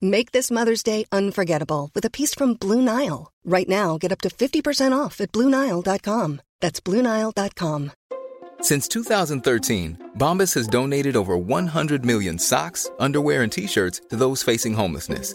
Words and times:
Make 0.00 0.30
this 0.30 0.50
Mother's 0.50 0.84
Day 0.84 1.06
unforgettable 1.10 1.90
with 1.92 2.04
a 2.04 2.10
piece 2.10 2.34
from 2.34 2.54
Blue 2.54 2.80
Nile. 2.80 3.32
Right 3.44 3.68
now, 3.68 3.98
get 3.98 4.12
up 4.12 4.20
to 4.20 4.28
50% 4.28 4.96
off 4.96 5.20
at 5.20 5.32
BlueNile.com. 5.32 6.40
That's 6.60 6.80
BlueNile.com. 6.80 7.92
Since 8.60 8.88
2013, 8.88 10.12
Bombas 10.18 10.54
has 10.54 10.66
donated 10.68 11.16
over 11.16 11.36
100 11.36 12.04
million 12.04 12.38
socks, 12.38 12.90
underwear, 12.98 13.42
and 13.42 13.52
t 13.52 13.66
shirts 13.66 14.00
to 14.10 14.16
those 14.16 14.42
facing 14.42 14.74
homelessness. 14.74 15.34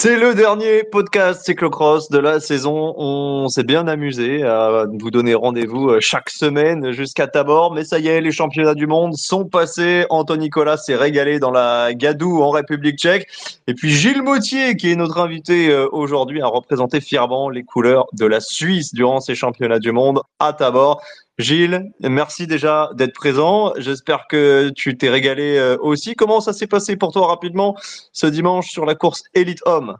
C'est 0.00 0.16
le 0.16 0.32
dernier 0.32 0.84
podcast 0.84 1.44
cyclocross 1.44 2.08
de 2.08 2.18
la 2.18 2.38
saison. 2.38 2.94
On 2.96 3.48
s'est 3.48 3.64
bien 3.64 3.88
amusé 3.88 4.44
à 4.44 4.84
vous 4.88 5.10
donner 5.10 5.34
rendez-vous 5.34 5.88
euh, 5.88 5.98
chaque 6.00 6.30
semaine 6.30 6.92
jusqu'à 6.92 7.26
Tabor. 7.26 7.74
Mais 7.74 7.82
ça 7.82 7.98
y 7.98 8.06
est, 8.06 8.20
les 8.20 8.30
championnats 8.30 8.76
du 8.76 8.86
monde 8.86 9.16
sont 9.16 9.44
passés. 9.44 10.06
Anthony 10.08 10.44
Nicolas 10.44 10.76
s'est 10.76 10.94
régalé 10.94 11.40
dans 11.40 11.50
la 11.50 11.94
Gadoue 11.94 12.44
en 12.44 12.50
République 12.50 12.96
tchèque. 12.96 13.26
Et 13.66 13.74
puis 13.74 13.90
Gilles 13.90 14.22
Mautier, 14.22 14.76
qui 14.76 14.92
est 14.92 14.94
notre 14.94 15.18
invité 15.18 15.68
euh, 15.68 15.88
aujourd'hui, 15.90 16.42
a 16.42 16.46
représenté 16.46 17.00
fièrement 17.00 17.50
les 17.50 17.64
couleurs 17.64 18.06
de 18.12 18.24
la 18.24 18.38
Suisse 18.38 18.94
durant 18.94 19.18
ces 19.18 19.34
championnats 19.34 19.80
du 19.80 19.90
monde 19.90 20.20
à 20.38 20.52
Tabor. 20.52 21.02
Gilles, 21.38 21.92
merci 22.00 22.46
déjà 22.48 22.90
d'être 22.94 23.14
présent. 23.14 23.72
J'espère 23.76 24.26
que 24.28 24.70
tu 24.70 24.96
t'es 24.98 25.08
régalé 25.08 25.56
euh, 25.56 25.76
aussi. 25.80 26.16
Comment 26.16 26.40
ça 26.40 26.52
s'est 26.52 26.66
passé 26.66 26.96
pour 26.96 27.12
toi 27.12 27.28
rapidement 27.28 27.76
ce 28.12 28.26
dimanche 28.26 28.70
sur 28.70 28.84
la 28.84 28.96
course 28.96 29.22
Elite 29.34 29.62
Homme? 29.64 29.96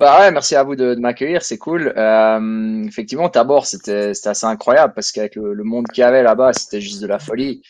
Bah 0.00 0.20
ouais, 0.20 0.30
merci 0.30 0.56
à 0.56 0.62
vous 0.62 0.76
de, 0.76 0.94
m'accueillir, 0.94 1.42
c'est 1.42 1.58
cool. 1.58 1.92
Euh, 1.94 2.84
effectivement, 2.84 3.28
Tabor, 3.28 3.66
c'était 3.66 4.12
assez 4.24 4.46
incroyable 4.46 4.94
parce 4.94 5.12
qu'avec 5.12 5.34
le, 5.34 5.62
monde 5.62 5.88
qu'il 5.88 6.00
y 6.00 6.04
avait 6.04 6.22
là-bas, 6.22 6.54
c'était 6.54 6.80
juste 6.80 7.02
de 7.02 7.06
la 7.06 7.18
folie. 7.18 7.62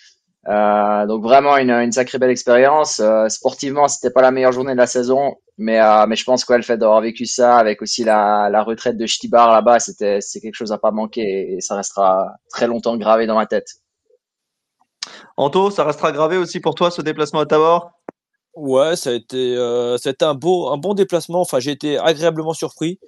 Euh, 0.49 1.07
donc 1.07 1.23
vraiment 1.25 1.57
une, 1.57 1.73
une 1.73 1.91
sacrée 1.91 2.19
belle 2.19 2.31
expérience. 2.31 3.01
Euh, 3.01 3.29
sportivement, 3.29 3.89
c'était 3.89 4.13
pas 4.13 4.23
la 4.23 4.31
meilleure 4.31 4.53
journée 4.53 4.73
de 4.73 4.79
la 4.79 4.87
saison, 4.87 5.35
mais 5.61 5.79
euh, 5.79 6.07
mais 6.09 6.17
je 6.17 6.25
pense 6.25 6.47
que 6.47 6.55
le 6.55 6.63
fait 6.63 6.79
d'avoir 6.79 7.03
vécu 7.03 7.27
ça, 7.27 7.59
avec 7.59 7.83
aussi 7.83 8.03
la, 8.03 8.49
la 8.51 8.63
retraite 8.63 8.97
de 8.97 9.07
Stibar 9.07 9.53
là-bas, 9.53 9.79
c'était 9.79 10.23
c'est 10.23 10.41
quelque 10.41 10.55
chose 10.55 10.73
à 10.73 10.79
pas 10.79 10.91
manquer 10.91 11.53
et 11.53 11.61
ça 11.61 11.77
restera 11.77 12.33
très 12.49 12.67
longtemps 12.67 12.97
gravé 12.97 13.27
dans 13.27 13.35
ma 13.35 13.45
tête. 13.45 13.69
Anto, 15.37 15.71
ça 15.71 15.85
restera 15.85 16.13
gravé 16.13 16.39
aussi 16.39 16.61
pour 16.61 16.75
toi 16.75 16.91
ce 16.91 17.03
déplacement 17.03 17.41
à 17.41 17.47
Tabor? 17.47 17.91
Ouais, 18.55 18.97
ça 18.97 19.11
a 19.11 19.13
été 19.13 19.55
euh, 19.57 19.99
c'était 19.99 20.25
un 20.25 20.35
beau 20.35 20.71
un 20.71 20.79
bon 20.79 20.95
déplacement. 20.95 21.43
Enfin, 21.43 21.61
j'ai 21.61 21.73
été 21.73 21.99
agréablement 21.99 22.55
surpris. 22.55 22.99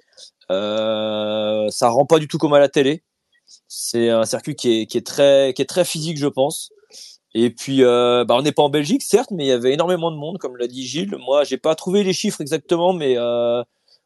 Euh, 0.51 1.67
ça 1.69 1.89
rend 1.89 2.05
pas 2.05 2.19
du 2.19 2.27
tout 2.27 2.37
comme 2.37 2.53
à 2.53 2.59
la 2.59 2.69
télé. 2.69 3.03
C'est 3.67 4.09
un 4.09 4.25
circuit 4.25 4.55
qui 4.55 4.81
est, 4.81 4.85
qui 4.85 4.99
est 4.99 5.05
très 5.05 5.53
qui 5.55 5.63
est 5.63 5.65
très 5.65 5.85
physique, 5.85 6.19
je 6.19 6.27
pense. 6.27 6.71
Et 7.35 7.49
puis, 7.49 7.83
euh, 7.83 8.25
bah, 8.25 8.35
on 8.37 8.43
n'est 8.43 8.51
pas 8.51 8.63
en 8.63 8.69
Belgique, 8.69 9.01
certes, 9.01 9.31
mais 9.31 9.45
il 9.45 9.47
y 9.47 9.51
avait 9.51 9.73
énormément 9.73 10.11
de 10.11 10.17
monde, 10.17 10.37
comme 10.37 10.55
l'a 10.57 10.67
dit 10.67 10.85
Gilles. 10.85 11.15
Moi, 11.17 11.43
j'ai 11.43 11.57
pas 11.57 11.75
trouvé 11.75 12.03
les 12.03 12.13
chiffres 12.13 12.41
exactement, 12.41 12.93
mais 12.93 13.17
euh, 13.17 13.63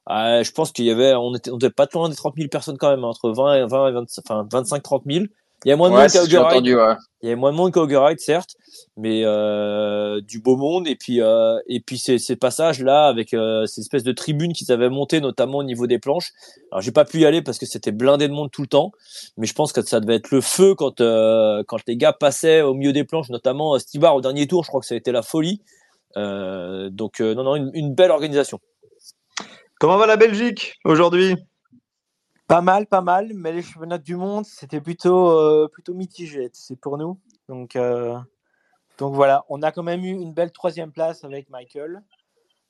je 0.07 0.51
pense 0.51 0.71
qu'il 0.71 0.85
y 0.85 0.91
avait, 0.91 1.13
on 1.15 1.35
était, 1.35 1.51
on 1.51 1.57
était 1.57 1.69
pas 1.69 1.87
loin 1.93 2.09
des 2.09 2.15
30 2.15 2.35
000 2.37 2.49
personnes 2.49 2.77
quand 2.77 2.89
même, 2.89 3.03
entre 3.03 3.31
20 3.31 3.55
et 3.55 3.65
20 3.67 3.89
et 3.89 3.91
25, 3.91 4.23
enfin 4.25 4.47
25 4.51 4.83
30 4.83 5.03
000. 5.05 5.25
Il 5.67 5.71
y 5.71 5.73
a 5.73 5.75
moins 5.75 5.89
de 5.89 5.95
monde 5.95 6.07
qu'à 6.07 6.21
ouais. 6.21 6.95
Il 7.21 7.27
y 7.27 7.31
a 7.33 7.35
moins 7.35 7.51
de 7.51 7.57
monde 7.57 7.73
qu'à 7.73 8.15
certes, 8.19 8.55
mais 8.95 9.23
euh, 9.25 10.21
du 10.21 10.39
beau 10.39 10.55
monde. 10.55 10.87
Et 10.87 10.95
puis, 10.95 11.21
euh, 11.21 11.59
et 11.67 11.81
puis 11.81 11.97
ces, 11.97 12.19
ces 12.19 12.37
passages-là 12.37 13.07
avec 13.07 13.33
euh, 13.33 13.65
ces 13.65 13.81
espèces 13.81 14.05
de 14.05 14.13
tribunes 14.13 14.53
qu'ils 14.53 14.71
avaient 14.71 14.87
montées, 14.87 15.19
notamment 15.19 15.57
au 15.57 15.65
niveau 15.65 15.85
des 15.85 15.99
planches. 15.99 16.31
Alors, 16.71 16.81
j'ai 16.81 16.93
pas 16.93 17.03
pu 17.03 17.19
y 17.19 17.25
aller 17.25 17.41
parce 17.41 17.57
que 17.57 17.65
c'était 17.65 17.91
blindé 17.91 18.29
de 18.29 18.33
monde 18.33 18.49
tout 18.49 18.61
le 18.61 18.69
temps, 18.69 18.93
mais 19.35 19.45
je 19.45 19.53
pense 19.53 19.73
que 19.73 19.81
ça 19.81 19.99
devait 19.99 20.15
être 20.15 20.31
le 20.31 20.39
feu 20.39 20.73
quand 20.73 21.01
euh, 21.01 21.61
quand 21.67 21.79
les 21.85 21.97
gars 21.97 22.13
passaient 22.13 22.61
au 22.61 22.73
milieu 22.73 22.93
des 22.93 23.03
planches, 23.03 23.27
notamment 23.27 23.75
euh, 23.75 23.79
Stibar 23.79 24.15
au 24.15 24.21
dernier 24.21 24.47
tour. 24.47 24.63
Je 24.63 24.69
crois 24.69 24.79
que 24.79 24.87
ça 24.87 24.95
a 24.95 24.97
été 24.97 25.11
la 25.11 25.21
folie. 25.21 25.59
Euh, 26.15 26.89
donc, 26.89 27.19
non, 27.19 27.43
non, 27.43 27.57
une, 27.57 27.71
une 27.73 27.93
belle 27.93 28.11
organisation. 28.11 28.61
Comment 29.81 29.97
va 29.97 30.05
la 30.07 30.15
Belgique 30.15 30.75
aujourd'hui? 30.85 31.35
Pas 32.47 32.61
mal, 32.61 32.87
pas 32.87 33.01
mal, 33.01 33.31
mais 33.33 33.51
les 33.51 33.61
championnats 33.61 33.97
du 33.97 34.15
monde, 34.15 34.45
c'était 34.45 34.79
plutôt, 34.79 35.29
euh, 35.29 35.67
plutôt 35.67 35.93
mitigé, 35.93 36.49
c'est 36.53 36.79
pour 36.79 36.97
nous. 36.97 37.19
Donc, 37.49 37.75
euh, 37.75 38.17
donc 38.97 39.13
voilà, 39.13 39.45
on 39.49 39.61
a 39.61 39.71
quand 39.71 39.83
même 39.83 40.03
eu 40.03 40.11
une 40.11 40.33
belle 40.33 40.51
troisième 40.51 40.91
place 40.91 41.23
avec 41.23 41.49
Michael. 41.49 42.01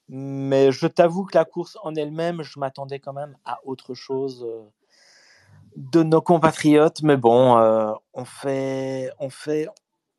Mais 0.09 0.71
je 0.71 0.87
t'avoue 0.87 1.25
que 1.25 1.37
la 1.37 1.43
course 1.43 1.77
en 1.83 1.93
elle-même, 1.93 2.41
je 2.41 2.59
m'attendais 2.59 2.99
quand 2.99 3.13
même 3.13 3.35
à 3.45 3.59
autre 3.65 3.93
chose 3.93 4.45
euh, 4.47 4.63
de 5.75 6.01
nos 6.01 6.21
compatriotes. 6.21 7.01
Mais 7.03 7.17
bon, 7.17 7.57
on, 8.13 8.25
fait, 8.25 9.11
on, 9.19 9.29
fait, 9.29 9.67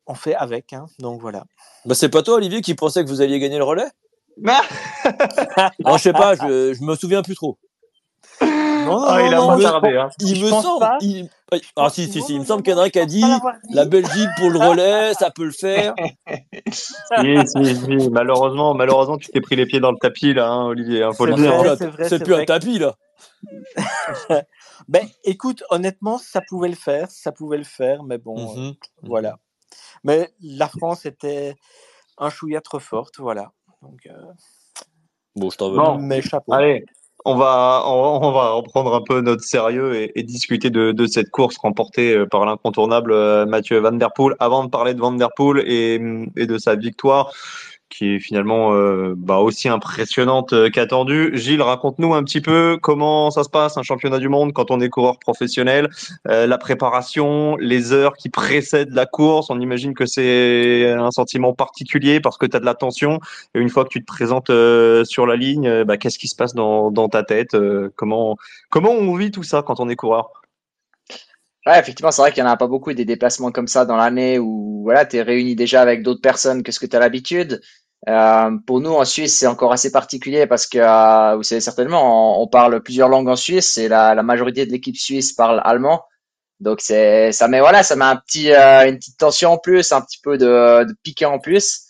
on 0.05 0.13
fait 0.13 0.35
avec. 0.35 0.73
Hein, 0.73 0.85
donc 0.99 1.19
voilà. 1.21 1.43
Bah, 1.85 1.95
c'est 1.95 2.09
pas 2.09 2.21
toi, 2.21 2.35
Olivier, 2.35 2.61
qui 2.61 2.75
pensais 2.75 3.03
que 3.03 3.09
vous 3.09 3.21
alliez 3.21 3.39
gagner 3.39 3.57
le 3.57 3.63
relais? 3.63 3.89
Non, 5.83 5.97
je 5.97 6.03
sais 6.03 6.13
pas, 6.13 6.35
je, 6.35 6.73
je 6.73 6.83
me 6.83 6.95
souviens 6.95 7.23
plus 7.23 7.35
trop. 7.35 7.57
Ah, 8.87 9.21
il 9.21 9.33
a 9.33 9.37
pas 9.45 9.59
tardé. 9.59 9.97
Hein. 9.97 10.09
Il 10.19 10.43
me 10.43 10.49
semble. 10.49 10.87
Il... 11.01 11.29
Ah, 11.75 11.89
si, 11.89 12.11
si, 12.11 12.21
si. 12.21 12.33
Il 12.33 12.39
me 12.41 12.45
semble 12.45 12.63
qu'Henrik 12.63 12.95
a 12.97 13.05
dit 13.05 13.23
la 13.69 13.85
Belgique 13.85 14.29
pour 14.37 14.49
le 14.49 14.59
relais, 14.59 15.13
ça 15.13 15.31
peut 15.31 15.45
le 15.45 15.51
faire. 15.51 15.93
si, 16.71 17.37
si, 17.45 17.75
si. 17.75 18.09
Malheureusement, 18.09 18.73
malheureusement, 18.73 19.17
tu 19.17 19.29
t'es 19.29 19.41
pris 19.41 19.55
les 19.55 19.65
pieds 19.65 19.79
dans 19.79 19.91
le 19.91 19.97
tapis, 19.97 20.33
là, 20.33 20.49
hein, 20.49 20.65
Olivier. 20.65 21.03
Hein. 21.03 21.11
C'est 22.03 22.23
plus 22.23 22.35
un 22.35 22.45
tapis, 22.45 22.79
là. 22.79 22.95
ben, 24.87 25.07
écoute, 25.23 25.63
honnêtement, 25.69 26.17
ça 26.17 26.41
pouvait 26.47 26.69
le 26.69 26.75
faire. 26.75 27.09
Ça 27.09 27.31
pouvait 27.31 27.57
le 27.57 27.63
faire, 27.63 28.03
mais 28.03 28.17
bon, 28.17 28.55
mhm. 28.55 28.67
euh, 28.69 28.73
voilà. 29.03 29.37
Mais 30.03 30.29
la 30.41 30.67
France 30.67 31.05
était 31.05 31.55
un 32.17 32.29
chouïa 32.29 32.61
trop 32.61 32.79
forte, 32.79 33.19
voilà. 33.19 33.51
Donc, 33.81 33.99
euh... 34.07 34.13
Bon, 35.35 35.49
je 35.49 35.57
t'en 35.57 35.71
veux. 35.71 35.77
Bon, 35.77 35.97
mais 35.97 36.21
chapeau. 36.21 36.53
Allez, 36.53 36.85
on 37.25 37.35
va, 37.35 37.83
on, 37.85 38.31
va 38.31 38.51
reprendre 38.51 38.93
un 38.95 39.01
peu 39.01 39.21
notre 39.21 39.43
sérieux 39.43 40.09
et, 40.15 40.23
discuter 40.23 40.69
de, 40.69 41.05
cette 41.07 41.29
course 41.29 41.57
remportée 41.57 42.15
euh, 42.15 42.25
par 42.25 42.45
l'incontournable 42.45 43.11
euh, 43.11 43.45
Mathieu 43.45 43.79
Van 43.79 43.91
Der 43.91 44.11
Poel. 44.13 44.35
Avant 44.39 44.63
de 44.63 44.69
parler 44.69 44.93
de 44.93 44.99
Van 44.99 45.11
Der 45.11 45.29
Poel 45.35 45.63
et, 45.67 45.99
de 45.99 46.57
sa 46.57 46.75
victoire, 46.75 47.31
qui 47.89 48.15
est 48.15 48.19
finalement 48.19 48.73
euh, 48.73 49.13
bah, 49.17 49.37
aussi 49.37 49.67
impressionnante 49.67 50.53
euh, 50.53 50.69
qu'attendue. 50.69 51.31
Gilles, 51.33 51.61
raconte-nous 51.61 52.13
un 52.13 52.23
petit 52.23 52.41
peu 52.41 52.77
comment 52.81 53.31
ça 53.31 53.43
se 53.43 53.49
passe 53.49 53.77
un 53.77 53.83
championnat 53.83 54.19
du 54.19 54.29
monde 54.29 54.53
quand 54.53 54.71
on 54.71 54.79
est 54.79 54.89
coureur 54.89 55.19
professionnel, 55.19 55.89
euh, 56.27 56.45
la 56.47 56.57
préparation, 56.57 57.57
les 57.57 57.91
heures 57.91 58.15
qui 58.15 58.29
précèdent 58.29 58.93
la 58.93 59.05
course. 59.05 59.49
On 59.49 59.59
imagine 59.59 59.93
que 59.93 60.05
c'est 60.05 60.91
un 60.91 61.11
sentiment 61.11 61.53
particulier 61.53 62.19
parce 62.19 62.37
que 62.37 62.45
tu 62.45 62.55
as 62.55 62.59
de 62.59 62.65
la 62.65 62.75
tension. 62.75 63.19
Et 63.55 63.59
une 63.59 63.69
fois 63.69 63.83
que 63.83 63.89
tu 63.89 64.01
te 64.01 64.05
présentes 64.05 64.51
sur 65.05 65.25
la 65.25 65.35
ligne, 65.35 65.83
bah, 65.83 65.97
qu'est-ce 65.97 66.19
qui 66.19 66.27
se 66.27 66.35
passe 66.35 66.53
dans, 66.53 66.91
dans 66.91 67.09
ta 67.09 67.23
tête 67.23 67.57
Comment 67.95 68.37
comment 68.69 68.91
on 68.91 69.15
vit 69.15 69.31
tout 69.31 69.43
ça 69.43 69.63
quand 69.63 69.79
on 69.79 69.89
est 69.89 69.95
coureur? 69.95 70.31
Effectivement, 71.77 72.11
c'est 72.11 72.21
vrai 72.21 72.31
qu'il 72.31 72.43
n'y 72.43 72.49
en 72.49 72.53
a 72.53 72.57
pas 72.57 72.67
beaucoup 72.67 72.93
des 72.93 73.05
déplacements 73.05 73.51
comme 73.51 73.67
ça 73.67 73.85
dans 73.85 73.97
l'année 73.97 74.39
où 74.39 74.81
voilà, 74.83 75.05
tu 75.05 75.17
es 75.17 75.21
réuni 75.21 75.55
déjà 75.55 75.81
avec 75.81 76.03
d'autres 76.03 76.21
personnes 76.21 76.63
que 76.63 76.71
ce 76.71 76.79
que 76.79 76.85
tu 76.85 76.95
as 76.95 76.99
l'habitude. 76.99 77.61
Euh, 78.07 78.51
pour 78.65 78.79
nous, 78.79 78.91
en 78.91 79.03
Suisse, 79.03 79.37
c'est 79.37 79.47
encore 79.47 79.73
assez 79.73 79.91
particulier 79.91 80.47
parce 80.47 80.67
que, 80.67 80.77
euh, 80.77 81.35
vous 81.35 81.43
savez 81.43 81.61
certainement, 81.61 82.41
on, 82.41 82.47
parle 82.47 82.81
plusieurs 82.81 83.09
langues 83.09 83.27
en 83.27 83.35
Suisse 83.35 83.77
et 83.77 83.89
la, 83.89 84.15
la 84.15 84.23
majorité 84.23 84.65
de 84.65 84.71
l'équipe 84.71 84.95
suisse 84.95 85.33
parle 85.33 85.61
allemand. 85.65 86.03
Donc, 86.59 86.79
c'est, 86.81 87.31
ça 87.31 87.47
met, 87.47 87.59
voilà, 87.59 87.83
ça 87.83 87.95
met 87.95 88.05
un 88.05 88.15
petit, 88.15 88.53
euh, 88.53 88.87
une 88.87 88.97
petite 88.97 89.17
tension 89.17 89.51
en 89.53 89.57
plus, 89.57 89.91
un 89.91 90.01
petit 90.01 90.19
peu 90.21 90.37
de, 90.37 90.85
de 90.85 90.95
piqué 91.03 91.25
en 91.25 91.39
plus. 91.39 91.85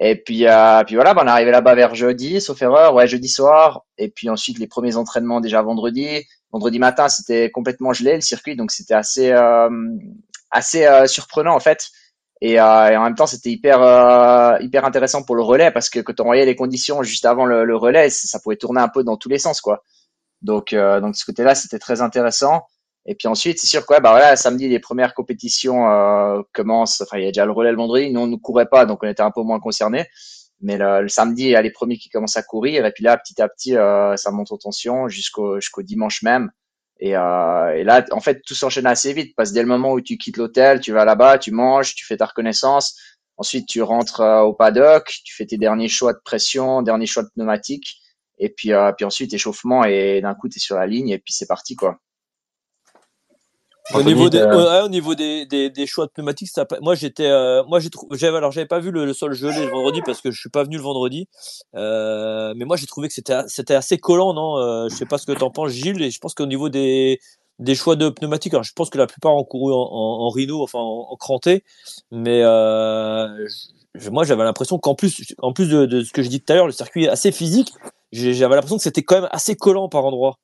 Et 0.00 0.16
puis, 0.16 0.46
euh, 0.46 0.82
puis 0.84 0.96
voilà, 0.96 1.14
ben, 1.14 1.22
on 1.24 1.26
est 1.26 1.30
arrivé 1.30 1.50
là-bas 1.50 1.74
vers 1.74 1.94
jeudi, 1.94 2.40
sauf 2.40 2.60
erreur, 2.62 2.94
ouais, 2.94 3.06
jeudi 3.06 3.28
soir. 3.28 3.84
Et 3.96 4.08
puis 4.10 4.28
ensuite, 4.28 4.58
les 4.58 4.66
premiers 4.66 4.96
entraînements 4.96 5.40
déjà 5.40 5.62
vendredi. 5.62 6.24
Vendredi 6.52 6.78
matin, 6.78 7.08
c'était 7.08 7.50
complètement 7.50 7.92
gelé 7.92 8.14
le 8.14 8.20
circuit, 8.20 8.56
donc 8.56 8.70
c'était 8.70 8.94
assez, 8.94 9.32
euh, 9.32 9.68
assez 10.50 10.86
surprenant 11.06 11.54
en 11.54 11.60
fait. 11.60 11.90
Et, 12.46 12.60
euh, 12.60 12.90
et, 12.90 12.96
en 12.98 13.04
même 13.04 13.14
temps, 13.14 13.26
c'était 13.26 13.48
hyper, 13.48 13.82
euh, 13.82 14.58
hyper 14.60 14.84
intéressant 14.84 15.22
pour 15.22 15.34
le 15.34 15.40
relais 15.40 15.70
parce 15.70 15.88
que 15.88 15.98
quand 16.00 16.20
on 16.20 16.24
voyait 16.24 16.44
les 16.44 16.54
conditions 16.54 17.02
juste 17.02 17.24
avant 17.24 17.46
le, 17.46 17.74
relais, 17.74 18.10
ça 18.10 18.38
pouvait 18.38 18.56
tourner 18.56 18.82
un 18.82 18.88
peu 18.88 19.02
dans 19.02 19.16
tous 19.16 19.30
les 19.30 19.38
sens, 19.38 19.62
quoi. 19.62 19.82
Donc, 20.42 20.74
euh, 20.74 21.00
donc 21.00 21.16
ce 21.16 21.24
côté-là, 21.24 21.54
c'était 21.54 21.78
très 21.78 22.02
intéressant. 22.02 22.66
Et 23.06 23.14
puis 23.14 23.28
ensuite, 23.28 23.58
c'est 23.58 23.66
sûr 23.66 23.86
quoi, 23.86 24.00
bah 24.00 24.10
voilà, 24.10 24.36
samedi 24.36 24.68
les 24.68 24.78
premières 24.78 25.14
compétitions 25.14 25.88
euh, 25.88 26.42
commencent. 26.52 27.00
Enfin, 27.00 27.16
il 27.16 27.24
y 27.24 27.26
a 27.26 27.30
déjà 27.30 27.46
le 27.46 27.52
relais 27.52 27.70
le 27.70 27.78
vendredi. 27.78 28.10
Nous, 28.12 28.20
on 28.20 28.26
ne 28.26 28.36
courait 28.36 28.66
pas, 28.66 28.84
donc 28.84 29.02
on 29.02 29.08
était 29.08 29.22
un 29.22 29.30
peu 29.30 29.40
moins 29.40 29.58
concernés. 29.58 30.06
Mais 30.60 30.76
le, 30.76 31.00
le, 31.00 31.08
samedi, 31.08 31.44
il 31.44 31.50
y 31.50 31.56
a 31.56 31.62
les 31.62 31.70
premiers 31.70 31.96
qui 31.96 32.10
commencent 32.10 32.36
à 32.36 32.42
courir. 32.42 32.84
Et 32.84 32.92
puis 32.92 33.04
là, 33.04 33.16
petit 33.16 33.40
à 33.40 33.48
petit, 33.48 33.74
euh, 33.74 34.16
ça 34.16 34.30
monte 34.30 34.52
en 34.52 34.58
tension 34.58 35.08
jusqu'au 35.08 35.60
jusqu'au 35.60 35.82
dimanche 35.82 36.22
même. 36.22 36.50
Et, 37.00 37.16
euh, 37.16 37.76
et, 37.76 37.84
là, 37.84 38.04
en 38.12 38.20
fait, 38.20 38.42
tout 38.46 38.54
s'enchaîne 38.54 38.86
assez 38.86 39.12
vite 39.12 39.34
parce 39.36 39.50
que 39.50 39.54
dès 39.54 39.62
le 39.62 39.68
moment 39.68 39.92
où 39.92 40.00
tu 40.00 40.16
quittes 40.16 40.36
l'hôtel, 40.36 40.80
tu 40.80 40.92
vas 40.92 41.04
là-bas, 41.04 41.38
tu 41.38 41.50
manges, 41.50 41.94
tu 41.94 42.06
fais 42.06 42.16
ta 42.16 42.26
reconnaissance. 42.26 42.96
Ensuite, 43.36 43.66
tu 43.66 43.82
rentres 43.82 44.20
euh, 44.20 44.42
au 44.42 44.54
paddock, 44.54 45.12
tu 45.24 45.34
fais 45.34 45.46
tes 45.46 45.58
derniers 45.58 45.88
choix 45.88 46.12
de 46.12 46.20
pression, 46.24 46.82
derniers 46.82 47.06
choix 47.06 47.24
de 47.24 47.30
pneumatique. 47.34 47.96
Et 48.38 48.48
puis, 48.48 48.72
euh, 48.72 48.92
puis 48.92 49.04
ensuite, 49.04 49.32
échauffement 49.32 49.84
et 49.84 50.20
d'un 50.20 50.34
coup, 50.34 50.48
tu 50.48 50.58
es 50.58 50.60
sur 50.60 50.76
la 50.76 50.86
ligne 50.86 51.10
et 51.10 51.18
puis 51.18 51.32
c'est 51.32 51.46
parti, 51.46 51.76
quoi. 51.76 51.98
Au 53.92 54.02
niveau, 54.02 54.30
des, 54.30 54.42
ouais, 54.42 54.80
au 54.80 54.88
niveau 54.88 55.14
des, 55.14 55.44
des, 55.44 55.68
des, 55.68 55.86
choix 55.86 56.06
de 56.06 56.10
pneumatiques, 56.10 56.48
ça, 56.48 56.66
moi 56.80 56.94
j'étais, 56.94 57.26
euh, 57.26 57.62
moi 57.64 57.80
j'ai 57.80 57.90
trouvé, 57.90 58.16
j'avais 58.16 58.38
alors 58.38 58.50
j'avais 58.50 58.66
pas 58.66 58.78
vu 58.78 58.90
le, 58.90 59.04
le, 59.04 59.12
sol 59.12 59.34
gelé 59.34 59.66
le 59.66 59.70
vendredi 59.70 60.00
parce 60.06 60.22
que 60.22 60.30
je 60.30 60.40
suis 60.40 60.48
pas 60.48 60.64
venu 60.64 60.76
le 60.76 60.82
vendredi, 60.82 61.28
euh, 61.74 62.54
mais 62.56 62.64
moi 62.64 62.76
j'ai 62.76 62.86
trouvé 62.86 63.08
que 63.08 63.14
c'était 63.14 63.42
c'était 63.46 63.74
assez 63.74 63.98
collant, 63.98 64.32
non 64.32 64.56
euh, 64.56 64.88
Je 64.88 64.96
sais 64.96 65.04
pas 65.04 65.18
ce 65.18 65.26
que 65.26 65.32
t'en 65.32 65.50
penses, 65.50 65.72
Gilles, 65.72 66.00
et 66.02 66.10
je 66.10 66.18
pense 66.18 66.32
qu'au 66.34 66.46
niveau 66.46 66.70
des 66.70 67.20
des 67.58 67.74
choix 67.74 67.94
de 67.94 68.08
pneumatiques, 68.08 68.54
alors 68.54 68.64
je 68.64 68.72
pense 68.72 68.88
que 68.88 68.96
la 68.96 69.06
plupart 69.06 69.36
ont 69.36 69.44
couru 69.44 69.74
en, 69.74 69.76
en, 69.76 70.26
en 70.26 70.28
rhino, 70.30 70.62
enfin 70.62 70.78
en, 70.78 71.08
en 71.10 71.16
cranté, 71.16 71.62
mais 72.10 72.42
euh, 72.42 73.46
je, 73.94 74.08
moi 74.08 74.24
j'avais 74.24 74.44
l'impression 74.44 74.78
qu'en 74.78 74.94
plus, 74.94 75.34
en 75.38 75.52
plus 75.52 75.68
de, 75.68 75.84
de, 75.84 76.02
ce 76.02 76.12
que 76.12 76.22
je 76.22 76.30
dis 76.30 76.40
tout 76.40 76.50
à 76.54 76.56
l'heure, 76.56 76.66
le 76.66 76.72
circuit 76.72 77.04
est 77.04 77.08
assez 77.08 77.32
physique, 77.32 77.70
j'avais 78.12 78.54
l'impression 78.54 78.78
que 78.78 78.82
c'était 78.82 79.02
quand 79.02 79.20
même 79.20 79.28
assez 79.30 79.56
collant 79.56 79.90
par 79.90 80.06
endroits. 80.06 80.38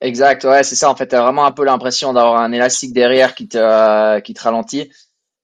Exact, 0.00 0.44
ouais, 0.44 0.62
c'est 0.62 0.74
ça. 0.74 0.90
En 0.90 0.96
fait, 0.96 1.06
t'as 1.08 1.22
vraiment 1.22 1.46
un 1.46 1.52
peu 1.52 1.64
l'impression 1.64 2.12
d'avoir 2.12 2.40
un 2.40 2.52
élastique 2.52 2.92
derrière 2.92 3.34
qui 3.34 3.48
te, 3.48 3.56
euh, 3.58 4.20
qui 4.20 4.34
te 4.34 4.42
ralentit. 4.42 4.90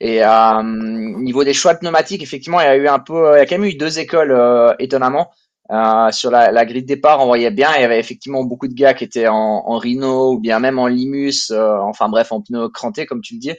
Et 0.01 0.23
euh, 0.25 0.63
niveau 0.63 1.45
des 1.45 1.55
choix 1.55 1.75
pneumatiques, 1.75 2.23
effectivement, 2.23 2.61
il 2.61 2.65
y 2.65 2.67
a 2.67 2.77
eu 2.77 2.89
un 2.89 2.99
peu, 2.99 3.35
il 3.37 3.39
y 3.39 3.41
a 3.41 3.47
quand 3.47 3.59
même 3.59 3.69
eu 3.71 3.75
deux 3.77 3.99
écoles 3.99 4.33
euh, 4.33 4.75
étonnamment. 4.79 5.31
Euh, 5.71 6.11
sur 6.11 6.31
la, 6.31 6.51
la, 6.51 6.67
grille 6.67 6.83
de 6.83 6.87
départ, 6.89 7.21
on 7.21 7.27
voyait 7.27 7.51
bien, 7.51 7.71
il 7.77 7.81
y 7.83 7.85
avait 7.85 8.01
effectivement 8.01 8.45
beaucoup 8.45 8.69
de 8.69 8.75
gars 8.75 8.95
qui 8.95 9.05
étaient 9.05 9.29
en, 9.29 9.37
en 9.37 9.79
Rhino 9.79 10.33
ou 10.35 10.41
bien 10.41 10.59
même 10.59 10.79
en 10.79 10.87
Limus, 10.89 11.51
euh, 11.51 11.79
enfin 11.79 12.09
bref, 12.11 12.33
en 12.33 12.43
pneus 12.43 12.69
crantés 12.69 13.07
comme 13.07 13.23
tu 13.23 13.35
le 13.35 13.41
dis. 13.41 13.53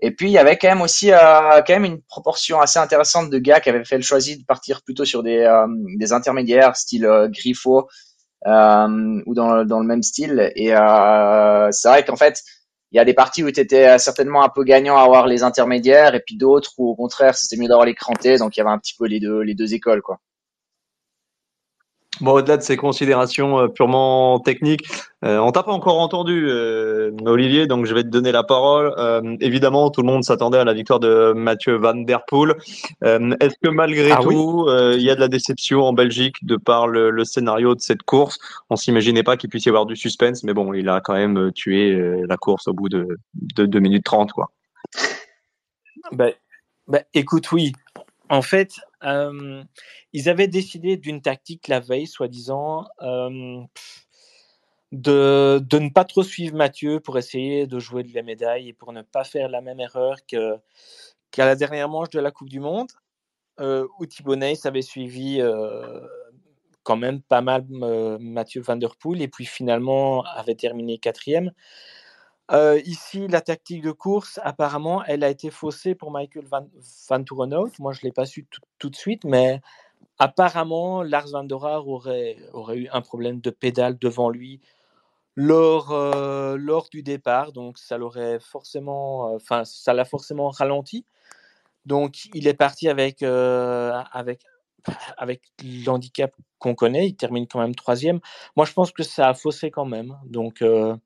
Et 0.00 0.12
puis 0.12 0.28
il 0.28 0.32
y 0.32 0.38
avait 0.38 0.56
quand 0.56 0.68
même 0.68 0.80
aussi 0.80 1.10
quand 1.10 1.68
même 1.68 1.84
une 1.84 2.00
proportion 2.02 2.60
assez 2.60 2.78
intéressante 2.78 3.28
de 3.30 3.38
gars 3.38 3.60
qui 3.60 3.68
avaient 3.68 3.84
fait 3.84 3.96
le 3.96 4.02
choix 4.02 4.18
de 4.20 4.44
partir 4.46 4.82
plutôt 4.82 5.04
sur 5.04 5.22
des, 5.22 5.46
des 5.98 6.12
intermédiaires, 6.12 6.76
style 6.76 7.06
Griffo, 7.30 7.88
euh, 8.46 9.22
ou 9.26 9.34
dans, 9.34 9.64
dans 9.64 9.80
le 9.80 9.86
même 9.86 10.02
style. 10.02 10.52
Et 10.56 10.74
euh, 10.74 11.68
c'est 11.72 11.88
vrai 11.88 12.04
qu'en 12.04 12.16
fait, 12.16 12.42
il 12.92 12.96
y 12.96 12.98
a 12.98 13.04
des 13.04 13.14
parties 13.14 13.44
où 13.44 13.50
tu 13.50 13.60
étais 13.60 13.98
certainement 13.98 14.42
un 14.42 14.48
peu 14.48 14.64
gagnant 14.64 14.96
à 14.96 15.02
avoir 15.02 15.26
les 15.26 15.42
intermédiaires, 15.42 16.14
et 16.14 16.20
puis 16.20 16.36
d'autres 16.36 16.72
où 16.78 16.88
au 16.90 16.96
contraire 16.96 17.36
c'était 17.36 17.60
mieux 17.60 17.68
d'avoir 17.68 17.86
les 17.86 17.94
crantés. 17.94 18.38
Donc 18.38 18.56
il 18.56 18.60
y 18.60 18.62
avait 18.62 18.70
un 18.70 18.78
petit 18.78 18.94
peu 18.98 19.06
les 19.06 19.20
deux, 19.20 19.40
les 19.42 19.54
deux 19.54 19.74
écoles, 19.74 20.02
quoi. 20.02 20.18
Bon, 22.20 22.32
au-delà 22.32 22.58
de 22.58 22.62
ces 22.62 22.76
considérations 22.76 23.60
euh, 23.60 23.68
purement 23.68 24.40
techniques, 24.40 24.86
euh, 25.24 25.38
on 25.38 25.52
t'a 25.52 25.62
pas 25.62 25.72
encore 25.72 25.98
entendu, 26.00 26.48
euh, 26.48 27.12
Olivier, 27.24 27.66
donc 27.66 27.86
je 27.86 27.94
vais 27.94 28.02
te 28.02 28.08
donner 28.08 28.32
la 28.32 28.42
parole. 28.42 28.92
Euh, 28.98 29.36
évidemment, 29.40 29.90
tout 29.90 30.02
le 30.02 30.06
monde 30.06 30.24
s'attendait 30.24 30.58
à 30.58 30.64
la 30.64 30.74
victoire 30.74 31.00
de 31.00 31.32
Mathieu 31.34 31.76
Van 31.76 31.94
Der 31.94 32.24
Poel. 32.26 32.56
Est-ce 33.02 33.54
que 33.62 33.70
malgré 33.70 34.10
ah, 34.10 34.18
tout, 34.22 34.66
oui. 34.66 34.96
il 34.96 35.02
y 35.02 35.10
a 35.10 35.14
de 35.14 35.20
la 35.20 35.28
déception 35.28 35.82
en 35.82 35.92
Belgique 35.94 36.44
de 36.44 36.56
par 36.56 36.88
le, 36.88 37.10
le 37.10 37.24
scénario 37.24 37.74
de 37.74 37.80
cette 37.80 38.02
course? 38.02 38.38
On 38.68 38.76
s'imaginait 38.76 39.22
pas 39.22 39.36
qu'il 39.36 39.48
puisse 39.48 39.64
y 39.64 39.68
avoir 39.70 39.86
du 39.86 39.96
suspense, 39.96 40.42
mais 40.42 40.52
bon, 40.52 40.74
il 40.74 40.88
a 40.88 41.00
quand 41.00 41.14
même 41.14 41.52
tué 41.52 42.22
la 42.28 42.36
course 42.36 42.68
au 42.68 42.74
bout 42.74 42.88
de, 42.88 43.18
de 43.34 43.64
2 43.64 43.78
minutes 43.78 44.04
30, 44.04 44.32
quoi. 44.32 44.50
Ben, 46.12 46.32
écoute, 47.14 47.50
oui. 47.52 47.72
En 48.28 48.42
fait, 48.42 48.80
ils 49.02 50.28
avaient 50.28 50.48
décidé 50.48 50.96
d'une 50.96 51.22
tactique 51.22 51.68
la 51.68 51.80
veille, 51.80 52.06
soi-disant, 52.06 52.86
de, 54.92 55.60
de, 55.62 55.78
ne 55.78 55.88
pas 55.88 56.04
trop 56.04 56.22
suivre 56.22 56.56
Mathieu 56.56 57.00
pour 57.00 57.16
essayer 57.16 57.66
de 57.66 57.78
jouer 57.78 58.02
de 58.02 58.12
la 58.14 58.22
médaille 58.22 58.68
et 58.68 58.72
pour 58.72 58.92
ne 58.92 59.02
pas 59.02 59.24
faire 59.24 59.48
la 59.48 59.60
même 59.60 59.80
erreur 59.80 60.16
que, 60.26 60.56
qu'à 61.30 61.44
la 61.46 61.54
dernière 61.54 61.88
manche 61.88 62.10
de 62.10 62.20
la 62.20 62.30
Coupe 62.30 62.48
du 62.48 62.60
Monde, 62.60 62.90
euh, 63.60 63.86
où 63.98 64.06
Thibonnet 64.06 64.54
avait 64.64 64.82
suivi 64.82 65.40
quand 66.82 66.96
même 66.96 67.22
pas 67.22 67.40
mal 67.40 67.64
Mathieu 67.68 68.62
Van 68.62 68.76
Der 68.76 68.96
Poel 68.96 69.22
et 69.22 69.28
puis 69.28 69.46
finalement 69.46 70.24
avait 70.24 70.54
terminé 70.54 70.98
quatrième. 70.98 71.52
Euh, 72.52 72.80
ici, 72.84 73.28
la 73.28 73.40
tactique 73.40 73.82
de 73.82 73.92
course, 73.92 74.40
apparemment, 74.42 75.04
elle 75.04 75.22
a 75.22 75.28
été 75.30 75.50
faussée 75.50 75.94
pour 75.94 76.10
Michael 76.10 76.46
Van, 76.46 76.66
Van. 77.08 77.24
Moi, 77.78 77.92
je 77.92 78.00
ne 78.00 78.02
l'ai 78.02 78.12
pas 78.12 78.26
su 78.26 78.46
tout, 78.78 78.90
de 78.90 78.96
suite, 78.96 79.24
mais 79.24 79.60
apparemment, 80.18 81.02
Lars 81.02 81.28
Van 81.28 81.44
der 81.44 81.64
Haar 81.64 81.88
aurait, 81.88 82.38
aurait 82.52 82.78
eu 82.78 82.88
un 82.92 83.02
problème 83.02 83.40
de 83.40 83.50
pédale 83.50 83.98
devant 83.98 84.30
lui 84.30 84.60
lors, 85.36 85.92
euh, 85.92 86.56
lors 86.56 86.88
du 86.90 87.02
départ. 87.02 87.52
Donc, 87.52 87.78
ça 87.78 87.98
l'aurait 87.98 88.40
forcément, 88.40 89.38
ça 89.64 89.94
l'a 89.94 90.04
forcément 90.04 90.50
ralenti. 90.50 91.04
Donc, 91.86 92.28
il 92.34 92.48
est 92.48 92.54
parti 92.54 92.88
avec, 92.88 93.22
euh, 93.22 93.92
avec, 94.12 94.42
avec 95.16 95.42
l'handicap 95.84 96.34
qu'on 96.58 96.74
connaît. 96.74 97.08
Il 97.08 97.16
termine 97.16 97.46
quand 97.46 97.60
même 97.60 97.74
troisième. 97.74 98.20
Moi, 98.56 98.66
je 98.66 98.72
pense 98.72 98.92
que 98.92 99.02
ça 99.02 99.28
a 99.28 99.34
faussé 99.34 99.70
quand 99.70 99.84
même. 99.84 100.16
Donc, 100.24 100.62
euh, 100.62 100.96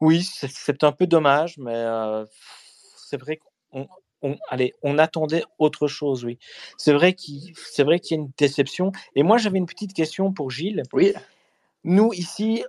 oui, 0.00 0.22
c'est 0.22 0.84
un 0.84 0.92
peu 0.92 1.06
dommage, 1.06 1.58
mais 1.58 1.74
euh, 1.74 2.24
c'est 2.96 3.16
vrai 3.16 3.40
qu'on 3.70 3.88
on, 4.22 4.36
allez, 4.48 4.72
on 4.82 4.98
attendait 4.98 5.44
autre 5.58 5.88
chose, 5.88 6.24
oui. 6.24 6.38
C'est 6.76 6.92
vrai 6.92 7.12
qu'il 7.12 7.54
qu'il 7.54 8.10
y 8.10 8.14
a 8.14 8.22
une 8.22 8.30
déception. 8.38 8.92
Et 9.16 9.22
moi, 9.22 9.38
j'avais 9.38 9.58
une 9.58 9.66
petite 9.66 9.94
question 9.94 10.32
pour 10.32 10.50
Gilles. 10.50 10.82
Oui. 10.92 11.12
Nous 11.84 12.12
ici, 12.12 12.64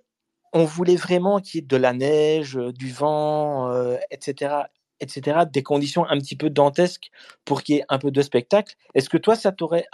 on 0.53 0.65
voulait 0.65 0.95
vraiment 0.95 1.39
qu'il 1.39 1.61
y 1.61 1.63
ait 1.63 1.67
de 1.67 1.77
la 1.77 1.93
neige, 1.93 2.55
du 2.55 2.91
vent, 2.91 3.71
euh, 3.71 3.97
etc., 4.11 4.55
etc., 4.99 5.39
des 5.51 5.63
conditions 5.63 6.05
un 6.05 6.17
petit 6.17 6.35
peu 6.35 6.49
dantesques 6.49 7.09
pour 7.45 7.63
qu'il 7.63 7.75
y 7.75 7.79
ait 7.79 7.85
un 7.89 7.99
peu 7.99 8.11
de 8.11 8.21
spectacle. 8.21 8.75
Est-ce 8.93 9.09
que 9.09 9.17
toi, 9.17 9.35
ça 9.35 9.51
t'aurait 9.51 9.85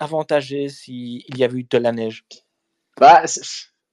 avantagé 0.00 0.68
s'il 0.68 1.36
y 1.36 1.44
avait 1.44 1.58
eu 1.58 1.64
de 1.64 1.78
la 1.78 1.92
neige 1.92 2.24
bah, 2.98 3.22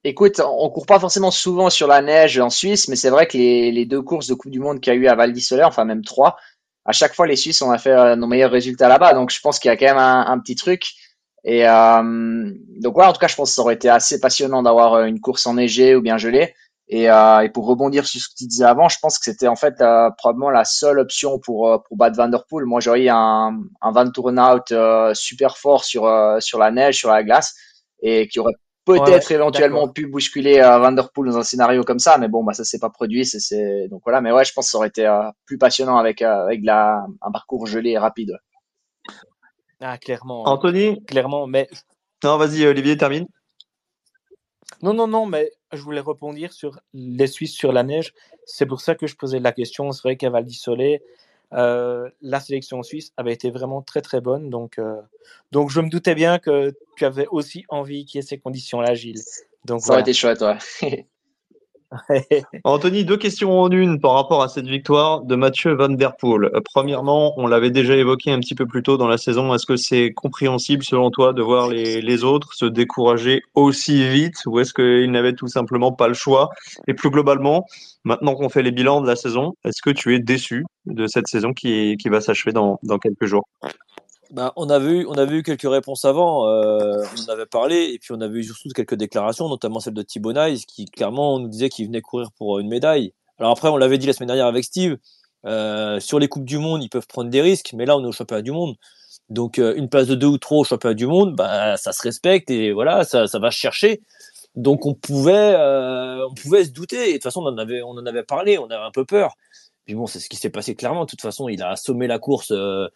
Écoute, 0.04 0.40
on 0.40 0.70
court 0.70 0.86
pas 0.86 1.00
forcément 1.00 1.32
souvent 1.32 1.70
sur 1.70 1.88
la 1.88 2.02
neige 2.02 2.40
en 2.40 2.50
Suisse, 2.50 2.88
mais 2.88 2.96
c'est 2.96 3.10
vrai 3.10 3.28
que 3.28 3.38
les, 3.38 3.86
deux 3.86 4.02
courses 4.02 4.28
de 4.28 4.34
Coupe 4.36 4.52
du 4.52 4.60
Monde 4.60 4.80
qu'il 4.80 4.94
y 4.94 4.96
a 4.96 5.00
eu 5.00 5.08
à 5.08 5.16
Val 5.16 5.34
d'Isole, 5.34 5.64
enfin 5.64 5.84
même 5.84 6.04
trois, 6.04 6.38
à 6.86 6.94
chaque 6.94 7.14
fois 7.14 7.28
les 7.28 7.36
Suisses 7.36 7.62
ont 7.62 7.78
fait 7.78 7.92
euh, 7.92 8.16
nos 8.16 8.28
meilleurs 8.28 8.52
résultats 8.52 8.88
là-bas. 8.88 9.14
Donc 9.14 9.32
je 9.32 9.42
pense 9.42 9.60
qu'il 9.60 9.70
y 9.70 9.72
a 9.72 9.78
quand 9.78 9.86
même 9.86 9.98
un, 9.98 10.40
petit 10.40 10.56
truc. 10.56 10.94
Et 11.44 11.68
euh, 11.68 12.52
donc 12.80 12.98
ouais, 12.98 13.06
en 13.06 13.14
tout 13.14 13.20
cas, 13.20 13.28
je 13.28 13.36
pense 13.36 13.50
que 13.52 13.56
ça 13.56 13.62
aurait 13.62 13.76
été 13.76 13.90
assez 13.90 14.20
passionnant 14.20 14.64
d'avoir 14.64 14.94
euh, 14.94 15.06
une 15.06 15.20
course 15.20 15.46
enneigée 15.46 15.96
ou 15.96 16.02
bien 16.02 16.18
gelée. 16.18 16.56
Et, 16.90 17.10
euh, 17.10 17.42
et, 17.42 17.50
pour 17.50 17.66
rebondir 17.66 18.06
sur 18.06 18.22
ce 18.22 18.30
que 18.30 18.36
tu 18.36 18.46
disais 18.46 18.64
avant, 18.64 18.88
je 18.88 18.98
pense 19.02 19.20
que 19.20 19.26
c'était 19.26 19.48
en 19.48 19.58
fait 19.58 19.82
euh, 19.82 20.10
probablement 20.18 20.50
la 20.50 20.64
seule 20.64 21.00
option 21.00 21.38
pour 21.38 21.70
euh, 21.70 21.78
pour 21.80 21.98
battre 21.98 22.16
Vanderpool. 22.16 22.66
Moi, 22.66 22.80
j'aurais 22.80 23.10
un 23.10 23.60
un 23.82 23.92
Van 23.92 24.08
Out 24.08 24.72
euh, 24.72 25.14
super 25.14 25.58
fort 25.58 25.84
sur 25.84 26.10
sur 26.40 26.60
la 26.60 26.72
neige, 26.72 26.98
sur 26.98 27.10
la 27.10 27.24
glace, 27.24 27.56
et 28.02 28.30
qui 28.30 28.40
aurait 28.40 28.54
peut-être 28.86 29.32
éventuellement 29.32 29.90
pu 29.90 30.08
bousculer 30.08 30.62
Vanderpool 30.62 31.30
dans 31.30 31.38
un 31.38 31.44
scénario 31.44 31.84
comme 31.84 32.00
ça. 32.00 32.18
Mais 32.18 32.30
bon, 32.30 32.46
bah 32.46 32.54
ça 32.54 32.64
s'est 32.64 32.80
pas 32.80 32.90
produit. 32.90 33.26
C'est 33.26 33.90
donc 33.90 34.02
voilà. 34.06 34.22
Mais 34.22 34.32
ouais, 34.32 34.46
je 34.46 34.54
pense 34.54 34.68
que 34.68 34.72
ça 34.72 34.78
aurait 34.78 34.88
été 34.88 35.10
plus 35.46 35.58
passionnant 35.58 35.98
avec 35.98 36.22
avec 36.22 36.62
la 36.64 37.06
un 37.22 37.32
parcours 37.32 37.68
gelé 37.68 37.92
et 37.92 37.98
rapide. 37.98 38.38
Ah, 39.82 39.98
clairement. 39.98 40.48
Anthony, 40.48 41.04
clairement. 41.06 41.48
Mais 41.48 41.68
non, 42.24 42.38
vas-y, 42.38 42.66
Olivier, 42.66 42.96
termine. 42.96 43.28
Non, 44.82 44.94
non, 44.94 45.08
non, 45.08 45.26
mais 45.26 45.52
je 45.72 45.82
voulais 45.82 46.02
répondre 46.02 46.38
sur 46.52 46.80
les 46.94 47.28
Suisses 47.28 47.54
sur 47.54 47.72
la 47.72 47.84
neige. 47.84 48.14
C'est 48.46 48.66
pour 48.66 48.82
ça 48.82 48.96
que 48.96 49.08
je 49.08 49.16
posais 49.16 49.40
la 49.40 49.52
question. 49.52 49.92
C'est 49.92 50.04
vrai 50.04 50.18
qu'à 50.18 50.30
Val 50.30 50.46
d'Isolé, 50.46 51.02
euh, 51.54 52.10
la 52.22 52.40
sélection 52.40 52.84
suisse 52.84 53.14
avait 53.18 53.34
été 53.34 53.50
vraiment 53.52 53.82
très 53.82 54.02
très 54.02 54.22
bonne. 54.22 54.50
Donc, 54.50 54.80
euh, 54.80 55.02
donc 55.52 55.70
je 55.70 55.80
me 55.80 55.90
doutais 55.90 56.16
bien 56.16 56.40
que 56.40 56.76
tu 56.96 57.06
avais 57.06 57.28
aussi 57.28 57.66
envie 57.70 58.06
qu'il 58.06 58.20
y 58.20 58.24
ait 58.24 58.28
ces 58.28 58.38
conditions-là, 58.38 58.94
Gilles. 58.94 59.22
Donc, 59.66 59.82
ça 59.82 59.94
aurait 59.94 60.02
été 60.02 60.14
chouette, 60.14 60.42
ouais. 60.42 61.08
Anthony, 62.66 63.06
deux 63.06 63.18
questions 63.18 63.62
en 63.62 63.72
une 63.72 64.00
par 64.00 64.14
rapport 64.14 64.44
à 64.44 64.50
cette 64.50 64.68
victoire 64.68 65.22
de 65.22 65.36
Mathieu 65.36 65.74
Van 65.74 65.90
Der 65.90 66.16
Poel. 66.18 66.46
Euh, 66.46 66.60
premièrement, 66.64 67.34
on 67.40 67.48
l'avait 67.48 67.72
déjà 67.72 67.96
évoqué 67.96 68.32
un 68.32 68.40
petit 68.40 68.56
peu 68.56 68.66
plus 68.66 68.84
tôt 68.84 68.98
dans 68.98 69.08
la 69.08 69.18
saison. 69.18 69.54
Est-ce 69.54 69.66
que 69.66 69.78
c'est 69.78 70.12
compréhensible 70.14 70.84
selon 70.84 71.12
toi 71.12 71.32
de 71.32 71.42
voir 71.42 71.70
les, 71.70 72.24
autres 72.24 72.54
se 72.54 72.66
décourager 72.66 73.42
aussi 73.54 74.10
vite 74.10 74.44
ou 74.48 74.60
est-ce 74.60 74.74
qu'ils 74.74 75.12
n'avaient 75.12 75.36
tout 75.36 75.48
simplement 75.48 75.92
pas 75.92 76.08
le 76.08 76.14
choix? 76.14 76.50
Et 76.88 76.94
plus 76.94 77.10
globalement, 77.10 77.66
maintenant 78.04 78.36
qu'on 78.36 78.50
fait 78.50 78.64
les 78.64 78.72
bilans 78.72 79.02
de 79.02 79.08
la 79.08 79.16
saison, 79.16 79.54
est-ce 79.64 79.82
que 79.82 79.92
tu 79.92 80.14
es 80.16 80.20
déçu 80.20 80.66
de 80.88 81.08
cette 81.08 81.28
saison 81.28 81.54
qui, 81.54 81.96
va 82.10 82.22
s'achever 82.22 82.52
dans 82.52 82.80
quelques 83.02 83.26
jours? 83.26 83.46
Bah, 84.32 84.54
on, 84.56 84.70
a 84.70 84.80
vu, 84.80 85.06
on 85.08 85.14
avait 85.14 85.38
eu 85.38 85.44
quelques 85.44 85.70
réponses 85.70 86.06
avant, 86.06 86.48
euh, 86.48 87.02
on 87.18 87.30
en 87.30 87.34
avait 87.34 87.46
parlé, 87.46 87.92
et 87.94 88.00
puis 88.00 88.12
on 88.12 88.22
avait 88.22 88.40
eu 88.40 88.44
surtout 88.44 88.70
quelques 88.76 88.96
déclarations, 88.96 89.48
notamment 89.48 89.80
celle 89.80 89.94
de 89.94 90.02
Thibaut 90.02 90.34
qui 90.68 90.86
clairement 90.86 91.40
nous 91.40 91.48
disait 91.48 91.70
qu'il 91.70 91.86
venait 91.88 92.02
courir 92.02 92.32
pour 92.38 92.60
une 92.60 92.68
médaille. 92.68 93.14
Alors 93.40 93.52
après, 93.52 93.70
on 93.70 93.78
l'avait 93.78 93.98
dit 93.98 94.08
la 94.08 94.14
semaine 94.14 94.28
dernière 94.28 94.48
avec 94.48 94.64
Steve, 94.64 94.98
euh, 95.46 96.00
sur 96.00 96.20
les 96.20 96.28
Coupes 96.28 96.46
du 96.46 96.58
Monde, 96.58 96.84
ils 96.84 96.90
peuvent 96.90 97.08
prendre 97.08 97.30
des 97.30 97.42
risques, 97.42 97.72
mais 97.74 97.86
là, 97.86 97.96
on 97.96 98.04
est 98.04 98.08
au 98.08 98.12
championnat 98.12 98.42
du 98.42 98.52
monde. 98.52 98.76
Donc, 99.30 99.60
euh, 99.60 99.74
une 99.76 99.90
place 99.90 100.08
de 100.08 100.16
deux 100.16 100.28
ou 100.28 100.38
trois 100.38 100.60
au 100.60 100.64
championnat 100.64 100.94
du 100.94 101.08
monde, 101.08 101.36
bah, 101.36 101.78
ça 101.78 101.92
se 101.92 102.02
respecte, 102.02 102.50
et 102.50 102.72
voilà, 102.72 103.04
ça, 103.04 103.28
ça 103.28 103.40
va 103.40 103.50
chercher. 103.50 104.02
Donc, 104.56 104.86
on 104.86 104.94
pouvait, 104.94 105.56
on 105.56 106.34
pouvait 106.34 106.66
se 106.66 106.72
douter, 106.72 107.10
et 107.10 107.12
de 107.12 107.14
toute 107.14 107.24
façon, 107.24 107.42
on 107.44 107.48
en 107.48 107.58
avait, 107.58 107.82
on 107.82 107.92
en 107.92 108.06
avait 108.06 108.24
parlé, 108.24 108.58
on 108.58 108.66
avait 108.66 108.76
un 108.84 108.92
peu 108.92 109.06
peur. 109.06 109.36
Puis 109.88 109.96
bon, 109.96 110.06
c'est 110.06 110.20
ce 110.20 110.28
qui 110.28 110.36
s'est 110.36 110.50
passé 110.50 110.76
clairement. 110.76 111.06
De 111.06 111.10
toute 111.10 111.22
façon, 111.22 111.48
il 111.48 111.64
a 111.64 111.70
assommé 111.70 112.08
la 112.08 112.20
course. 112.20 112.52
Euh, 112.52 112.90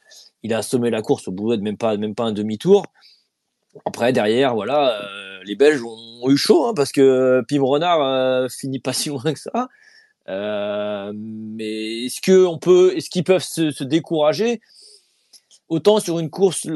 il 0.43 0.53
a 0.53 0.57
assommé 0.57 0.89
la 0.89 1.01
course 1.01 1.29
au 1.29 1.31
bout 1.31 1.55
de 1.55 1.62
même 1.62 1.77
pas, 1.77 1.95
même 1.95 2.15
pas 2.15 2.25
un 2.25 2.33
demi-tour. 2.33 2.86
Après, 3.86 4.12
derrière, 4.12 4.53
voilà, 4.55 5.01
euh, 5.01 5.39
les 5.45 5.55
Belges 5.55 5.81
ont, 5.83 6.29
eu 6.29 6.36
chaud 6.36 6.65
hein, 6.65 6.74
parce 6.75 6.91
que 6.91 7.43
Pim 7.48 7.63
Renard 7.63 8.03
euh, 8.03 8.50
finit 8.50 8.79
pas 8.79 8.91
si 8.93 9.07
loin 9.07 9.24
que 9.24 9.39
ça. 9.39 9.69
mais 10.27 12.05
est-ce 12.05 12.19
que 12.19 12.45
on 12.45 12.57
peut, 12.60 12.93
est-ce 12.98 13.10
qu'ils 13.10 13.24
peuvent 13.24 13.41
se, 13.41 13.71
se, 13.71 13.86
décourager? 13.86 14.60
Autant 15.72 16.00
sur 16.00 16.20
une 16.20 16.30
course, 16.30 16.68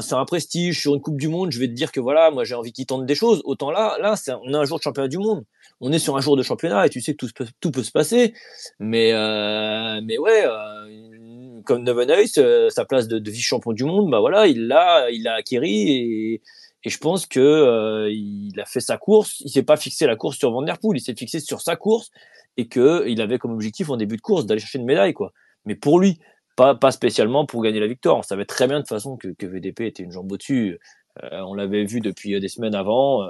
sur 0.00 0.18
un 0.18 0.24
prestige, 0.24 0.80
sur 0.80 0.94
une 0.94 1.00
Coupe 1.00 1.16
du 1.16 1.28
Monde, 1.28 1.52
je 1.52 1.58
vais 1.60 1.68
te 1.68 1.72
dire 1.72 1.92
que 1.92 2.00
voilà, 2.00 2.30
moi 2.30 2.44
j'ai 2.44 2.54
envie 2.54 2.72
qu'ils 2.72 2.84
tentent 2.84 3.06
des 3.06 3.14
choses. 3.14 3.40
Autant 3.44 3.70
là, 3.70 3.96
là, 4.00 4.16
on 4.44 4.52
a 4.52 4.58
un 4.58 4.64
jour 4.64 4.78
de 4.78 4.82
championnat 4.82 5.08
du 5.08 5.18
monde 5.18 5.44
on 5.80 5.92
est 5.92 5.98
sur 5.98 6.16
un 6.16 6.20
jour 6.20 6.36
de 6.36 6.42
championnat 6.42 6.86
et 6.86 6.90
tu 6.90 7.00
sais 7.00 7.14
que 7.14 7.26
tout, 7.60 7.70
peut 7.70 7.82
se 7.82 7.90
passer. 7.90 8.34
Mais, 8.78 9.12
euh, 9.12 10.00
mais 10.04 10.18
ouais, 10.18 10.44
euh, 10.44 11.62
comme 11.64 11.82
Nevenhuis, 11.82 12.32
euh, 12.38 12.68
sa 12.68 12.84
place 12.84 13.08
de, 13.08 13.30
vice-champion 13.30 13.72
du 13.72 13.84
monde, 13.84 14.10
bah 14.10 14.20
voilà, 14.20 14.46
il 14.46 14.66
l'a, 14.66 15.10
il 15.10 15.22
l'a 15.22 15.34
acquéri 15.34 15.90
et, 15.90 16.42
je 16.86 16.96
pense 16.96 17.26
que 17.26 17.40
euh, 17.40 18.10
il 18.10 18.58
a 18.58 18.64
fait 18.64 18.80
sa 18.80 18.96
course. 18.96 19.40
Il 19.40 19.50
s'est 19.50 19.62
pas 19.62 19.76
fixé 19.76 20.06
la 20.06 20.16
course 20.16 20.38
sur 20.38 20.50
Van 20.50 20.64
il 20.64 21.00
s'est 21.00 21.14
fixé 21.14 21.38
sur 21.40 21.60
sa 21.60 21.76
course 21.76 22.10
et 22.56 22.68
que 22.68 23.04
il 23.06 23.20
avait 23.20 23.38
comme 23.38 23.52
objectif 23.52 23.90
en 23.90 23.98
début 23.98 24.16
de 24.16 24.22
course 24.22 24.46
d'aller 24.46 24.60
chercher 24.60 24.78
une 24.78 24.86
médaille, 24.86 25.12
quoi. 25.12 25.32
Mais 25.66 25.74
pour 25.74 26.00
lui, 26.00 26.18
pas, 26.60 26.74
pas 26.74 26.90
spécialement 26.90 27.46
pour 27.46 27.62
gagner 27.62 27.80
la 27.80 27.86
victoire. 27.86 28.18
On 28.18 28.22
savait 28.22 28.44
très 28.44 28.66
bien 28.66 28.76
de 28.76 28.82
toute 28.82 28.88
façon 28.88 29.16
que, 29.16 29.28
que 29.28 29.46
VDP 29.46 29.80
était 29.82 30.02
une 30.02 30.12
jambe 30.12 30.30
au-dessus. 30.30 30.78
on 31.22 31.54
l'avait 31.54 31.84
vu 31.84 32.00
depuis 32.00 32.38
des 32.38 32.48
semaines 32.48 32.74
avant 32.74 33.28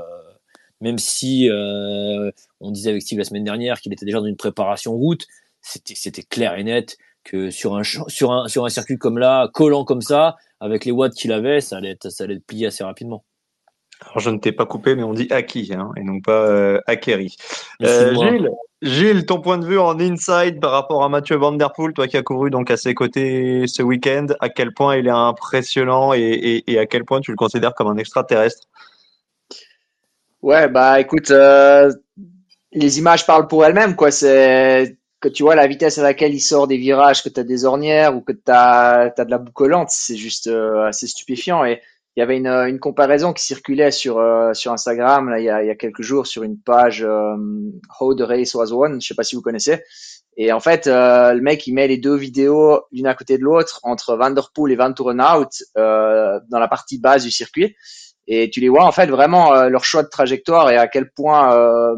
même 0.81 0.99
si 0.99 1.49
euh, 1.51 2.31
on 2.61 2.71
disait 2.71 2.91
avec 2.91 3.03
Steve 3.03 3.19
la 3.19 3.25
semaine 3.25 3.45
dernière 3.45 3.81
qu'il 3.81 3.93
était 3.93 4.07
déjà 4.07 4.21
dans 4.21 4.27
une 4.27 4.37
préparation 4.37 4.95
route, 4.95 5.27
c'était 5.61 5.95
c'était 5.95 6.23
clair 6.23 6.59
et 6.59 6.65
net 6.65 6.97
que 7.23 7.51
sur 7.51 7.77
un 7.77 7.83
sur 7.83 8.33
un 8.33 8.49
sur 8.49 8.65
un 8.65 8.71
circuit 8.71 8.97
comme 8.97 9.19
là, 9.19 9.49
collant 9.53 9.85
comme 9.85 10.01
ça, 10.01 10.37
avec 10.59 10.85
les 10.85 10.93
watts 10.93 11.15
qu'il 11.15 11.33
avait, 11.33 11.61
ça 11.61 11.77
allait 11.77 11.91
être, 11.91 12.09
ça 12.11 12.25
allait 12.25 12.35
être 12.35 12.47
plié 12.47 12.67
assez 12.67 12.83
rapidement. 12.83 13.25
Alors 14.03 14.21
je 14.21 14.31
ne 14.31 14.39
t'ai 14.39 14.53
pas 14.53 14.65
coupé, 14.65 14.97
mais 14.97 15.03
on 15.03 15.13
dit 15.13 15.29
acquis 15.31 15.71
hein, 15.75 15.91
et 15.97 16.03
non 16.03 16.21
pas 16.21 16.47
euh, 16.47 16.81
acquéri. 16.87 17.37
Euh, 17.83 18.15
Gilles, 18.15 18.51
Gilles, 18.83 19.27
ton 19.27 19.41
point 19.41 19.59
de 19.59 19.67
vue 19.67 19.79
en 19.79 19.99
inside 20.01 20.59
par 20.59 20.71
rapport 20.71 21.05
à 21.05 21.09
Mathieu 21.11 21.37
Van 21.37 21.53
Der 21.53 21.71
Poel, 21.73 21.93
toi 21.93 22.09
qui 22.09 22.17
as 22.17 22.23
couru 22.23 22.51
donc 22.51 22.71
à 22.71 22.79
ses 22.79 22.95
côtés 22.95 23.65
ce 23.67 23.83
week-end, 23.83 24.29
à 24.41 24.49
quel 24.49 24.73
point 24.73 24.97
il 24.97 25.07
est 25.07 25.11
impressionnant 25.11 26.15
et, 26.15 26.65
à 26.79 26.87
quel 26.87 27.05
point 27.05 27.21
tu 27.21 27.31
le 27.31 27.37
considères 27.37 27.75
comme 27.75 27.89
un 27.89 27.99
extraterrestre? 27.99 28.67
Ouais, 30.41 30.69
bah 30.69 30.99
écoute, 30.99 31.31
euh, 31.31 31.93
les 32.73 32.99
images 32.99 33.27
parlent 33.27 33.49
pour 33.49 33.67
elles-mêmes, 33.67 33.95
quoi. 33.97 34.11
C'est 34.11 34.97
que 35.21 35.29
tu 35.29 35.43
vois 35.43 35.55
la 35.55 35.67
vitesse 35.67 35.99
à 35.99 36.03
laquelle 36.03 36.33
il 36.33 36.41
sort 36.41 36.67
des 36.67 36.79
virages, 36.79 37.23
que 37.23 37.29
tu 37.29 37.39
as 37.39 37.45
des 37.45 37.67
ornières 37.67 38.17
ou 38.17 38.23
que 38.23 38.33
tu 38.33 38.41
as, 38.47 39.11
de 39.11 39.31
la 39.31 39.37
boucolante, 39.37 39.91
c'est 39.91 40.17
juste 40.17 40.47
euh, 40.47 40.87
assez 40.87 41.07
stupéfiant. 41.07 41.67
Et 41.67 41.83
il 42.21 42.23
y 42.23 42.25
avait 42.25 42.37
une, 42.37 42.47
une 42.47 42.79
comparaison 42.79 43.33
qui 43.33 43.45
circulait 43.45 43.91
sur, 43.91 44.19
euh, 44.19 44.53
sur 44.53 44.73
Instagram 44.73 45.31
là, 45.31 45.41
il, 45.41 45.45
y 45.45 45.51
a, 45.51 45.63
il 45.63 45.69
y 45.69 45.71
a 45.71 45.75
quelques 45.75 46.03
jours 46.03 46.27
sur 46.27 46.43
une 46.43 46.59
page 46.59 47.03
euh, 47.03 47.35
How 47.99 48.15
the 48.15 48.23
Race 48.23 48.55
Was 48.55 48.73
Won, 48.73 49.01
je 49.01 49.07
sais 49.07 49.15
pas 49.15 49.23
si 49.23 49.37
vous 49.37 49.43
connaissez. 49.43 49.83
Et 50.37 50.53
en 50.53 50.61
fait, 50.61 50.87
le 50.87 51.41
mec, 51.41 51.67
il 51.67 51.75
met 51.75 51.87
les 51.89 51.99
deux 51.99 52.17
vidéos 52.17 52.83
l'une 52.93 53.07
à 53.07 53.15
côté 53.15 53.37
de 53.37 53.43
l'autre 53.43 53.81
entre 53.83 54.17
Vanderpool 54.17 54.73
et 54.73 54.77
Van 54.77 54.91
Out 54.91 55.51
dans 55.75 56.59
la 56.59 56.69
partie 56.69 56.99
basse 56.99 57.25
du 57.25 57.31
circuit 57.31 57.75
et 58.33 58.49
tu 58.49 58.61
les 58.61 58.69
vois 58.69 58.85
en 58.85 58.93
fait 58.93 59.09
vraiment 59.09 59.53
euh, 59.55 59.69
leur 59.69 59.85
choix 59.85 60.05
de 60.05 60.09
trajectoire 60.09 60.71
et 60.71 60.77
à 60.77 60.87
quel 60.87 61.11
point 61.11 61.53
euh, 61.57 61.97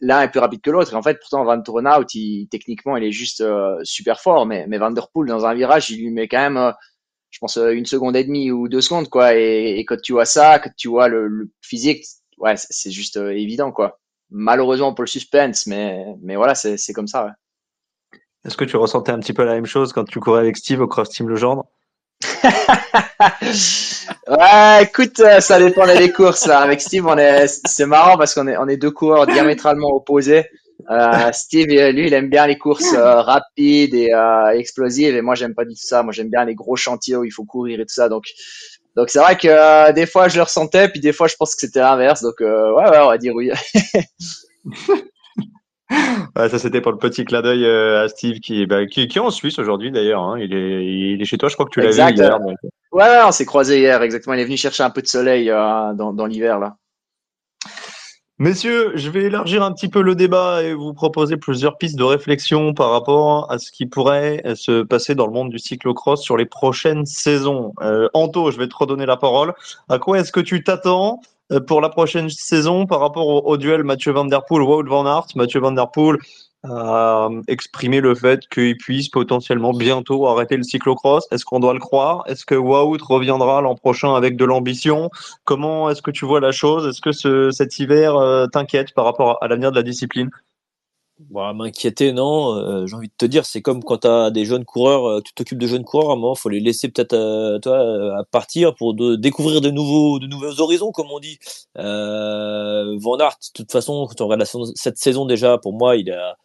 l'un 0.00 0.20
est 0.20 0.28
plus 0.28 0.38
rapide 0.38 0.60
que 0.60 0.70
l'autre. 0.70 0.92
Et 0.92 0.96
en 0.96 1.02
fait, 1.02 1.18
pourtant 1.18 1.44
Van 1.44 1.60
Torenhout, 1.60 2.04
il, 2.14 2.46
techniquement, 2.50 2.98
il 2.98 3.04
est 3.04 3.10
juste 3.10 3.40
euh, 3.40 3.78
super 3.82 4.20
fort, 4.20 4.44
mais 4.44 4.66
mais 4.68 4.76
Van 4.76 4.90
Der 4.90 5.08
Poel 5.08 5.28
dans 5.28 5.46
un 5.46 5.54
virage, 5.54 5.90
il 5.90 6.02
lui 6.02 6.10
met 6.10 6.28
quand 6.28 6.50
même, 6.50 6.74
je 7.32 7.38
pense, 7.40 7.56
une 7.56 7.86
seconde 7.86 8.14
et 8.14 8.22
demie 8.22 8.52
ou 8.52 8.68
deux 8.68 8.80
secondes 8.80 9.08
quoi. 9.08 9.34
Et, 9.34 9.78
et 9.78 9.84
quand 9.84 10.00
tu 10.00 10.12
vois 10.12 10.26
ça, 10.26 10.60
que 10.60 10.68
tu 10.76 10.88
vois 10.88 11.08
le, 11.08 11.26
le 11.26 11.50
physique, 11.62 12.04
ouais, 12.38 12.54
c'est 12.56 12.92
juste 12.92 13.16
évident 13.16 13.72
quoi. 13.72 13.98
Malheureusement 14.30 14.94
pour 14.94 15.02
le 15.02 15.08
suspense, 15.08 15.66
mais 15.66 16.04
mais 16.22 16.36
voilà, 16.36 16.54
c'est 16.54 16.76
c'est 16.76 16.92
comme 16.92 17.08
ça. 17.08 17.24
Ouais. 17.24 17.32
Est-ce 18.44 18.56
que 18.56 18.64
tu 18.64 18.76
ressentais 18.76 19.12
un 19.12 19.18
petit 19.18 19.32
peu 19.32 19.44
la 19.44 19.54
même 19.54 19.66
chose 19.66 19.92
quand 19.92 20.04
tu 20.04 20.20
courais 20.20 20.40
avec 20.40 20.56
Steve 20.56 20.80
au 20.80 20.86
Cross 20.88 21.10
Team 21.10 21.28
Legendre 21.28 21.66
ouais, 24.28 24.82
écoute, 24.82 25.18
euh, 25.20 25.40
ça 25.40 25.58
dépend 25.58 25.86
des 25.86 26.12
courses. 26.12 26.46
Là. 26.46 26.60
Avec 26.60 26.80
Steve, 26.80 27.06
on 27.06 27.18
est, 27.18 27.46
c'est 27.66 27.86
marrant 27.86 28.16
parce 28.16 28.34
qu'on 28.34 28.46
est, 28.46 28.56
on 28.56 28.68
est 28.68 28.76
deux 28.76 28.90
coureurs 28.92 29.26
diamétralement 29.26 29.88
opposés. 29.88 30.48
Euh, 30.90 31.32
Steve, 31.32 31.66
lui, 31.68 32.06
il 32.06 32.14
aime 32.14 32.28
bien 32.28 32.46
les 32.46 32.58
courses 32.58 32.94
euh, 32.94 33.20
rapides 33.22 33.94
et 33.94 34.12
euh, 34.12 34.50
explosives, 34.50 35.14
et 35.14 35.22
moi, 35.22 35.34
j'aime 35.34 35.54
pas 35.54 35.64
du 35.64 35.74
tout 35.74 35.86
ça. 35.86 36.02
Moi, 36.02 36.12
j'aime 36.12 36.30
bien 36.30 36.44
les 36.44 36.54
gros 36.54 36.76
chantiers 36.76 37.16
où 37.16 37.24
il 37.24 37.32
faut 37.32 37.44
courir 37.44 37.80
et 37.80 37.86
tout 37.86 37.94
ça. 37.94 38.08
Donc, 38.08 38.24
donc 38.96 39.08
c'est 39.08 39.20
vrai 39.20 39.36
que 39.36 39.92
des 39.92 40.06
fois, 40.06 40.28
je 40.28 40.36
le 40.36 40.42
ressentais, 40.42 40.88
puis 40.88 41.00
des 41.00 41.12
fois, 41.12 41.26
je 41.28 41.36
pense 41.36 41.54
que 41.54 41.60
c'était 41.60 41.80
l'inverse. 41.80 42.22
Donc, 42.22 42.40
ouais, 42.40 42.46
ouais, 42.46 42.98
on 42.98 43.08
va 43.08 43.18
dire 43.18 43.34
oui. 43.34 43.50
ça 46.36 46.58
c'était 46.58 46.80
pour 46.80 46.92
le 46.92 46.98
petit 46.98 47.24
clin 47.24 47.42
d'œil 47.42 47.64
euh, 47.64 48.04
à 48.04 48.08
Steve 48.08 48.40
qui, 48.40 48.66
bah, 48.66 48.86
qui, 48.86 49.06
qui, 49.08 49.18
est 49.18 49.20
en 49.20 49.30
Suisse 49.30 49.58
aujourd'hui 49.58 49.90
d'ailleurs. 49.90 50.22
Hein. 50.22 50.38
Il, 50.38 50.54
est, 50.54 50.84
il 50.84 51.20
est 51.20 51.24
chez 51.24 51.38
toi, 51.38 51.48
je 51.48 51.54
crois 51.54 51.66
que 51.66 51.70
tu 51.70 51.80
l'as 51.80 51.90
vu 51.90 52.16
hier. 52.16 52.40
Donc... 52.40 52.56
Ouais, 52.92 53.20
on 53.24 53.32
s'est 53.32 53.46
croisé 53.46 53.80
hier, 53.80 54.02
exactement. 54.02 54.34
Il 54.34 54.40
est 54.40 54.44
venu 54.44 54.56
chercher 54.56 54.82
un 54.82 54.90
peu 54.90 55.02
de 55.02 55.06
soleil 55.06 55.50
euh, 55.50 55.92
dans, 55.94 56.12
dans 56.12 56.26
l'hiver 56.26 56.58
là. 56.58 56.76
Messieurs, 58.42 58.90
je 58.96 59.08
vais 59.08 59.22
élargir 59.22 59.62
un 59.62 59.70
petit 59.70 59.86
peu 59.86 60.02
le 60.02 60.16
débat 60.16 60.64
et 60.64 60.74
vous 60.74 60.92
proposer 60.94 61.36
plusieurs 61.36 61.78
pistes 61.78 61.94
de 61.94 62.02
réflexion 62.02 62.74
par 62.74 62.90
rapport 62.90 63.48
à 63.52 63.60
ce 63.60 63.70
qui 63.70 63.86
pourrait 63.86 64.42
se 64.56 64.82
passer 64.82 65.14
dans 65.14 65.28
le 65.28 65.32
monde 65.32 65.50
du 65.50 65.60
cyclocross 65.60 66.20
sur 66.20 66.36
les 66.36 66.44
prochaines 66.44 67.06
saisons. 67.06 67.72
Euh, 67.82 68.08
Anto, 68.14 68.50
je 68.50 68.58
vais 68.58 68.66
te 68.66 68.74
redonner 68.74 69.06
la 69.06 69.16
parole. 69.16 69.54
À 69.88 70.00
quoi 70.00 70.18
est-ce 70.18 70.32
que 70.32 70.40
tu 70.40 70.64
t'attends 70.64 71.20
euh, 71.52 71.60
pour 71.60 71.80
la 71.80 71.88
prochaine 71.88 72.30
saison 72.30 72.84
par 72.84 72.98
rapport 72.98 73.46
au, 73.46 73.56
duel 73.56 73.84
Mathieu 73.84 74.10
Van 74.10 74.24
Der 74.24 74.44
Poel, 74.44 74.62
Wout 74.62 74.88
Van 74.88 75.06
Aert? 75.06 75.28
Mathieu 75.36 75.60
Van 75.60 75.70
Der 75.70 75.86
Poel 75.92 76.18
a 76.64 77.28
exprimé 77.48 78.00
le 78.00 78.14
fait 78.14 78.48
qu'il 78.48 78.76
puisse 78.76 79.08
potentiellement 79.08 79.72
bientôt 79.72 80.26
arrêter 80.28 80.56
le 80.56 80.62
cyclocross. 80.62 81.26
Est-ce 81.30 81.44
qu'on 81.44 81.60
doit 81.60 81.74
le 81.74 81.80
croire? 81.80 82.24
Est-ce 82.26 82.44
que 82.44 82.54
Wout 82.54 82.98
reviendra 83.02 83.60
l'an 83.60 83.74
prochain 83.74 84.14
avec 84.14 84.36
de 84.36 84.44
l'ambition? 84.44 85.10
Comment 85.44 85.90
est-ce 85.90 86.02
que 86.02 86.10
tu 86.10 86.24
vois 86.24 86.40
la 86.40 86.52
chose? 86.52 86.86
Est-ce 86.86 87.00
que 87.00 87.12
ce, 87.12 87.50
cet 87.50 87.78
hiver 87.78 88.16
euh, 88.16 88.46
t'inquiète 88.46 88.94
par 88.94 89.04
rapport 89.04 89.38
à 89.42 89.48
l'avenir 89.48 89.70
de 89.72 89.76
la 89.76 89.82
discipline? 89.82 90.30
Bon, 91.30 91.54
m'inquiéter, 91.54 92.12
non. 92.12 92.56
Euh, 92.56 92.86
j'ai 92.86 92.96
envie 92.96 93.08
de 93.08 93.12
te 93.16 93.26
dire, 93.26 93.44
c'est 93.46 93.62
comme 93.62 93.84
quand 93.84 93.98
tu 93.98 94.08
as 94.08 94.30
des 94.30 94.44
jeunes 94.44 94.64
coureurs, 94.64 95.06
euh, 95.08 95.20
tu 95.20 95.32
t'occupes 95.34 95.58
de 95.58 95.66
jeunes 95.66 95.84
coureurs, 95.84 96.10
à 96.10 96.12
un 96.14 96.16
moment, 96.16 96.34
faut 96.34 96.48
les 96.48 96.60
laisser 96.60 96.88
peut-être 96.88 97.12
euh, 97.12 97.58
toi 97.58 97.78
à 98.18 98.24
partir 98.24 98.74
pour 98.74 98.94
de, 98.94 99.16
découvrir 99.16 99.60
de 99.60 99.70
nouveaux, 99.70 100.18
de 100.18 100.26
nouveaux 100.26 100.60
horizons, 100.60 100.90
comme 100.90 101.10
on 101.10 101.20
dit. 101.20 101.38
Van 101.76 103.18
Aert, 103.18 103.38
de 103.38 103.52
toute 103.54 103.70
façon, 103.72 104.06
quand 104.08 104.20
on 104.20 104.28
regarde 104.28 104.44
cette 104.74 104.98
saison 104.98 105.26
déjà, 105.26 105.58
pour 105.58 105.74
moi, 105.74 105.96
il 105.96 106.10
a, 106.10 106.36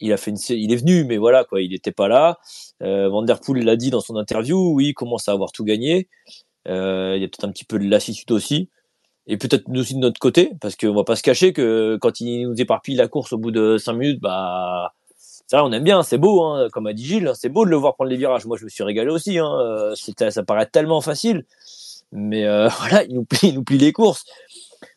il 0.00 0.12
a 0.12 0.16
fait 0.16 0.30
une, 0.30 0.38
il 0.48 0.72
est 0.72 0.76
venu, 0.76 1.04
mais 1.04 1.18
voilà 1.18 1.44
quoi, 1.44 1.60
il 1.60 1.70
n'était 1.70 1.92
pas 1.92 2.08
là. 2.08 2.38
Euh, 2.82 3.10
l'a 3.54 3.76
dit 3.76 3.90
dans 3.90 4.00
son 4.00 4.16
interview, 4.16 4.72
oui, 4.74 4.88
il 4.88 4.94
commence 4.94 5.28
à 5.28 5.32
avoir 5.32 5.52
tout 5.52 5.64
gagné. 5.64 6.08
Euh, 6.68 7.14
il 7.16 7.22
y 7.22 7.24
a 7.24 7.28
peut-être 7.28 7.44
un 7.44 7.52
petit 7.52 7.64
peu 7.64 7.78
de 7.78 7.88
lassitude 7.88 8.30
aussi 8.32 8.68
et 9.26 9.36
peut-être 9.36 9.68
aussi 9.70 9.94
de 9.94 10.00
notre 10.00 10.18
côté, 10.18 10.52
parce 10.60 10.76
qu'on 10.76 10.94
va 10.94 11.04
pas 11.04 11.16
se 11.16 11.22
cacher 11.22 11.52
que 11.52 11.98
quand 12.00 12.20
il 12.20 12.48
nous 12.48 12.60
éparpille 12.60 12.96
la 12.96 13.08
course 13.08 13.32
au 13.32 13.38
bout 13.38 13.50
de 13.50 13.76
5 13.78 13.92
minutes, 13.92 14.20
bah 14.20 14.94
ça 15.46 15.64
on 15.64 15.72
aime 15.72 15.84
bien, 15.84 16.02
c'est 16.02 16.18
beau, 16.18 16.42
hein, 16.42 16.68
comme 16.72 16.86
a 16.86 16.92
dit 16.92 17.04
Gilles, 17.04 17.28
hein, 17.28 17.34
c'est 17.34 17.48
beau 17.48 17.64
de 17.64 17.70
le 17.70 17.76
voir 17.76 17.94
prendre 17.94 18.10
les 18.10 18.16
virages. 18.16 18.46
Moi 18.46 18.56
je 18.58 18.64
me 18.64 18.68
suis 18.68 18.82
régalé 18.84 19.10
aussi, 19.10 19.38
hein, 19.38 19.50
euh, 19.60 19.94
ça 20.30 20.42
paraît 20.42 20.66
tellement 20.66 21.00
facile, 21.00 21.44
mais 22.12 22.46
euh, 22.46 22.68
voilà, 22.80 23.04
il 23.04 23.14
nous 23.14 23.24
plie, 23.24 23.48
il 23.48 23.54
nous 23.54 23.64
plie 23.64 23.78
les 23.78 23.92
courses. 23.92 24.24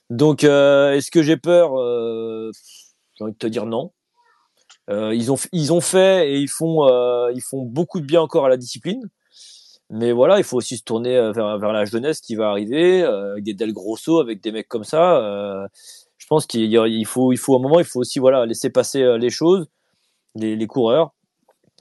Donc 0.10 0.44
est-ce 0.44 1.12
que 1.12 1.24
j'ai 1.24 1.38
peur? 1.38 1.72
J'ai 3.16 3.24
envie 3.24 3.34
de 3.34 3.38
te 3.38 3.48
dire 3.48 3.66
non. 3.66 3.92
Euh, 4.90 5.16
ils 5.16 5.32
ont 5.32 5.38
ils 5.54 5.72
ont 5.72 5.82
fait 5.82 6.30
et 6.32 6.40
ils 6.40 6.50
font 6.50 6.88
ils 7.30 7.42
font 7.42 7.64
beaucoup 7.64 8.00
de 8.02 8.06
bien 8.06 8.22
encore 8.22 8.46
à 8.46 8.50
la 8.50 8.58
discipline. 8.58 9.10
Mais 9.90 10.12
voilà, 10.12 10.40
il 10.40 10.44
faut 10.44 10.58
aussi 10.58 10.78
se 10.78 10.84
tourner 10.84 11.16
euh, 11.18 11.32
vers, 11.32 11.60
vers 11.60 11.72
la 11.72 11.86
jeunesse 11.86 12.20
qui 12.22 12.36
va 12.36 12.50
arriver, 12.50 13.04
euh, 13.04 13.34
avec 13.34 13.44
des 13.44 13.54
Del 13.54 13.74
Grosso, 13.74 14.20
avec 14.20 14.42
des 14.42 14.52
mecs 14.52 14.68
comme 14.68 14.84
ça. 14.84 15.18
Euh, 15.18 15.68
je 16.18 16.26
pense 16.28 16.48
qu'il 16.48 16.64
il 16.64 17.06
faut, 17.06 17.32
il 17.32 17.38
faut, 17.38 17.56
un 17.56 17.60
moment, 17.60 17.80
il 17.80 17.86
faut 17.86 18.00
aussi 18.00 18.20
voilà 18.20 18.46
laisser 18.46 18.70
passer 18.70 19.18
les 19.20 19.30
choses, 19.30 19.68
les, 20.36 20.56
les 20.56 20.68
coureurs. 20.68 21.14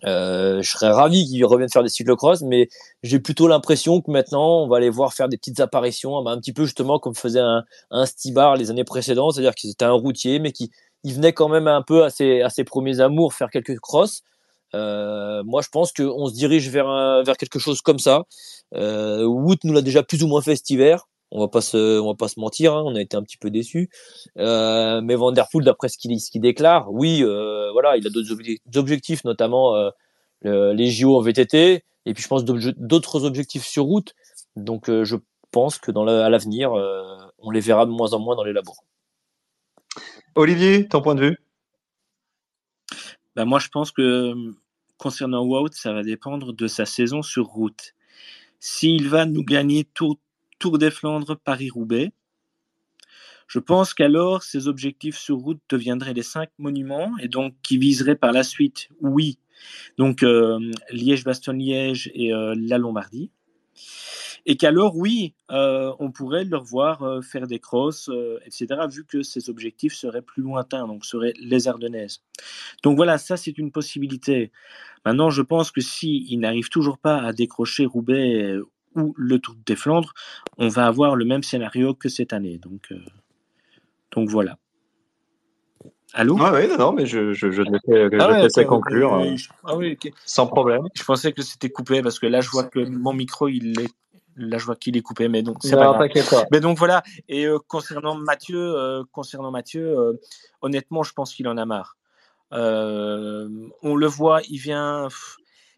Euh, 0.05 0.63
je 0.63 0.71
serais 0.71 0.91
ravi 0.91 1.25
qu'ils 1.27 1.45
reviennent 1.45 1.71
faire 1.71 1.85
des 1.85 1.89
cyclocross, 1.89 2.43
mais 2.43 2.69
j'ai 3.05 3.21
plutôt 3.21 3.47
l'impression 3.49 4.01
que 4.01 4.11
maintenant 4.11 4.65
on 4.65 4.69
va 4.69 4.81
les 4.81 4.91
voir 4.91 5.15
faire 5.15 5.29
des 5.29 5.37
petites 5.39 5.61
apparitions, 5.61 6.27
un 6.27 6.39
petit 6.39 6.53
peu 6.53 6.65
justement 6.65 6.99
comme 6.99 7.15
faisait 7.15 7.41
un, 7.41 7.65
un 7.91 8.07
Stibar 8.07 8.57
les 8.57 8.71
années 8.71 8.85
précédentes, 8.85 9.35
c'est-à-dire 9.35 9.55
qu'ils 9.55 9.71
étaient 9.71 9.85
un 9.85 9.93
routier, 9.93 10.41
mais 10.41 10.53
qui 10.53 10.73
il 11.05 11.15
venait 11.15 11.33
quand 11.33 11.49
même 11.49 11.69
un 11.69 11.83
peu 11.83 12.05
à 12.05 12.11
ses, 12.11 12.43
à 12.43 12.51
ses 12.51 12.65
premiers 12.65 13.01
amours 13.01 13.35
faire 13.35 13.51
quelques 13.51 13.79
crosses. 13.79 14.23
Euh, 14.75 15.43
moi, 15.45 15.63
je 15.63 15.69
pense 15.69 15.93
qu'on 15.93 16.27
se 16.27 16.35
dirige 16.35 16.69
vers, 16.71 16.87
vers 17.25 17.37
quelque 17.37 17.59
chose 17.59 17.83
comme 17.83 17.99
ça. 17.99 18.25
Euh, 18.75 19.25
Wood 19.25 19.59
nous 19.65 19.73
l'a 19.73 19.83
déjà 19.83 20.03
plus 20.03 20.23
ou 20.23 20.29
moins 20.29 20.41
fait 20.43 20.57
cet 20.57 20.71
hiver. 20.71 21.07
On 21.35 21.41
va 21.41 21.49
pas 21.49 21.63
se, 21.63 21.99
on 21.99 22.09
va 22.09 22.15
pas 22.15 22.29
se 22.29 22.39
mentir, 22.39 22.75
hein, 22.75 22.83
on 22.85 22.95
a 22.95 23.01
été 23.01 23.17
un 23.17 23.23
petit 23.23 23.39
peu 23.39 23.51
déçus. 23.51 23.89
Euh, 24.39 25.01
mais 25.01 25.15
Van 25.15 25.33
der 25.33 25.49
Poel, 25.51 25.65
d'après 25.65 25.89
ce 25.89 25.97
qu'il 25.97 26.41
déclare, 26.43 26.93
oui, 26.93 27.23
euh, 27.23 27.73
voilà, 27.73 27.97
il 27.97 28.07
a 28.07 28.11
d'autres 28.11 28.33
objectifs, 28.77 29.25
notamment 29.25 29.75
euh, 30.45 30.75
les 30.75 30.91
JO 30.91 31.17
en 31.17 31.23
VTT, 31.23 31.85
et 32.05 32.15
puis 32.15 32.23
je 32.23 32.29
pense 32.29 32.45
d'autres 32.45 33.25
objectifs 33.25 33.65
sur 33.65 33.85
route. 33.85 34.15
Donc, 34.57 34.91
euh, 34.91 35.05
je 35.05 35.17
pense 35.53 35.79
que 35.79 35.91
dans 35.91 36.07
à 36.07 36.29
l'avenir, 36.29 36.73
on 37.39 37.51
les 37.51 37.61
verra 37.61 37.87
de 37.87 37.91
moins 37.91 38.13
en 38.13 38.19
moins 38.19 38.37
dans 38.37 38.45
les 38.45 38.53
labos. 38.53 38.77
Olivier, 40.35 40.89
ton 40.89 41.03
point 41.03 41.15
de 41.15 41.27
vue? 41.29 41.39
Ben 43.37 43.45
Moi, 43.45 43.59
je 43.59 43.69
pense 43.69 43.91
que 43.91 44.35
concernant 44.99 45.45
Wout, 45.45 45.73
ça 45.73 45.93
va 45.93 46.03
dépendre 46.03 46.53
de 46.53 46.67
sa 46.67 46.87
saison 46.87 47.23
sur 47.23 47.47
route. 47.47 47.95
S'il 48.61 49.09
va 49.09 49.27
nous 49.27 49.45
gagner 49.45 49.85
Tour, 49.85 50.19
Tour 50.59 50.79
des 50.79 50.91
Flandres, 50.91 51.37
Paris-Roubaix, 51.37 52.13
je 53.49 53.59
pense 53.59 53.93
qu'alors 53.93 54.43
ses 54.43 54.69
objectifs 54.69 55.19
sur 55.19 55.37
route 55.37 55.61
deviendraient 55.69 56.15
les 56.15 56.23
cinq 56.23 56.49
monuments 56.59 57.13
et 57.21 57.29
donc 57.29 57.55
qui 57.63 57.77
viseraient 57.77 58.17
par 58.17 58.33
la 58.33 58.45
suite, 58.45 58.89
oui, 59.01 59.39
donc 59.99 60.23
euh, 60.23 60.59
Liège-Bastogne-Liège 60.91 62.11
et 62.15 62.33
euh, 62.33 62.55
la 62.57 62.79
Lombardie 62.79 63.31
et 64.45 64.57
qu'alors, 64.57 64.97
oui, 64.97 65.35
euh, 65.51 65.93
on 65.99 66.11
pourrait 66.11 66.45
leur 66.45 66.65
voir 66.65 67.03
euh, 67.03 67.21
faire 67.21 67.47
des 67.47 67.61
crosses, 67.61 68.09
euh, 68.09 68.41
etc., 68.45 68.67
vu 68.91 69.05
que 69.05 69.23
ses 69.23 69.49
objectifs 69.51 69.95
seraient 69.95 70.23
plus 70.23 70.43
lointains, 70.43 70.87
donc 70.87 71.05
seraient 71.05 71.35
les 71.39 71.69
Ardennaises. 71.69 72.23
Donc 72.83 72.97
voilà, 72.97 73.19
ça 73.19 73.37
c'est 73.37 73.57
une 73.57 73.71
possibilité. 73.71 74.51
Maintenant, 75.05 75.31
je 75.31 75.43
pense 75.43 75.71
que 75.71 75.81
s'il 75.81 76.31
il 76.31 76.39
n'arrive 76.39 76.69
toujours 76.69 76.99
pas 76.99 77.19
à 77.19 77.33
décrocher 77.33 77.87
Roubaix 77.87 78.57
ou 78.97 79.15
le 79.17 79.39
Tour 79.39 79.55
des 79.65 79.77
Flandres, 79.77 80.13
on 80.59 80.69
va 80.69 80.87
avoir 80.87 81.15
le 81.15 81.25
même 81.25 81.43
scénario 81.43 81.95
que 81.95 82.09
cette 82.09 82.33
année. 82.33 82.59
Donc, 82.59 82.93
donc 84.11 84.29
voilà. 84.29 84.59
Allô? 86.15 86.37
Ah 86.41 86.53
oui, 86.53 86.69
non, 86.69 86.77
non, 86.77 86.93
mais 86.93 87.07
je, 87.07 87.33
je, 87.33 87.51
je 87.51 87.63
te 87.63 88.61
ah 88.61 88.65
conclure. 88.65 89.25
ah 89.65 89.77
oui, 89.77 89.99
Sans 90.27 90.47
problème. 90.47 90.83
Je 90.95 91.05
pensais 91.05 91.33
que 91.33 91.41
c'était 91.41 91.71
coupé 91.71 92.03
parce 92.03 92.19
que 92.19 92.27
là, 92.27 92.43
je 92.43 92.51
vois 92.51 92.65
que 92.65 92.81
mon 92.81 93.15
micro, 93.15 93.49
il 93.49 93.81
est 93.81 93.89
Là, 94.37 94.59
je 94.59 94.65
vois 94.65 94.77
qu'il 94.77 94.97
est 94.97 95.03
coupé, 95.03 95.29
mais 95.29 95.43
donc 95.43 95.59
c'est 95.61 95.77
pas 95.77 95.93
grave. 95.93 96.47
Mais 96.51 96.61
donc 96.61 96.79
voilà. 96.79 97.03
Et 97.29 97.47
euh, 97.47 97.59
concernant 97.67 98.15
Mathieu, 98.15 98.59
euh, 98.59 99.05
concernant 99.13 99.51
Mathieu, 99.51 99.99
euh, 99.99 100.15
honnêtement, 100.63 101.03
je 101.03 101.13
pense 101.13 101.35
qu'il 101.35 101.49
en 101.49 101.57
a 101.57 101.67
marre. 101.67 101.97
on 102.51 103.97
le 103.97 104.07
voit, 104.07 104.41
il 104.49 104.59
vient. 104.59 105.09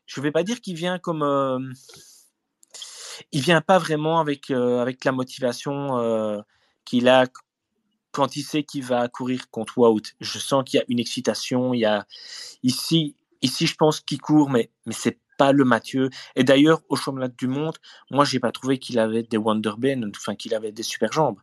Je 0.07 0.21
vais 0.21 0.31
pas 0.31 0.43
dire 0.43 0.61
qu'il 0.61 0.77
vient 0.77 0.99
comme. 0.99 1.75
il 3.33 3.41
vient 3.41 3.61
pas 3.61 3.79
vraiment 3.79 4.21
avec 4.21 4.51
avec 4.51 5.05
la 5.05 5.13
motivation 5.13 6.45
qu'il 6.85 7.09
a 7.09 7.27
quand 8.13 8.37
il 8.37 8.43
sait 8.43 8.63
qu'il 8.63 8.85
va 8.85 9.09
courir 9.09 9.51
contre 9.51 9.79
Wout. 9.79 10.03
Je 10.21 10.39
sens 10.39 10.63
qu'il 10.65 10.79
y 10.79 10.81
a 10.81 10.87
une 10.89 11.01
excitation. 11.01 11.75
Il 11.75 11.81
y 11.81 11.85
a 11.85 12.07
ici, 12.63 13.17
ici, 13.43 13.67
je 13.67 13.75
pense 13.75 14.01
qu'il 14.01 14.21
court, 14.21 14.49
mais 14.49 14.71
mais 14.87 14.95
c'est 14.95 15.19
pas 15.37 15.53
le 15.53 15.65
Mathieu. 15.65 16.11
Et 16.37 16.45
d'ailleurs, 16.45 16.83
au 16.89 16.97
championnat 16.97 17.29
du 17.29 17.47
monde, 17.47 17.77
moi, 18.11 18.25
j'ai 18.25 18.41
pas 18.41 18.53
trouvé 18.53 18.79
qu'il 18.79 18.99
avait 18.99 19.23
des 19.23 19.37
Wonderben, 19.37 20.11
enfin 20.17 20.35
qu'il 20.35 20.55
avait 20.55 20.73
des 20.73 20.83
super 20.83 21.13
jambes. 21.13 21.39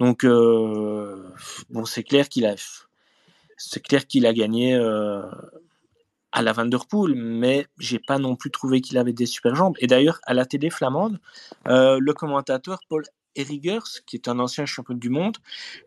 Donc, 0.00 0.24
euh, 0.24 1.28
bon, 1.70 1.84
c'est 1.84 2.02
clair 2.02 2.28
qu'il 2.28 2.46
a, 2.46 2.54
c'est 3.56 3.82
clair 3.82 4.06
qu'il 4.06 4.26
a 4.26 4.32
gagné 4.32 4.74
euh, 4.74 5.22
à 6.32 6.42
la 6.42 6.52
Vanderpool, 6.52 7.14
mais 7.14 7.66
j'ai 7.78 7.98
pas 7.98 8.18
non 8.18 8.36
plus 8.36 8.50
trouvé 8.50 8.80
qu'il 8.80 8.98
avait 8.98 9.12
des 9.12 9.26
super 9.26 9.54
jambes. 9.54 9.76
Et 9.80 9.86
d'ailleurs, 9.86 10.20
à 10.24 10.34
la 10.34 10.46
télé 10.46 10.70
flamande, 10.70 11.20
euh, 11.68 11.98
le 12.00 12.12
commentateur 12.14 12.80
Paul 12.88 13.04
Erigers, 13.36 14.02
qui 14.06 14.16
est 14.16 14.28
un 14.28 14.38
ancien 14.38 14.66
champion 14.66 14.94
du 14.94 15.10
monde, 15.10 15.36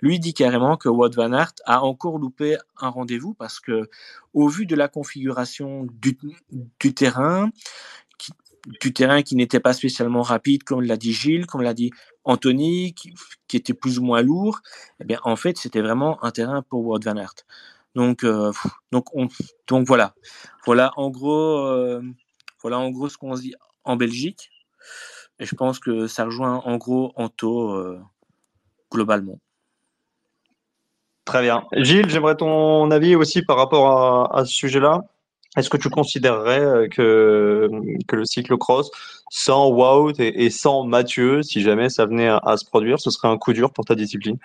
lui 0.01 0.19
dit 0.19 0.34
carrément 0.34 0.77
que 0.77 0.89
Wout 0.89 1.12
van 1.15 1.34
Aert 1.34 1.53
a 1.65 1.84
encore 1.84 2.17
loupé 2.17 2.58
un 2.79 2.89
rendez-vous 2.89 3.34
parce 3.34 3.60
que, 3.60 3.89
au 4.34 4.47
vu 4.47 4.65
de 4.65 4.75
la 4.75 4.88
configuration 4.88 5.88
du, 5.91 6.17
terrain, 6.93 7.49
qui, 8.17 8.32
du 8.82 8.93
terrain 8.93 9.21
qui 9.21 9.36
n'était 9.36 9.60
pas 9.60 9.73
spécialement 9.73 10.21
rapide, 10.21 10.63
comme 10.63 10.82
l'a 10.82 10.97
dit 10.97 11.13
Gilles, 11.13 11.45
comme 11.45 11.62
l'a 11.62 11.73
dit 11.73 11.91
Anthony, 12.23 12.93
qui, 12.93 13.13
était 13.53 13.73
plus 13.73 13.99
ou 13.99 14.03
moins 14.03 14.21
lourd, 14.21 14.62
eh 14.99 15.03
bien, 15.03 15.19
en 15.23 15.36
fait, 15.36 15.58
c'était 15.58 15.82
vraiment 15.82 16.23
un 16.23 16.32
terrain 16.32 16.63
pour 16.63 16.86
Wout 16.86 16.99
van 17.03 17.17
Aert. 17.17 17.36
Donc, 17.95 18.23
euh, 18.23 18.51
donc, 18.91 19.13
on, 19.15 19.27
donc 19.67 19.88
voilà, 19.88 20.15
voilà 20.65 20.91
en 20.97 21.12
gros, 21.12 21.60
euh, 21.67 22.01
voilà 22.62 22.79
en 22.79 22.89
gros 22.89 23.10
ce 23.10 23.17
qu'on 23.17 23.36
se 23.36 23.41
dit 23.41 23.53
en 23.84 23.95
Belgique. 23.95 24.49
Et 25.39 25.46
je 25.46 25.56
pense 25.56 25.80
que 25.80 26.08
ça 26.08 26.26
rejoint 26.26 26.62
en 26.65 26.78
gros 26.78 27.12
Anto 27.15 27.72
euh, 27.72 28.00
globalement. 28.91 29.39
Très 31.26 31.41
bien. 31.41 31.63
Gilles, 31.74 32.10
j'aimerais 32.10 32.36
ton 32.36 32.91
avis 32.91 33.15
aussi 33.15 33.41
par 33.41 33.58
rapport 33.58 34.36
à, 34.36 34.46
ce 34.46 34.54
sujet-là. 34.54 35.02
Est-ce 35.56 35.69
que 35.69 35.78
tu 35.78 35.89
considérerais 35.89 36.60
euh, 36.60 36.88
que, 36.88 37.69
que 38.08 38.15
le 38.15 38.26
cyclocross, 38.26 38.91
sans 39.30 39.69
Wout 39.69 40.13
et, 40.19 40.50
sans 40.50 40.84
Mathieu, 40.84 41.41
si 41.43 41.62
jamais 41.62 41.89
ça 41.89 42.06
venait 42.06 42.28
à, 42.28 42.58
se 42.58 42.65
produire, 42.65 43.00
ce 43.00 43.10
serait 43.10 43.28
un 43.28 43.38
coup 43.38 43.54
dur 43.54 43.72
pour 43.72 43.86
ta 43.86 43.96
discipline? 43.96 44.38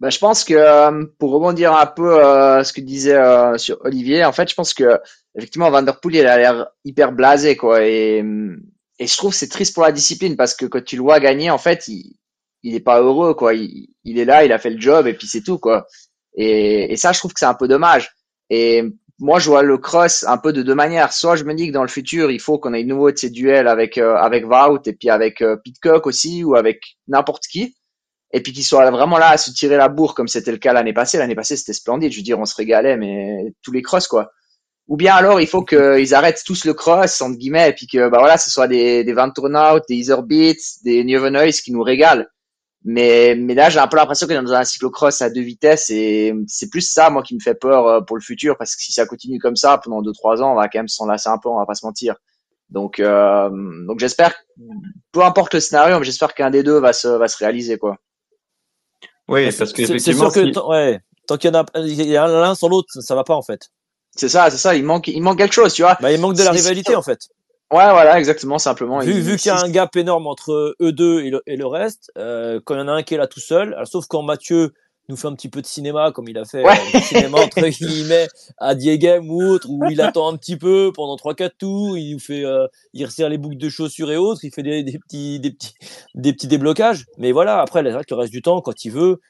Bah, 0.00 0.10
je 0.10 0.18
pense 0.18 0.44
que 0.44 0.54
euh, 0.54 1.06
pour 1.18 1.32
rebondir 1.32 1.72
un 1.74 1.86
peu 1.86 2.22
à 2.22 2.62
ce 2.62 2.72
que 2.72 2.80
disait 2.80 3.18
sur 3.56 3.78
Olivier, 3.84 4.24
en 4.24 4.32
fait, 4.32 4.50
je 4.50 4.54
pense 4.54 4.74
que 4.74 5.00
effectivement 5.34 5.70
Van 5.70 5.82
Der 5.82 5.98
Poel 5.98 6.16
il 6.16 6.26
a 6.26 6.36
l'air 6.36 6.66
hyper 6.84 7.12
blasé 7.12 7.56
quoi 7.56 7.84
et 7.84 8.22
et 8.98 9.06
je 9.06 9.16
trouve 9.16 9.32
c'est 9.32 9.48
triste 9.48 9.74
pour 9.74 9.84
la 9.84 9.92
discipline 9.92 10.36
parce 10.36 10.54
que 10.54 10.66
quand 10.66 10.84
tu 10.84 10.96
le 10.96 11.02
vois 11.02 11.20
gagner, 11.20 11.50
en 11.50 11.58
fait, 11.58 11.88
il, 11.88 12.16
il 12.62 12.74
est 12.74 12.80
pas 12.80 13.00
heureux, 13.00 13.34
quoi. 13.34 13.54
Il, 13.54 13.88
il, 14.04 14.18
est 14.18 14.24
là, 14.24 14.44
il 14.44 14.52
a 14.52 14.58
fait 14.58 14.70
le 14.70 14.80
job 14.80 15.06
et 15.06 15.14
puis 15.14 15.26
c'est 15.26 15.42
tout, 15.42 15.58
quoi. 15.58 15.86
Et, 16.34 16.92
et 16.92 16.96
ça, 16.96 17.12
je 17.12 17.18
trouve 17.18 17.32
que 17.32 17.40
c'est 17.40 17.46
un 17.46 17.54
peu 17.54 17.68
dommage. 17.68 18.10
Et 18.50 18.82
moi, 19.18 19.38
je 19.38 19.48
vois 19.48 19.62
le 19.62 19.78
cross 19.78 20.24
un 20.24 20.38
peu 20.38 20.52
de 20.52 20.62
deux 20.62 20.74
manières. 20.74 21.12
Soit 21.12 21.36
je 21.36 21.44
me 21.44 21.54
dis 21.54 21.68
que 21.68 21.72
dans 21.72 21.82
le 21.82 21.88
futur, 21.88 22.30
il 22.30 22.40
faut 22.40 22.58
qu'on 22.58 22.74
ait 22.74 22.82
de 22.84 22.88
nouveau 22.88 23.10
de 23.10 23.16
ces 23.16 23.30
duels 23.30 23.68
avec 23.68 23.98
euh, 23.98 24.16
avec 24.16 24.44
Wout 24.46 24.86
et 24.86 24.92
puis 24.92 25.10
avec 25.10 25.42
euh, 25.42 25.56
Pitcock 25.56 26.06
aussi 26.06 26.44
ou 26.44 26.54
avec 26.54 26.98
n'importe 27.08 27.46
qui. 27.46 27.76
Et 28.32 28.42
puis 28.42 28.52
qu'ils 28.52 28.64
soient 28.64 28.90
vraiment 28.90 29.18
là 29.18 29.30
à 29.30 29.36
se 29.38 29.50
tirer 29.50 29.76
la 29.76 29.88
bourre 29.88 30.14
comme 30.14 30.28
c'était 30.28 30.52
le 30.52 30.58
cas 30.58 30.72
l'année 30.72 30.92
passée. 30.92 31.18
L'année 31.18 31.34
passée, 31.34 31.56
c'était 31.56 31.72
splendide. 31.72 32.12
Je 32.12 32.18
veux 32.18 32.22
dire, 32.22 32.38
on 32.38 32.44
se 32.44 32.54
régalait, 32.54 32.96
mais 32.96 33.54
tous 33.62 33.72
les 33.72 33.82
cross, 33.82 34.06
quoi. 34.06 34.30
Ou 34.88 34.96
bien 34.96 35.14
alors, 35.14 35.40
il 35.40 35.46
faut 35.46 35.62
qu'ils 35.62 36.14
arrêtent 36.14 36.42
tous 36.46 36.64
le 36.64 36.72
cross, 36.72 37.20
entre 37.20 37.36
guillemets, 37.36 37.70
et 37.70 37.72
puis 37.74 37.86
que, 37.86 38.08
bah 38.08 38.18
voilà, 38.18 38.38
ce 38.38 38.50
soit 38.50 38.68
des, 38.68 39.04
des 39.04 39.12
Van 39.12 39.30
Turnhout, 39.30 39.82
des 39.88 40.00
Etherbeats, 40.00 40.80
des 40.82 41.04
New 41.04 41.28
Noise 41.30 41.60
qui 41.60 41.72
nous 41.72 41.82
régalent. 41.82 42.24
Mais, 42.84 43.34
mais 43.36 43.54
là, 43.54 43.68
j'ai 43.68 43.80
un 43.80 43.86
peu 43.86 43.96
l'impression 43.96 44.26
qu'on 44.26 44.34
est 44.34 44.42
dans 44.42 44.54
un 44.54 44.64
cyclocross 44.64 45.20
à 45.20 45.28
deux 45.28 45.42
vitesses 45.42 45.90
et 45.90 46.32
c'est 46.46 46.70
plus 46.70 46.80
ça, 46.80 47.10
moi, 47.10 47.22
qui 47.22 47.34
me 47.34 47.40
fait 47.40 47.54
peur 47.54 47.86
euh, 47.86 48.00
pour 48.00 48.16
le 48.16 48.22
futur 48.22 48.56
parce 48.56 48.76
que 48.76 48.82
si 48.82 48.92
ça 48.92 49.04
continue 49.04 49.38
comme 49.38 49.56
ça 49.56 49.78
pendant 49.78 50.00
deux, 50.00 50.12
trois 50.12 50.40
ans, 50.42 50.52
on 50.52 50.54
va 50.54 50.68
quand 50.68 50.78
même 50.78 50.88
s'en 50.88 51.06
lasser 51.06 51.28
un 51.28 51.38
peu, 51.38 51.48
on 51.48 51.58
va 51.58 51.66
pas 51.66 51.74
se 51.74 51.84
mentir. 51.84 52.14
Donc, 52.70 53.00
euh, 53.00 53.50
donc 53.86 53.98
j'espère, 53.98 54.34
peu 55.12 55.22
importe 55.22 55.54
le 55.54 55.60
scénario, 55.60 55.98
mais 55.98 56.04
j'espère 56.04 56.34
qu'un 56.34 56.50
des 56.50 56.62
deux 56.62 56.78
va 56.78 56.92
se, 56.92 57.08
va 57.08 57.28
se 57.28 57.36
réaliser, 57.36 57.78
quoi. 57.78 57.96
Oui, 59.26 59.50
parce 59.52 59.72
que 59.72 59.84
c'est 59.98 60.14
sûr 60.14 60.32
que 60.32 60.50
tant, 60.52 60.70
ouais, 60.70 61.00
tant 61.26 61.36
qu'il 61.36 61.52
y 61.52 61.56
en 61.56 61.60
a, 61.60 61.66
il 61.80 62.08
y 62.08 62.16
a 62.16 62.26
l'un 62.26 62.54
sans 62.54 62.68
l'autre, 62.68 62.88
ça, 62.90 63.02
ça 63.02 63.14
va 63.14 63.24
pas 63.24 63.34
en 63.34 63.42
fait. 63.42 63.68
C'est 64.18 64.28
ça, 64.28 64.50
c'est 64.50 64.56
ça. 64.58 64.74
Il 64.74 64.84
manque, 64.84 65.08
il 65.08 65.20
manque 65.22 65.38
quelque 65.38 65.54
chose, 65.54 65.72
tu 65.72 65.82
vois. 65.82 65.96
Bah, 66.00 66.12
il 66.12 66.20
manque 66.20 66.34
de 66.34 66.42
la 66.42 66.50
rivalité 66.50 66.94
en 66.96 67.02
fait. 67.02 67.20
Ouais, 67.70 67.90
voilà, 67.90 68.18
exactement, 68.18 68.58
simplement. 68.58 68.98
Vu, 69.00 69.12
Il- 69.12 69.20
vu 69.20 69.36
qu'il 69.36 69.48
y 69.48 69.54
a 69.54 69.60
un 69.60 69.68
gap 69.68 69.94
énorme 69.94 70.26
entre 70.26 70.74
eux 70.80 70.92
deux 70.92 71.20
et 71.20 71.30
le, 71.30 71.42
et 71.46 71.56
le 71.56 71.66
reste, 71.66 72.10
euh, 72.18 72.60
quand 72.64 72.74
il 72.74 72.78
y 72.78 72.80
en 72.80 72.88
a 72.88 72.92
un 72.92 73.02
qui 73.02 73.14
est 73.14 73.18
là 73.18 73.26
tout 73.26 73.40
seul, 73.40 73.74
alors, 73.74 73.86
sauf 73.86 74.06
quand 74.08 74.22
Mathieu 74.22 74.72
nous 75.10 75.16
fait 75.16 75.28
un 75.28 75.34
petit 75.34 75.48
peu 75.48 75.60
de 75.62 75.66
cinéma, 75.66 76.10
comme 76.12 76.28
il 76.28 76.36
a 76.38 76.44
fait 76.44 76.62
Ouais. 76.64 76.78
euh, 76.94 77.00
cinéma 77.00 77.38
entre 77.38 77.60
guillemets 77.68 78.26
à 78.58 78.74
Diegem 78.74 79.30
ou 79.30 79.42
autre, 79.42 79.66
où 79.70 79.84
il 79.90 80.00
attend 80.00 80.32
un 80.32 80.36
petit 80.36 80.56
peu 80.56 80.92
pendant 80.94 81.16
3-4 81.16 81.52
tours, 81.58 81.96
il 81.98 82.12
nous 82.14 82.18
fait, 82.18 82.44
euh, 82.44 82.66
il 82.94 83.04
resserre 83.04 83.28
les 83.28 83.38
boucles 83.38 83.56
de 83.58 83.68
chaussures 83.68 84.10
et 84.10 84.16
autres, 84.16 84.40
il 84.44 84.50
fait 84.52 84.62
des, 84.62 84.82
des 84.82 84.98
petits, 84.98 85.38
des 85.40 85.50
petits, 85.52 85.74
des 86.14 86.32
petits 86.32 86.48
déblocages. 86.48 87.04
Mais 87.18 87.32
voilà, 87.32 87.60
après, 87.60 87.82
c'est 87.84 87.90
vrai 87.90 88.02
que 88.04 88.14
le 88.14 88.20
reste 88.20 88.32
du 88.32 88.42
temps, 88.42 88.60
quand 88.62 88.84
il 88.84 88.90
veut, 88.92 89.20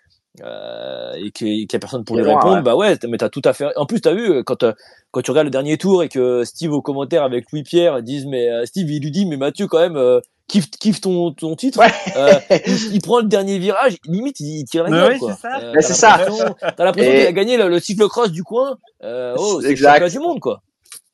euh, 0.44 1.12
et 1.16 1.30
qu'il 1.30 1.48
n'y 1.58 1.66
a 1.72 1.78
personne 1.78 2.04
pour 2.04 2.16
lui 2.16 2.24
répondre, 2.24 2.56
ouais. 2.56 2.62
bah 2.62 2.76
ouais, 2.76 2.96
mais 3.08 3.16
t'as 3.18 3.28
tout 3.28 3.42
à 3.44 3.52
fait. 3.52 3.66
En 3.76 3.86
plus, 3.86 4.00
t'as 4.00 4.12
vu 4.14 4.30
euh, 4.30 4.42
quand 4.42 4.62
euh, 4.62 4.72
quand 5.10 5.22
tu 5.22 5.30
regardes 5.30 5.46
le 5.46 5.50
dernier 5.50 5.76
tour 5.78 6.02
et 6.02 6.08
que 6.08 6.44
Steve 6.44 6.72
au 6.72 6.82
commentaire 6.82 7.22
avec 7.22 7.50
Louis 7.52 7.62
Pierre 7.62 8.02
disent 8.02 8.26
mais 8.26 8.48
Steve 8.66 8.90
il 8.90 9.02
lui 9.02 9.10
dit 9.10 9.26
mais 9.26 9.36
Mathieu 9.36 9.66
quand 9.66 9.78
même 9.80 9.96
euh, 9.96 10.20
kiffe 10.48 10.70
kiffe 10.70 11.00
ton 11.00 11.32
ton 11.32 11.56
titre. 11.56 11.78
Ouais. 11.80 11.92
Euh, 12.16 12.32
il, 12.66 12.94
il 12.94 13.00
prend 13.02 13.18
le 13.20 13.26
dernier 13.26 13.58
virage, 13.58 13.96
limite 14.06 14.40
il, 14.40 14.60
il 14.60 14.64
tire 14.64 14.84
la 14.84 14.90
gueule 14.90 15.12
oui, 15.14 15.18
quoi. 15.18 15.32
c'est 15.34 15.40
ça. 15.40 15.58
Euh, 15.60 15.72
Mais 15.74 15.80
t'as 15.82 15.86
c'est 15.88 15.94
ça. 15.94 16.18
l'impression- 16.18 17.12
qu'il 17.12 17.26
a 17.26 17.32
gagné 17.32 17.56
le, 17.56 17.68
le 17.68 17.80
cyclocross 17.80 18.30
du 18.30 18.42
coin. 18.44 18.76
Euh, 19.02 19.34
oh, 19.38 19.60
c'est 19.62 19.74
le 19.74 20.08
du 20.10 20.18
monde 20.18 20.40
quoi. 20.40 20.62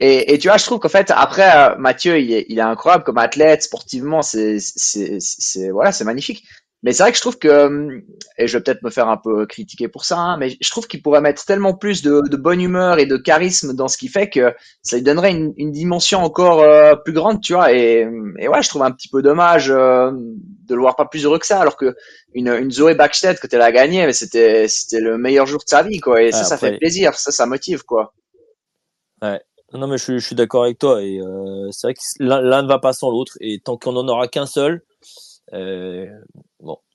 Et, 0.00 0.34
et 0.34 0.38
tu 0.38 0.48
vois, 0.48 0.56
je 0.56 0.64
trouve 0.64 0.80
qu'en 0.80 0.88
fait, 0.88 1.12
après, 1.14 1.76
Mathieu, 1.78 2.18
il 2.18 2.32
est, 2.32 2.46
il 2.48 2.58
est 2.58 2.62
incroyable 2.62 3.04
comme 3.04 3.16
athlète, 3.16 3.62
sportivement, 3.62 4.22
c'est, 4.22 4.58
c'est, 4.58 5.18
c'est, 5.20 5.70
voilà, 5.70 5.92
c'est 5.92 6.04
magnifique. 6.04 6.42
Mais 6.84 6.92
c'est 6.92 7.02
vrai 7.02 7.10
que 7.12 7.16
je 7.16 7.22
trouve 7.22 7.38
que, 7.38 7.48
hum, 7.66 8.02
et 8.38 8.46
je 8.46 8.56
vais 8.58 8.62
peut-être 8.62 8.82
me 8.82 8.90
faire 8.90 9.08
un 9.08 9.16
peu 9.16 9.46
critiquer 9.46 9.88
pour 9.88 10.04
ça, 10.04 10.18
hein, 10.18 10.36
mais 10.36 10.50
je 10.60 10.70
trouve 10.70 10.86
qu'il 10.86 11.00
pourrait 11.02 11.22
mettre 11.22 11.44
tellement 11.46 11.72
plus 11.74 12.02
de, 12.02 12.20
de 12.30 12.36
bonne 12.36 12.60
humeur 12.60 12.98
et 12.98 13.06
de 13.06 13.16
charisme 13.16 13.72
dans 13.74 13.88
ce 13.88 13.96
qu'il 13.96 14.10
fait 14.10 14.28
que 14.28 14.52
ça 14.82 14.96
lui 14.96 15.02
donnerait 15.02 15.32
une, 15.32 15.54
une 15.56 15.72
dimension 15.72 16.20
encore 16.22 16.60
euh, 16.60 16.94
plus 16.94 17.14
grande, 17.14 17.40
tu 17.40 17.54
vois. 17.54 17.72
Et, 17.72 18.06
et 18.38 18.48
ouais, 18.48 18.62
je 18.62 18.68
trouve 18.68 18.82
un 18.82 18.90
petit 18.90 19.08
peu 19.08 19.22
dommage 19.22 19.70
euh, 19.70 20.12
de 20.12 20.74
le 20.74 20.80
voir 20.82 20.94
pas 20.94 21.06
plus 21.06 21.24
heureux 21.24 21.38
que 21.38 21.46
ça, 21.46 21.58
alors 21.58 21.76
que 21.78 21.96
une, 22.34 22.48
une 22.48 22.70
Zoé 22.70 22.94
Backstedt, 22.94 23.40
que 23.40 23.48
elle 23.50 23.62
a 23.62 23.72
gagné, 23.72 24.04
mais 24.04 24.12
c'était, 24.12 24.68
c'était 24.68 25.00
le 25.00 25.16
meilleur 25.16 25.46
jour 25.46 25.60
de 25.64 25.68
sa 25.68 25.82
vie, 25.82 26.00
quoi. 26.00 26.22
Et 26.22 26.32
ça, 26.32 26.40
Ah, 26.40 26.44
ça 26.44 26.54
après- 26.56 26.72
fait 26.72 26.78
plaisir, 26.78 27.14
ça, 27.14 27.32
ça 27.32 27.46
motive, 27.46 27.82
quoi. 27.84 28.12
Non 29.72 29.88
mais 29.88 29.98
je, 29.98 30.04
suis- 30.04 30.18
je 30.20 30.26
suis 30.26 30.36
d'accord 30.36 30.64
avec 30.64 30.78
toi 30.78 31.02
et 31.02 31.18
euh, 31.18 31.68
c'est 31.72 31.86
vrai 31.88 31.94
que 31.94 32.00
l'un 32.20 32.62
ne 32.62 32.68
va 32.68 32.78
pas 32.78 32.92
sans 32.92 33.10
l'autre 33.10 33.32
et 33.40 33.58
tant 33.58 33.76
qu'on 33.76 33.96
en 33.96 34.06
aura 34.06 34.28
qu'un 34.28 34.46
seul, 34.46 34.82
euh, 35.52 36.06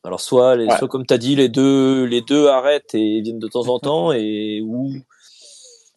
alors 0.04 0.22
soit 0.22 0.56
les, 0.56 0.66
Ouais. 0.66 0.78
soit 0.78 0.88
comme 0.88 1.06
t'as 1.06 1.18
dit 1.18 1.36
les 1.36 1.50
deux 1.50 2.06
les 2.06 2.22
deux 2.22 2.48
arrêtent 2.48 2.94
et 2.96 3.22
viennent 3.22 3.40
de 3.40 3.48
temps 3.48 3.68
en 3.68 3.80
temps 3.88 4.12
et 4.12 4.62
ou 4.64 4.92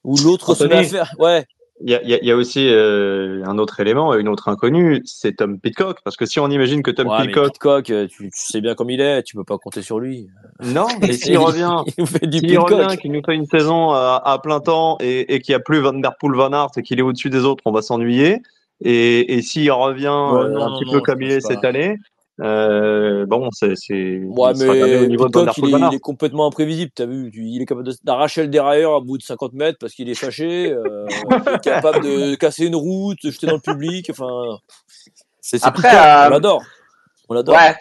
ou 0.04 0.16
l'autre 0.24 0.54
se 0.54 0.64
met 0.64 0.74
à 0.76 0.82
faire 0.84 1.12
ouais 1.18 1.44
Il 1.84 1.90
y 1.90 1.94
a, 1.96 2.02
il 2.02 2.10
y 2.10 2.14
a- 2.14 2.18
il 2.20 2.26
y 2.26 2.30
a 2.30 2.36
aussi 2.36 2.68
euh, 2.68 3.42
un 3.44 3.58
autre 3.58 3.80
élément, 3.80 4.14
une 4.14 4.28
autre 4.28 4.48
inconnue, 4.48 5.02
c'est 5.04 5.34
Tom 5.36 5.58
Pitcock. 5.58 5.98
Parce 6.04 6.16
que 6.16 6.26
si 6.26 6.38
on 6.38 6.48
imagine 6.48 6.80
que 6.82 6.92
Tom 6.92 7.08
Ouais, 7.08 7.22
Pitcock, 7.22 7.52
Pitcock, 7.54 7.90
euh, 7.90 8.06
tu, 8.06 8.24
tu 8.30 8.30
sais 8.34 8.60
bien 8.60 8.74
comme 8.76 8.88
il 8.90 9.00
est, 9.00 9.24
tu 9.24 9.34
peux 9.34 9.42
pas 9.42 9.58
compter 9.58 9.82
sur 9.82 9.98
lui. 9.98 10.28
non, 10.62 10.86
mais 11.00 11.12
s'il 11.12 11.32
Il- 11.32 11.38
revient, 11.38 11.78
il 11.88 11.94
nous 11.98 12.06
fait 12.06 12.26
du 12.28 12.56
revient, 12.56 12.96
qu'il 12.98 13.10
nous 13.10 13.22
fait 13.26 13.34
une 13.34 13.46
saison 13.46 13.90
à, 13.90 14.20
à 14.24 14.38
plein 14.38 14.60
temps 14.60 14.96
et, 15.00 15.34
et 15.34 15.40
qu'il 15.40 15.52
n'y 15.54 15.56
a 15.56 15.60
plus 15.60 15.80
Van 15.80 15.92
Der 15.92 16.12
Poel, 16.20 16.34
Van 16.36 16.52
Aert 16.52 16.70
et 16.76 16.82
qu'il 16.82 17.00
est 17.00 17.02
au-dessus 17.02 17.30
des 17.30 17.44
autres, 17.44 17.62
on 17.66 17.72
va 17.72 17.82
s'ennuyer. 17.82 18.42
Et, 18.84 19.34
et 19.34 19.42
s'il 19.42 19.70
revient 19.72 20.06
euh, 20.06 20.48
non, 20.50 20.62
un 20.62 20.70
non, 20.70 20.78
petit 20.78 20.86
non, 20.86 20.92
peu 20.92 21.00
comme 21.00 21.20
il 21.22 21.32
est 21.32 21.40
cette 21.40 21.64
année, 21.64 21.96
euh, 22.40 23.26
bon, 23.26 23.48
c'est, 23.52 23.74
c'est, 23.76 24.20
Ouais, 24.24 24.52
mais 24.58 24.98
au 25.00 25.06
niveau 25.06 25.28
de 25.28 25.38
il 25.58 25.92
est, 25.92 25.96
est 25.96 26.00
complètement 26.00 26.46
imprévisible. 26.46 26.90
T'as 26.94 27.06
vu, 27.06 27.30
il 27.34 27.60
est 27.62 27.66
capable 27.66 27.86
de- 27.86 27.94
d'arracher 28.04 28.42
le 28.42 28.48
dérailleur 28.48 28.94
à 28.94 29.00
bout 29.00 29.18
de 29.18 29.22
50 29.22 29.52
mètres 29.52 29.78
parce 29.78 29.92
qu'il 29.92 30.08
est 30.08 30.14
fâché. 30.14 30.72
euh, 30.72 31.06
il 31.30 31.54
est 31.54 31.60
capable 31.62 32.02
de 32.04 32.34
casser 32.36 32.66
une 32.66 32.76
route, 32.76 33.18
de 33.22 33.30
jeter 33.30 33.46
dans 33.46 33.54
le 33.54 33.60
public. 33.60 34.08
Enfin, 34.10 34.58
c'est 35.40 35.58
c'est 35.58 35.66
Après, 35.66 35.88
Pitcock, 35.88 36.06
euh, 36.06 36.26
on 36.26 36.30
l'adore. 36.30 36.62
On 37.28 37.34
l'adore. 37.34 37.54
Ouais. 37.54 37.74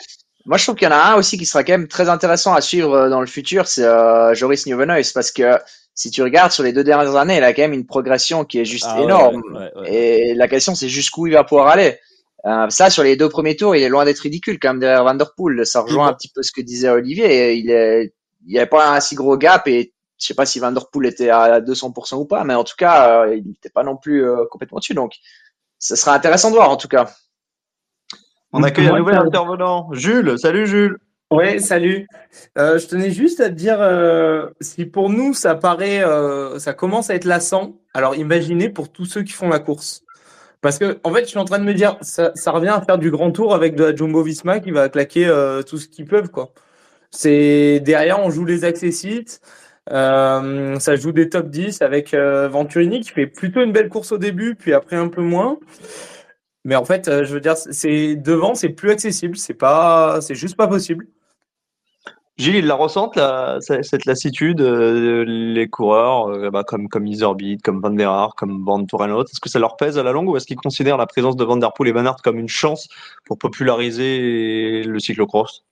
Moi, 0.45 0.57
je 0.57 0.63
trouve 0.63 0.75
qu'il 0.75 0.85
y 0.87 0.91
en 0.91 0.95
a 0.95 1.13
un 1.13 1.15
aussi 1.15 1.37
qui 1.37 1.45
sera 1.45 1.63
quand 1.63 1.73
même 1.73 1.87
très 1.87 2.09
intéressant 2.09 2.53
à 2.53 2.61
suivre 2.61 2.93
euh, 2.93 3.09
dans 3.09 3.21
le 3.21 3.27
futur, 3.27 3.67
c'est 3.67 3.83
euh, 3.85 4.33
Joris 4.33 4.65
Nieuwenhuis, 4.65 5.11
parce 5.13 5.31
que 5.31 5.57
si 5.93 6.09
tu 6.09 6.23
regardes 6.23 6.51
sur 6.51 6.63
les 6.63 6.73
deux 6.73 6.83
dernières 6.83 7.15
années, 7.15 7.37
il 7.37 7.43
a 7.43 7.53
quand 7.53 7.61
même 7.61 7.73
une 7.73 7.85
progression 7.85 8.43
qui 8.43 8.59
est 8.59 8.65
juste 8.65 8.87
Ah 8.89 9.01
énorme. 9.01 9.41
ouais, 9.53 9.59
ouais, 9.59 9.71
ouais. 9.81 9.93
Et 9.93 10.33
la 10.33 10.47
question, 10.47 10.73
c'est 10.73 10.89
jusqu'où 10.89 11.27
il 11.27 11.33
va 11.33 11.43
pouvoir 11.43 11.67
aller. 11.67 11.99
Euh, 12.45 12.69
ça, 12.69 12.89
sur 12.89 13.03
les 13.03 13.15
deux 13.15 13.29
premiers 13.29 13.55
tours, 13.55 13.75
il 13.75 13.83
est 13.83 13.89
loin 13.89 14.05
d'être 14.05 14.19
ridicule 14.19 14.59
quand 14.59 14.69
même 14.69 14.79
derrière 14.79 15.03
Van 15.03 15.13
Der 15.13 15.33
Poel. 15.35 15.65
Ça 15.65 15.81
rejoint 15.81 16.07
un 16.07 16.13
petit 16.13 16.31
peu 16.33 16.41
ce 16.41 16.51
que 16.51 16.61
disait 16.61 16.89
Olivier. 16.89 17.25
Et 17.25 17.55
il 17.55 17.69
est, 17.69 18.13
il 18.45 18.51
n'y 18.51 18.57
avait 18.57 18.67
pas 18.67 18.95
un 18.95 18.99
si 18.99 19.15
gros 19.15 19.37
gap 19.37 19.67
et 19.67 19.93
je 20.19 20.27
sais 20.27 20.33
pas 20.33 20.45
si 20.45 20.59
Van 20.59 20.71
Der 20.71 20.89
Poel 20.89 21.07
était 21.07 21.29
à 21.29 21.61
200% 21.61 22.15
ou 22.15 22.25
pas, 22.25 22.43
mais 22.43 22.53
en 22.53 22.63
tout 22.63 22.75
cas, 22.77 23.25
euh, 23.25 23.35
il 23.35 23.47
n'était 23.47 23.69
pas 23.69 23.83
non 23.83 23.97
plus 23.97 24.25
euh, 24.25 24.45
complètement 24.49 24.79
dessus. 24.79 24.93
Donc, 24.93 25.13
ce 25.79 25.95
sera 25.95 26.13
intéressant 26.13 26.49
de 26.49 26.55
voir 26.55 26.69
en 26.69 26.77
tout 26.77 26.87
cas. 26.87 27.11
On 28.53 28.63
accueille 28.63 28.87
un 28.87 28.97
nouvel 28.97 29.17
intervenant. 29.17 29.89
Jules, 29.93 30.37
salut 30.37 30.67
Jules. 30.67 30.97
Ouais, 31.31 31.59
salut. 31.59 32.07
Euh, 32.57 32.77
je 32.77 32.87
tenais 32.87 33.09
juste 33.09 33.39
à 33.39 33.47
te 33.47 33.53
dire 33.53 33.77
euh, 33.79 34.47
si 34.59 34.85
pour 34.85 35.09
nous 35.09 35.33
ça 35.33 35.55
paraît, 35.55 36.03
euh, 36.03 36.59
ça 36.59 36.73
commence 36.73 37.09
à 37.09 37.15
être 37.15 37.23
lassant. 37.23 37.77
Alors 37.93 38.15
imaginez 38.15 38.67
pour 38.67 38.91
tous 38.91 39.05
ceux 39.05 39.23
qui 39.23 39.31
font 39.31 39.47
la 39.47 39.59
course. 39.59 40.03
Parce 40.61 40.77
que 40.77 40.99
en 41.03 41.13
fait, 41.13 41.21
je 41.21 41.29
suis 41.29 41.39
en 41.39 41.45
train 41.45 41.59
de 41.59 41.63
me 41.63 41.73
dire, 41.73 41.97
ça, 42.01 42.31
revient 42.51 42.69
à 42.69 42.81
faire 42.81 42.97
du 42.99 43.11
grand 43.11 43.31
tour 43.31 43.53
avec 43.55 43.75
de 43.75 43.85
la 43.85 43.95
Jumbo 43.95 44.23
Visma 44.23 44.59
qui 44.59 44.71
va 44.71 44.89
claquer 44.89 45.27
euh, 45.27 45.63
tout 45.63 45.77
ce 45.77 45.87
qu'ils 45.87 46.05
peuvent 46.05 46.29
quoi. 46.29 46.53
C'est 47.11 47.79
derrière, 47.81 48.19
on 48.19 48.29
joue 48.29 48.45
les 48.45 48.63
accessites. 48.65 49.41
Euh, 49.91 50.79
ça 50.79 50.95
joue 50.95 51.11
des 51.11 51.29
top 51.29 51.49
10 51.49 51.81
avec 51.81 52.13
euh, 52.13 52.47
Venturini 52.47 53.01
qui 53.01 53.09
fait 53.09 53.27
plutôt 53.27 53.61
une 53.63 53.71
belle 53.73 53.89
course 53.89 54.11
au 54.11 54.17
début, 54.19 54.55
puis 54.55 54.73
après 54.73 54.95
un 54.95 55.07
peu 55.09 55.21
moins. 55.21 55.59
Mais 56.65 56.75
en 56.75 56.85
fait, 56.85 57.05
je 57.23 57.33
veux 57.33 57.41
dire, 57.41 57.57
c'est 57.57 58.15
devant, 58.15 58.55
c'est 58.55 58.69
plus 58.69 58.91
accessible. 58.91 59.37
C'est 59.37 59.55
pas, 59.55 60.21
c'est 60.21 60.35
juste 60.35 60.55
pas 60.55 60.67
possible. 60.67 61.07
Gilles, 62.41 62.55
ils 62.55 62.65
la 62.65 62.73
ressentent, 62.73 63.19
cette 63.61 64.05
lassitude, 64.05 64.61
euh, 64.61 65.23
les 65.27 65.69
coureurs, 65.69 66.29
euh, 66.29 66.49
bah, 66.49 66.63
comme, 66.63 66.89
comme 66.89 67.05
Iserbeat, 67.05 67.61
comme 67.61 67.79
Van 67.81 67.91
der 67.91 68.09
Aert, 68.09 68.33
comme 68.35 68.65
Van 68.65 68.83
Torenhout. 68.83 69.25
Est-ce 69.25 69.39
que 69.39 69.47
ça 69.47 69.59
leur 69.59 69.77
pèse 69.77 69.99
à 69.99 70.03
la 70.03 70.11
longue 70.11 70.27
ou 70.27 70.35
est-ce 70.35 70.47
qu'ils 70.47 70.57
considèrent 70.57 70.97
la 70.97 71.05
présence 71.05 71.35
de 71.35 71.43
Van 71.43 71.57
der 71.57 71.71
Poel 71.71 71.89
et 71.89 71.91
Van 71.91 72.03
Aert 72.03 72.17
comme 72.23 72.39
une 72.39 72.49
chance 72.49 72.89
pour 73.25 73.37
populariser 73.37 74.81
le 74.83 74.99
cyclocross? 74.99 75.63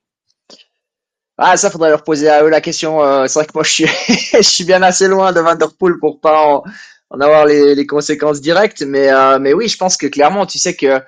Ah, 1.39 1.57
ça 1.57 1.71
faudrait 1.71 1.89
leur 1.89 2.03
poser 2.03 2.29
à 2.29 2.43
eux 2.43 2.49
la 2.49 2.61
question. 2.61 3.03
Euh, 3.03 3.25
c'est 3.25 3.39
vrai 3.39 3.47
que 3.47 3.53
moi, 3.55 3.63
je 3.63 4.41
suis, 4.41 4.63
bien 4.65 4.83
assez 4.83 5.07
loin 5.07 5.33
de 5.33 5.39
Van 5.39 5.55
Der 5.55 5.73
Poel 5.73 5.97
pour 5.97 6.19
pas 6.19 6.61
en, 7.09 7.19
avoir 7.19 7.47
les, 7.47 7.87
conséquences 7.87 8.41
directes. 8.41 8.83
Mais, 8.83 9.09
mais 9.39 9.53
oui, 9.53 9.69
je 9.69 9.77
pense 9.77 9.97
que 9.97 10.05
clairement, 10.05 10.45
tu 10.45 10.59
sais 10.59 10.75
que 10.75 11.01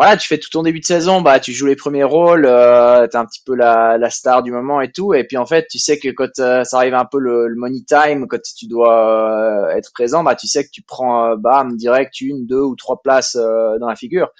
voilà, 0.00 0.16
tu 0.16 0.26
fais 0.28 0.38
tout 0.38 0.48
ton 0.48 0.62
début 0.62 0.80
de 0.80 0.86
saison, 0.86 1.20
bah, 1.20 1.40
tu 1.40 1.52
joues 1.52 1.66
les 1.66 1.76
premiers 1.76 2.04
rôles, 2.04 2.46
euh, 2.46 3.06
t'es 3.06 3.18
un 3.18 3.26
petit 3.26 3.42
peu 3.44 3.54
la, 3.54 3.98
la 3.98 4.08
star 4.08 4.42
du 4.42 4.50
moment 4.50 4.80
et 4.80 4.90
tout. 4.90 5.12
Et 5.12 5.24
puis 5.24 5.36
en 5.36 5.44
fait, 5.44 5.66
tu 5.70 5.78
sais 5.78 5.98
que 5.98 6.08
quand 6.08 6.38
euh, 6.38 6.64
ça 6.64 6.78
arrive 6.78 6.94
un 6.94 7.04
peu 7.04 7.18
le, 7.18 7.54
money 7.54 7.82
time, 7.86 8.26
quand 8.26 8.40
tu 8.56 8.66
dois 8.66 9.68
euh, 9.68 9.76
être 9.76 9.92
présent, 9.92 10.24
bah, 10.24 10.36
tu 10.36 10.46
sais 10.46 10.64
que 10.64 10.70
tu 10.72 10.80
prends, 10.80 11.32
euh, 11.32 11.36
bam, 11.36 11.76
direct 11.76 12.18
une, 12.22 12.46
deux 12.46 12.62
ou 12.62 12.76
trois 12.76 13.02
places 13.02 13.36
dans 13.36 13.86
la 13.86 13.94
figure. 13.94 14.30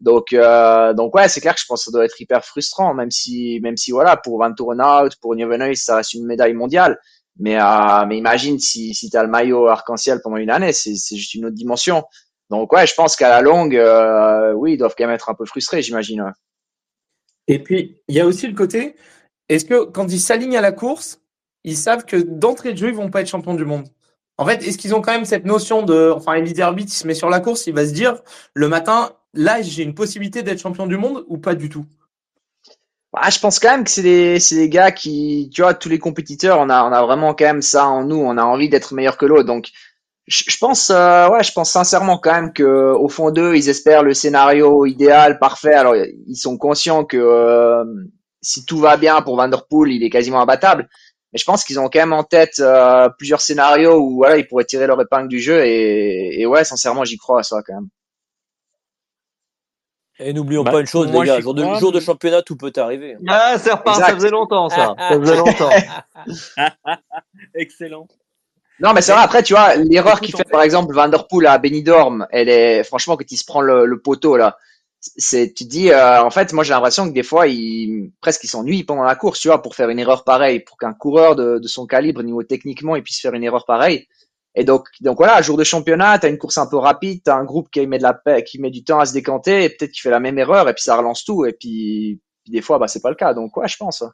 Donc, 0.00 0.34
donc 0.96 1.14
ouais, 1.14 1.28
c'est 1.28 1.42
clair 1.42 1.54
que 1.54 1.60
je 1.60 1.66
pense 1.66 1.80
que 1.84 1.90
ça 1.90 1.92
doit 1.92 2.06
être 2.06 2.18
hyper 2.18 2.42
frustrant, 2.42 2.94
même 2.94 3.10
si, 3.10 3.60
même 3.62 3.76
si 3.76 3.90
voilà, 3.90 4.16
pour 4.16 4.38
Van 4.38 4.54
Torenhout, 4.54 5.10
pour 5.20 5.36
Nieuwenhuis, 5.36 5.76
ça 5.76 5.96
reste 5.96 6.14
une 6.14 6.24
médaille 6.24 6.54
mondiale. 6.54 6.98
Mais, 7.38 7.58
mais 8.08 8.16
imagine 8.16 8.58
si, 8.58 8.94
si 8.94 9.10
t'as 9.10 9.22
le 9.22 9.28
maillot 9.28 9.68
arc-en-ciel 9.68 10.20
pendant 10.24 10.38
une 10.38 10.50
année, 10.50 10.72
c'est, 10.72 10.94
c'est 10.94 11.16
juste 11.16 11.34
une 11.34 11.44
autre 11.44 11.54
dimension. 11.54 12.02
Donc 12.50 12.72
ouais, 12.72 12.86
je 12.86 12.94
pense 12.94 13.16
qu'à 13.16 13.28
la 13.28 13.40
longue, 13.40 13.76
euh, 13.76 14.52
oui, 14.52 14.74
ils 14.74 14.76
doivent 14.76 14.94
quand 14.96 15.06
même 15.06 15.14
être 15.14 15.30
un 15.30 15.34
peu 15.34 15.46
frustrés, 15.46 15.82
j'imagine. 15.82 16.22
ouais. 16.22 16.30
Et 17.48 17.58
puis, 17.62 18.02
il 18.08 18.14
y 18.14 18.20
a 18.20 18.26
aussi 18.26 18.46
le 18.46 18.54
côté, 18.54 18.94
est-ce 19.48 19.64
que 19.64 19.84
quand 19.84 20.10
ils 20.12 20.20
s'alignent 20.20 20.56
à 20.56 20.60
la 20.60 20.72
course, 20.72 21.20
ils 21.64 21.76
savent 21.76 22.04
que 22.04 22.16
d'entrée 22.16 22.72
de 22.72 22.78
jeu, 22.78 22.88
ils 22.88 22.94
vont 22.94 23.10
pas 23.10 23.20
être 23.20 23.28
champions 23.28 23.54
du 23.54 23.64
monde? 23.64 23.88
En 24.38 24.46
fait, 24.46 24.66
est-ce 24.66 24.78
qu'ils 24.78 24.94
ont 24.94 25.02
quand 25.02 25.12
même 25.12 25.24
cette 25.24 25.44
notion 25.44 25.82
de, 25.82 26.10
enfin, 26.14 26.34
Elie 26.34 26.58
Herbit, 26.58 26.84
il 26.84 26.90
se 26.90 27.06
met 27.06 27.14
sur 27.14 27.30
la 27.30 27.40
course, 27.40 27.66
il 27.66 27.74
va 27.74 27.86
se 27.86 27.92
dire, 27.92 28.22
le 28.54 28.68
matin, 28.68 29.12
là, 29.34 29.62
j'ai 29.62 29.82
une 29.82 29.94
possibilité 29.94 30.42
d'être 30.42 30.60
champion 30.60 30.86
du 30.86 30.96
monde 30.96 31.24
ou 31.28 31.38
pas 31.38 31.54
du 31.54 31.68
tout? 31.68 31.86
Ah, 33.14 33.28
je 33.28 33.38
pense 33.38 33.58
quand 33.58 33.70
même 33.70 33.84
que 33.84 33.90
c'est 33.90 34.02
des, 34.02 34.40
c'est 34.40 34.56
des 34.56 34.68
gars 34.70 34.90
qui, 34.90 35.50
tu 35.52 35.60
vois, 35.60 35.74
tous 35.74 35.90
les 35.90 35.98
compétiteurs, 35.98 36.58
on 36.58 36.70
a, 36.70 36.82
on 36.82 36.92
a 36.92 37.02
vraiment 37.02 37.34
quand 37.34 37.44
même 37.44 37.62
ça 37.62 37.86
en 37.86 38.04
nous, 38.04 38.16
on 38.16 38.38
a 38.38 38.44
envie 38.44 38.70
d'être 38.70 38.94
meilleur 38.94 39.18
que 39.18 39.26
l'autre. 39.26 39.44
Donc, 39.44 39.68
je, 40.26 40.44
je 40.48 40.56
pense, 40.58 40.90
euh, 40.90 41.28
ouais, 41.30 41.42
je 41.42 41.52
pense 41.52 41.70
sincèrement 41.70 42.18
quand 42.18 42.32
même 42.32 42.52
que 42.52 42.92
au 42.94 43.08
fond 43.08 43.30
d'eux, 43.30 43.54
ils 43.56 43.68
espèrent 43.68 44.02
le 44.02 44.14
scénario 44.14 44.86
idéal, 44.86 45.38
parfait. 45.38 45.74
Alors, 45.74 45.94
ils 45.96 46.36
sont 46.36 46.56
conscients 46.58 47.04
que, 47.04 47.16
euh, 47.16 47.84
si 48.40 48.64
tout 48.64 48.78
va 48.78 48.96
bien 48.96 49.20
pour 49.22 49.36
Vanderpool, 49.36 49.92
il 49.92 50.02
est 50.04 50.10
quasiment 50.10 50.40
imbattable. 50.40 50.88
Mais 51.32 51.38
je 51.38 51.44
pense 51.44 51.64
qu'ils 51.64 51.80
ont 51.80 51.88
quand 51.88 51.98
même 52.00 52.12
en 52.12 52.24
tête 52.24 52.58
euh, 52.60 53.08
plusieurs 53.18 53.40
scénarios 53.40 53.98
où 53.98 54.16
voilà, 54.16 54.36
ils 54.36 54.46
pourraient 54.46 54.64
tirer 54.66 54.86
leur 54.86 55.00
épingle 55.00 55.28
du 55.28 55.40
jeu. 55.40 55.64
Et, 55.64 56.40
et 56.40 56.46
ouais, 56.46 56.62
sincèrement, 56.64 57.04
j'y 57.04 57.16
crois 57.16 57.40
à 57.40 57.42
ça 57.42 57.62
quand 57.66 57.74
même. 57.74 57.88
Et 60.18 60.32
n'oublions 60.32 60.62
Bah, 60.62 60.72
pas 60.72 60.80
une 60.80 60.86
chose, 60.86 61.10
moi, 61.10 61.24
les 61.24 61.30
gars, 61.30 61.40
jour 61.40 61.54
de, 61.54 61.62
crois, 61.62 61.78
jour 61.80 61.90
de 61.90 61.98
mais- 61.98 62.04
championnat, 62.04 62.42
tout 62.42 62.56
peut 62.56 62.70
arriver. 62.76 63.16
Ah, 63.28 63.56
ça 63.58 63.76
repart, 63.76 63.96
ça 63.96 64.02
Exact. 64.02 64.14
faisait 64.16 64.30
longtemps, 64.30 64.68
ça. 64.68 64.94
Ça 64.98 65.18
faisait 65.20 65.36
longtemps. 65.36 65.70
Excellent. 67.54 68.06
Non, 68.80 68.92
mais 68.94 69.00
c'est 69.02 69.12
vrai, 69.12 69.22
après, 69.22 69.42
tu 69.42 69.52
vois, 69.54 69.76
l'erreur 69.76 70.20
qu'il 70.20 70.34
fait, 70.34 70.48
par 70.50 70.62
exemple, 70.62 70.94
Vanderpool 70.94 71.46
à 71.46 71.58
Benidorm, 71.58 72.26
elle 72.30 72.48
est, 72.48 72.82
franchement, 72.84 73.16
quand 73.16 73.30
il 73.30 73.36
se 73.36 73.44
prend 73.44 73.60
le, 73.60 73.86
le 73.86 74.00
poteau, 74.00 74.36
là, 74.36 74.56
c'est, 75.00 75.52
tu 75.54 75.64
te 75.64 75.68
dis, 75.70 75.90
euh, 75.90 76.22
en 76.22 76.30
fait, 76.30 76.52
moi, 76.52 76.64
j'ai 76.64 76.72
l'impression 76.72 77.08
que 77.08 77.14
des 77.14 77.22
fois, 77.22 77.46
il, 77.48 78.10
presque, 78.20 78.44
il 78.44 78.48
s'ennuie 78.48 78.84
pendant 78.84 79.02
la 79.04 79.14
course, 79.14 79.40
tu 79.40 79.48
vois, 79.48 79.62
pour 79.62 79.74
faire 79.76 79.88
une 79.88 79.98
erreur 79.98 80.24
pareille, 80.24 80.60
pour 80.60 80.78
qu'un 80.78 80.94
coureur 80.94 81.36
de, 81.36 81.58
de 81.58 81.68
son 81.68 81.86
calibre, 81.86 82.22
niveau 82.22 82.42
techniquement, 82.42 82.96
il 82.96 83.02
puisse 83.02 83.20
faire 83.20 83.34
une 83.34 83.44
erreur 83.44 83.66
pareille. 83.66 84.06
Et 84.54 84.64
donc, 84.64 84.86
donc 85.00 85.16
voilà, 85.16 85.40
jour 85.42 85.56
de 85.56 85.64
championnat, 85.64 86.18
t'as 86.18 86.28
une 86.28 86.38
course 86.38 86.58
un 86.58 86.66
peu 86.66 86.76
rapide, 86.76 87.22
t'as 87.24 87.36
un 87.36 87.44
groupe 87.44 87.70
qui 87.70 87.86
met 87.86 87.98
de 87.98 88.02
la 88.02 88.14
paix, 88.14 88.44
qui 88.44 88.60
met 88.60 88.70
du 88.70 88.84
temps 88.84 89.00
à 89.00 89.06
se 89.06 89.12
décanter, 89.12 89.64
et 89.64 89.68
peut-être 89.70 89.92
qu'il 89.92 90.02
fait 90.02 90.10
la 90.10 90.20
même 90.20 90.38
erreur, 90.38 90.68
et 90.68 90.74
puis 90.74 90.82
ça 90.82 90.96
relance 90.96 91.24
tout, 91.24 91.44
et 91.46 91.52
puis, 91.52 92.20
puis 92.44 92.52
des 92.52 92.62
fois, 92.62 92.78
bah, 92.78 92.88
c'est 92.88 93.00
pas 93.00 93.10
le 93.10 93.16
cas. 93.16 93.32
Donc, 93.34 93.56
ouais, 93.56 93.68
je 93.68 93.76
pense. 93.76 94.04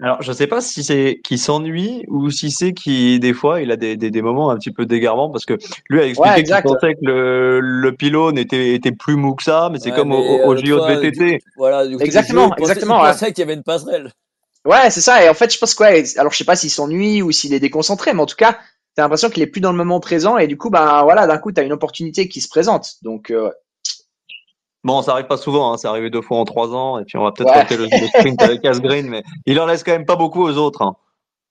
Alors, 0.00 0.22
je 0.22 0.32
sais 0.32 0.46
pas 0.46 0.60
si 0.62 0.82
c'est 0.82 1.20
qu'il 1.22 1.38
s'ennuie 1.38 2.04
ou 2.08 2.30
si 2.30 2.50
c'est 2.50 2.72
qu'il, 2.72 3.20
des 3.20 3.34
fois, 3.34 3.60
il 3.60 3.70
a 3.70 3.76
des, 3.76 3.96
des, 3.96 4.10
des 4.10 4.22
moments 4.22 4.50
un 4.50 4.56
petit 4.56 4.72
peu 4.72 4.86
d'égarement 4.86 5.30
parce 5.30 5.44
que 5.44 5.58
lui 5.90 6.00
a 6.00 6.06
expliqué 6.06 6.30
Ouais, 6.30 6.42
qu'il 6.44 6.62
pensait 6.62 6.94
que 6.94 7.00
le, 7.02 7.60
le 7.60 7.92
pylône 7.92 8.38
était, 8.38 8.74
était 8.74 8.92
plus 8.92 9.16
mou 9.16 9.34
que 9.34 9.42
ça, 9.42 9.68
mais 9.70 9.78
c'est 9.78 9.90
Ouais, 9.90 9.96
comme 9.96 10.12
au, 10.12 10.18
mais, 10.18 10.44
au 10.44 10.52
euh, 10.52 10.56
JO 10.56 10.80
de 10.80 10.86
VTT. 10.94 11.32
du- 11.36 11.40
Voilà, 11.56 11.86
du 11.86 11.96
coup, 11.96 12.02
Exactement, 12.02 12.46
il 12.46 12.48
pensait- 12.54 12.62
exactement, 12.72 12.98
Il 13.00 13.02
ouais. 13.02 13.12
pensait 13.12 13.32
qu'il 13.32 13.38
y 13.40 13.42
avait 13.42 13.54
une 13.54 13.62
passerelle. 13.62 14.12
Ouais, 14.64 14.90
c'est 14.90 15.00
ça. 15.00 15.22
Et 15.24 15.28
en 15.28 15.34
fait, 15.34 15.52
je 15.52 15.58
pense 15.58 15.74
quoi. 15.74 15.88
Alors, 16.16 16.32
je 16.32 16.38
sais 16.38 16.44
pas 16.44 16.56
s'il 16.56 16.70
s'ennuie 16.70 17.20
ou 17.20 17.30
s'il 17.32 17.52
est 17.52 17.60
déconcentré, 17.60 18.14
mais 18.14 18.22
en 18.22 18.26
tout 18.26 18.36
cas, 18.36 18.58
t'as 18.94 19.02
l'impression 19.02 19.28
qu'il 19.28 19.42
est 19.42 19.46
plus 19.48 19.60
dans 19.60 19.72
le 19.72 19.76
moment 19.78 20.00
présent. 20.00 20.38
Et 20.38 20.46
du 20.46 20.56
coup, 20.56 20.70
ben 20.70 21.02
voilà, 21.02 21.26
d'un 21.26 21.38
coup, 21.38 21.52
t'as 21.52 21.64
une 21.64 21.72
opportunité 21.72 22.28
qui 22.28 22.40
se 22.40 22.48
présente. 22.48 22.92
Donc, 23.02 23.30
euh, 23.30 23.50
Bon, 24.84 25.02
ça 25.02 25.12
arrive 25.12 25.26
pas 25.26 25.36
souvent, 25.36 25.72
hein, 25.72 25.76
c'est 25.76 25.88
arrivé 25.88 26.10
deux 26.10 26.22
fois 26.22 26.38
en 26.38 26.44
trois 26.44 26.74
ans, 26.74 26.98
et 26.98 27.04
puis 27.04 27.16
on 27.18 27.22
va 27.24 27.32
peut-être 27.32 27.54
Ouais. 27.54 27.66
le, 27.76 27.86
le 27.96 28.08
sprint 28.08 28.40
avec 28.42 28.64
Asgreen, 28.64 29.08
mais 29.08 29.22
il 29.46 29.58
en 29.60 29.66
laisse 29.66 29.84
quand 29.84 29.92
même 29.92 30.06
pas 30.06 30.16
beaucoup 30.16 30.42
aux 30.42 30.56
autres. 30.56 30.82
hein. 30.82 30.96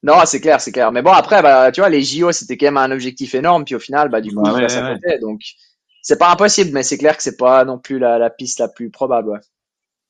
non, 0.03 0.15
c'est 0.25 0.41
clair, 0.41 0.59
c'est 0.61 0.71
clair. 0.71 0.91
Mais 0.91 1.01
bon, 1.03 1.11
après, 1.11 1.41
bah, 1.43 1.71
tu 1.71 1.81
vois, 1.81 1.89
les 1.89 2.01
JO, 2.03 2.31
c'était 2.31 2.57
quand 2.57 2.65
même 2.67 2.77
un 2.77 2.91
objectif 2.91 3.35
énorme. 3.35 3.65
Puis 3.65 3.75
au 3.75 3.79
final, 3.79 4.09
bah, 4.09 4.19
du 4.21 4.33
coup, 4.33 4.41
Bah 4.41 4.51
il 4.51 4.55
ouais, 4.55 4.61
passe 4.61 4.77
à 4.77 4.81
ouais. 4.81 4.95
côté. 4.95 5.19
Donc, 5.19 5.41
c'est 6.01 6.17
pas 6.17 6.31
impossible, 6.31 6.71
mais 6.73 6.81
c'est 6.83 6.97
clair 6.97 7.15
que 7.15 7.21
c'est 7.23 7.37
pas 7.37 7.63
non 7.65 7.77
plus 7.77 7.99
la, 7.99 8.17
la 8.17 8.29
piste 8.31 8.59
la 8.59 8.67
plus 8.67 8.89
probable. 8.89 9.39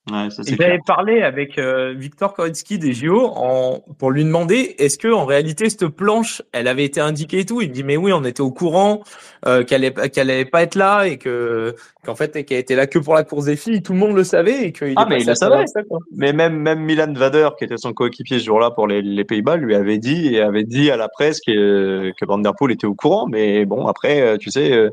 Ouais. 0.09 0.29
J'avais 0.47 0.79
parlé 0.87 1.21
avec 1.21 1.59
euh, 1.59 1.93
Victor 1.95 2.33
Koritsky 2.33 2.79
des 2.79 2.91
JO 2.91 3.23
en, 3.35 3.83
pour 3.99 4.09
lui 4.09 4.23
demander 4.23 4.75
est-ce 4.79 4.97
que 4.97 5.07
en 5.07 5.25
réalité 5.25 5.69
cette 5.69 5.87
planche 5.89 6.41
elle 6.53 6.67
avait 6.67 6.85
été 6.85 6.99
indiquée 6.99 7.39
et 7.41 7.45
tout? 7.45 7.61
Il 7.61 7.69
me 7.69 7.73
dit 7.73 7.83
mais 7.83 7.97
oui 7.97 8.11
on 8.11 8.23
était 8.23 8.41
au 8.41 8.49
courant 8.49 9.03
euh, 9.45 9.63
qu'elle 9.63 9.93
qu'elle 9.93 10.31
allait 10.31 10.45
pas 10.45 10.63
être 10.63 10.73
là 10.73 11.05
et 11.05 11.17
que 11.19 11.75
qu'en 12.03 12.15
fait 12.15 12.43
qu'elle 12.45 12.57
était 12.57 12.75
là 12.75 12.87
que 12.87 12.97
pour 12.97 13.13
la 13.13 13.23
course 13.23 13.45
des 13.45 13.55
filles. 13.55 13.83
Tout 13.83 13.93
le 13.93 13.99
monde 13.99 14.15
le 14.15 14.23
savait 14.23 14.65
et 14.65 14.71
qu'il 14.71 14.93
Ah, 14.95 15.05
mais 15.07 15.19
il 15.21 15.25
le 15.25 15.31
à 15.33 15.35
savait. 15.35 15.67
ça, 15.67 15.83
quoi. 15.83 15.99
Mais 16.15 16.33
même, 16.33 16.55
même 16.57 16.79
Milan 16.79 17.13
Vader, 17.13 17.49
qui 17.59 17.65
était 17.65 17.77
son 17.77 17.93
coéquipier 17.93 18.39
ce 18.39 18.45
jour-là 18.45 18.71
pour 18.71 18.87
les, 18.87 19.03
les 19.03 19.23
Pays-Bas, 19.23 19.57
lui 19.57 19.75
avait 19.75 19.99
dit 19.99 20.33
et 20.33 20.41
avait 20.41 20.63
dit 20.63 20.89
à 20.89 20.97
la 20.97 21.09
presse 21.09 21.39
que, 21.45 22.11
que 22.19 22.25
Van 22.25 22.39
Der 22.39 22.53
Poel 22.57 22.71
était 22.71 22.87
au 22.87 22.95
courant. 22.95 23.27
Mais 23.27 23.65
bon, 23.65 23.85
après, 23.85 24.19
euh, 24.21 24.37
tu 24.37 24.49
sais, 24.49 24.71
euh, 24.71 24.89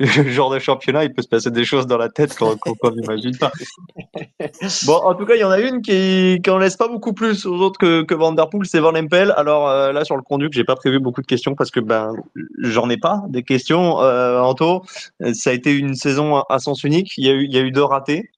le 0.16 0.30
genre 0.30 0.50
de 0.50 0.58
championnat, 0.58 1.04
il 1.04 1.12
peut 1.12 1.20
se 1.20 1.28
passer 1.28 1.50
des 1.50 1.66
choses 1.66 1.86
dans 1.86 1.98
la 1.98 2.08
tête 2.08 2.34
qu'on 2.34 2.56
n'imagine 2.96 3.36
pas. 3.36 3.52
Bon, 4.86 4.94
en 4.94 5.14
tout 5.14 5.26
cas, 5.26 5.34
il 5.34 5.40
y 5.40 5.44
en 5.44 5.50
a 5.50 5.60
une 5.60 5.82
qui, 5.82 6.40
qui 6.42 6.50
en 6.50 6.56
laisse 6.56 6.76
pas 6.76 6.88
beaucoup 6.88 7.12
plus 7.12 7.44
aux 7.44 7.56
autres 7.58 7.78
que, 7.78 8.02
que 8.02 8.14
Van 8.14 8.32
Der 8.32 8.48
Poel, 8.48 8.66
c'est 8.66 8.80
Van 8.80 8.94
Empel. 8.94 9.32
Alors 9.36 9.68
euh, 9.68 9.92
là, 9.92 10.04
sur 10.04 10.16
le 10.16 10.22
conduit, 10.22 10.48
j'ai 10.52 10.64
pas 10.64 10.74
prévu 10.74 11.00
beaucoup 11.00 11.20
de 11.20 11.26
questions 11.26 11.54
parce 11.54 11.70
que 11.70 11.80
ben 11.80 12.14
j'en 12.58 12.88
ai 12.88 12.96
pas 12.96 13.22
des 13.28 13.42
questions. 13.42 14.00
Euh, 14.00 14.40
Anto, 14.40 14.82
ça 15.34 15.50
a 15.50 15.52
été 15.52 15.76
une 15.76 15.94
saison 15.94 16.36
à, 16.36 16.46
à 16.48 16.58
sens 16.58 16.82
unique. 16.84 17.12
Il 17.18 17.26
y 17.26 17.28
a 17.28 17.34
eu, 17.34 17.44
il 17.44 17.52
y 17.52 17.58
a 17.58 17.60
eu 17.60 17.70
deux 17.70 17.84
ratés. 17.84 18.30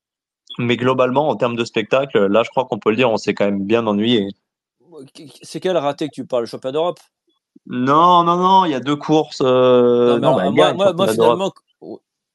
Mais 0.58 0.76
globalement, 0.76 1.28
en 1.28 1.36
termes 1.36 1.56
de 1.56 1.64
spectacle, 1.64 2.26
là, 2.26 2.42
je 2.42 2.50
crois 2.50 2.64
qu'on 2.64 2.78
peut 2.78 2.90
le 2.90 2.96
dire, 2.96 3.10
on 3.10 3.16
s'est 3.16 3.34
quand 3.34 3.44
même 3.44 3.64
bien 3.64 3.86
ennuyé. 3.86 4.26
C'est 5.42 5.60
quel 5.60 5.76
raté 5.76 6.08
que 6.08 6.14
tu 6.14 6.26
parles, 6.26 6.42
le 6.42 6.48
championnat 6.48 6.72
d'Europe? 6.72 7.00
Non, 7.66 8.24
non, 8.24 8.36
non, 8.36 8.64
il 8.64 8.72
y 8.72 8.74
a 8.74 8.80
deux 8.80 8.96
courses. 8.96 9.40
Euh... 9.42 10.18
Non, 10.18 10.34
bah, 10.36 10.50
moi, 10.50 10.72
moi, 10.74 10.92
moi, 10.92 11.08
finalement, 11.08 11.52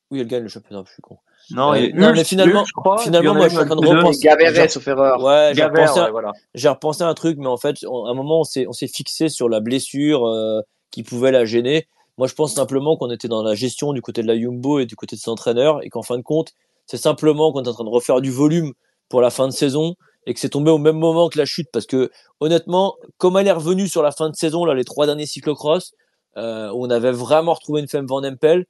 oui, 0.09 0.21
elle 0.21 0.27
gagne 0.27 0.43
le 0.43 0.49
championnat, 0.49 0.83
je 0.87 0.93
suis 0.93 1.01
con. 1.01 1.17
Non, 1.51 1.73
Euh, 1.73 1.89
non, 1.93 2.11
mais 2.13 2.23
finalement- 2.23 2.65
je 2.65 2.71
crois, 2.73 2.97
finalement, 2.97 3.33
moi, 3.33 3.45
je 3.47 3.49
suis 3.55 3.59
en 3.59 3.65
train 3.65 3.75
de 3.75 3.87
repenser. 3.87 4.19
Gaverret, 4.27 4.53
J'ai- 4.53 4.67
sauf 4.69 4.87
erreur. 4.87 5.23
Ouais, 5.23 5.51
j'ai 5.55 5.63
repensé, 5.63 5.99
ouais, 6.01 6.11
voilà. 6.11 6.31
repensé 6.65 7.03
à 7.03 7.07
un 7.07 7.13
truc, 7.13 7.37
mais 7.39 7.47
en 7.47 7.57
fait, 7.57 7.77
on- 7.87 8.05
à 8.05 8.11
un 8.11 8.13
moment, 8.13 8.41
on 8.41 8.43
s'est, 8.43 8.65
on 8.67 8.73
s'est 8.73 8.87
fixé 8.87 9.29
sur 9.29 9.47
la 9.49 9.59
blessure 9.59 10.25
euh, 10.27 10.61
qui 10.91 11.03
pouvait 11.03 11.31
la 11.31 11.45
gêner. 11.45 11.87
Moi, 12.17 12.27
je 12.27 12.33
pense 12.33 12.53
simplement 12.53 12.97
qu'on 12.97 13.11
était 13.11 13.27
dans 13.27 13.43
la 13.43 13.53
gestion 13.55 13.93
du 13.93 14.01
côté 14.01 14.21
de 14.23 14.27
la 14.27 14.37
Jumbo 14.37 14.79
et 14.79 14.85
du 14.85 14.95
côté 14.95 15.15
de 15.15 15.21
ses 15.21 15.29
entraîneurs, 15.29 15.79
et 15.83 15.89
qu'en 15.89 16.01
fin 16.01 16.17
de 16.17 16.23
compte, 16.23 16.51
c'est 16.85 16.97
simplement 16.97 17.51
qu'on 17.53 17.63
est 17.63 17.67
en 17.67 17.73
train 17.73 17.83
de 17.83 17.89
refaire 17.89 18.21
du 18.21 18.31
volume 18.31 18.73
pour 19.07 19.21
la 19.21 19.29
fin 19.29 19.47
de 19.47 19.53
saison, 19.53 19.95
et 20.27 20.33
que 20.33 20.39
c'est 20.39 20.49
tombé 20.49 20.69
au 20.69 20.77
même 20.77 20.97
moment 20.97 21.29
que 21.29 21.37
la 21.39 21.45
chute, 21.45 21.69
parce 21.71 21.87
que 21.87 22.11
honnêtement, 22.41 22.95
comme 23.17 23.37
elle 23.37 23.47
est 23.47 23.51
revenue 23.51 23.87
sur 23.87 24.03
la 24.03 24.11
fin 24.11 24.29
de 24.29 24.35
saison, 24.35 24.65
là, 24.65 24.75
les 24.75 24.83
trois 24.83 25.05
derniers 25.05 25.25
cyclocross, 25.25 25.93
euh, 26.35 26.69
on 26.75 26.89
avait 26.89 27.13
vraiment 27.13 27.53
retrouvé 27.53 27.79
une 27.79 27.87
femme 27.87 28.05
Van 28.05 28.23
Empel, 28.23 28.65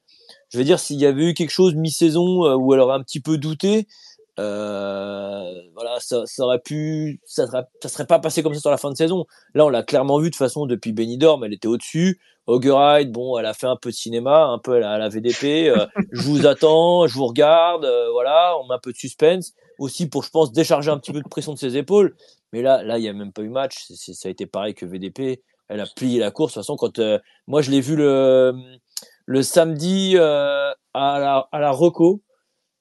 je 0.49 0.59
veux 0.59 0.63
dire, 0.63 0.79
s'il 0.79 0.99
y 0.99 1.05
avait 1.07 1.31
eu 1.31 1.33
quelque 1.33 1.49
chose 1.49 1.73
mi-saison 1.73 2.45
euh, 2.45 2.55
où 2.55 2.73
elle 2.75 2.79
aurait 2.79 2.95
un 2.95 3.01
petit 3.01 3.19
peu 3.19 3.39
douté, 3.39 3.87
euh, 4.39 5.51
voilà, 5.73 5.99
ça, 5.99 6.21
ça 6.27 6.43
aurait 6.43 6.59
pu, 6.59 7.19
ça 7.25 7.47
serait, 7.47 8.05
pas 8.05 8.19
passé 8.19 8.43
comme 8.43 8.53
ça 8.53 8.59
sur 8.59 8.69
la 8.69 8.77
fin 8.77 8.91
de 8.91 8.95
saison. 8.95 9.25
Là, 9.55 9.65
on 9.65 9.69
l'a 9.69 9.81
clairement 9.81 10.19
vu 10.19 10.25
de 10.25 10.29
toute 10.29 10.37
façon 10.37 10.67
depuis 10.67 10.93
Benidorm, 10.93 11.43
elle 11.43 11.53
était 11.53 11.67
au-dessus. 11.67 12.21
Augeride, 12.45 13.11
bon, 13.11 13.37
elle 13.39 13.47
a 13.47 13.53
fait 13.55 13.67
un 13.67 13.75
peu 13.75 13.89
de 13.89 13.95
cinéma, 13.95 14.45
un 14.45 14.59
peu 14.59 14.75
à 14.75 14.79
la, 14.79 14.91
à 14.91 14.97
la 14.99 15.09
VDP. 15.09 15.73
je 16.11 16.21
vous 16.21 16.45
attends, 16.45 17.07
je 17.07 17.15
vous 17.15 17.25
regarde, 17.25 17.83
euh, 17.83 18.11
voilà, 18.11 18.55
on 18.61 18.67
met 18.67 18.75
un 18.75 18.79
peu 18.79 18.91
de 18.91 18.97
suspense 18.97 19.53
aussi 19.79 20.07
pour, 20.09 20.23
je 20.23 20.29
pense, 20.29 20.51
décharger 20.51 20.89
un 20.91 20.97
petit 20.97 21.11
peu 21.11 21.21
de 21.21 21.27
pression 21.27 21.53
de 21.53 21.59
ses 21.59 21.77
épaules. 21.77 22.15
Mais 22.53 22.61
là, 22.61 22.83
là, 22.83 22.97
il 22.97 23.03
y 23.03 23.07
a 23.09 23.13
même 23.13 23.31
pas 23.33 23.41
eu 23.41 23.49
match. 23.49 23.85
Ça 23.91 24.27
a 24.27 24.31
été 24.31 24.45
pareil 24.45 24.73
que 24.73 24.85
VDP. 24.85 25.41
Elle 25.69 25.81
a 25.81 25.85
plié 25.85 26.19
la 26.19 26.31
course. 26.31 26.53
De 26.53 26.53
toute 26.55 26.63
façon, 26.63 26.75
quand 26.77 26.99
euh, 26.99 27.19
moi 27.45 27.61
je 27.61 27.71
l'ai 27.71 27.81
vu 27.81 27.95
le 27.95 28.53
le 29.25 29.43
samedi 29.43 30.13
euh, 30.15 30.71
à 30.93 31.19
la 31.19 31.47
à 31.51 31.59
la 31.59 31.71
Reco 31.71 32.21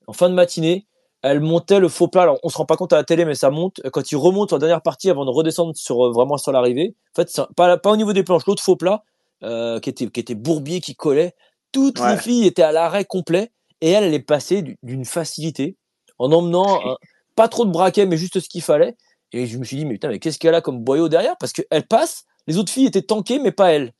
en 0.07 0.13
fin 0.13 0.29
de 0.29 0.33
matinée, 0.33 0.87
elle 1.21 1.41
montait 1.41 1.79
le 1.79 1.89
faux 1.89 2.07
plat. 2.07 2.21
Alors, 2.21 2.39
on 2.43 2.49
se 2.49 2.57
rend 2.57 2.65
pas 2.65 2.77
compte 2.77 2.93
à 2.93 2.95
la 2.95 3.03
télé, 3.03 3.25
mais 3.25 3.35
ça 3.35 3.49
monte. 3.49 3.81
Quand 3.91 4.09
il 4.09 4.15
remonte 4.15 4.53
en 4.53 4.57
dernière 4.57 4.81
partie 4.81 5.09
avant 5.09 5.25
de 5.25 5.31
redescendre 5.31 5.75
sur 5.75 6.05
euh, 6.07 6.11
vraiment 6.11 6.37
sur 6.37 6.53
l'arrivée. 6.53 6.95
En 7.17 7.21
fait, 7.21 7.41
pas 7.57 7.77
pas 7.77 7.91
au 7.91 7.97
niveau 7.97 8.13
des 8.13 8.23
planches, 8.23 8.45
l'autre 8.47 8.63
faux 8.63 8.77
plat 8.77 9.03
euh, 9.43 9.79
qui 9.81 9.89
était 9.89 10.07
qui 10.09 10.21
était 10.21 10.35
bourbier, 10.35 10.79
qui 10.79 10.95
collait. 10.95 11.35
Toutes 11.73 11.99
Ouais. 11.99 12.13
les 12.13 12.17
filles 12.17 12.45
étaient 12.47 12.63
à 12.63 12.71
l'arrêt 12.71 13.03
complet 13.03 13.51
et 13.81 13.89
elle, 13.91 14.05
elle 14.05 14.13
est 14.13 14.19
passée 14.19 14.61
du- 14.61 14.77
d'une 14.83 15.03
facilité 15.03 15.75
en 16.19 16.31
emmenant 16.31 16.97
pas 17.35 17.47
trop 17.47 17.65
de 17.65 17.71
braquet, 17.71 18.05
mais 18.05 18.17
juste 18.17 18.39
ce 18.39 18.49
qu'il 18.49 18.61
fallait. 18.61 18.95
Et 19.33 19.45
je 19.45 19.57
me 19.57 19.63
suis 19.63 19.77
dit, 19.77 19.85
mais 19.85 19.93
putain, 19.93 20.09
mais 20.09 20.19
qu'est-ce 20.19 20.39
qu'elle 20.39 20.55
a 20.55 20.61
comme 20.61 20.83
boyau 20.83 21.09
derrière? 21.09 21.35
Parce 21.37 21.53
qu'elle 21.53 21.85
passe, 21.87 22.25
les 22.47 22.57
autres 22.57 22.71
filles 22.71 22.87
étaient 22.87 23.01
tankées, 23.01 23.39
mais 23.39 23.51
pas 23.51 23.71
elle. 23.73 23.93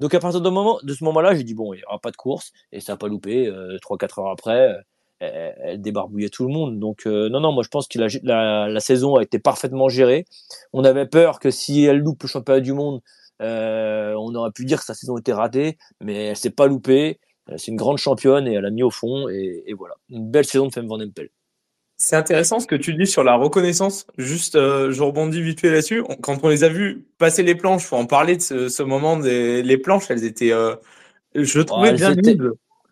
Donc 0.00 0.14
à 0.14 0.20
partir 0.20 0.40
de, 0.40 0.48
moment, 0.50 0.78
de 0.82 0.94
ce 0.94 1.04
moment-là, 1.04 1.34
j'ai 1.34 1.44
dit, 1.44 1.54
bon, 1.54 1.74
il 1.74 1.78
n'y 1.78 1.84
aura 1.84 1.98
pas 1.98 2.10
de 2.10 2.16
course, 2.16 2.52
et 2.72 2.80
ça 2.80 2.94
n'a 2.94 2.96
pas 2.96 3.08
loupé. 3.08 3.46
Euh, 3.46 3.76
3-4 3.82 4.20
heures 4.20 4.30
après, 4.30 4.68
euh, 4.70 4.74
elle, 5.20 5.54
elle 5.62 5.80
débarbouillait 5.82 6.30
tout 6.30 6.46
le 6.46 6.52
monde. 6.52 6.78
Donc 6.80 7.06
euh, 7.06 7.28
non, 7.28 7.40
non, 7.40 7.52
moi 7.52 7.62
je 7.62 7.68
pense 7.68 7.86
que 7.86 7.98
la, 7.98 8.06
la, 8.22 8.68
la 8.68 8.80
saison 8.80 9.16
a 9.16 9.22
été 9.22 9.38
parfaitement 9.38 9.88
gérée. 9.88 10.24
On 10.72 10.84
avait 10.84 11.06
peur 11.06 11.38
que 11.38 11.50
si 11.50 11.84
elle 11.84 11.98
loupe 11.98 12.22
le 12.22 12.28
championnat 12.28 12.60
du 12.60 12.72
monde, 12.72 13.02
euh, 13.42 14.14
on 14.18 14.34
aurait 14.34 14.52
pu 14.52 14.64
dire 14.64 14.78
que 14.78 14.84
sa 14.84 14.94
saison 14.94 15.16
était 15.18 15.32
ratée, 15.32 15.78
mais 16.00 16.26
elle 16.26 16.36
s'est 16.36 16.50
pas 16.50 16.66
loupée. 16.66 17.20
Euh, 17.50 17.54
C'est 17.58 17.70
une 17.70 17.76
grande 17.76 17.98
championne 17.98 18.46
et 18.48 18.54
elle 18.54 18.66
a 18.66 18.70
mis 18.70 18.82
au 18.82 18.90
fond, 18.90 19.28
et, 19.28 19.64
et 19.66 19.74
voilà. 19.74 19.94
Une 20.08 20.30
belle 20.30 20.46
saison 20.46 20.66
de 20.68 20.72
Femme 20.72 20.86
Van 20.88 21.00
Empel. 21.00 21.30
C'est 22.02 22.16
intéressant 22.16 22.60
ce 22.60 22.66
que 22.66 22.76
tu 22.76 22.94
dis 22.94 23.06
sur 23.06 23.22
la 23.22 23.34
reconnaissance. 23.34 24.06
Juste, 24.16 24.56
euh, 24.56 24.90
je 24.90 25.02
rebondis 25.02 25.42
vite 25.42 25.60
fait 25.60 25.68
là-dessus. 25.70 26.02
Quand 26.22 26.38
on 26.42 26.48
les 26.48 26.64
a 26.64 26.70
vus 26.70 27.04
passer 27.18 27.42
les 27.42 27.54
planches, 27.54 27.82
faut 27.84 27.96
en 27.96 28.06
parler 28.06 28.36
de 28.38 28.42
ce, 28.42 28.70
ce 28.70 28.82
moment 28.82 29.18
des 29.18 29.62
les 29.62 29.76
planches. 29.76 30.04
Elles 30.10 30.24
étaient, 30.24 30.50
euh, 30.50 30.76
je 31.34 31.60
trouvais 31.60 31.88
elles 31.90 31.96
bien 31.96 32.12
étaient-. 32.12 32.38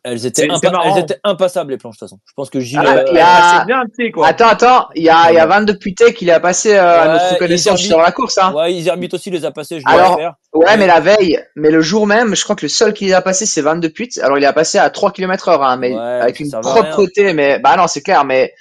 Elles 0.04 0.26
étaient, 0.26 0.44
elles 0.44 1.06
impassables, 1.24 1.70
les 1.72 1.78
planches, 1.78 1.96
de 1.96 1.98
toute 2.00 2.08
façon. 2.08 2.20
Je 2.26 2.32
pense 2.34 2.50
que 2.50 2.60
Gilles. 2.60 2.80
Ah, 2.84 2.98
euh, 2.98 3.04
il 3.10 3.16
y 3.16 3.18
a- 3.18 3.58
C'est 3.60 3.66
bien 3.66 3.82
fait 3.96 4.10
quoi. 4.10 4.26
Attends, 4.28 4.46
attends, 4.48 4.88
il 4.94 5.02
y 5.04 5.08
a, 5.08 5.32
il 5.32 5.34
y 5.36 5.38
a 5.38 5.46
22 5.46 5.78
putés 5.78 6.12
qui 6.12 6.30
a 6.30 6.38
passé 6.38 6.74
euh, 6.74 6.82
à 6.82 7.06
Ouais, 7.06 7.12
notre 7.14 7.32
reconnaissance 7.34 7.80
Iserbi- 7.80 7.86
sur 7.88 7.98
la 7.98 8.12
course. 8.12 8.36
Hein. 8.38 8.52
Ouais, 8.54 8.72
Iserbit 8.74 9.08
aussi 9.12 9.30
les 9.30 9.44
a 9.46 9.50
passés, 9.52 9.80
je 9.80 9.84
dois 9.84 9.92
Alors, 9.94 10.16
faire. 10.18 10.34
Ouais, 10.52 10.76
mais 10.76 10.86
la 10.86 11.00
veille, 11.00 11.40
mais 11.56 11.70
le 11.70 11.80
jour 11.80 12.06
même, 12.06 12.36
je 12.36 12.44
crois 12.44 12.56
que 12.56 12.64
le 12.66 12.68
seul 12.68 12.92
qui 12.92 13.06
les 13.06 13.14
a 13.14 13.22
passé, 13.22 13.46
c'est 13.46 13.62
22 13.62 13.88
putes. 13.90 14.18
Alors, 14.18 14.36
il 14.38 14.44
a 14.44 14.52
passé 14.52 14.76
à 14.78 14.88
3 14.90 15.12
km 15.12 15.48
heure, 15.48 15.62
hein, 15.62 15.76
mais 15.78 15.94
Ouais, 15.94 15.98
avec 16.00 16.40
une 16.40 16.50
propreté, 16.50 17.32
mais, 17.32 17.58
bah 17.58 17.76
non, 17.76 17.86
c'est 17.86 18.02
clair, 18.02 18.24
mais, 18.24 18.52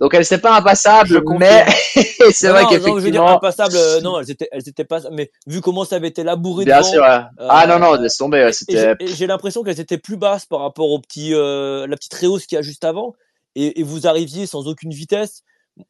donc 0.00 0.12
elle 0.14 0.24
s'était 0.24 0.40
pas 0.42 0.54
Je 0.54 0.60
impassable, 0.60 1.22
confirme. 1.24 1.38
mais 1.38 1.64
c'est 2.32 2.48
vrai 2.48 2.62
non, 2.64 2.70
non, 2.70 2.98
je 2.98 3.04
veux 3.04 3.10
dire 3.10 3.22
qu'effectivement, 3.22 3.28
impassables, 3.28 3.76
euh, 3.76 4.00
non, 4.00 4.18
elles 4.20 4.30
étaient, 4.30 4.48
elles 4.52 4.68
étaient 4.68 4.84
pas, 4.84 5.00
mais 5.12 5.30
vu 5.46 5.60
comment 5.60 5.84
ça 5.84 5.96
avait 5.96 6.08
été 6.08 6.22
labouré 6.24 6.64
bien 6.64 6.78
devant, 6.78 6.90
sûr, 6.90 7.02
ouais. 7.02 7.20
Ah 7.38 7.66
non, 7.66 7.78
non, 7.78 7.94
euh, 7.94 8.00
laisse 8.02 8.16
tomber, 8.16 8.44
ouais, 8.44 8.52
c'était, 8.52 8.94
j'ai- 9.06 9.26
l'impression 9.26 9.62
qu'elles 9.62 9.80
étaient 9.80 9.98
plus 9.98 10.16
basses 10.16 10.46
par 10.46 10.60
rapport 10.60 10.90
au 10.90 10.98
petit, 10.98 11.32
euh, 11.34 11.86
la 11.86 11.96
petite 11.96 12.14
réhausse 12.14 12.46
qu'il 12.46 12.56
y 12.56 12.58
a 12.58 12.62
juste 12.62 12.84
avant, 12.84 13.14
et, 13.54 13.80
et 13.80 13.82
vous 13.82 14.06
arriviez 14.06 14.46
sans 14.46 14.66
aucune 14.68 14.90
vitesse. 14.92 15.42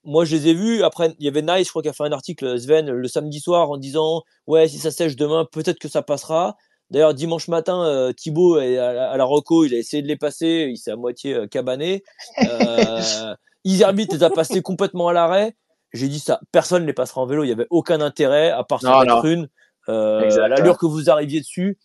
moi, 0.04 0.24
je 0.24 0.36
les 0.36 0.48
ai 0.48 0.54
vus. 0.54 0.82
Après, 0.82 1.14
il 1.18 1.24
y 1.24 1.28
avait 1.28 1.42
Nice, 1.42 1.66
je 1.66 1.70
crois, 1.70 1.82
qui 1.82 1.88
a 1.88 1.92
fait 1.92 2.04
un 2.04 2.12
article, 2.12 2.58
Sven, 2.58 2.90
le 2.90 3.08
samedi 3.08 3.40
soir, 3.40 3.70
en 3.70 3.76
disant 3.78 4.22
Ouais, 4.46 4.66
si 4.68 4.78
ça 4.78 4.90
sèche 4.90 5.16
demain, 5.16 5.46
peut-être 5.50 5.78
que 5.78 5.88
ça 5.88 6.02
passera. 6.02 6.56
D'ailleurs, 6.90 7.14
dimanche 7.14 7.48
matin, 7.48 7.84
euh, 7.84 8.12
Thibaut, 8.12 8.56
à 8.56 8.64
la, 8.66 9.10
à 9.10 9.16
la 9.16 9.24
Reco, 9.24 9.64
il 9.64 9.74
a 9.74 9.78
essayé 9.78 10.02
de 10.02 10.08
les 10.08 10.16
passer. 10.16 10.68
Il 10.70 10.76
s'est 10.78 10.90
à 10.90 10.96
moitié 10.96 11.34
euh, 11.34 11.46
cabané. 11.46 12.02
Iserbit 13.64 14.06
les 14.10 14.22
a 14.22 14.30
passés 14.30 14.62
complètement 14.62 15.08
à 15.08 15.12
l'arrêt. 15.12 15.54
J'ai 15.92 16.08
dit 16.08 16.18
ça, 16.18 16.40
personne 16.52 16.82
ne 16.82 16.86
les 16.86 16.92
passera 16.92 17.20
en 17.20 17.26
vélo. 17.26 17.44
Il 17.44 17.46
n'y 17.46 17.52
avait 17.52 17.66
aucun 17.70 18.00
intérêt, 18.00 18.50
à 18.50 18.64
part 18.64 18.80
sur 18.80 18.90
non. 18.90 19.00
mettre 19.00 19.24
une. 19.26 19.48
Euh, 19.88 20.20
à 20.20 20.24
Exact. 20.24 20.48
l'allure 20.48 20.78
que 20.78 20.86
vous 20.86 21.08
arriviez 21.10 21.40
dessus, 21.40 21.78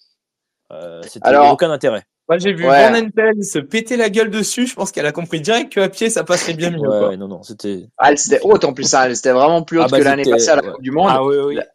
euh, 0.71 1.01
c'était 1.03 1.27
Alors- 1.27 1.51
aucun 1.53 1.69
intérêt. 1.71 2.03
Moi, 2.27 2.37
j'ai 2.37 2.53
vu 2.53 2.67
Ouais. 2.67 2.89
Van 2.91 2.95
Entel 2.95 3.43
se 3.43 3.57
péter 3.57 3.97
la 3.97 4.09
gueule 4.11 4.29
dessus. 4.29 4.67
Je 4.67 4.75
pense 4.75 4.91
qu'elle 4.91 5.07
a 5.07 5.11
compris 5.11 5.41
direct 5.41 5.73
qu'à 5.73 5.89
pied, 5.89 6.11
ça 6.11 6.23
passerait 6.23 6.53
bien 6.53 6.69
mieux. 6.69 6.77
Ouais, 6.79 6.87
quoi. 6.87 7.09
ouais, 7.09 7.17
non, 7.17 7.27
non, 7.27 7.41
c'était. 7.41 7.87
Ah, 7.97 8.11
elle 8.11 8.19
c'était 8.19 8.39
haute 8.43 8.63
en 8.65 8.73
plus, 8.73 8.93
hein. 8.93 9.01
elle 9.05 9.13
était 9.13 9.31
vraiment 9.31 9.63
plus 9.63 9.79
haute 9.79 9.85
Ah 9.87 9.91
bah, 9.91 9.97
que 9.97 10.03
l'année 10.03 10.29
passée 10.29 10.49
à 10.49 10.57
la 10.57 10.63
ouais. 10.63 10.71
Coupe 10.73 10.83
du 10.83 10.91
Monde. 10.91 11.07
Ah 11.09 11.23
oui, 11.25 11.35
oui. 11.43 11.55
Là- 11.55 11.65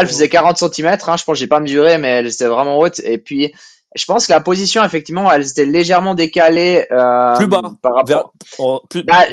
elle 0.00 0.06
faisait 0.08 0.28
40 0.30 0.56
cm, 0.56 0.86
hein, 0.86 0.96
je 0.96 1.06
pense 1.06 1.24
que 1.26 1.34
j'ai 1.34 1.46
pas 1.46 1.60
mesuré, 1.60 1.98
mais 1.98 2.08
elle 2.08 2.26
était 2.26 2.46
vraiment 2.46 2.78
haute. 2.78 3.00
Et 3.00 3.18
puis, 3.18 3.52
je 3.94 4.04
pense 4.04 4.26
que 4.26 4.32
la 4.32 4.40
position, 4.40 4.84
effectivement, 4.84 5.30
elle 5.32 5.46
était 5.46 5.64
légèrement 5.64 6.14
décalée 6.14 6.86
euh, 6.92 7.34
Plus 7.36 7.46
bas, 7.46 7.62
par 7.82 7.94
rapport. 7.94 8.06
Vers- 8.58 8.80
plus- 8.90 9.02
Bah. 9.02 9.24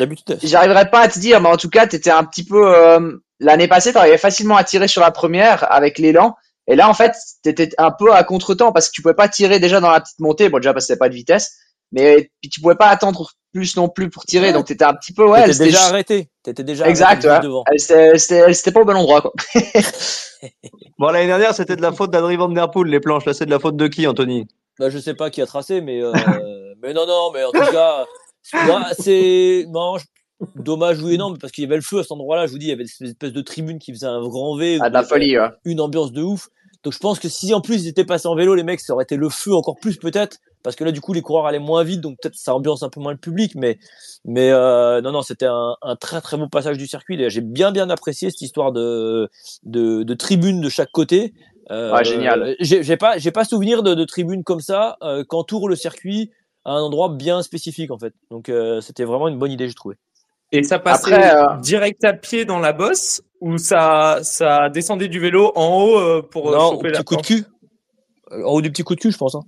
J'arriverai 0.43 0.89
pas 0.89 1.01
à 1.01 1.07
te 1.07 1.19
dire, 1.19 1.41
mais 1.41 1.49
en 1.49 1.57
tout 1.57 1.69
cas, 1.69 1.87
t'étais 1.87 2.11
un 2.11 2.23
petit 2.23 2.43
peu. 2.45 2.73
euh, 2.75 3.17
L'année 3.41 3.67
passée, 3.67 3.91
t'arrivais 3.91 4.17
facilement 4.17 4.55
à 4.55 4.63
tirer 4.63 4.87
sur 4.87 5.01
la 5.01 5.11
première 5.11 5.69
avec 5.71 5.99
l'élan. 5.99 6.35
Et 6.67 6.75
là, 6.75 6.89
en 6.89 6.93
fait, 6.93 7.13
t'étais 7.43 7.69
un 7.77 7.91
peu 7.91 8.13
à 8.13 8.23
contre-temps 8.23 8.71
parce 8.71 8.87
que 8.87 8.93
tu 8.93 9.01
pouvais 9.01 9.13
pas 9.13 9.27
tirer 9.27 9.59
déjà 9.59 9.81
dans 9.81 9.91
la 9.91 9.99
petite 9.99 10.19
montée. 10.19 10.47
Bon, 10.47 10.57
déjà 10.57 10.73
parce 10.73 10.85
que 10.85 10.93
t'avais 10.93 10.99
pas 10.99 11.09
de 11.09 11.13
vitesse, 11.15 11.51
mais 11.91 12.31
puis 12.41 12.49
tu 12.49 12.61
pouvais 12.61 12.75
pas 12.75 12.87
attendre 12.87 13.31
plus 13.55 13.75
non 13.77 13.87
plus 13.89 14.09
pour 14.09 14.23
tirer. 14.25 14.47
Ouais. 14.47 14.53
Donc 14.53 14.65
t'étais 14.65 14.83
un 14.85 14.93
petit 14.93 15.13
peu 15.13 15.25
ouais. 15.25 15.45
T'étais 15.45 15.65
déjà 15.65 15.77
juste- 15.77 15.89
arrêté. 15.89 16.29
T'étais 16.43 16.63
déjà 16.63 16.87
Exact, 16.87 17.05
arrêté 17.05 17.21
juste 17.29 17.33
ouais. 17.37 17.43
devant. 17.43 17.63
Elle, 17.71 17.79
c'était, 17.79 18.17
c'était, 18.17 18.35
elle, 18.35 18.55
c'était 18.55 18.71
pas 18.71 18.81
au 18.81 18.85
bon 18.85 18.95
endroit, 18.95 19.21
quoi. 19.21 19.31
Bon, 20.99 21.07
l'année 21.09 21.27
dernière, 21.27 21.53
c'était 21.55 21.75
de 21.75 21.81
la 21.81 21.91
faute 21.91 22.11
d'Adri 22.11 22.35
Van 22.35 22.49
Der 22.49 22.69
Poel, 22.69 22.87
les 22.89 22.99
planches. 22.99 23.25
Là, 23.25 23.33
c'est 23.33 23.45
de 23.45 23.51
la 23.51 23.59
faute 23.59 23.75
de 23.77 23.87
qui, 23.87 24.05
Anthony? 24.05 24.45
Bah, 24.79 24.89
je 24.89 24.99
sais 24.99 25.13
pas 25.15 25.29
qui 25.29 25.41
a 25.41 25.45
tracé, 25.45 25.81
mais, 25.81 26.01
euh, 26.03 26.11
mais 26.83 26.93
non, 26.93 27.07
non, 27.07 27.31
mais 27.33 27.43
en 27.43 27.51
tout 27.51 27.71
cas, 27.71 28.05
moi, 28.65 28.83
c'est 28.99 29.65
non, 29.69 29.97
je- 29.97 30.05
dommage 30.61 30.99
non, 31.01 31.31
mais 31.31 31.37
parce 31.39 31.51
qu'il 31.51 31.63
y 31.63 31.67
avait 31.67 31.77
le 31.77 31.81
feu 31.81 31.99
à 31.99 32.03
cet 32.03 32.11
endroit-là. 32.11 32.45
Je 32.45 32.51
vous 32.51 32.57
dis, 32.59 32.65
il 32.67 32.69
y 32.69 32.73
avait 32.73 32.85
cette 32.85 33.07
espèce 33.07 33.33
de 33.33 33.41
tribune 33.41 33.79
qui 33.79 33.91
faisait 33.93 34.05
un 34.05 34.21
grand 34.21 34.55
V, 34.57 34.77
Ah, 34.81 34.89
de 34.89 34.93
la 34.93 35.03
folie, 35.03 35.37
ouais. 35.39 35.47
une 35.63 35.81
ambiance 35.81 36.11
de 36.11 36.21
ouf. 36.21 36.47
Donc 36.83 36.93
je 36.93 36.99
pense 36.99 37.17
que 37.19 37.29
si 37.29 37.51
en 37.53 37.61
plus 37.61 37.83
ils 37.83 37.87
étaient 37.87 38.05
passés 38.05 38.27
en 38.27 38.35
vélo, 38.35 38.53
les 38.53 38.61
mecs, 38.63 38.79
ça 38.81 38.93
aurait 38.93 39.05
été 39.05 39.15
le 39.15 39.29
feu 39.29 39.55
encore 39.55 39.77
plus 39.81 39.97
peut-être, 39.97 40.37
parce 40.65 40.75
que 40.75 40.83
là 40.83 40.91
du 40.91 40.99
coup 40.99 41.13
les 41.13 41.21
coureurs 41.21 41.45
allaient 41.45 41.59
moins 41.59 41.83
vite, 41.83 42.01
donc 42.01 42.17
peut-être 42.21 42.35
ça 42.35 42.53
ambiance 42.53 42.83
un 42.83 42.89
peu 42.89 42.99
moins 42.99 43.13
le 43.13 43.17
public, 43.17 43.53
mais 43.55 43.77
mais 44.25 44.49
euh, 44.51 44.99
non 45.01 45.11
non, 45.13 45.21
c'était 45.21 45.45
un, 45.45 45.75
un 45.81 45.95
très 45.95 46.19
très 46.19 46.35
beau 46.35 46.49
passage 46.49 46.77
du 46.77 46.87
circuit. 46.87 47.15
D'ailleurs, 47.15 47.29
J'ai 47.29 47.41
bien 47.41 47.71
bien 47.71 47.89
apprécié 47.89 48.29
cette 48.31 48.41
histoire 48.41 48.71
de 48.73 49.29
de, 49.63 50.03
de 50.03 50.13
tribunes 50.15 50.59
de 50.59 50.69
chaque 50.69 50.91
côté. 50.91 51.33
Euh, 51.71 51.93
Ouais, 51.93 52.03
génial. 52.03 52.55
J'ai 52.59 52.83
j'ai 52.83 52.97
pas 52.97 53.17
j'ai 53.17 53.31
pas 53.31 53.45
souvenir 53.45 53.83
de, 53.83 53.93
de 53.93 54.03
tribunes 54.05 54.43
comme 54.43 54.59
ça 54.59 54.97
euh, 55.03 55.23
qu'entoure 55.23 55.69
le 55.69 55.75
circuit 55.75 56.31
à 56.65 56.71
un 56.71 56.81
endroit 56.81 57.09
bien 57.09 57.41
spécifique 57.43 57.91
en 57.91 57.99
fait. 57.99 58.13
Donc 58.31 58.49
euh, 58.49 58.81
c'était 58.81 59.03
vraiment 59.05 59.27
une 59.27 59.37
bonne 59.37 59.51
idée, 59.51 59.67
j'ai 59.67 59.73
trouvé. 59.75 59.95
Et 60.51 60.63
ça 60.63 60.79
passait 60.79 61.13
Après, 61.13 61.35
euh, 61.35 61.57
direct 61.61 62.03
à 62.03 62.13
pied 62.13 62.45
dans 62.45 62.59
la 62.59 62.71
bosse 62.73 63.21
ou 63.41 63.57
ça, 63.57 64.19
ça 64.23 64.69
descendait 64.69 65.07
du 65.07 65.19
vélo 65.19 65.51
en 65.55 65.81
haut 65.81 65.99
euh, 65.99 66.21
pour 66.21 66.49
euh, 66.49 66.57
non, 66.57 66.67
au 66.67 66.71
choper 66.73 66.89
la 66.89 66.99
petit 66.99 67.03
coup 67.03 67.15
de 67.17 67.21
cul. 67.21 67.45
En 68.31 68.51
haut 68.53 68.61
du 68.61 68.71
petit 68.71 68.83
coup 68.83 68.95
de 68.95 68.99
cul, 68.99 69.11
je 69.11 69.17
pense. 69.17 69.35
hein. 69.35 69.41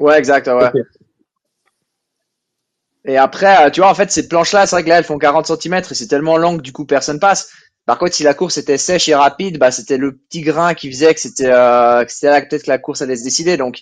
Ouais, 0.00 0.18
exact, 0.18 0.48
ouais. 0.48 0.70
Et 3.04 3.16
après, 3.16 3.66
euh, 3.66 3.70
tu 3.70 3.80
vois, 3.80 3.90
en 3.90 3.94
fait, 3.94 4.10
ces 4.10 4.28
planches-là, 4.28 4.66
c'est 4.66 4.76
vrai 4.76 4.82
que 4.82 4.88
là, 4.88 4.98
elles 4.98 5.04
font 5.04 5.18
40 5.18 5.46
cm 5.46 5.74
et 5.74 5.94
c'est 5.94 6.06
tellement 6.06 6.36
long 6.36 6.56
que 6.56 6.62
du 6.62 6.72
coup, 6.72 6.84
personne 6.84 7.18
passe. 7.18 7.50
Par 7.86 7.98
contre, 7.98 8.14
si 8.14 8.22
la 8.22 8.34
course 8.34 8.58
était 8.58 8.78
sèche 8.78 9.08
et 9.08 9.14
rapide, 9.14 9.58
bah, 9.58 9.70
c'était 9.70 9.96
le 9.96 10.16
petit 10.16 10.42
grain 10.42 10.74
qui 10.74 10.90
faisait 10.90 11.14
que 11.14 11.20
c'était, 11.20 11.50
euh, 11.50 12.04
que 12.04 12.12
c'était 12.12 12.28
là 12.28 12.40
que 12.40 12.48
peut-être 12.48 12.64
que 12.64 12.70
la 12.70 12.78
course 12.78 13.02
allait 13.02 13.16
se 13.16 13.24
décider. 13.24 13.56
Donc, 13.56 13.80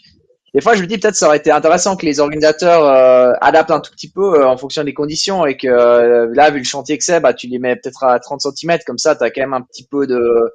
des 0.55 0.61
fois, 0.61 0.75
je 0.75 0.83
me 0.83 0.87
dis 0.87 0.99
peut-être 0.99 1.17
ça 1.17 1.27
aurait 1.27 1.37
été 1.39 1.51
intéressant 1.51 1.97
que 1.97 2.07
les 2.07 2.21
organisateurs 2.21 2.85
euh, 2.85 3.33
adaptent 3.41 3.71
un 3.71 3.81
tout 3.81 3.93
petit 3.93 4.11
peu 4.11 4.41
euh, 4.41 4.49
en 4.49 4.57
fonction 4.57 4.83
des 4.85 4.95
conditions 4.95 5.47
et 5.47 5.57
que 5.57 6.33
là, 6.33 6.51
vu 6.51 6.59
le 6.59 6.65
chantier 6.65 6.97
que 6.97 7.05
c'est, 7.05 7.21
bah, 7.21 7.35
tu 7.35 7.49
les 7.49 7.59
mets 7.59 7.77
peut-être 7.77 8.05
à 8.05 8.19
30 8.19 8.41
cm. 8.41 8.79
Comme 8.87 8.99
ça, 8.99 9.15
tu 9.15 9.25
as 9.25 9.31
quand 9.31 9.43
même 9.43 9.55
un 9.55 9.63
petit 9.63 9.87
peu 9.87 10.07
de 10.07 10.53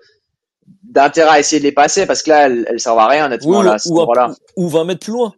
d'intérêt 0.84 1.30
à 1.30 1.40
essayer 1.40 1.60
de 1.60 1.66
les 1.66 1.74
passer 1.74 2.06
parce 2.06 2.24
que 2.24 2.30
là, 2.30 2.48
elles, 2.48 2.66
elles 2.70 2.80
servent 2.80 3.00
à 3.00 3.08
rien, 3.08 3.26
honnêtement, 3.26 3.60
Oui, 3.60 3.66
là, 3.66 3.74
à 3.74 4.30
ou, 4.58 4.66
ou 4.66 4.70
20 4.70 4.86
mètres 4.86 5.02
plus 5.02 5.12
loin. 5.14 5.34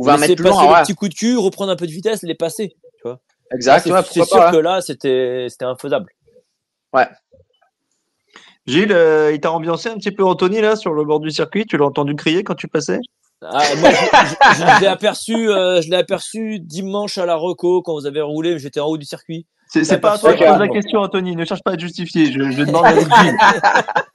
Ou 0.00 0.04
20 0.04 0.12
Laisser 0.16 0.28
mètres 0.28 0.42
plus 0.42 0.50
loin, 0.50 0.72
ouais. 0.72 0.82
petit 0.82 0.94
coup 0.94 1.08
de 1.08 1.14
cul, 1.14 1.36
reprendre 1.36 1.70
un 1.70 1.76
peu 1.76 1.86
de 1.86 1.92
vitesse, 1.92 2.22
les 2.22 2.34
passer. 2.34 2.70
Tu 2.96 3.02
vois. 3.04 3.20
Exact, 3.52 3.84
ouais, 3.86 4.00
c'est 4.10 4.24
sûr 4.24 4.36
pas, 4.38 4.50
que 4.50 4.56
ouais. 4.56 4.62
là, 4.62 4.80
c'était 4.80 5.46
c'était 5.50 5.64
infaisable. 5.66 6.10
Gilles, 8.66 8.92
euh, 8.92 9.32
il 9.32 9.40
t'a 9.40 9.50
ambiancé 9.52 9.88
un 9.88 9.96
petit 9.96 10.10
peu 10.10 10.24
Anthony 10.24 10.60
là 10.60 10.76
sur 10.76 10.92
le 10.92 11.04
bord 11.04 11.20
du 11.20 11.30
circuit? 11.30 11.64
Tu 11.66 11.76
l'as 11.76 11.86
entendu 11.86 12.14
crier 12.14 12.44
quand 12.44 12.54
tu 12.54 12.68
passais? 12.68 13.00
Ah, 13.42 13.62
moi, 13.78 13.90
je, 13.90 13.96
je- 13.96 14.54
je- 14.54 14.76
je 14.76 14.80
l'ai 14.80 14.86
aperçu, 14.86 15.50
euh, 15.50 15.80
je 15.80 15.88
l'ai 15.90 15.96
aperçu 15.96 16.60
dimanche 16.60 17.16
à 17.18 17.24
la 17.26 17.36
Reco 17.36 17.80
quand 17.82 17.94
vous 17.94 18.06
avez 18.06 18.20
roulé. 18.20 18.58
J'étais 18.58 18.80
en 18.80 18.86
haut 18.86 18.98
du 18.98 19.06
circuit. 19.06 19.46
C'est 19.72 20.00
pas 20.00 20.14
à 20.14 20.18
toi 20.18 20.34
qui 20.34 20.44
pose 20.44 20.58
la 20.58 20.68
question, 20.68 21.00
Anthony. 21.00 21.36
Ne 21.36 21.44
cherche 21.44 21.62
pas 21.62 21.72
à 21.72 21.76
te 21.76 21.80
justifier. 21.80 22.32
Je, 22.32 22.50
je 22.50 22.62
demande 22.64 22.84
à. 22.86 22.92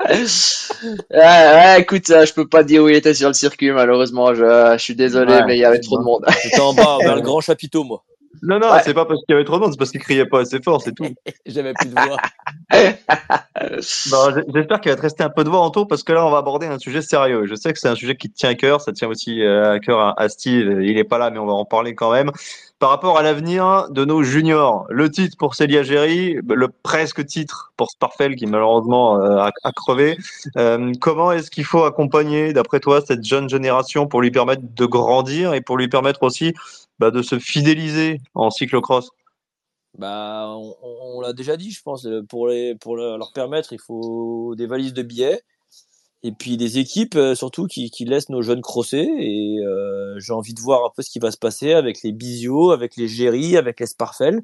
Ouais, 1.12 1.18
ouais, 1.18 1.82
écoute, 1.82 2.10
euh, 2.12 2.26
je 2.26 2.34
peux 2.34 2.48
pas 2.48 2.64
dire 2.64 2.84
où 2.84 2.90
il 2.90 2.96
était 2.96 3.14
sur 3.14 3.28
le 3.28 3.34
circuit, 3.34 3.72
malheureusement. 3.72 4.34
Je, 4.36 4.74
je 4.74 4.78
suis 4.84 4.96
désolé, 4.96 5.34
Ouais, 5.34 5.46
mais 5.48 5.56
il 5.56 5.60
y 5.62 5.66
avait 5.66 5.80
trop 5.80 5.98
de 5.98 6.04
monde. 6.04 6.26
J'étais 6.44 6.60
en 6.60 6.74
bas 6.74 6.98
vers 7.02 7.16
le 7.16 7.22
grand 7.24 7.42
chapiteau, 7.42 7.84
moi. 7.84 8.04
Non, 8.44 8.60
non, 8.60 8.70
Ouais. 8.72 8.82
c'est 8.84 8.94
pas 8.94 9.06
parce 9.06 9.22
qu'il 9.26 9.34
y 9.34 9.36
avait 9.36 9.46
trop 9.46 9.56
de 9.56 9.62
monde, 9.62 9.72
c'est 9.72 9.78
parce 9.80 9.92
qu'il 9.92 10.02
criait 10.02 10.26
pas 10.26 10.42
assez 10.42 10.62
fort, 10.62 10.82
c'est 10.82 10.94
tout. 10.94 11.08
J'avais 11.46 11.74
plus 11.74 11.88
de 11.88 11.94
voix. 11.94 12.18
J'espère 14.54 14.82
qu'il 14.82 14.92
va 14.92 14.98
te 14.98 15.02
rester 15.02 15.24
un 15.24 15.30
peu 15.30 15.44
de 15.44 15.50
voix 15.50 15.62
en 15.62 15.70
tout 15.72 15.86
parce 15.86 16.04
que 16.04 16.12
là, 16.14 16.26
on 16.26 16.30
va 16.32 16.38
aborder 16.40 16.68
un 16.68 16.78
sujet 16.78 17.02
sérieux. 17.02 17.46
Je 17.46 17.56
sais 17.56 17.72
que 17.74 17.80
c'est 17.80 17.88
un 17.88 17.96
sujet 17.96 18.16
qui 18.16 18.30
te 18.30 18.36
tient 18.36 18.50
à 18.50 18.56
cœur. 18.56 18.82
Ça 18.82 18.92
tient 18.92 19.08
aussi 19.08 19.42
euh, 19.42 19.74
à 19.76 19.80
cœur 19.80 20.00
à, 20.00 20.14
à 20.22 20.30
Steve. 20.30 20.82
Il 20.84 20.98
est 20.98 21.04
pas 21.06 21.18
là, 21.18 21.30
mais 21.32 21.40
on 21.40 21.46
va 21.46 21.54
en 21.54 21.66
parler 21.66 21.96
quand 21.96 22.12
même. 22.12 22.30
Par 22.78 22.90
rapport 22.90 23.18
à 23.18 23.22
l'avenir 23.24 23.88
de 23.90 24.04
nos 24.04 24.22
juniors, 24.22 24.86
le 24.90 25.10
titre 25.10 25.38
pour 25.38 25.56
Célia 25.56 25.82
Géry, 25.82 26.38
le 26.46 26.68
presque 26.68 27.26
titre 27.26 27.72
pour 27.78 27.90
Sparfel 27.90 28.36
qui 28.36 28.48
malheureusement 28.48 29.18
euh, 29.22 29.50
a, 29.64 29.72
crevé. 29.72 30.18
Euh, 30.58 30.92
comment 31.00 31.32
est-ce 31.32 31.50
qu'il 31.50 31.64
faut 31.64 31.84
accompagner, 31.84 32.52
d'après 32.52 32.82
toi, 32.82 33.00
cette 33.00 33.24
jeune 33.24 33.48
génération 33.48 34.08
pour 34.08 34.22
lui 34.22 34.30
permettre 34.30 34.64
de 34.64 34.86
grandir 34.86 35.54
et 35.54 35.62
pour 35.62 35.78
lui 35.78 35.88
permettre 35.88 36.24
aussi 36.24 36.54
bah, 37.00 37.12
de 37.12 37.22
se 37.22 37.40
fidéliser 37.40 38.20
en 38.34 38.50
cyclocross? 38.50 39.10
Bah, 39.98 40.50
on, 40.50 40.76
on- 40.84 41.22
l'a 41.22 41.32
déjà 41.32 41.56
dit, 41.56 41.72
je 41.72 41.82
pense. 41.82 42.06
euh, 42.06 42.24
Pour, 42.24 42.50
les, 42.50 42.76
pour 42.76 42.98
le- 42.98 43.18
leur 43.18 43.32
permettre, 43.32 43.72
il 43.72 43.80
faut 43.80 44.54
des 44.58 44.68
valises 44.68 44.94
de 44.94 45.02
billets. 45.02 45.42
Et 46.26 46.32
puis 46.32 46.58
des 46.58 46.80
équipes, 46.80 47.14
euh, 47.18 47.36
surtout, 47.36 47.68
qui, 47.68 47.92
qui 47.92 48.04
laissent 48.04 48.30
nos 48.30 48.42
jeunes 48.42 48.62
crosser. 48.62 49.08
Et 49.20 49.60
euh, 49.60 50.20
j'ai 50.20 50.34
envie 50.34 50.56
de 50.56 50.60
voir 50.60 50.84
un 50.84 50.90
peu 50.96 51.04
ce 51.04 51.12
qui 51.12 51.20
va 51.20 51.30
se 51.30 51.38
passer 51.38 51.74
avec 51.74 52.02
les 52.02 52.14
Bisio, 52.14 52.72
avec 52.72 52.96
les 52.98 53.08
Géry, 53.08 53.58
avec 53.58 53.80
les 53.80 53.86
Sparfel, 53.86 54.42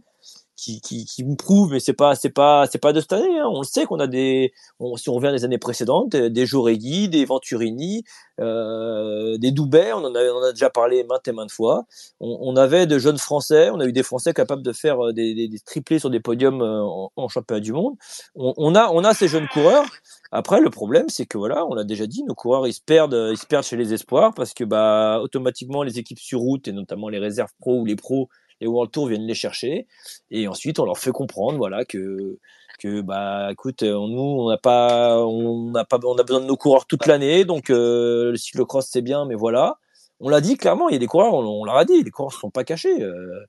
qui, 0.61 0.79
qui, 0.81 1.05
qui 1.05 1.23
me 1.23 1.35
prouvent, 1.35 1.71
mais 1.71 1.79
c'est 1.79 1.93
pas, 1.93 2.13
c'est 2.15 2.29
pas, 2.29 2.67
c'est 2.71 2.77
pas 2.77 2.93
de 2.93 2.99
cette 3.01 3.13
année. 3.13 3.39
hein. 3.39 3.47
On 3.51 3.61
le 3.61 3.65
sait 3.65 3.85
qu'on 3.85 3.99
a 3.99 4.07
des, 4.07 4.53
on, 4.79 4.95
si 4.95 5.09
on 5.09 5.15
revient 5.15 5.31
des 5.31 5.43
années 5.43 5.57
précédentes, 5.57 6.13
euh, 6.15 6.29
des 6.29 6.45
Joregui, 6.45 7.09
des 7.09 7.25
Venturini, 7.25 8.03
euh, 8.39 9.37
des 9.39 9.51
Doubet, 9.51 9.91
on 9.93 10.05
en, 10.05 10.13
a, 10.13 10.23
on 10.23 10.37
en 10.37 10.43
a 10.43 10.51
déjà 10.51 10.69
parlé 10.69 11.03
maintes 11.03 11.27
et 11.27 11.31
maintes 11.31 11.51
fois. 11.51 11.85
On, 12.19 12.37
on 12.41 12.55
avait 12.55 12.85
de 12.85 12.99
jeunes 12.99 13.17
Français, 13.17 13.69
on 13.71 13.79
a 13.79 13.85
eu 13.85 13.91
des 13.91 14.03
Français 14.03 14.33
capables 14.33 14.61
de 14.61 14.71
faire 14.73 15.03
euh, 15.07 15.13
des, 15.13 15.33
des, 15.33 15.47
des 15.47 15.59
triplés 15.59 15.99
sur 15.99 16.09
des 16.11 16.19
podiums 16.19 16.61
euh, 16.61 16.81
en, 16.83 17.11
en 17.15 17.27
championnat 17.27 17.59
du 17.59 17.73
monde. 17.73 17.95
On, 18.35 18.53
on 18.57 18.75
a, 18.75 18.89
on 18.91 19.03
a 19.03 19.13
ces 19.15 19.27
jeunes 19.27 19.47
coureurs. 19.47 19.85
Après, 20.31 20.61
le 20.61 20.69
problème, 20.69 21.09
c'est 21.09 21.25
que 21.25 21.37
voilà, 21.37 21.65
on 21.65 21.73
l'a 21.73 21.83
déjà 21.83 22.05
dit, 22.07 22.23
nos 22.23 22.35
coureurs 22.35 22.67
ils 22.67 22.73
se 22.73 22.81
perdent, 22.85 23.29
ils 23.31 23.37
se 23.37 23.45
perdent 23.45 23.65
chez 23.65 23.77
les 23.77 23.93
espoirs 23.93 24.33
parce 24.33 24.53
que 24.53 24.63
bah 24.63 25.19
automatiquement 25.21 25.83
les 25.83 25.99
équipes 25.99 26.19
sur 26.19 26.39
route 26.39 26.67
et 26.67 26.71
notamment 26.71 27.09
les 27.09 27.19
réserves 27.19 27.51
pro 27.59 27.79
ou 27.81 27.85
les 27.85 27.97
pros, 27.97 28.29
les 28.61 28.67
World 28.67 28.91
Tour 28.91 29.07
viennent 29.07 29.27
les 29.27 29.33
chercher 29.33 29.87
et 30.29 30.47
ensuite 30.47 30.79
on 30.79 30.85
leur 30.85 30.97
fait 30.97 31.11
comprendre 31.11 31.57
voilà 31.57 31.83
que 31.83 32.39
que 32.81 33.01
bah 33.01 33.49
écoute, 33.51 33.83
euh, 33.83 33.93
nous 33.93 34.21
on 34.39 34.49
n'a 34.49 34.57
pas, 34.57 35.23
on 35.23 35.69
n'a 35.69 35.85
pas, 35.85 35.99
on 36.03 36.17
a 36.17 36.23
besoin 36.23 36.41
de 36.41 36.45
nos 36.45 36.57
coureurs 36.57 36.87
toute 36.87 37.05
l'année, 37.05 37.45
donc 37.45 37.69
euh, 37.69 38.31
le 38.31 38.37
cyclocross 38.37 38.87
c'est 38.89 39.03
bien, 39.03 39.25
mais 39.25 39.35
voilà. 39.35 39.77
On 40.19 40.29
l'a 40.29 40.41
dit 40.41 40.57
clairement, 40.57 40.89
il 40.89 40.93
y 40.93 40.95
a 40.95 40.99
des 40.99 41.07
coureurs, 41.07 41.33
on, 41.33 41.63
leur 41.63 41.77
a 41.77 41.85
dit, 41.85 42.03
les 42.03 42.09
coureurs 42.11 42.31
ne 42.33 42.39
sont 42.39 42.49
pas 42.49 42.63
cachés. 42.63 43.01
euh, 43.01 43.45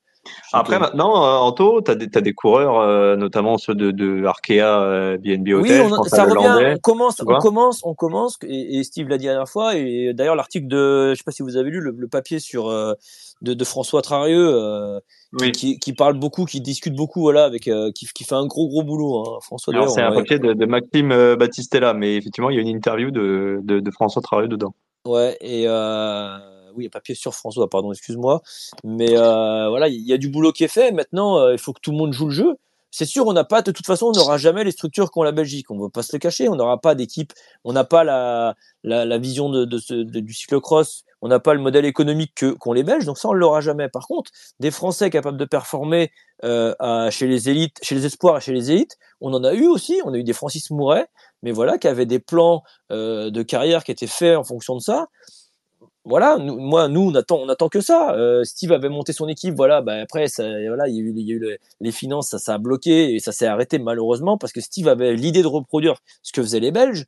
Après, 0.53 0.79
maintenant, 0.79 1.25
euh, 1.25 1.39
Anto, 1.39 1.83
tu 1.83 1.91
as, 1.91 1.95
des 1.97 2.33
coureurs, 2.33 2.79
euh, 2.79 3.17
notamment 3.17 3.59
ceux 3.59 3.75
de, 3.75 3.91
de 3.91 4.25
Arkea, 4.25 4.61
euh, 4.81 5.19
BNB 5.19 5.49
Oui, 5.49 5.55
Hotel, 5.55 5.83
on, 5.83 5.89
je 5.89 5.95
pense 5.97 6.09
ça 6.09 6.25
revient. 6.25 6.75
On 6.75 6.79
commence, 6.79 7.21
on 7.27 7.39
commence, 7.39 7.81
on 7.85 7.95
commence. 7.95 8.39
Et, 8.47 8.79
et 8.79 8.85
Steve 8.85 9.09
l'a 9.09 9.19
dit 9.19 9.27
la 9.27 9.33
dernière 9.33 9.49
fois. 9.49 9.77
Et 9.77 10.13
d'ailleurs, 10.15 10.37
l'article 10.37 10.69
de, 10.69 11.11
je 11.11 11.15
sais 11.17 11.25
pas 11.25 11.33
si 11.33 11.43
vous 11.43 11.57
avez 11.57 11.71
lu 11.71 11.81
le, 11.81 11.95
le 11.97 12.09
papier 12.09 12.39
sur 12.39 12.69
euh, 12.69 12.95
de, 13.43 13.55
de 13.55 13.65
François 13.65 14.03
Trarieux, 14.03 15.01
Oui. 15.41 15.53
qui, 15.53 15.79
qui 15.79 15.93
parle 15.93 16.19
beaucoup, 16.19 16.45
qui 16.45 16.61
discute 16.61 16.95
beaucoup, 16.95 17.21
voilà, 17.23 17.45
avec, 17.45 17.63
qui, 17.63 18.07
qui 18.15 18.25
fait 18.25 18.35
un 18.35 18.47
gros 18.47 18.69
gros 18.69 18.83
boulot. 18.85 19.21
Hein. 19.21 19.39
François. 19.43 19.73
Alors, 19.75 19.87
d'ailleurs, 19.87 19.95
c'est 19.97 20.03
un 20.03 20.13
on- 20.13 20.17
papier 20.21 20.39
de, 20.39 20.53
de 20.53 20.67
Maxime 20.67 21.35
Battistella, 21.37 21.95
mais 21.95 22.17
effectivement, 22.17 22.51
il 22.51 22.57
y 22.57 22.59
a 22.59 22.63
une 22.63 22.69
interview 22.69 23.11
de, 23.11 23.61
de, 23.65 23.81
de 23.81 23.91
François 23.91 24.23
Trarieux 24.23 24.49
dedans. 24.49 24.75
Ouais, 25.05 25.37
et 25.41 25.65
euh, 25.67 26.39
oui, 26.75 26.89
papier 26.89 27.15
sur 27.15 27.35
François, 27.35 27.69
pardon, 27.69 27.93
excuse-moi. 27.93 28.43
Mais 28.85 29.17
euh, 29.17 29.69
voilà, 29.69 29.89
il 29.89 30.07
y 30.07 30.13
a 30.13 30.19
du 30.19 30.29
boulot 30.29 30.53
qui 30.53 30.65
est 30.65 30.69
fait. 30.69 30.93
Maintenant, 30.93 31.39
euh, 31.39 31.53
il 31.53 31.59
faut 31.59 31.73
que 31.73 31.81
tout 31.81 31.93
le 31.93 31.97
monde 31.97 32.13
joue 32.13 32.27
le 32.27 32.33
jeu. 32.33 32.57
C'est 32.91 33.07
sûr, 33.07 33.27
on 33.27 33.33
n'a 33.33 33.45
pas, 33.45 33.63
de 33.63 33.71
toute 33.71 33.87
façon, 33.87 34.07
on 34.07 34.13
n'aura 34.13 34.37
jamais 34.37 34.65
les 34.65 34.71
structures 34.71 35.11
qu'ont 35.11 35.23
la 35.23 35.33
Belgique. 35.33 35.71
On 35.71 35.77
ne 35.77 35.83
va 35.83 35.89
pas 35.89 36.03
se 36.03 36.15
le 36.15 36.19
cacher. 36.19 36.51
On 36.51 36.57
n'aura 36.57 36.79
pas 36.79 36.95
d'équipe. 36.95 37.33
On 37.65 37.73
n'a 37.73 37.85
pas 37.85 38.05
la, 38.05 39.19
vision 39.19 39.49
de, 39.49 39.65
de 39.65 39.79
ce, 39.79 39.95
de, 39.95 40.21
du 40.21 40.35
cyclocross. 40.35 41.05
On 41.23 41.29
n'a 41.29 41.41
pas 41.41 41.55
le 41.55 41.61
modèle 41.61 41.87
économique 41.87 42.33
que 42.35 42.53
qu'ont 42.53 42.75
les 42.75 42.83
Belges. 42.83 43.07
Donc 43.07 43.17
ça, 43.17 43.31
on 43.31 43.33
l'aura 43.33 43.63
jamais. 43.63 43.89
Par 43.89 44.07
contre, 44.07 44.31
des 44.61 44.71
Français 44.71 45.09
capables 45.09 45.39
de 45.39 45.45
performer 45.47 46.13
euh, 46.45 46.75
chez 47.11 47.27
les 47.27 47.49
élites, 47.49 47.79
chez 47.83 47.95
les 47.95 48.05
espoirs 48.05 48.37
et 48.37 48.41
chez 48.43 48.53
les 48.53 48.71
élites, 48.71 48.99
on 49.23 49.33
en 49.33 49.43
a 49.43 49.55
eu 49.55 49.67
aussi. 49.69 50.03
On 50.05 50.13
a 50.13 50.19
eu 50.19 50.25
des 50.25 50.35
Francis 50.35 50.71
Mouret, 50.71 51.07
mais 51.43 51.53
voilà, 51.53 51.79
qui 51.79 51.89
avaient 51.89 52.05
des 52.05 52.19
plans 52.19 52.63
de 52.91 53.43
carrière 53.43 53.85
qui 53.85 53.93
étaient 53.93 54.07
faits 54.07 54.37
en 54.37 54.45
fonction 54.45 54.77
de 54.77 54.83
ça 54.83 55.07
voilà, 56.05 56.37
nous, 56.39 56.59
moi, 56.59 56.89
nous, 56.89 57.01
on 57.01 57.15
attend, 57.15 57.37
on 57.37 57.49
attend 57.49 57.69
que 57.69 57.81
ça. 57.81 58.15
Euh, 58.15 58.43
Steve 58.43 58.73
avait 58.73 58.89
monté 58.89 59.13
son 59.13 59.29
équipe, 59.29 59.55
voilà. 59.55 59.83
Bah 59.83 60.01
après, 60.03 60.27
ça, 60.27 60.43
voilà, 60.43 60.89
il 60.89 60.97
y 60.97 60.99
a 60.99 61.03
eu, 61.03 61.13
il 61.17 61.29
y 61.29 61.33
a 61.33 61.37
eu 61.37 61.59
les 61.81 61.93
finances, 61.93 62.31
ça, 62.31 62.39
ça 62.39 62.55
a 62.55 62.59
bloqué 62.59 63.15
et 63.15 63.21
ça 63.21 63.31
s'est 63.31 63.47
arrêté 63.47 63.79
malheureusement 63.79 64.37
parce 64.37 64.53
que 64.53 64.61
Steve 64.61 64.89
avait 64.89 65.15
l'idée 65.15 65.43
de 65.43 65.47
reproduire 65.47 65.97
ce 66.23 66.33
que 66.33 66.43
faisaient 66.43 66.61
les 66.61 66.73
Belges, 66.73 67.07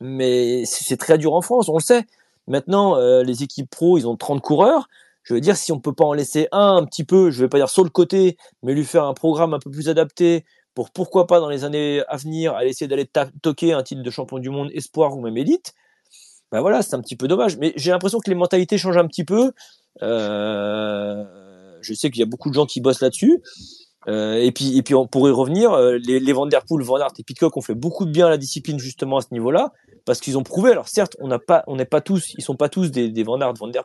mais 0.00 0.64
c'est 0.66 0.96
très 0.96 1.18
dur 1.18 1.34
en 1.34 1.42
France, 1.42 1.68
on 1.68 1.76
le 1.76 1.82
sait. 1.82 2.04
Maintenant, 2.48 2.96
euh, 2.96 3.22
les 3.22 3.44
équipes 3.44 3.70
pro, 3.70 3.98
ils 3.98 4.08
ont 4.08 4.16
30 4.16 4.40
coureurs. 4.42 4.88
Je 5.22 5.34
veux 5.34 5.40
dire, 5.40 5.56
si 5.56 5.70
on 5.70 5.78
peut 5.78 5.92
pas 5.92 6.04
en 6.04 6.12
laisser 6.12 6.48
un 6.50 6.76
un 6.76 6.84
petit 6.84 7.04
peu, 7.04 7.30
je 7.30 7.40
vais 7.42 7.48
pas 7.48 7.58
dire 7.58 7.70
sur 7.70 7.84
le 7.84 7.90
côté, 7.90 8.36
mais 8.64 8.74
lui 8.74 8.84
faire 8.84 9.04
un 9.04 9.14
programme 9.14 9.54
un 9.54 9.60
peu 9.60 9.70
plus 9.70 9.88
adapté 9.88 10.44
pour 10.74 10.90
pourquoi 10.90 11.26
pas 11.28 11.38
dans 11.38 11.48
les 11.48 11.64
années 11.64 12.02
à 12.08 12.16
venir 12.16 12.54
aller 12.54 12.70
essayer 12.70 12.88
d'aller 12.88 13.08
toquer 13.42 13.72
un 13.72 13.82
titre 13.84 14.02
de 14.02 14.10
champion 14.10 14.38
du 14.38 14.50
monde 14.50 14.70
espoir 14.74 15.16
ou 15.16 15.20
même 15.20 15.36
élite 15.36 15.74
ben 16.52 16.60
voilà, 16.60 16.82
c'est 16.82 16.94
un 16.94 17.00
petit 17.00 17.16
peu 17.16 17.26
dommage. 17.26 17.56
Mais 17.56 17.72
j'ai 17.76 17.90
l'impression 17.90 18.20
que 18.20 18.28
les 18.28 18.36
mentalités 18.36 18.76
changent 18.76 18.98
un 18.98 19.06
petit 19.06 19.24
peu. 19.24 19.52
Euh, 20.02 21.24
je 21.80 21.94
sais 21.94 22.10
qu'il 22.10 22.20
y 22.20 22.22
a 22.22 22.26
beaucoup 22.26 22.50
de 22.50 22.54
gens 22.54 22.66
qui 22.66 22.82
bossent 22.82 23.00
là-dessus. 23.00 23.42
Euh, 24.08 24.34
et 24.34 24.52
puis, 24.52 24.76
et 24.76 24.82
puis, 24.82 24.94
on 24.94 25.06
pourrait 25.06 25.30
revenir. 25.30 25.72
Euh, 25.72 25.96
les, 26.04 26.20
les 26.20 26.32
Van 26.34 26.46
Der 26.46 26.64
Poel, 26.64 26.84
Van 26.84 26.98
et 26.98 27.22
Pitcock 27.22 27.56
ont 27.56 27.62
fait 27.62 27.74
beaucoup 27.74 28.04
de 28.04 28.10
bien 28.10 28.26
à 28.26 28.30
la 28.30 28.36
discipline 28.36 28.78
justement 28.78 29.16
à 29.16 29.20
ce 29.22 29.28
niveau-là, 29.32 29.72
parce 30.04 30.20
qu'ils 30.20 30.36
ont 30.36 30.42
prouvé. 30.42 30.72
Alors 30.72 30.88
certes, 30.88 31.16
on 31.20 31.28
n'a 31.28 31.38
pas, 31.38 31.64
on 31.68 31.76
n'est 31.76 31.86
pas 31.86 32.02
tous, 32.02 32.34
ils 32.36 32.42
sont 32.42 32.56
pas 32.56 32.68
tous 32.68 32.90
des, 32.90 33.08
des 33.08 33.22
Van 33.22 33.40
Aert, 33.40 33.54
Van 33.54 33.68
Der 33.68 33.84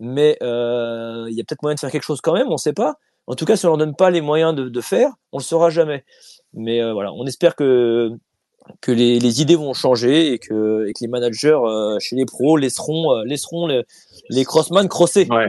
mais 0.00 0.38
il 0.40 1.34
y 1.34 1.40
a 1.40 1.44
peut-être 1.44 1.62
moyen 1.62 1.74
de 1.74 1.80
faire 1.80 1.90
quelque 1.90 2.04
chose 2.04 2.20
quand 2.22 2.32
même. 2.32 2.48
On 2.48 2.52
ne 2.52 2.56
sait 2.56 2.72
pas. 2.72 2.96
En 3.26 3.34
tout 3.34 3.44
cas, 3.44 3.56
si 3.56 3.66
on 3.66 3.68
leur 3.68 3.78
donne 3.78 3.94
pas 3.94 4.10
les 4.10 4.20
moyens 4.20 4.54
de, 4.54 4.80
faire, 4.80 5.10
on 5.32 5.38
le 5.38 5.42
saura 5.42 5.70
jamais. 5.70 6.04
Mais 6.54 6.90
voilà, 6.92 7.12
on 7.12 7.26
espère 7.26 7.54
que 7.54 8.16
que 8.80 8.92
les, 8.92 9.18
les, 9.18 9.42
idées 9.42 9.56
vont 9.56 9.74
changer 9.74 10.32
et 10.32 10.38
que, 10.38 10.86
et 10.88 10.92
que 10.92 10.98
les 11.00 11.08
managers 11.08 11.58
euh, 11.64 11.98
chez 12.00 12.16
les 12.16 12.26
pros 12.26 12.56
laisseront, 12.56 13.12
euh, 13.12 13.24
laisseront 13.24 13.66
les, 13.66 13.82
les 14.30 14.44
crossman 14.44 14.88
crosser. 14.88 15.26
Ouais. 15.30 15.48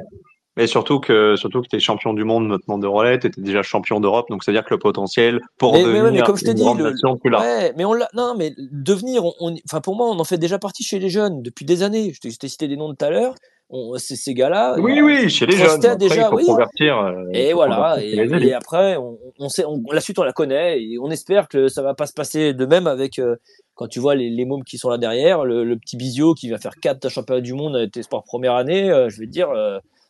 Mais 0.56 0.68
surtout 0.68 1.00
que 1.00 1.36
surtout 1.36 1.64
que 1.64 1.68
tu 1.68 1.76
es 1.78 1.80
champion 1.80 2.14
du 2.14 2.24
monde 2.24 2.48
maintenant 2.48 2.78
de 2.78 2.86
relais, 2.86 3.18
tu 3.18 3.26
étais 3.26 3.42
déjà 3.42 3.64
champion 3.64 4.00
d'Europe, 4.00 4.30
donc 4.30 4.44
c'est-à-dire 4.44 4.64
que 4.64 4.74
le 4.74 4.78
potentiel 4.78 5.42
pour 5.58 5.74
mais, 5.74 5.84
devenir 5.84 6.04
mais, 6.04 6.12
mais 6.12 6.22
comme 6.22 6.38
je 6.38 6.46
t'ai 6.46 6.54
dit, 6.54 6.64
le, 6.64 6.92
nation 6.92 7.20
ouais, 7.24 7.74
mais 7.76 7.86
on 7.86 7.96
non, 8.14 8.36
mais 8.38 8.54
devenir, 8.72 9.24
enfin 9.66 9.82
pour 9.82 9.96
moi, 9.96 10.08
on 10.12 10.20
en 10.20 10.24
fait 10.24 10.38
déjà 10.38 10.60
partie 10.60 10.84
chez 10.84 11.00
les 11.00 11.10
jeunes 11.10 11.42
depuis 11.42 11.66
des 11.66 11.82
années. 11.82 12.14
Je 12.14 12.20
t'ai 12.20 12.30
je 12.30 12.38
t'ai 12.38 12.50
cité 12.50 12.68
des 12.68 12.78
noms 12.78 12.94
tout 12.94 13.04
à 13.04 13.10
l'heure. 13.10 13.34
On- 13.70 13.98
Ces, 13.98 14.34
gars-là. 14.34 14.76
Oui, 14.80 15.02
oui, 15.02 15.30
chez 15.30 15.46
les 15.46 15.54
jeunes. 15.54 15.66
Prostate 15.66 15.86
Après, 15.94 15.98
déjà, 16.10 16.22
il 16.22 16.30
faut 16.30 16.36
oui. 16.36 16.46
convertir. 16.46 16.98
euh, 16.98 17.24
il 17.34 17.40
Et 17.40 17.50
faut 17.50 17.56
voilà, 17.56 17.76
convertir 17.96 18.42
et, 18.44 18.54
après, 18.54 18.98
on, 18.98 19.18
on 19.40 19.50
sait, 19.50 19.66
on, 19.66 19.82
la 19.92 20.02
suite 20.02 20.20
on 20.20 20.24
la 20.24 20.34
connaît, 20.34 20.82
et 20.84 20.98
on 21.00 21.10
espère 21.10 21.48
que 21.48 21.68
ça 21.70 21.82
va 21.82 21.94
pas 21.96 22.06
se 22.06 22.14
passer 22.14 22.54
de 22.54 22.66
même 22.66 22.86
avec 22.88 23.18
euh, 23.20 23.36
quand 23.74 23.88
tu 23.88 24.00
vois 24.00 24.14
les, 24.16 24.30
les 24.30 24.46
mômes 24.46 24.64
qui 24.64 24.78
sont 24.78 24.90
là 24.90 24.98
derrière, 25.00 25.44
le, 25.46 25.64
le 25.64 25.78
petit 25.78 25.98
Bisio 25.98 26.36
qui 26.36 26.50
va 26.50 26.60
faire 26.60 26.76
quatre 26.80 27.10
championnats 27.10 27.42
du 27.42 27.54
monde 27.54 27.76
avec 27.76 27.92
tes 27.92 28.04
sports 28.04 28.24
première 28.24 28.54
année, 28.54 28.92
euh, 28.92 29.10
je 29.10 29.20
vais 29.20 29.26
te 29.26 29.32
dire, 29.32 29.50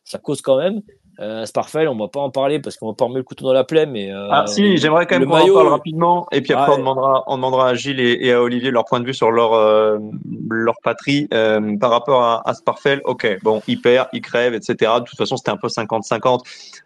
ça 0.04 0.18
cause 0.20 0.42
quand 0.42 0.58
même. 0.58 0.82
Euh, 1.20 1.46
Sparfell, 1.46 1.88
on 1.88 1.96
va 1.96 2.08
pas 2.08 2.22
en 2.22 2.32
parler 2.32 2.60
parce 2.60 2.76
qu'on 2.76 2.88
va 2.88 2.94
pas 2.96 3.06
remettre 3.06 3.20
le 3.20 3.24
couteau 3.24 3.46
dans 3.46 3.54
la 3.54 3.64
plaie, 3.64 3.86
mais 3.86 4.12
euh, 4.12 4.28
Ah 4.32 4.48
si, 4.48 4.78
j'aimerais 4.78 5.06
quand 5.06 5.20
même 5.20 5.30
qu'on 5.30 5.38
en 5.38 5.54
parle 5.54 5.68
rapidement 5.68 6.26
et 6.32 6.42
puis 6.42 6.54
après 6.54 6.70
Ouais. 6.72 6.76
on 6.76 6.80
demandera 6.80 7.24
on 7.28 7.36
demandera 7.36 7.68
à 7.70 7.74
Gilles 7.76 8.00
et, 8.00 8.18
et 8.26 8.32
à 8.34 8.42
Olivier 8.42 8.72
leur 8.72 8.86
point 8.86 9.00
de 9.00 9.06
vue 9.06 9.14
sur 9.14 9.30
leur 9.30 9.54
euh, 9.54 10.00
leur 10.50 10.76
patrie 10.84 11.28
euh, 11.34 11.78
par 11.78 11.92
rapport 11.92 12.24
à, 12.24 12.42
à 12.50 12.54
Sparfell. 12.56 13.02
Ok, 13.06 13.28
bon, 13.44 13.62
il 13.68 13.80
perd, 13.80 14.08
il 14.14 14.22
crève, 14.22 14.56
etc. 14.56 14.92
De 15.00 15.04
toute 15.04 15.18
façon, 15.18 15.38
c'était 15.38 15.52
un 15.52 15.58
peu 15.58 15.68
50-50 15.68 16.40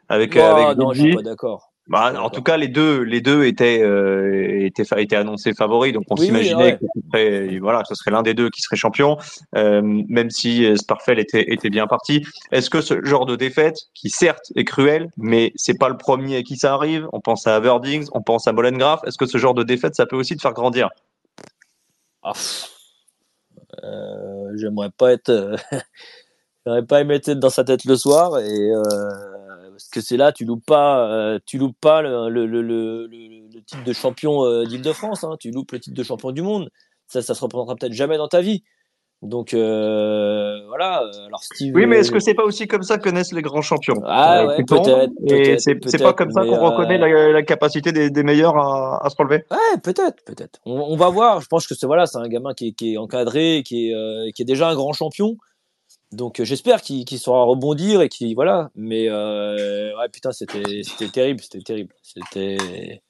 avec 0.10 0.38
Oh, 0.38 0.42
avec 0.42 0.78
non, 0.78 0.92
je 0.92 1.02
suis 1.02 1.16
pas 1.16 1.22
d'accord. 1.22 1.67
Bah, 1.88 2.14
en 2.22 2.30
tout 2.30 2.42
cas, 2.42 2.58
les 2.58 2.68
deux, 2.68 3.02
les 3.02 3.22
deux 3.22 3.46
étaient, 3.46 3.82
euh, 3.82 4.66
étaient, 4.66 4.84
étaient 4.98 5.16
annoncés 5.16 5.54
favoris, 5.54 5.94
donc 5.94 6.04
on 6.10 6.16
Oui, 6.16 6.22
oui, 6.22 6.26
s'imaginait 6.28 6.64
ouais. 6.64 6.78
que 6.78 6.86
ce 6.94 7.02
serait, 7.08 7.60
voilà, 7.60 7.82
que 7.82 7.88
ce 7.88 7.96
serait 7.96 8.12
l'un 8.12 8.24
des 8.24 8.34
deux 8.34 8.50
qui 8.50 8.62
serait 8.62 8.76
champion, 8.76 9.18
euh, 9.56 9.82
même 9.84 10.30
si 10.30 10.66
euh, 10.66 10.76
Sparfell 10.76 11.18
était, 11.18 11.54
était 11.54 11.70
bien 11.70 11.88
parti. 11.88 12.26
Est-ce 12.52 12.70
que 12.70 12.82
ce 12.82 13.04
genre 13.06 13.26
de 13.26 13.38
défaite, 13.38 13.78
qui 13.94 14.10
certes 14.10 14.52
est 14.56 14.66
cruel, 14.66 15.10
mais 15.16 15.54
c'est 15.56 15.78
pas 15.78 15.88
le 15.88 15.96
premier 15.98 16.36
à 16.38 16.44
qui 16.44 16.58
ça 16.58 16.74
arrive. 16.74 17.08
On 17.14 17.22
pense 17.22 17.48
à 17.48 17.58
Verdings, 17.62 18.08
on 18.12 18.22
pense 18.22 18.48
à 18.48 18.52
Molengraf. 18.52 19.00
Est-ce 19.06 19.18
que 19.18 19.26
ce 19.26 19.38
genre 19.38 19.54
de 19.54 19.64
défaite, 19.64 19.96
ça 19.96 20.06
peut 20.06 20.18
aussi 20.18 20.36
te 20.36 20.42
faire 20.42 20.54
grandir? 20.54 20.90
Ah, 22.24 22.34
pff. 22.34 22.70
Euh, 23.84 24.52
j'aimerais 24.56 24.90
pas 24.90 25.14
être, 25.14 25.56
j'aimerais 26.66 26.86
pas 26.86 27.02
aimé 27.02 27.16
être 27.16 27.32
dans 27.32 27.50
sa 27.50 27.64
tête 27.64 27.86
le 27.86 27.96
soir 27.96 28.40
et 28.40 28.72
euh, 28.72 28.84
parce 29.78 29.90
que 29.90 30.02
c'est 30.02 30.18
là 30.18 30.32
tu 30.32 30.44
loupes 30.46 30.66
pas, 30.66 31.08
euh, 31.10 31.40
tu 31.46 31.58
loupes 31.58 31.78
pas 31.80 32.02
le, 32.02 32.30
le, 32.30 33.08
titre 33.66 33.84
de 33.84 33.94
champion 33.94 34.44
euh, 34.44 34.66
d'Île-de-France, 34.66 35.24
hein, 35.24 35.36
tu 35.40 35.52
loupes 35.52 35.72
le 35.72 35.80
titre 35.80 35.96
de 35.96 36.04
champion 36.04 36.32
du 36.32 36.42
monde. 36.42 36.70
Ça, 37.08 37.22
ça 37.22 37.36
se 37.36 37.42
représentera 37.42 37.76
peut-être 37.76 37.94
jamais 37.94 38.18
dans 38.18 38.28
ta 38.28 38.42
vie. 38.42 38.64
Donc 39.24 39.54
euh, 39.54 40.60
voilà. 40.68 41.04
Alors 41.26 41.44
Steve. 41.44 41.74
Oui, 41.76 41.88
mais 41.88 41.98
est-ce 41.98 42.12
euh, 42.12 42.16
que 42.16 42.20
c'est 42.20 42.36
pas 42.36 42.44
aussi 42.44 42.68
comme 42.68 42.84
ça 42.84 42.98
que 42.98 43.10
naissent 43.10 43.34
les 43.34 43.42
grands 43.42 43.64
champions? 43.64 44.00
Ah 44.06 44.42
Euh, 44.42 44.48
ouais, 44.48 44.64
peut-être, 44.64 45.12
Et 45.28 45.58
c'est 45.58 45.76
pas 45.98 46.14
comme 46.14 46.32
ça 46.32 46.42
qu'on 46.42 46.60
reconnaît 46.60 47.02
euh, 47.02 47.28
la, 47.28 47.32
la 47.34 47.44
capacité 47.44 47.92
des, 47.92 48.10
des 48.12 48.24
meilleurs 48.24 48.58
à, 48.58 49.04
à 49.06 49.10
se 49.10 49.16
relever. 49.18 49.44
Ouais, 49.50 49.80
peut-être, 49.84 50.24
peut-être. 50.24 50.60
On, 50.66 50.74
on 50.74 50.96
va 50.96 51.10
voir. 51.10 51.42
Je 51.42 51.48
pense 51.48 51.66
que 51.66 51.74
c'est 51.74 51.88
voilà, 51.88 52.06
c'est 52.06 52.20
un 52.20 52.28
gamin 52.28 52.54
qui 52.54 52.70
est, 52.70 52.72
qui 52.74 52.94
est 52.94 52.98
encadré, 52.98 53.64
qui 53.66 53.90
est, 53.90 53.96
euh, 53.96 54.30
qui 54.36 54.44
est 54.44 54.46
déjà 54.46 54.70
un 54.70 54.76
grand 54.76 54.94
champion. 54.94 55.38
Donc 56.12 56.40
euh, 56.40 56.46
j'espère 56.46 56.82
qu'il 56.82 57.04
qu'il 57.06 57.20
saura 57.20 57.44
rebondir 57.44 58.02
et 58.02 58.10
qu'il 58.10 58.34
voilà. 58.36 58.70
Mais 58.76 59.10
euh, 59.10 59.96
ouais, 59.98 60.10
putain, 60.10 60.32
c'était 60.32 60.64
terrible, 61.12 61.42
c'était 61.42 61.62
terrible. 61.62 61.94
C'était 62.02 63.02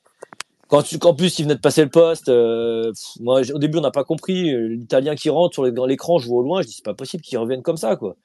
quand 0.67 0.81
tu 0.81 0.97
qu'en 0.99 1.13
plus 1.13 1.37
il 1.39 1.43
venait 1.43 1.55
de 1.55 1.61
passer 1.61 1.83
le 1.83 1.89
poste. 1.89 2.27
euh, 2.29 2.91
moi, 3.19 3.41
au 3.53 3.59
début, 3.59 3.77
on 3.77 3.81
n'a 3.81 3.91
pas 3.91 4.03
compris 4.03 4.51
l'Italien 4.69 5.15
qui 5.15 5.29
rentre 5.29 5.53
sur 5.53 5.63
les- 5.63 5.71
dans 5.71 5.85
l'écran. 5.85 6.17
Je 6.17 6.27
vois 6.27 6.39
au 6.39 6.43
loin, 6.43 6.61
je 6.61 6.67
dis 6.67 6.73
c'est 6.73 6.85
pas 6.85 6.93
possible 6.95 7.23
qu'il 7.23 7.37
revienne 7.37 7.61
comme 7.61 7.77
ça, 7.77 7.95
quoi. 7.95 8.15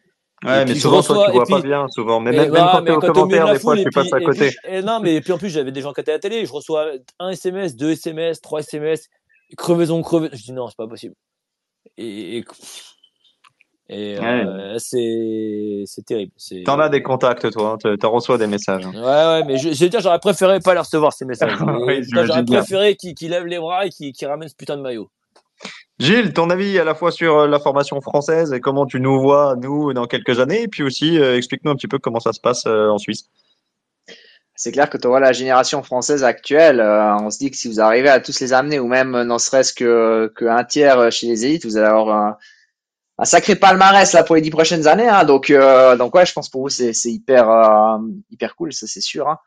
Ouais, 0.44 0.62
Et 0.62 0.64
mais 0.64 0.74
souvent, 0.74 1.02
toi, 1.02 1.16
reçois- 1.18 1.24
tu 1.26 1.30
et 1.30 1.34
vois 1.34 1.44
puis- 1.44 1.54
pas 1.54 1.60
bien, 1.60 1.86
souvent. 1.90 2.18
Mais 2.18 2.30
Et 2.30 2.32
même, 2.32 2.42
même 2.44 2.50
voilà, 2.50 2.72
quand 2.72 2.82
t'es 2.82 2.90
au 3.10 3.12
commentaire, 3.12 3.52
des 3.52 3.58
fois, 3.60 3.76
tu 3.76 3.84
passes 3.90 4.12
à 4.12 4.20
côté. 4.20 4.48
puis- 4.48 4.58
et 4.74 4.82
non, 4.82 4.98
mais 4.98 5.20
puis 5.20 5.32
en 5.32 5.38
plus, 5.38 5.50
j'avais 5.50 5.70
des 5.70 5.82
gens 5.82 5.92
qui 5.92 6.00
étaient 6.00 6.10
à 6.10 6.14
la 6.14 6.18
télé. 6.20 6.44
Je 6.44 6.52
reçois 6.52 6.88
un 7.20 7.28
SMS, 7.30 7.76
deux 7.76 7.92
SMS, 7.92 8.40
trois 8.40 8.58
SMS, 8.60 9.08
crevaison, 9.56 10.02
crevaison. 10.02 10.34
Je 10.36 10.42
dis 10.42 10.52
non, 10.52 10.66
c'est 10.66 10.76
pas 10.76 10.88
possible. 10.88 11.14
Et, 11.96 12.38
et, 12.38 12.44
et, 13.92 14.18
euh, 14.18 14.78
c'est 14.78 16.04
terrible. 16.06 16.32
T'en 16.64 16.78
as 16.78 16.88
des 16.88 17.02
contacts, 17.02 17.50
toi. 17.52 17.72
hein, 17.72 17.76
te- 17.78 17.94
T'en 17.96 18.10
reçois 18.10 18.38
des 18.38 18.46
messages. 18.46 18.84
hein. 18.86 18.92
Ouais, 18.94 19.00
ouais, 19.40 19.44
mais 19.46 19.58
je, 19.58 19.72
je 19.72 19.84
veux 19.84 19.90
dire, 19.90 20.00
j'aurais 20.00 20.18
préféré 20.18 20.60
pas 20.60 20.74
les 20.74 20.80
recevoir 20.80 21.12
ces 21.12 21.24
messages. 21.24 21.52
Oui, 21.86 22.02
j'aurais 22.26 22.40
préféré 22.44 22.96
qu'ils 22.96 23.14
qu'ils 23.14 23.30
lèvent 23.30 23.46
les 23.46 23.58
bras 23.58 23.86
et 23.86 23.90
qu'ils 23.90 24.12
qu'ils 24.12 24.28
ramènent 24.28 24.48
ce 24.48 24.54
putain 24.56 24.76
de 24.76 24.82
maillot. 24.82 25.10
Gilles, 25.98 26.32
ton 26.32 26.50
avis 26.50 26.78
à 26.78 26.84
la 26.84 26.94
fois 26.94 27.12
sur 27.12 27.38
euh, 27.40 27.46
la 27.46 27.60
formation 27.60 28.00
française 28.00 28.52
et 28.52 28.60
comment 28.60 28.86
tu 28.86 28.98
nous 29.00 29.20
vois, 29.20 29.54
nous, 29.62 29.92
dans 29.92 30.06
quelques 30.06 30.40
années, 30.40 30.62
et 30.62 30.68
puis 30.68 30.82
aussi, 30.82 31.18
euh, 31.18 31.36
explique-nous 31.36 31.70
un 31.70 31.76
petit 31.76 31.86
peu 31.86 31.98
comment 31.98 32.18
ça 32.18 32.32
se 32.32 32.40
passe 32.40 32.64
euh, 32.66 32.88
en 32.88 32.98
Suisse. 32.98 33.28
C'est 34.54 34.72
clair 34.72 34.90
que 34.90 34.98
tu 34.98 35.08
vois 35.08 35.20
la 35.20 35.32
génération 35.32 35.82
française 35.82 36.24
actuelle, 36.24 36.80
euh, 36.80 37.14
on 37.16 37.30
se 37.30 37.38
dit 37.38 37.50
que 37.50 37.56
si 37.56 37.68
vous 37.68 37.80
arrivez 37.80 38.08
à 38.08 38.20
tous 38.20 38.40
les 38.40 38.52
amener, 38.52 38.78
ou 38.80 38.86
même 38.88 39.14
euh, 39.14 39.24
n'en 39.24 39.38
serait-ce 39.38 39.72
que, 39.72 40.32
que 40.34 40.44
un 40.44 40.64
tiers 40.64 41.10
chez 41.12 41.26
les 41.28 41.46
élites, 41.46 41.64
vous 41.64 41.76
allez 41.76 41.86
avoir 41.86 42.08
un, 42.16 42.36
un 43.18 43.24
sacré 43.24 43.56
palmarès 43.56 44.12
là 44.12 44.24
pour 44.24 44.34
les 44.34 44.40
dix 44.40 44.50
prochaines 44.50 44.86
années. 44.86 45.08
Hein. 45.08 45.24
Donc, 45.24 45.50
euh, 45.50 45.96
donc 45.96 46.14
ouais, 46.14 46.26
je 46.26 46.32
pense 46.32 46.48
pour 46.48 46.62
vous 46.62 46.68
c'est 46.68 46.92
hyper 47.04 47.48
euh, 47.50 47.98
hyper 48.30 48.56
cool, 48.56 48.72
ça 48.72 48.86
c'est 48.86 49.00
sûr. 49.00 49.28
Hein. 49.28 49.38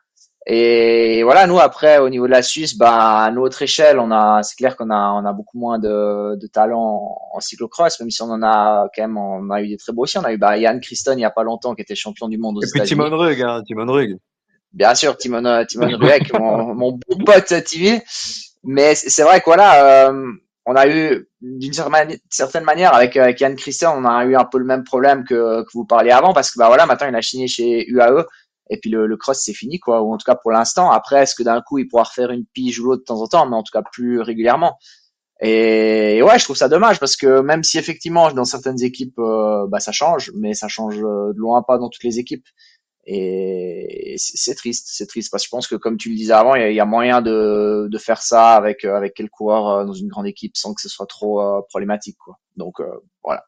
Et 0.48 1.24
voilà, 1.24 1.48
nous 1.48 1.58
après 1.58 1.98
au 1.98 2.08
niveau 2.08 2.26
de 2.26 2.30
la 2.30 2.42
Suisse, 2.42 2.78
bah 2.78 3.24
à 3.24 3.30
notre 3.32 3.62
échelle, 3.62 3.98
on 3.98 4.12
a, 4.12 4.44
c'est 4.44 4.54
clair 4.54 4.76
qu'on 4.76 4.90
a 4.90 5.10
on 5.10 5.24
a 5.24 5.32
beaucoup 5.32 5.58
moins 5.58 5.80
de, 5.80 6.36
de 6.36 6.46
talent 6.46 6.80
en, 6.80 7.36
en 7.36 7.40
cyclocross, 7.40 7.98
même 7.98 8.10
si 8.10 8.22
on 8.22 8.30
en 8.30 8.42
a 8.44 8.88
quand 8.94 9.02
même, 9.02 9.18
on 9.18 9.50
a 9.50 9.60
eu 9.60 9.68
des 9.68 9.76
très 9.76 9.92
beaux 9.92 10.04
aussi. 10.04 10.18
On 10.18 10.22
a 10.22 10.32
eu 10.32 10.38
bah, 10.38 10.56
Yann 10.56 10.80
Christon 10.80 11.14
il 11.16 11.22
y 11.22 11.24
a 11.24 11.30
pas 11.30 11.42
longtemps 11.42 11.74
qui 11.74 11.82
était 11.82 11.96
champion 11.96 12.28
du 12.28 12.38
monde 12.38 12.58
aux 12.58 12.62
Et 12.62 12.66
puis 12.70 12.78
États-Unis. 12.78 13.02
Timon 13.02 13.16
Rug, 13.16 13.42
hein, 13.42 13.62
Timon 13.66 13.92
Rug. 13.92 14.18
Bien 14.72 14.94
sûr, 14.94 15.16
Timon, 15.16 15.64
Timon 15.66 15.88
Ruek, 15.98 16.32
mon, 16.38 16.74
mon 16.74 16.92
bon 16.92 17.24
pote 17.24 17.46
TV. 17.64 18.02
Mais 18.62 18.94
c'est 18.94 19.10
c'est 19.10 19.22
vrai 19.22 19.40
que 19.40 19.46
voilà, 19.46 20.08
euh, 20.10 20.32
on 20.66 20.74
a 20.76 20.88
eu 20.88 21.28
d'une 21.40 21.72
certaine, 21.72 21.92
mani- 21.92 22.20
certaine 22.30 22.64
manière 22.64 22.92
avec, 22.94 23.16
euh, 23.16 23.32
Yann 23.38 23.56
Christian, 23.56 23.94
on 23.96 24.04
a 24.04 24.24
eu 24.24 24.36
un 24.36 24.44
peu 24.44 24.58
le 24.58 24.64
même 24.64 24.84
problème 24.84 25.24
que, 25.24 25.64
vous 25.74 25.84
parliez 25.86 26.10
avant 26.10 26.32
parce 26.34 26.50
que 26.50 26.58
bah 26.58 26.66
voilà, 26.68 26.86
maintenant 26.86 27.08
il 27.08 27.14
a 27.16 27.22
signé 27.22 27.46
chez 27.48 27.86
UAE 27.88 28.24
et 28.70 28.78
puis 28.80 28.90
le, 28.90 29.06
le 29.06 29.16
cross 29.16 29.40
c'est 29.44 29.54
fini 29.54 29.78
quoi, 29.78 30.02
ou 30.02 30.12
en 30.12 30.18
tout 30.18 30.24
cas 30.24 30.34
pour 30.34 30.50
l'instant. 30.52 30.90
Après, 30.90 31.22
est-ce 31.22 31.34
que 31.36 31.42
d'un 31.44 31.60
coup 31.62 31.78
il 31.78 31.88
pourra 31.88 32.02
refaire 32.04 32.30
une 32.32 32.44
pige 32.52 32.80
ou 32.80 32.86
l'autre 32.86 33.02
de 33.02 33.04
temps 33.04 33.22
en 33.22 33.28
temps, 33.28 33.46
mais 33.48 33.56
en 33.56 33.62
tout 33.62 33.72
cas 33.72 33.82
plus 33.92 34.20
régulièrement. 34.20 34.76
Et, 35.42 36.22
ouais, 36.22 36.38
je 36.38 36.44
trouve 36.44 36.56
ça 36.56 36.68
dommage 36.68 36.98
parce 36.98 37.14
que 37.16 37.40
même 37.40 37.62
si 37.62 37.78
effectivement 37.78 38.32
dans 38.32 38.44
certaines 38.46 38.82
équipes, 38.82 39.18
euh, 39.18 39.66
bah, 39.68 39.80
ça 39.80 39.92
change, 39.92 40.32
mais 40.34 40.54
ça 40.54 40.66
change 40.68 40.96
de 40.98 41.38
loin 41.38 41.62
pas 41.62 41.76
dans 41.78 41.90
toutes 41.90 42.04
les 42.04 42.18
équipes. 42.18 42.46
Et 43.06 44.16
c'est 44.18 44.56
triste, 44.56 44.88
c'est 44.90 45.06
triste 45.06 45.30
parce 45.30 45.44
que 45.44 45.46
je 45.46 45.50
pense 45.50 45.68
que 45.68 45.76
comme 45.76 45.96
tu 45.96 46.10
le 46.10 46.16
disais 46.16 46.32
avant, 46.32 46.56
il 46.56 46.72
y, 46.72 46.80
a 46.80 46.84
moyen 46.84 47.22
de, 47.22 47.88
faire 47.98 48.20
ça 48.20 48.54
avec 48.54 48.84
avec 48.84 49.14
quel 49.14 49.30
coureur 49.30 49.86
dans 49.86 49.92
une 49.92 50.08
grande 50.08 50.26
équipe 50.26 50.56
sans 50.56 50.74
que 50.74 50.80
ce 50.80 50.88
soit 50.88 51.06
trop 51.06 51.62
problématique, 51.68 52.16
quoi. 52.18 52.36
Donc 52.56 52.76
voilà. 53.22 53.44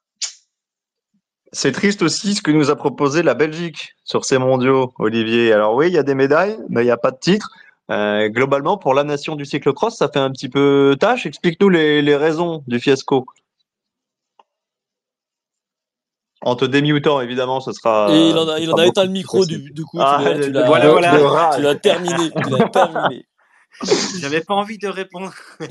C'est 1.52 1.72
triste 1.72 2.02
aussi 2.02 2.34
ce 2.34 2.42
que 2.42 2.50
nous 2.50 2.70
a 2.70 2.76
proposé 2.76 3.22
la 3.22 3.34
Belgique 3.34 3.94
sur 4.04 4.24
ces 4.24 4.38
mondiaux, 4.38 4.92
Olivier. 4.98 5.52
Alors 5.52 5.74
oui, 5.74 5.88
il 5.88 5.94
y 5.94 5.98
a 5.98 6.02
des 6.02 6.14
médailles, 6.14 6.58
mais 6.68 6.82
il 6.82 6.84
n'y 6.84 6.90
a 6.90 6.98
pas 6.98 7.10
de 7.10 7.18
titre. 7.18 7.50
Euh, 7.90 8.28
globalement, 8.28 8.76
pour 8.76 8.92
la 8.92 9.02
nation 9.02 9.34
du 9.34 9.46
cyclocross, 9.46 9.96
ça 9.96 10.08
fait 10.08 10.18
un 10.18 10.30
petit 10.30 10.48
peu 10.48 10.94
tâche. 11.00 11.24
Explique-nous 11.24 11.70
les, 11.70 12.16
raisons 12.16 12.62
du 12.66 12.78
fiasco. 12.78 13.26
En 16.42 16.54
te 16.54 16.64
démutant, 16.64 17.20
évidemment, 17.20 17.60
ce 17.60 17.72
sera. 17.72 18.08
il 18.10 18.36
en 18.36 18.48
a, 18.48 18.60
il 18.60 18.70
en 18.72 18.76
a 18.76 18.86
éteint 18.86 19.04
le 19.04 19.10
micro 19.10 19.44
du, 19.44 19.72
coup. 19.84 19.98
Ah, 20.00 20.22
tu 20.40 20.52
l'as 20.52 20.66
voilà, 20.66 20.90
voilà. 20.92 21.50
Tu 21.56 21.62
l'as 21.62 21.74
terminé. 21.74 22.30
Tu 22.30 22.50
l'as 22.50 22.68
terminé. 22.68 23.26
J'avais 24.20 24.40
pas 24.40 24.54
envie 24.54 24.78
de 24.78 24.88
répondre. 24.88 25.32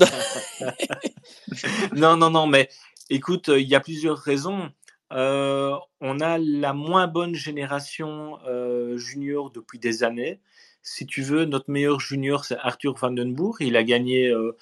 non, 1.94 2.16
non, 2.16 2.30
non, 2.30 2.46
mais 2.46 2.68
écoute, 3.10 3.48
il 3.48 3.68
y 3.68 3.74
a 3.74 3.80
plusieurs 3.80 4.18
raisons. 4.18 4.70
Euh, 5.12 5.74
on 6.00 6.20
a 6.20 6.38
la 6.38 6.72
moins 6.74 7.06
bonne 7.06 7.34
génération 7.34 8.38
euh, 8.46 8.96
junior 8.98 9.50
depuis 9.50 9.78
des 9.78 10.04
années. 10.04 10.40
Si 10.82 11.06
tu 11.06 11.22
veux, 11.22 11.44
notre 11.44 11.70
meilleur 11.70 12.00
junior, 12.00 12.44
c'est 12.44 12.58
Arthur 12.58 12.94
Vandenbourg. 12.94 13.60
Il 13.60 13.76
a 13.76 13.84
gagné, 13.84 14.28
euh, 14.28 14.56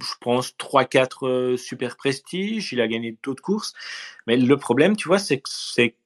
je 0.00 0.12
pense, 0.20 0.54
3-4 0.58 1.56
super 1.56 1.96
prestige. 1.96 2.72
Il 2.72 2.80
a 2.80 2.88
gagné 2.88 3.16
d'autres 3.22 3.42
courses. 3.42 3.74
Mais 4.26 4.36
le 4.36 4.56
problème, 4.56 4.96
tu 4.96 5.08
vois, 5.08 5.18
c'est 5.18 5.38
que 5.38 5.48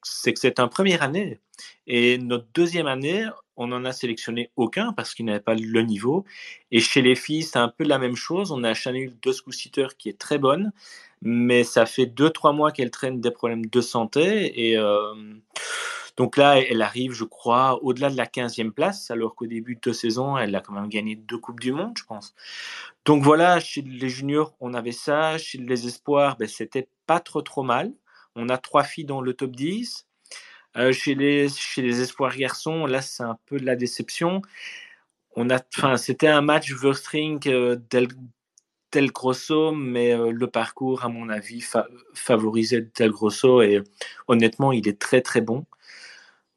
c'est, 0.03 0.59
un 0.59 0.67
première 0.67 1.01
année. 1.01 1.39
Et 1.87 2.17
notre 2.17 2.47
deuxième 2.53 2.87
année, 2.87 3.25
on 3.55 3.67
n'en 3.67 3.85
a 3.85 3.91
sélectionné 3.91 4.49
aucun 4.55 4.93
parce 4.93 5.13
qu'il 5.13 5.25
n'avait 5.25 5.39
pas 5.39 5.55
le 5.55 5.81
niveau. 5.81 6.25
Et 6.71 6.79
chez 6.79 7.01
les 7.01 7.15
filles, 7.15 7.43
c'est 7.43 7.59
un 7.59 7.69
peu 7.69 7.83
la 7.83 7.99
même 7.99 8.15
chose. 8.15 8.51
On 8.51 8.63
a 8.63 8.73
Chanel 8.73 9.13
deux 9.21 9.33
qui 9.97 10.09
est 10.09 10.17
très 10.17 10.37
bonne 10.37 10.71
mais 11.21 11.63
ça 11.63 11.85
fait 11.85 12.05
2-3 12.05 12.55
mois 12.55 12.71
qu'elle 12.71 12.91
traîne 12.91 13.21
des 13.21 13.31
problèmes 13.31 13.65
de 13.67 13.81
santé. 13.81 14.69
Et 14.69 14.77
euh, 14.77 15.13
donc 16.21 16.37
là, 16.37 16.59
elle 16.59 16.83
arrive, 16.83 17.13
je 17.13 17.23
crois, 17.23 17.83
au-delà 17.83 18.11
de 18.11 18.15
la 18.15 18.27
15e 18.27 18.69
place, 18.69 19.09
alors 19.09 19.33
qu'au 19.33 19.47
début 19.47 19.79
de 19.81 19.91
saison, 19.91 20.37
elle 20.37 20.55
a 20.55 20.61
quand 20.61 20.71
même 20.71 20.87
gagné 20.87 21.15
deux 21.15 21.39
Coupes 21.39 21.59
du 21.59 21.71
Monde, 21.71 21.97
je 21.97 22.03
pense. 22.03 22.35
Donc 23.05 23.23
voilà, 23.23 23.59
chez 23.59 23.81
les 23.81 24.07
juniors, 24.07 24.53
on 24.59 24.75
avait 24.75 24.91
ça. 24.91 25.39
Chez 25.39 25.57
les 25.57 25.87
espoirs, 25.87 26.37
ben, 26.37 26.47
c'était 26.47 26.87
pas 27.07 27.19
trop 27.19 27.41
trop 27.41 27.63
mal. 27.63 27.91
On 28.35 28.49
a 28.49 28.59
trois 28.59 28.83
filles 28.83 29.05
dans 29.05 29.19
le 29.19 29.33
top 29.33 29.55
10. 29.55 30.05
Euh, 30.77 30.91
chez, 30.91 31.15
les, 31.15 31.49
chez 31.49 31.81
les 31.81 32.01
espoirs 32.01 32.37
garçons, 32.37 32.85
là, 32.85 33.01
c'est 33.01 33.23
un 33.23 33.39
peu 33.47 33.57
de 33.59 33.65
la 33.65 33.75
déception. 33.75 34.43
On 35.35 35.49
a, 35.49 35.57
c'était 35.97 36.27
un 36.27 36.41
match 36.41 36.71
Verstring 36.71 37.39
euh, 37.47 37.77
Del 38.91 39.11
Grosso, 39.11 39.71
mais 39.71 40.13
euh, 40.13 40.29
le 40.29 40.45
parcours, 40.45 41.03
à 41.03 41.09
mon 41.09 41.29
avis, 41.29 41.65
favorisait 42.13 42.87
Del 42.95 43.09
Grosso 43.09 43.63
et 43.63 43.81
honnêtement, 44.27 44.71
il 44.71 44.87
est 44.87 45.01
très 45.01 45.21
très 45.21 45.41
bon. 45.41 45.65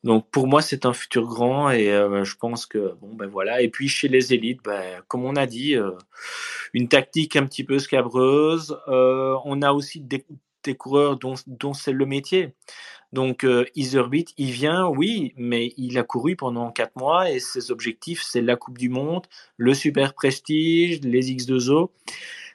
Donc 0.05 0.31
pour 0.31 0.47
moi, 0.47 0.63
c'est 0.63 0.87
un 0.87 0.93
futur 0.93 1.27
grand 1.27 1.71
et 1.71 1.91
euh, 1.91 2.25
je 2.25 2.37
pense 2.37 2.67
que 2.67 2.95
bon 3.01 3.15
ben 3.15 3.27
voilà. 3.27 3.63
Et 3.63 3.69
puis 3.69 3.89
chez 3.89 4.09
les 4.09 4.33
élites, 4.33 4.61
ben, 4.63 5.03
comme 5.09 5.25
on 5.25 5.35
a 5.37 5.47
dit, 5.47 5.75
euh, 5.77 5.91
une 6.75 6.89
tactique 6.89 7.37
un 7.37 7.47
petit 7.47 7.65
peu 7.65 7.79
scabreuse. 7.79 8.79
on 8.87 9.63
a 9.63 9.73
aussi 9.73 10.01
des, 10.01 10.25
coureurs 10.77 11.19
dont, 11.19 11.35
dont 11.47 11.75
c'est 11.75 11.93
le 11.93 12.07
métier. 12.07 12.55
Donc, 13.15 13.45
euh, 13.45 13.65
Iserbit, 13.77 14.27
il 14.39 14.51
vient, 14.51 14.89
oui, 14.89 15.35
mais 15.37 15.73
il 15.77 15.97
a 15.99 16.03
couru 16.03 16.35
pendant 16.35 16.73
quatre 16.73 16.97
mois 16.97 17.31
et 17.31 17.39
ses 17.39 17.71
objectifs, 17.71 18.23
c'est 18.25 18.41
la 18.41 18.57
Coupe 18.57 18.77
du 18.77 18.89
Monde, 18.89 19.29
le 19.57 19.73
Super 19.73 20.15
Prestige, 20.15 21.01
les 21.03 21.33
X2O. 21.33 21.91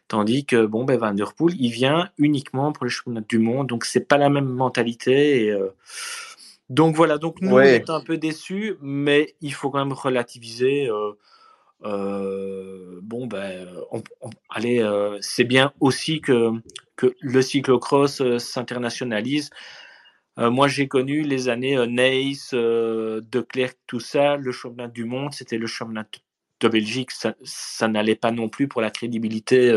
Tandis 0.09 0.45
que, 0.45 0.65
bon, 0.65 0.83
ben, 0.83 0.97
Van 0.97 1.13
Der 1.13 1.33
Poel, 1.33 1.55
il 1.57 1.71
vient 1.71 2.09
uniquement 2.17 2.73
pour 2.73 2.83
les 2.83 2.91
championnats 2.91 3.23
du 3.29 3.39
monde. 3.39 3.67
Donc, 3.67 3.85
c'est 3.85 4.05
pas 4.05 4.17
la 4.17 4.27
même 4.27 4.49
mentalité. 4.49 5.49
Euh, 5.49 5.69
Donc, 6.70 6.95
voilà. 6.95 7.17
Donc, 7.17 7.41
nous, 7.41 7.55
on 7.55 7.59
est 7.59 7.89
un 7.89 8.01
peu 8.01 8.17
déçus, 8.17 8.76
mais 8.82 9.36
il 9.41 9.53
faut 9.53 9.70
quand 9.70 9.80
même 9.80 9.93
relativiser. 9.93 10.89
Euh, 11.86 12.99
bon, 13.01 13.28
ben, 13.28 13.67
allez, 14.49 14.88
c'est 15.22 15.45
bien 15.45 15.74
aussi 15.80 16.22
que, 16.22 16.51
que 16.95 17.15
le 17.22 17.41
cyclocross 17.41 18.22
s'internationalise. 18.38 19.49
Euh, 20.39 20.49
moi, 20.49 20.67
j'ai 20.70 20.88
connu 20.88 21.22
les 21.22 21.49
années 21.49 21.78
euh, 21.78 21.88
euh, 22.53 23.22
De 23.30 23.41
Klerk, 23.41 23.78
tout 23.88 23.99
ça. 23.99 24.38
Le 24.38 24.51
championnat 24.51 24.88
du 24.88 25.03
monde, 25.03 25.34
c'était 25.34 25.57
le 25.57 25.67
championnat 25.67 26.05
de 26.61 26.67
Belgique. 26.70 27.11
Ça, 27.11 27.36
ça 27.43 27.88
n'allait 27.89 28.15
pas 28.15 28.32
non 28.32 28.47
plus 28.47 28.67
pour 28.67 28.82
la 28.82 28.89
crédibilité 28.89 29.72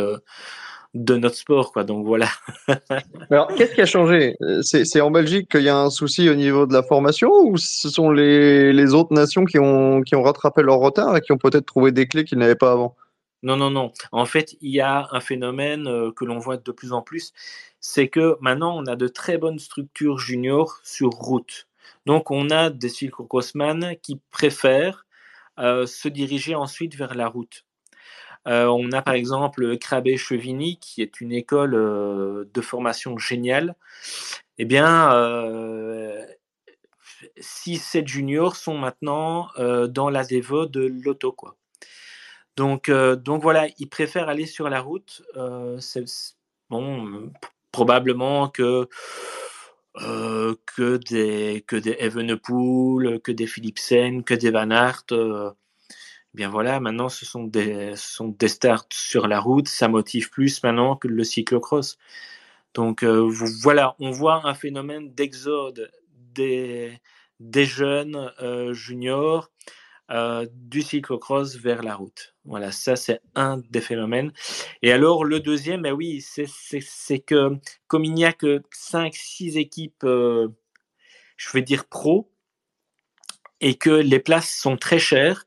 de 0.94 1.16
notre 1.16 1.36
sport. 1.36 1.72
Quoi. 1.72 1.84
Donc 1.84 2.06
voilà. 2.06 2.28
Alors, 3.30 3.48
qu'est-ce 3.54 3.74
qui 3.74 3.80
a 3.80 3.86
changé? 3.86 4.36
C'est, 4.62 5.00
en 5.00 5.10
Belgique 5.10 5.50
qu'il 5.50 5.62
y 5.62 5.68
a 5.68 5.78
un 5.78 5.90
souci 5.90 6.28
au 6.28 6.34
niveau 6.34 6.66
de 6.66 6.72
la 6.72 6.82
formation 6.82 7.30
ou 7.30 7.56
ce 7.56 7.88
sont 7.88 8.10
les, 8.10 8.72
les, 8.72 8.94
autres 8.94 9.14
nations 9.14 9.44
qui 9.44 9.58
ont, 9.58 10.02
qui 10.02 10.14
ont 10.14 10.22
rattrapé 10.22 10.62
leur 10.62 10.78
retard 10.78 11.16
et 11.16 11.20
qui 11.20 11.32
ont 11.32 11.38
peut-être 11.38 11.66
trouvé 11.66 11.92
des 11.92 12.06
clés 12.06 12.24
qu'ils 12.24 12.38
n'avaient 12.38 12.54
pas 12.54 12.72
avant? 12.72 12.96
Non, 13.42 13.56
non, 13.56 13.70
non. 13.70 13.92
En 14.12 14.24
fait, 14.24 14.56
il 14.60 14.70
y 14.70 14.80
a 14.80 15.08
un 15.10 15.20
phénomène 15.20 16.12
que 16.14 16.24
l'on 16.24 16.38
voit 16.38 16.58
de 16.58 16.72
plus 16.72 16.92
en 16.92 17.02
plus, 17.02 17.32
c'est 17.80 18.08
que 18.08 18.36
maintenant 18.40 18.76
on 18.78 18.86
a 18.86 18.94
de 18.94 19.08
très 19.08 19.36
bonnes 19.36 19.58
structures 19.58 20.18
juniors 20.18 20.78
sur 20.84 21.10
route. 21.10 21.66
Donc 22.06 22.30
on 22.30 22.50
a 22.50 22.70
des 22.70 22.88
cyclocrossman 22.88 23.96
qui 24.00 24.20
préfèrent 24.30 25.04
euh, 25.58 25.86
se 25.86 26.08
diriger 26.08 26.54
ensuite 26.54 26.94
vers 26.94 27.14
la 27.14 27.28
route. 27.28 27.66
Euh, 28.48 28.66
on 28.66 28.90
a 28.92 29.02
par 29.02 29.14
exemple 29.14 29.78
Crabé-Chevigny 29.78 30.78
qui 30.78 31.00
est 31.02 31.20
une 31.20 31.32
école 31.32 31.74
euh, 31.74 32.44
de 32.52 32.60
formation 32.60 33.16
géniale. 33.18 33.76
Eh 34.58 34.64
bien, 34.64 35.10
6-7 37.38 38.06
juniors 38.06 38.56
sont 38.56 38.76
maintenant 38.78 39.48
dans 39.56 40.10
la 40.10 40.24
dévo 40.24 40.66
de 40.66 40.92
l'auto. 41.04 41.34
Donc, 42.56 42.90
donc 42.90 43.42
voilà, 43.42 43.66
ils 43.78 43.88
préfèrent 43.88 44.28
aller 44.28 44.46
sur 44.46 44.68
la 44.68 44.80
route. 44.80 45.22
bon, 46.70 47.32
probablement 47.72 48.48
que 48.48 48.88
euh, 50.00 50.54
que 50.74 50.96
des 50.96 51.64
que 51.66 51.76
des 51.76 51.96
Evenepoel, 51.98 53.20
que 53.20 53.32
des 53.32 53.46
Philipsen, 53.46 54.24
que 54.24 54.34
des 54.34 54.50
Van 54.50 54.70
Aert. 54.70 55.04
Euh, 55.12 55.50
bien 56.34 56.48
voilà, 56.48 56.80
maintenant 56.80 57.08
ce 57.08 57.24
sont 57.26 57.44
des 57.44 57.94
sont 57.96 58.28
des 58.28 58.48
starts 58.48 58.86
sur 58.92 59.28
la 59.28 59.40
route, 59.40 59.68
ça 59.68 59.88
motive 59.88 60.30
plus 60.30 60.62
maintenant 60.62 60.96
que 60.96 61.08
le 61.08 61.24
cyclocross. 61.24 61.98
Donc 62.74 63.02
euh, 63.04 63.28
voilà, 63.62 63.96
on 64.00 64.10
voit 64.10 64.46
un 64.46 64.54
phénomène 64.54 65.12
d'exode 65.14 65.90
des 66.34 66.98
des 67.40 67.66
jeunes 67.66 68.32
juniors 68.72 69.50
euh, 70.12 70.46
du 70.52 70.82
cyclocross 70.82 71.56
vers 71.56 71.82
la 71.82 71.94
route. 71.94 72.34
Voilà, 72.44 72.70
ça 72.70 72.96
c'est 72.96 73.20
un 73.34 73.62
des 73.70 73.80
phénomènes. 73.80 74.32
Et 74.82 74.92
alors 74.92 75.24
le 75.24 75.40
deuxième, 75.40 75.82
ben 75.82 75.92
oui, 75.92 76.20
c'est 76.20 77.20
que 77.20 77.56
comme 77.86 78.04
il 78.04 78.12
n'y 78.12 78.26
a 78.26 78.32
que 78.34 78.62
5-6 78.72 79.56
équipes, 79.58 80.04
euh, 80.04 80.48
je 81.38 81.50
vais 81.52 81.62
dire 81.62 81.86
pro, 81.86 82.30
et 83.62 83.76
que 83.76 83.90
les 83.90 84.18
places 84.18 84.50
sont 84.50 84.76
très 84.76 84.98
chères, 84.98 85.46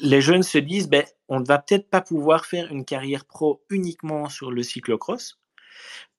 les 0.00 0.22
jeunes 0.22 0.42
se 0.42 0.58
disent, 0.58 0.88
ben, 0.88 1.04
on 1.28 1.40
ne 1.40 1.46
va 1.46 1.58
peut-être 1.58 1.88
pas 1.88 2.00
pouvoir 2.00 2.46
faire 2.46 2.72
une 2.72 2.86
carrière 2.86 3.26
pro 3.26 3.62
uniquement 3.68 4.28
sur 4.30 4.50
le 4.50 4.62
cyclocross, 4.62 5.38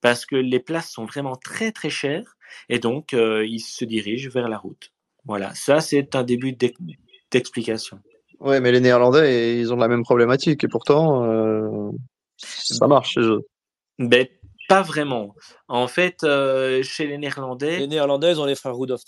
parce 0.01 0.25
que 0.25 0.35
les 0.35 0.59
places 0.59 0.91
sont 0.91 1.05
vraiment 1.05 1.35
très 1.35 1.71
très 1.71 1.89
chères, 1.89 2.37
et 2.69 2.77
donc 2.77 3.13
euh, 3.13 3.45
ils 3.45 3.59
se 3.59 3.83
dirigent 3.83 4.29
vers 4.29 4.47
la 4.47 4.59
route. 4.59 4.93
Voilà, 5.25 5.53
ça 5.55 5.81
c'est 5.81 6.15
un 6.15 6.23
début 6.23 6.55
d'explication. 7.31 7.99
Ouais, 8.39 8.59
mais 8.59 8.71
les 8.71 8.79
Néerlandais, 8.79 9.59
ils 9.59 9.73
ont 9.73 9.77
la 9.77 9.87
même 9.87 10.03
problématique 10.03 10.63
et 10.63 10.67
pourtant, 10.67 11.25
euh, 11.25 11.89
ça 12.37 12.87
marche 12.87 13.13
chez 13.13 13.21
eux. 13.21 13.47
Ben, 13.97 14.27
pas 14.69 14.83
vraiment. 14.83 15.35
En 15.67 15.87
fait, 15.87 16.23
euh, 16.23 16.83
chez 16.83 17.07
les 17.07 17.17
Néerlandais. 17.17 17.79
Les 17.79 17.87
Néerlandais, 17.87 18.31
ils 18.31 18.39
ont 18.39 18.45
les 18.45 18.55
frères 18.55 18.75
Rudolf. 18.75 19.01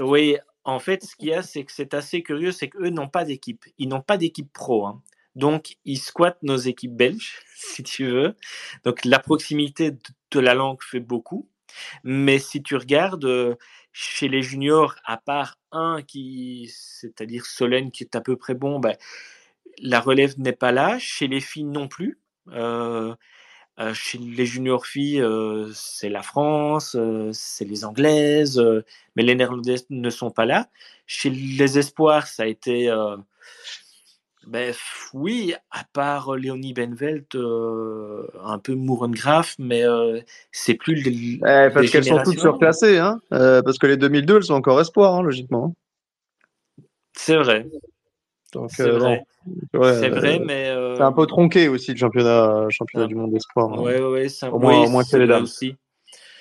Oui, 0.00 0.36
en 0.64 0.78
fait, 0.78 1.04
ce 1.04 1.16
qu'il 1.16 1.28
y 1.28 1.34
a, 1.34 1.42
c'est 1.42 1.64
que 1.64 1.72
c'est 1.72 1.94
assez 1.94 2.22
curieux, 2.22 2.52
c'est 2.52 2.68
qu'eux 2.68 2.90
n'ont 2.90 3.08
pas 3.08 3.24
d'équipe. 3.24 3.64
Ils 3.78 3.88
n'ont 3.88 4.02
pas 4.02 4.16
d'équipe 4.16 4.52
pro. 4.52 4.86
Hein. 4.86 5.02
Donc, 5.36 5.76
ils 5.84 5.98
squattent 5.98 6.42
nos 6.42 6.56
équipes 6.56 6.96
belges, 6.96 7.40
si 7.54 7.82
tu 7.82 8.06
veux. 8.06 8.36
Donc, 8.84 9.04
la 9.04 9.18
proximité 9.18 9.92
de 10.30 10.40
la 10.40 10.54
langue 10.54 10.82
fait 10.82 11.00
beaucoup. 11.00 11.48
Mais 12.04 12.38
si 12.38 12.62
tu 12.62 12.76
regardes, 12.76 13.24
euh, 13.24 13.54
chez 13.92 14.28
les 14.28 14.42
juniors, 14.42 14.96
à 15.04 15.16
part 15.16 15.58
un 15.72 16.02
qui, 16.02 16.70
c'est-à-dire 16.72 17.46
Solène, 17.46 17.90
qui 17.90 18.04
est 18.04 18.16
à 18.16 18.20
peu 18.20 18.36
près 18.36 18.54
bon, 18.54 18.80
ben, 18.80 18.96
la 19.78 20.00
relève 20.00 20.38
n'est 20.38 20.52
pas 20.52 20.72
là. 20.72 20.98
Chez 20.98 21.28
les 21.28 21.40
filles 21.40 21.64
non 21.64 21.88
plus. 21.88 22.20
Euh, 22.48 23.14
chez 23.94 24.18
les 24.18 24.46
juniors 24.46 24.86
filles, 24.86 25.22
euh, 25.22 25.70
c'est 25.74 26.10
la 26.10 26.22
France, 26.22 26.94
euh, 26.98 27.30
c'est 27.32 27.64
les 27.64 27.84
Anglaises, 27.84 28.58
euh, 28.58 28.84
mais 29.16 29.22
les 29.22 29.34
Néerlandaises 29.34 29.86
ne 29.90 30.10
sont 30.10 30.30
pas 30.30 30.44
là. 30.44 30.68
Chez 31.06 31.30
les 31.30 31.78
espoirs, 31.78 32.26
ça 32.26 32.42
a 32.42 32.46
été, 32.46 32.90
euh, 32.90 33.16
ben, 34.46 34.74
oui, 35.14 35.54
à 35.70 35.84
part 35.92 36.34
Léonie 36.36 36.74
Benvelt, 36.74 37.34
euh, 37.36 38.26
un 38.44 38.58
peu 38.58 38.74
Mourengraf, 38.74 39.56
mais 39.58 39.82
euh, 39.84 40.20
c'est 40.52 40.74
plus 40.74 40.94
les, 40.96 41.34
Eh, 41.36 41.38
parce 41.40 41.80
les 41.80 41.88
qu'elles 41.88 42.04
sont 42.04 42.22
toutes 42.22 42.38
surclassées, 42.38 42.98
hein. 42.98 43.20
Euh, 43.32 43.62
parce 43.62 43.78
que 43.78 43.86
les 43.86 43.96
2002, 43.96 44.36
elles 44.36 44.44
sont 44.44 44.54
encore 44.54 44.80
espoirs, 44.80 45.14
hein, 45.14 45.22
logiquement. 45.22 45.74
C'est 47.16 47.36
vrai, 47.36 47.66
Donc, 48.52 48.70
c'est 48.72 48.82
euh, 48.82 48.98
vrai, 48.98 49.22
bon, 49.72 49.80
ouais, 49.80 49.94
c'est 50.00 50.08
vrai, 50.08 50.40
euh, 50.40 50.44
mais 50.44 50.68
euh, 50.70 50.96
c'est 50.96 51.02
un 51.02 51.12
peu 51.12 51.26
tronqué 51.26 51.68
aussi 51.68 51.92
le 51.92 51.96
championnat, 51.98 52.66
championnat 52.70 53.04
Ah. 53.04 53.08
du 53.08 53.14
monde 53.14 53.30
d'espoir. 53.32 53.72
hein. 53.72 53.78
ouais, 53.80 54.00
ouais, 54.00 54.08
ouais, 54.10 54.28
c'est 54.28 54.46
un- 54.46 54.50
Au 54.50 54.58
moins- 54.58 54.80
oui, 54.80 54.86
au 54.86 54.90
moins 54.90 55.02
c'est 55.04 55.18
les 55.18 55.26
vrai 55.26 55.34
dames. 55.34 55.44
aussi. 55.44 55.74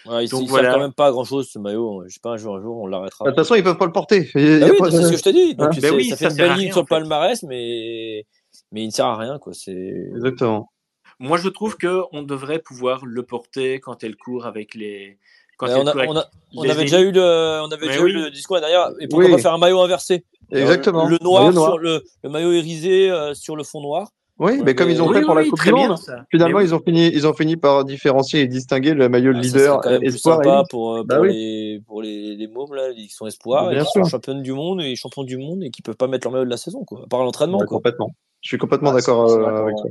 Ouais, 0.05 0.25
il 0.25 0.29
Donc 0.29 0.41
il 0.41 0.45
sert 0.45 0.49
voilà. 0.49 0.73
quand 0.73 0.79
même 0.79 0.93
pas 0.93 1.07
à 1.07 1.11
grand 1.11 1.25
chose 1.25 1.49
ce 1.51 1.59
maillot. 1.59 2.03
Je 2.07 2.13
sais 2.13 2.19
pas, 2.21 2.31
un 2.31 2.37
jour, 2.37 2.55
un 2.55 2.61
jour, 2.61 2.77
on 2.81 2.87
l'arrêtera. 2.87 3.25
De 3.25 3.29
toute 3.29 3.37
façon, 3.39 3.55
ils 3.55 3.63
peuvent 3.63 3.77
pas 3.77 3.85
le 3.85 3.91
porter. 3.91 4.21
Bah 4.33 4.39
oui, 4.41 4.77
pas 4.79 4.89
c'est 4.91 5.03
ce 5.03 5.11
que 5.11 5.17
je 5.17 5.21
t'ai 5.23 5.33
dit. 5.33 5.55
Donc, 5.55 5.67
Hein 5.67 5.71
c'est- 5.73 5.81
Ben 5.81 5.93
oui, 5.93 6.05
ça 6.05 6.15
fait 6.15 6.25
ça 6.25 6.29
une 6.31 6.35
sert 6.37 6.45
à 6.45 6.53
belle 6.55 6.63
ligne 6.63 6.71
sur 6.71 6.81
le 6.81 6.85
fait. 6.85 6.89
palmarès, 6.89 7.43
mais, 7.43 8.25
mais 8.71 8.81
il 8.83 8.87
ne 8.87 8.91
sert 8.91 9.05
à 9.05 9.17
rien, 9.17 9.37
quoi. 9.39 9.53
C'est, 9.53 9.71
Exactement. 10.15 10.71
Moi, 11.19 11.37
je 11.37 11.49
trouve 11.49 11.75
que 11.77 12.01
on 12.13 12.23
devrait 12.23 12.59
pouvoir 12.59 13.05
le 13.05 13.23
porter 13.23 13.79
quand 13.81 14.03
elle 14.03 14.15
court 14.15 14.45
avec 14.45 14.73
les. 14.73 15.17
Quand 15.57 15.67
Ouais, 15.67 15.73
elle 15.73 15.79
on, 15.79 15.87
a- 15.87 15.91
court 15.91 15.99
avec 15.99 16.09
on, 16.11 16.17
a- 16.17 16.29
on 16.55 16.63
les 16.63 16.71
avait 16.71 16.81
déjà 16.83 17.01
eu 17.01 17.11
le, 17.11 17.21
on 17.61 17.69
avait 17.69 17.85
Mais 17.87 17.91
déjà 17.91 18.01
oui. 18.03 18.11
eu 18.11 18.13
le 18.13 18.31
discours 18.31 18.55
l'année 18.55 18.67
dernière. 18.71 18.93
Et 19.01 19.07
pourquoi 19.09 19.25
Oui. 19.25 19.31
pas 19.33 19.37
faire 19.37 19.53
un 19.53 19.57
maillot 19.57 19.81
inversé? 19.81 20.23
Alors, 20.51 20.63
Exactement. 20.63 21.07
Le 21.07 21.17
noir, 21.21 21.41
Maillot 21.43 21.53
noir. 21.53 21.69
sur 21.71 21.77
le, 21.79 22.03
le 22.23 22.29
maillot 22.29 22.51
irisé 22.53 23.09
euh, 23.11 23.33
sur 23.33 23.55
le 23.55 23.63
fond 23.63 23.81
noir. 23.81 24.09
Oui, 24.39 24.61
mais 24.63 24.73
comme 24.73 24.89
ils 24.89 25.01
ont 25.01 25.07
Oui, 25.07 25.15
fait 25.15 25.19
oui, 25.19 25.25
pour 25.25 25.35
la 25.35 25.41
oui, 25.41 25.49
Coupe 25.49 25.61
du 25.61 25.73
Monde, 25.73 25.97
finalement, 26.31 26.61
ils 26.61 26.73
ont 26.73 26.79
fini, 26.79 27.07
ils 27.07 27.27
ont 27.27 27.33
fini 27.33 27.57
par 27.57 27.83
différencier 27.83 28.39
et 28.39 28.47
distinguer 28.47 28.93
le 28.93 29.09
maillot 29.09 29.33
Ah, 29.35 29.39
leader 29.39 29.81
quand 29.81 29.89
même 29.89 30.01
espoir 30.03 30.37
sympa 30.37 30.63
pour, 30.69 30.95
euh, 30.95 31.03
Bah 31.03 31.15
pour 31.15 31.23
oui. 31.25 31.33
les, 31.33 31.81
pour 31.85 32.01
les, 32.01 32.35
les 32.37 32.47
mômes, 32.47 32.73
là, 32.73 32.93
qui 32.93 33.09
sont 33.09 33.27
espoirs 33.27 33.69
et 33.69 33.75
Bien 33.75 33.83
qui 33.83 33.91
sûr. 33.91 34.05
sont 34.05 34.09
championnes 34.11 34.41
du 34.41 34.53
monde 34.53 34.81
et 34.81 34.95
champions 34.95 35.23
du 35.25 35.37
monde 35.37 35.61
et 35.65 35.71
qui 35.71 35.81
peuvent 35.81 35.97
pas 35.97 36.07
mettre 36.07 36.25
leur 36.25 36.31
maillot 36.31 36.45
de 36.45 36.49
la 36.49 36.55
saison, 36.57 36.85
quoi. 36.85 37.01
À 37.03 37.07
part 37.07 37.21
l'entraînement, 37.21 37.59
complètement. 37.65 38.11
Je 38.39 38.47
suis 38.47 38.57
complètement 38.57 38.93
d'accord 38.93 39.29
euh, 39.29 39.43
d'accord, 39.43 39.57
avec 39.57 39.75
toi. 39.75 39.89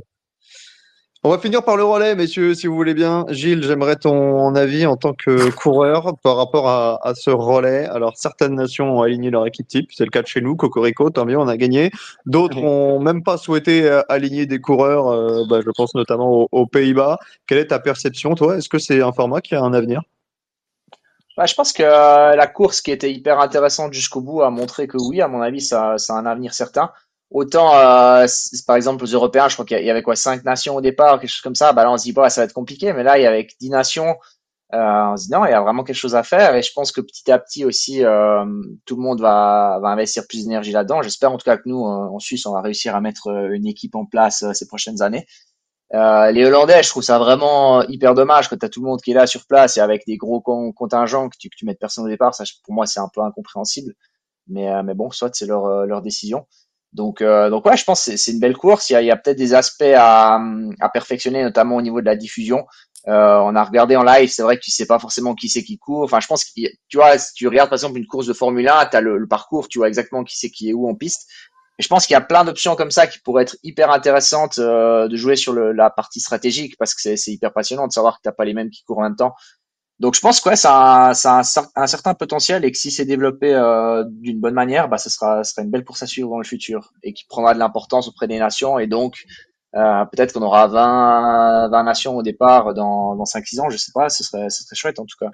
On 1.21 1.31
va 1.31 1.37
finir 1.37 1.65
par 1.65 1.75
le 1.75 1.83
relais, 1.83 2.15
messieurs, 2.15 2.53
si 2.55 2.65
vous 2.65 2.75
voulez 2.75 2.93
bien. 2.93 3.25
Gilles, 3.27 3.61
j'aimerais 3.61 3.97
ton 3.97 4.55
avis 4.55 4.85
en 4.85 4.95
tant 4.95 5.11
que 5.11 5.51
coureur 5.51 6.15
par 6.23 6.37
rapport 6.37 6.69
à, 6.69 6.97
à 7.05 7.13
ce 7.13 7.29
relais. 7.29 7.85
Alors, 7.87 8.15
certaines 8.15 8.55
nations 8.55 8.97
ont 8.97 9.01
aligné 9.01 9.29
leur 9.29 9.45
équipe 9.45 9.67
type. 9.67 9.89
C'est 9.91 10.05
le 10.05 10.11
cas 10.11 10.21
de 10.21 10.27
chez 10.27 10.39
nous, 10.39 10.55
Cocorico, 10.55 11.09
tant 11.09 11.25
mieux, 11.25 11.37
on 11.37 11.49
a 11.49 11.57
gagné. 11.57 11.91
D'autres 12.25 12.59
ont 12.59 13.01
même 13.01 13.21
pas 13.21 13.35
souhaité 13.35 13.83
euh, 13.83 14.01
aligner 14.07 14.45
des 14.45 14.61
coureurs. 14.61 15.09
euh, 15.09 15.43
bah, 15.49 15.59
je 15.59 15.69
pense 15.71 15.93
notamment 15.93 16.31
aux, 16.31 16.47
aux 16.53 16.65
Pays-Bas. 16.65 17.17
Quelle 17.47 17.57
est 17.57 17.67
ta 17.67 17.79
perception, 17.79 18.33
toi? 18.35 18.57
Est-ce 18.57 18.69
que 18.69 18.79
c'est 18.79 19.01
un 19.01 19.11
format 19.11 19.41
qui 19.41 19.55
a 19.55 19.61
un 19.61 19.73
avenir? 19.73 20.01
Bah, 21.35 21.47
je 21.47 21.53
pense 21.53 21.73
que 21.73 21.83
euh, 21.83 22.37
la 22.37 22.47
course 22.47 22.79
qui 22.79 22.91
était 22.91 23.11
hyper 23.11 23.41
intéressante 23.41 23.91
jusqu'au 23.91 24.21
bout 24.21 24.41
a 24.41 24.49
montré 24.51 24.87
que 24.87 24.97
oui, 24.97 25.21
à 25.21 25.27
mon 25.27 25.41
avis, 25.41 25.59
ça, 25.59 25.97
ça 25.97 26.15
a 26.15 26.17
un 26.17 26.25
avenir 26.25 26.53
certain. 26.53 26.91
Autant, 27.31 27.75
euh, 27.75 28.25
par 28.65 28.75
exemple, 28.75 29.03
aux 29.03 29.07
Européens, 29.07 29.49
je 29.49 29.53
crois 29.55 29.65
qu'il 29.65 29.83
y 29.83 29.89
avait 29.91 30.01
quoi, 30.01 30.15
cinq 30.15 30.43
nations 30.43 30.75
au 30.75 30.81
départ, 30.81 31.19
quelque 31.19 31.29
chose 31.29 31.41
comme 31.41 31.55
ça. 31.55 31.73
Bah 31.73 31.83
là, 31.83 31.91
on 31.91 31.97
se 31.97 32.03
dit, 32.03 32.11
bah, 32.11 32.29
ça 32.29 32.41
va 32.41 32.45
être 32.45 32.53
compliqué. 32.53 32.91
Mais 32.93 33.03
là, 33.03 33.19
il 33.19 33.21
y 33.21 33.27
avait 33.27 33.47
dix 33.59 33.69
nations. 33.69 34.15
Euh, 34.73 35.03
on 35.11 35.17
se 35.17 35.25
dit, 35.25 35.31
non, 35.31 35.45
il 35.45 35.51
y 35.51 35.53
a 35.53 35.61
vraiment 35.61 35.83
quelque 35.83 35.95
chose 35.95 36.15
à 36.15 36.23
faire. 36.23 36.55
Et 36.55 36.63
je 36.63 36.71
pense 36.73 36.91
que 36.91 37.01
petit 37.01 37.31
à 37.31 37.37
petit 37.37 37.65
aussi, 37.65 38.03
euh, 38.03 38.45
tout 38.85 38.95
le 38.95 39.01
monde 39.03 39.21
va, 39.21 39.79
va 39.81 39.89
investir 39.89 40.23
plus 40.27 40.43
d'énergie 40.43 40.71
là-dedans. 40.71 41.03
J'espère 41.03 41.31
en 41.31 41.37
tout 41.37 41.45
cas 41.45 41.57
que 41.57 41.67
nous, 41.67 41.85
euh, 41.85 42.09
en 42.09 42.19
Suisse, 42.19 42.45
on 42.47 42.53
va 42.53 42.61
réussir 42.61 42.95
à 42.95 43.01
mettre 43.01 43.27
euh, 43.27 43.51
une 43.53 43.67
équipe 43.67 43.95
en 43.95 44.05
place 44.05 44.41
euh, 44.43 44.53
ces 44.53 44.67
prochaines 44.67 45.01
années. 45.03 45.25
Les 45.91 46.45
Hollandais, 46.45 46.83
je 46.83 46.89
trouve 46.89 47.01
ça 47.01 47.17
vraiment 47.17 47.81
hyper 47.83 48.13
dommage 48.13 48.47
quand 48.47 48.57
tu 48.57 48.65
as 48.65 48.69
tout 48.69 48.81
le 48.81 48.87
monde 48.87 49.01
qui 49.01 49.09
est 49.09 49.15
là 49.15 49.25
sur 49.25 49.47
place 49.47 49.77
et 49.77 49.81
avec 49.81 50.03
des 50.05 50.17
gros 50.17 50.39
con- 50.39 50.71
contingents 50.71 51.29
que 51.29 51.37
tu, 51.39 51.49
que 51.49 51.55
tu 51.55 51.65
mettes 51.65 51.79
personne 51.79 52.05
au 52.05 52.07
départ. 52.07 52.35
Ça, 52.35 52.43
pour 52.63 52.75
moi, 52.75 52.85
c'est 52.85 52.99
un 52.99 53.09
peu 53.11 53.21
incompréhensible. 53.21 53.93
Mais, 54.47 54.83
mais 54.83 54.93
bon, 54.93 55.09
soit 55.09 55.33
c'est 55.33 55.47
leur, 55.47 55.87
leur 55.87 56.03
décision. 56.03 56.45
Donc, 56.93 57.21
euh, 57.21 57.49
donc 57.49 57.65
ouais, 57.65 57.77
je 57.77 57.83
pense 57.83 58.05
que 58.05 58.17
c'est- 58.17 58.31
une 58.31 58.39
belle 58.39 58.57
course. 58.57 58.89
Il 58.89 58.93
y 59.03 59.09
a, 59.09 59.13
a 59.13 59.17
peut-être 59.17 59.37
des 59.37 59.53
aspects 59.53 59.83
à, 59.95 60.39
à 60.79 60.89
perfectionner, 60.89 61.43
notamment 61.43 61.75
au 61.77 61.81
niveau 61.81 62.01
de 62.01 62.05
la 62.05 62.15
diffusion. 62.15 62.65
Euh, 63.07 63.37
on 63.39 63.55
a 63.55 63.63
regardé 63.63 63.95
en 63.95 64.03
live, 64.03 64.29
c'est 64.29 64.41
vrai 64.41 64.57
que 64.57 64.61
tu 64.61 64.71
sais 64.71 64.85
pas 64.85 64.99
forcément 64.99 65.33
qui 65.35 65.49
c'est 65.49 65.63
qui 65.63 65.77
court. 65.77 66.03
Enfin, 66.03 66.19
je 66.19 66.27
pense 66.27 66.43
que 66.43 66.51
tu 66.89 66.97
vois, 66.97 67.17
si 67.17 67.33
tu 67.33 67.47
regardes 67.47 67.69
par 67.69 67.77
exemple 67.77 67.97
une 67.97 68.07
course 68.07 68.27
de 68.27 68.33
Formule 68.33 68.67
1, 68.67 68.85
tu 68.87 68.97
as 68.97 69.01
le, 69.01 69.17
le 69.17 69.27
parcours, 69.27 69.69
tu 69.69 69.77
vois 69.79 69.87
exactement 69.87 70.23
qui 70.23 70.37
c'est 70.37 70.49
qui 70.49 70.69
est 70.69 70.73
où 70.73 70.89
en 70.89 70.95
piste. 70.95 71.27
Et 71.77 71.83
je 71.83 71.87
pense 71.87 72.05
qu'il 72.05 72.13
y 72.13 72.17
a 72.17 72.21
plein 72.21 72.43
d'options 72.43 72.75
comme 72.75 72.91
ça 72.91 73.07
qui 73.07 73.19
pourraient 73.19 73.43
être 73.43 73.55
hyper 73.63 73.89
intéressantes 73.91 74.59
euh, 74.59 75.07
de 75.07 75.15
jouer 75.15 75.37
sur 75.37 75.53
le, 75.53 75.71
la 75.71 75.89
partie 75.89 76.19
stratégique 76.19 76.75
parce 76.77 76.93
que 76.93 77.15
c'est 77.15 77.31
hyper 77.31 77.53
passionnant 77.53 77.87
de 77.87 77.93
savoir 77.93 78.17
que 78.17 78.21
t'as 78.23 78.33
pas 78.33 78.43
les 78.43 78.53
mêmes 78.53 78.69
qui 78.69 78.83
courent 78.83 78.99
en 78.99 79.03
même 79.03 79.15
temps. 79.15 79.33
Donc 79.99 80.15
je 80.15 80.21
pense 80.21 80.39
que 80.39 80.49
ouais, 80.49 80.55
ça 80.55 81.07
a, 81.09 81.13
ça 81.13 81.33
a 81.35 81.39
un, 81.39 81.41
cer- 81.41 81.69
un 81.75 81.87
certain 81.87 82.13
potentiel 82.13 82.63
et 82.63 82.71
que 82.71 82.77
si 82.77 82.89
c'est 82.91 83.05
développé 83.05 83.53
euh, 83.53 84.03
d'une 84.07 84.39
bonne 84.39 84.53
manière, 84.53 84.87
bah, 84.87 84.97
ce 84.97 85.09
sera, 85.09 85.43
ce 85.43 85.51
sera 85.53 85.63
une 85.63 85.71
belle 85.71 85.83
course 85.83 86.03
à 86.03 86.07
suivre 86.07 86.29
dans 86.29 86.37
le 86.37 86.45
futur 86.45 86.93
et 87.03 87.13
qui 87.13 87.25
prendra 87.25 87.53
de 87.53 87.59
l'importance 87.59 88.07
auprès 88.07 88.27
des 88.27 88.39
nations 88.39 88.79
et 88.79 88.87
donc 88.87 89.25
euh, 89.75 90.05
peut-être 90.05 90.33
qu'on 90.33 90.41
aura 90.41 90.67
20, 90.67 91.69
20 91.69 91.83
nations 91.83 92.15
au 92.15 92.23
départ 92.23 92.73
dans, 92.73 93.15
dans 93.15 93.25
5-6 93.25 93.59
ans, 93.61 93.69
je 93.69 93.77
sais 93.77 93.91
pas, 93.93 94.09
ce 94.09 94.23
serait, 94.23 94.49
ce 94.49 94.63
serait 94.63 94.75
chouette 94.75 94.99
en 94.99 95.05
tout 95.05 95.17
cas. 95.19 95.29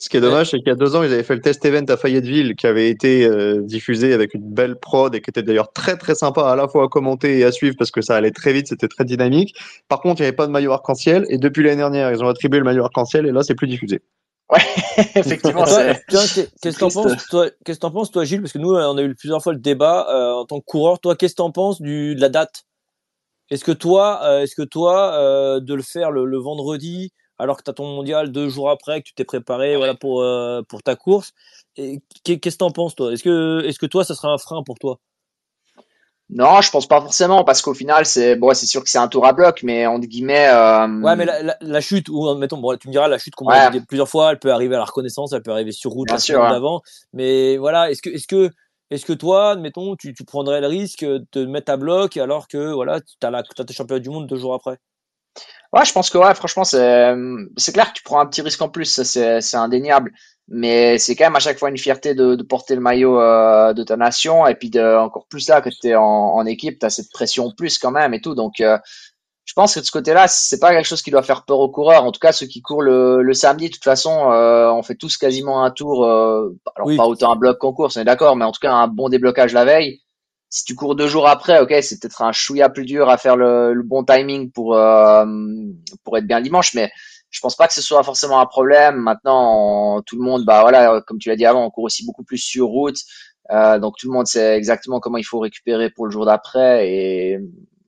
Ce 0.00 0.08
qui 0.08 0.16
est 0.16 0.20
dommage, 0.20 0.50
c'est 0.50 0.58
qu'il 0.58 0.68
y 0.68 0.70
a 0.70 0.76
deux 0.76 0.94
ans, 0.94 1.02
ils 1.02 1.12
avaient 1.12 1.24
fait 1.24 1.34
le 1.34 1.40
test 1.40 1.64
event 1.64 1.84
à 1.88 1.96
Fayetteville 1.96 2.54
qui 2.54 2.68
avait 2.68 2.88
été 2.88 3.26
euh, 3.26 3.62
diffusé 3.62 4.12
avec 4.12 4.32
une 4.32 4.48
belle 4.48 4.76
prod 4.76 5.12
et 5.12 5.20
qui 5.20 5.28
était 5.28 5.42
d'ailleurs 5.42 5.72
très 5.72 5.96
très 5.96 6.14
sympa 6.14 6.42
à 6.42 6.54
la 6.54 6.68
fois 6.68 6.84
à 6.84 6.88
commenter 6.88 7.40
et 7.40 7.44
à 7.44 7.50
suivre 7.50 7.74
parce 7.76 7.90
que 7.90 8.00
ça 8.00 8.14
allait 8.14 8.30
très 8.30 8.52
vite, 8.52 8.68
c'était 8.68 8.86
très 8.86 9.04
dynamique. 9.04 9.56
Par 9.88 10.00
contre, 10.00 10.20
il 10.20 10.22
n'y 10.22 10.28
avait 10.28 10.36
pas 10.36 10.46
de 10.46 10.52
maillot 10.52 10.70
arc-en-ciel 10.70 11.26
et 11.30 11.38
depuis 11.38 11.64
l'année 11.64 11.78
dernière, 11.78 12.12
ils 12.12 12.22
ont 12.22 12.28
attribué 12.28 12.58
le 12.58 12.64
maillot 12.64 12.84
arc-en-ciel 12.84 13.26
et 13.26 13.32
là, 13.32 13.42
c'est 13.42 13.56
plus 13.56 13.66
diffusé. 13.66 14.00
Ouais, 14.50 14.60
effectivement, 15.16 15.64
qu'est-ce 15.64 16.60
que 16.62 16.78
t'en 16.78 16.90
penses, 16.90 17.26
toi, 17.26 17.50
qu'est-ce 17.64 17.78
que 17.78 17.82
t'en 17.82 17.90
penses, 17.90 18.10
toi, 18.12 18.24
Gilles? 18.24 18.40
Parce 18.40 18.52
que 18.52 18.58
nous, 18.58 18.74
on 18.74 18.96
a 18.96 19.02
eu 19.02 19.14
plusieurs 19.14 19.42
fois 19.42 19.52
le 19.52 19.58
débat, 19.58 20.06
euh, 20.10 20.32
en 20.32 20.46
tant 20.46 20.60
que 20.60 20.64
coureur. 20.64 21.00
Toi, 21.00 21.16
qu'est-ce 21.16 21.34
que 21.34 21.38
t'en 21.38 21.50
penses 21.50 21.82
du, 21.82 22.14
de 22.14 22.20
la 22.20 22.28
date? 22.28 22.64
Est-ce 23.50 23.64
que 23.64 23.72
toi, 23.72 24.20
euh, 24.22 24.42
est-ce 24.42 24.54
que 24.54 24.62
toi, 24.62 25.12
euh, 25.14 25.60
de 25.60 25.74
le 25.74 25.82
faire 25.82 26.10
le, 26.10 26.24
le 26.24 26.38
vendredi, 26.38 27.12
alors 27.38 27.56
que 27.56 27.62
tu 27.62 27.70
as 27.70 27.74
ton 27.74 27.86
mondial 27.86 28.32
deux 28.32 28.48
jours 28.48 28.70
après, 28.70 29.00
que 29.02 29.08
tu 29.08 29.14
t'es 29.14 29.24
préparé, 29.24 29.76
voilà, 29.76 29.94
pour, 29.94 30.22
euh, 30.22 30.62
pour 30.62 30.82
ta 30.82 30.96
course, 30.96 31.32
qu'est-ce 31.76 32.38
que 32.38 32.58
t'en 32.58 32.70
penses, 32.70 32.94
toi? 32.96 33.12
Est-ce 33.12 33.22
que, 33.22 33.64
est-ce 33.66 33.78
que 33.78 33.86
toi, 33.86 34.04
ça 34.04 34.14
serait 34.14 34.28
un 34.28 34.38
frein 34.38 34.62
pour 34.64 34.78
toi? 34.78 34.98
Non, 36.30 36.60
je 36.60 36.70
pense 36.70 36.86
pas 36.86 37.00
forcément 37.00 37.42
parce 37.42 37.62
qu'au 37.62 37.72
final, 37.72 38.04
c'est 38.04 38.36
bon, 38.36 38.52
c'est 38.54 38.66
sûr 38.66 38.84
que 38.84 38.90
c'est 38.90 38.98
un 38.98 39.08
tour 39.08 39.24
à 39.26 39.32
bloc, 39.32 39.62
mais 39.62 39.86
entre 39.86 40.06
guillemets. 40.06 40.48
Euh, 40.48 40.86
Ouais, 41.00 41.14
mais 41.14 41.24
la, 41.24 41.42
la, 41.42 41.56
la 41.60 41.80
chute, 41.80 42.08
ou 42.08 42.34
mettons, 42.34 42.58
bon, 42.58 42.76
tu 42.76 42.88
me 42.88 42.92
diras, 42.92 43.06
la 43.06 43.18
chute, 43.18 43.34
comme 43.36 43.46
on 43.48 43.50
Ouais. 43.50 43.70
dit 43.70 43.80
plusieurs 43.80 44.08
fois, 44.08 44.32
elle 44.32 44.38
peut 44.40 44.52
arriver 44.52 44.74
à 44.74 44.78
la 44.78 44.84
reconnaissance, 44.84 45.32
elle 45.32 45.42
peut 45.42 45.52
arriver 45.52 45.70
sur 45.70 45.92
route 45.92 46.08
Bien 46.08 46.18
sûr, 46.18 46.40
d'avant. 46.48 46.82
Mais 47.12 47.56
voilà, 47.56 47.90
est-ce 47.90 48.02
que, 48.02 48.10
est-ce 48.10 48.26
que, 48.26 48.50
est-ce 48.90 49.06
que 49.06 49.12
toi, 49.12 49.52
admettons, 49.52 49.94
tu, 49.94 50.12
tu 50.12 50.24
prendrais 50.24 50.60
le 50.60 50.66
risque 50.66 51.04
de 51.04 51.24
te 51.30 51.38
mettre 51.38 51.70
à 51.70 51.76
bloc 51.76 52.16
alors 52.16 52.48
que, 52.48 52.72
voilà, 52.72 53.00
tu 53.00 53.14
as, 53.22 53.42
t'as 53.54 53.64
tes 53.64 53.72
championnats 53.74 54.00
du 54.00 54.10
monde 54.10 54.26
deux 54.26 54.36
jours 54.38 54.54
après? 54.54 54.78
Ouais, 55.72 55.84
je 55.84 55.92
pense 55.92 56.08
que 56.10 56.16
ouais, 56.18 56.34
franchement, 56.34 56.64
c'est 56.64 57.14
c'est 57.56 57.72
clair 57.72 57.88
que 57.92 57.98
tu 57.98 58.02
prends 58.02 58.20
un 58.20 58.26
petit 58.26 58.40
risque 58.42 58.62
en 58.62 58.68
plus, 58.70 58.86
ça, 58.86 59.04
c'est 59.04 59.40
c'est 59.40 59.56
indéniable. 59.56 60.12
Mais 60.50 60.96
c'est 60.98 61.14
quand 61.14 61.24
même 61.26 61.36
à 61.36 61.40
chaque 61.40 61.58
fois 61.58 61.68
une 61.68 61.76
fierté 61.76 62.14
de, 62.14 62.34
de 62.34 62.42
porter 62.42 62.74
le 62.74 62.80
maillot 62.80 63.20
euh, 63.20 63.74
de 63.74 63.82
ta 63.82 63.98
nation 63.98 64.46
et 64.46 64.54
puis 64.54 64.70
de, 64.70 64.80
encore 64.96 65.26
plus 65.28 65.46
là 65.48 65.60
que 65.60 65.68
tu 65.68 65.88
es 65.88 65.94
en, 65.94 66.02
en 66.02 66.46
équipe, 66.46 66.78
tu 66.78 66.86
as 66.86 66.90
cette 66.90 67.10
pression 67.10 67.46
en 67.48 67.52
plus 67.54 67.78
quand 67.78 67.90
même 67.90 68.14
et 68.14 68.22
tout. 68.22 68.34
Donc 68.34 68.60
euh, 68.62 68.78
je 69.46 69.54
pense 69.54 69.74
que 69.74 69.80
de 69.80 69.84
ce 69.86 69.90
côté-là, 69.92 70.28
c'est 70.28 70.60
pas 70.60 70.70
quelque 70.72 70.86
chose 70.86 71.02
qui 71.02 71.10
doit 71.10 71.22
faire 71.22 71.44
peur 71.44 71.60
aux 71.60 71.70
coureurs. 71.70 72.04
En 72.04 72.12
tout 72.12 72.20
cas, 72.20 72.32
ceux 72.32 72.46
qui 72.46 72.62
courent 72.62 72.82
le, 72.82 73.22
le 73.22 73.34
samedi, 73.34 73.68
de 73.68 73.74
toute 73.74 73.84
façon, 73.84 74.32
euh, 74.32 74.70
on 74.72 74.82
fait 74.82 74.94
tous 74.96 75.16
quasiment 75.18 75.64
un 75.64 75.70
tour. 75.70 76.04
euh, 76.06 76.50
alors 76.76 76.88
Oui. 76.88 76.96
pas 76.96 77.06
autant 77.06 77.32
un 77.32 77.36
bloc 77.36 77.58
qu'on 77.58 77.72
course, 77.74 77.96
on 77.98 78.00
est 78.02 78.04
d'accord, 78.04 78.36
mais 78.36 78.44
en 78.46 78.52
tout 78.52 78.60
cas 78.60 78.72
un 78.72 78.88
bon 78.88 79.08
déblocage 79.10 79.52
la 79.54 79.64
veille. 79.66 80.00
Si 80.50 80.64
tu 80.64 80.74
cours 80.74 80.94
deux 80.96 81.06
jours 81.08 81.28
après, 81.28 81.60
ok, 81.60 81.74
c'est 81.82 82.00
peut-être 82.00 82.22
un 82.22 82.32
chouïa 82.32 82.70
plus 82.70 82.84
dur 82.86 83.08
à 83.10 83.18
faire 83.18 83.36
le, 83.36 83.74
bon 83.84 84.02
timing 84.04 84.50
pour 84.50 84.76
euh, 84.76 85.26
pour 86.04 86.16
être 86.16 86.26
bien 86.26 86.40
dimanche, 86.40 86.72
mais 86.74 86.90
je 87.30 87.40
pense 87.40 87.54
pas 87.56 87.68
que 87.68 87.74
ce 87.74 87.82
soit 87.82 88.02
forcément 88.02 88.40
un 88.40 88.46
problème. 88.46 88.96
Maintenant, 88.96 90.00
tout 90.02 90.16
le 90.16 90.22
monde, 90.22 90.44
bah 90.46 90.62
voilà, 90.62 91.02
comme 91.06 91.18
tu 91.18 91.28
l'as 91.28 91.36
dit 91.36 91.44
avant, 91.44 91.64
on 91.66 91.70
court 91.70 91.84
aussi 91.84 92.04
beaucoup 92.06 92.24
plus 92.24 92.38
sur 92.38 92.66
route, 92.68 92.96
euh, 93.50 93.78
donc 93.78 93.96
tout 93.98 94.08
le 94.08 94.14
monde 94.14 94.26
sait 94.26 94.56
exactement 94.56 95.00
comment 95.00 95.18
il 95.18 95.24
faut 95.24 95.38
récupérer 95.38 95.90
pour 95.90 96.06
le 96.06 96.10
jour 96.12 96.24
d'après 96.26 96.88
et 96.90 97.38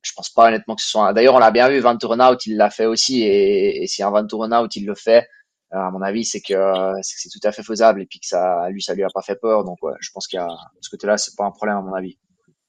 je 0.03 0.13
pense 0.17 0.31
pas 0.31 0.49
honnêtement 0.49 0.75
que 0.77 0.83
ce 0.83 0.89
soit. 0.91 1.09
un- 1.09 1.13
D'ailleurs, 1.15 1.35
on 1.35 1.39
l'a 1.39 1.51
bien 1.51 1.69
vu, 1.71 1.81
Van 1.81 1.97
Turnout, 1.97 2.45
il 2.47 2.57
l'a 2.57 2.71
fait 2.71 2.87
aussi 2.87 3.23
et, 3.23 3.87
si 3.87 4.03
un 4.03 4.11
Van 4.11 4.27
Turnout 4.27 4.69
il 4.77 4.85
le 4.87 4.95
fait, 4.95 5.27
euh, 5.75 5.79
à 5.79 5.91
mon 5.91 6.03
avis, 6.03 6.25
c'est 6.27 6.41
que 6.41 6.55
c'est 7.03 7.29
tout 7.31 7.41
à 7.47 7.53
fait 7.53 7.63
faisable 7.63 8.03
et 8.03 8.07
puis 8.07 8.21
que 8.21 8.27
ça, 8.27 8.69
lui, 8.71 8.83
ça 8.83 8.95
lui 8.95 9.03
a 9.05 9.09
pas 9.15 9.23
fait 9.23 9.37
peur. 9.37 9.65
Donc 9.65 9.79
je 10.01 10.11
pense 10.13 10.29
de 10.31 10.39
ce 10.81 10.91
côté-là, 10.91 11.17
c'est 11.19 11.37
pas 11.37 11.45
un 11.45 11.51
problème 11.53 11.77
à 11.79 11.83
mon 11.83 11.95
avis. 11.95 12.19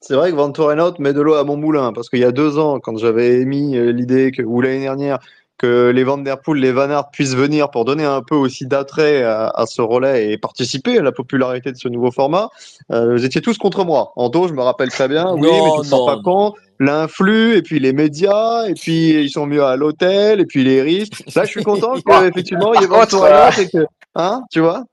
C'est 0.02 0.16
vrai 0.16 0.32
que 0.32 0.36
Van 0.36 0.52
met 1.00 1.14
de 1.14 1.22
l'eau 1.22 1.36
à 1.36 1.44
mon 1.44 1.58
moulin 1.58 1.94
parce 1.94 2.10
qu'il 2.10 2.20
y 2.20 2.26
a 2.26 2.32
deux 2.32 2.58
ans, 2.58 2.80
quand 2.80 2.98
j'avais 2.98 3.40
émis 3.40 3.78
euh, 3.78 3.92
l'idée 3.92 4.32
que, 4.32 4.42
ou 4.42 4.60
l'année 4.60 4.82
dernière, 4.82 5.20
que 5.62 5.92
les 5.92 6.04
Van 6.04 6.18
Der 6.18 6.40
Poel, 6.40 6.60
les 6.60 6.72
Van 6.72 6.90
Aert 6.90 7.12
puissent 7.12 7.36
venir 7.36 7.70
pour 7.70 7.86
donner 7.86 8.04
un 8.04 8.24
peu 8.24 8.34
aussi 8.34 8.66
d'attrait 8.66 9.22
à, 9.22 9.48
à 9.48 9.68
ce 9.68 9.84
relais 9.84 10.32
et 10.32 10.38
participer 10.40 10.98
à 10.98 11.04
la 11.04 11.12
popularité 11.12 11.72
de 11.72 11.78
ce 11.78 11.88
nouveau 11.88 12.10
format, 12.10 12.50
euh, 12.92 13.14
vous 13.14 13.26
étiez 13.26 13.42
tous 13.42 13.60
contre 13.60 13.86
moi. 13.86 14.12
Ando, 14.16 14.48
je 14.48 14.54
me 14.54 14.62
rappelle 14.62 14.90
très 14.90 15.08
bien. 15.08 15.32
oui, 15.36 15.42
Non, 15.42 15.78
mais 15.78 15.84
tu 15.84 15.94
rends 15.94 16.00
non, 16.00 16.06
pas 16.08 16.22
compte. 16.24 16.56
l'influx, 16.80 17.56
et 17.56 17.62
puis 17.62 17.80
les 17.80 17.94
médias, 17.94 18.66
et 18.68 18.74
puis 18.74 19.12
ils 19.24 19.30
sont 19.30 19.46
mieux 19.46 19.64
à 19.64 19.76
l'hôtel, 19.76 20.40
et 20.40 20.46
puis 20.48 20.64
les 20.64 20.82
risques. 20.82 21.24
Là, 21.36 21.44
je 21.46 21.52
suis 21.52 21.64
content 21.64 21.94
qu'effectivement, 22.08 22.74
il 22.74 22.82
y 22.82 22.84
ait 22.84 22.88
euh, 22.92 23.52
et 23.60 23.70
que, 23.70 23.86
hein, 24.16 24.42
tu 24.52 24.62
vois? 24.62 24.84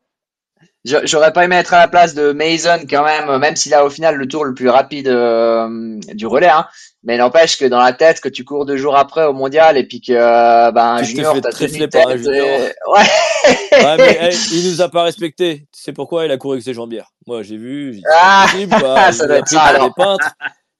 J'aurais 1.04 1.32
pas 1.32 1.44
aimé 1.44 1.56
être 1.56 1.74
à 1.74 1.78
la 1.78 1.88
place 1.88 2.14
de 2.14 2.32
Mason 2.32 2.80
quand 2.88 3.04
même, 3.04 3.38
même 3.38 3.56
s'il 3.56 3.74
a 3.74 3.84
au 3.84 3.90
final 3.90 4.16
le 4.16 4.26
tour 4.26 4.44
le 4.44 4.54
plus 4.54 4.68
rapide 4.68 5.08
euh, 5.08 5.98
du 6.14 6.26
relais. 6.26 6.48
Hein. 6.48 6.66
Mais 7.04 7.16
n'empêche 7.16 7.56
que 7.58 7.64
dans 7.64 7.78
la 7.78 7.92
tête, 7.92 8.20
que 8.20 8.28
tu 8.28 8.44
cours 8.44 8.66
deux 8.66 8.76
jours 8.76 8.96
après 8.96 9.24
au 9.24 9.32
mondial 9.32 9.76
et 9.78 9.84
puis 9.84 10.00
que 10.00 10.12
euh, 10.12 10.72
ben, 10.72 10.96
Tu 10.98 11.04
junior 11.06 11.34
t'as 11.40 11.50
par 11.88 12.16
junior. 12.16 12.34
et- 12.34 12.74
Ouais. 12.88 13.84
Ouais, 13.84 13.96
mais 13.98 14.18
hey, 14.20 14.36
il 14.52 14.70
nous 14.70 14.80
a 14.82 14.88
pas 14.88 15.04
respecté. 15.04 15.66
Tu 15.72 15.80
sais 15.82 15.92
pourquoi? 15.92 16.24
Il 16.26 16.32
a 16.32 16.36
couru 16.36 16.54
avec 16.54 16.64
ses 16.64 16.74
jambières 16.74 17.08
Moi, 17.26 17.42
j'ai 17.44 17.56
vu. 17.56 17.92
dit, 17.92 18.02
Ah, 18.12 18.46
possible, 18.50 18.74
ça 19.12 19.26
doit 19.26 19.36
être 19.38 19.48
ça, 19.48 19.58
pour 19.58 19.66
alors. 19.68 19.86
des 19.88 19.92
peintres. 19.96 20.30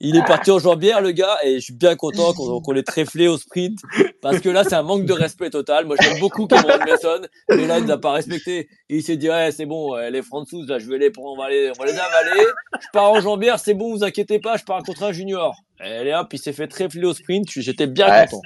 Il 0.00 0.16
est 0.16 0.24
parti 0.24 0.52
en 0.52 0.60
jambières, 0.60 1.00
le 1.00 1.10
gars, 1.10 1.38
et 1.42 1.54
je 1.56 1.64
suis 1.64 1.72
bien 1.74 1.96
content 1.96 2.32
qu'on 2.32 2.60
qu'on 2.60 2.70
l'ait 2.72 2.84
tréflé 2.84 3.26
au 3.26 3.36
sprint. 3.36 3.80
Parce 4.22 4.38
que 4.40 4.48
là, 4.48 4.62
c'est 4.62 4.74
un 4.76 4.84
manque 4.84 5.06
de 5.06 5.12
respect 5.12 5.50
total. 5.50 5.86
Moi, 5.86 5.96
j'aime 6.00 6.20
beaucoup 6.20 6.46
Cameron 6.46 6.78
Mason, 6.86 7.22
mais 7.50 7.66
là, 7.66 7.78
il 7.78 7.84
nous 7.86 7.90
a 7.90 7.98
pas 7.98 8.12
respecté. 8.12 8.68
Et 8.88 8.96
il 8.98 9.02
s'est 9.02 9.16
dit, 9.16 9.28
ouais, 9.28 9.50
c'est 9.50 9.66
bon, 9.66 9.96
les 9.96 10.22
Français, 10.22 10.56
là, 10.68 10.78
je 10.78 10.86
vais 10.88 10.98
les 10.98 11.10
prendre, 11.10 11.30
on 11.32 11.36
va 11.36 11.50
les, 11.50 11.70
on 11.76 11.82
va 11.82 11.86
les 11.90 11.98
avaler. 11.98 12.46
Je 12.80 12.86
pars 12.92 13.10
en 13.10 13.20
jambières, 13.20 13.58
c'est 13.58 13.74
bon, 13.74 13.90
vous 13.92 14.04
inquiétez 14.04 14.38
pas, 14.38 14.56
je 14.56 14.64
pars 14.64 14.82
contre 14.84 15.02
un 15.02 15.12
junior. 15.12 15.56
Et 15.84 16.14
hop, 16.14 16.28
il 16.32 16.38
s'est 16.38 16.52
fait 16.52 16.68
tréfler 16.68 17.04
au 17.04 17.12
sprint. 17.14 17.48
J'étais 17.50 17.86
bien 17.88 18.08
Ouais. 18.08 18.26
content. 18.30 18.42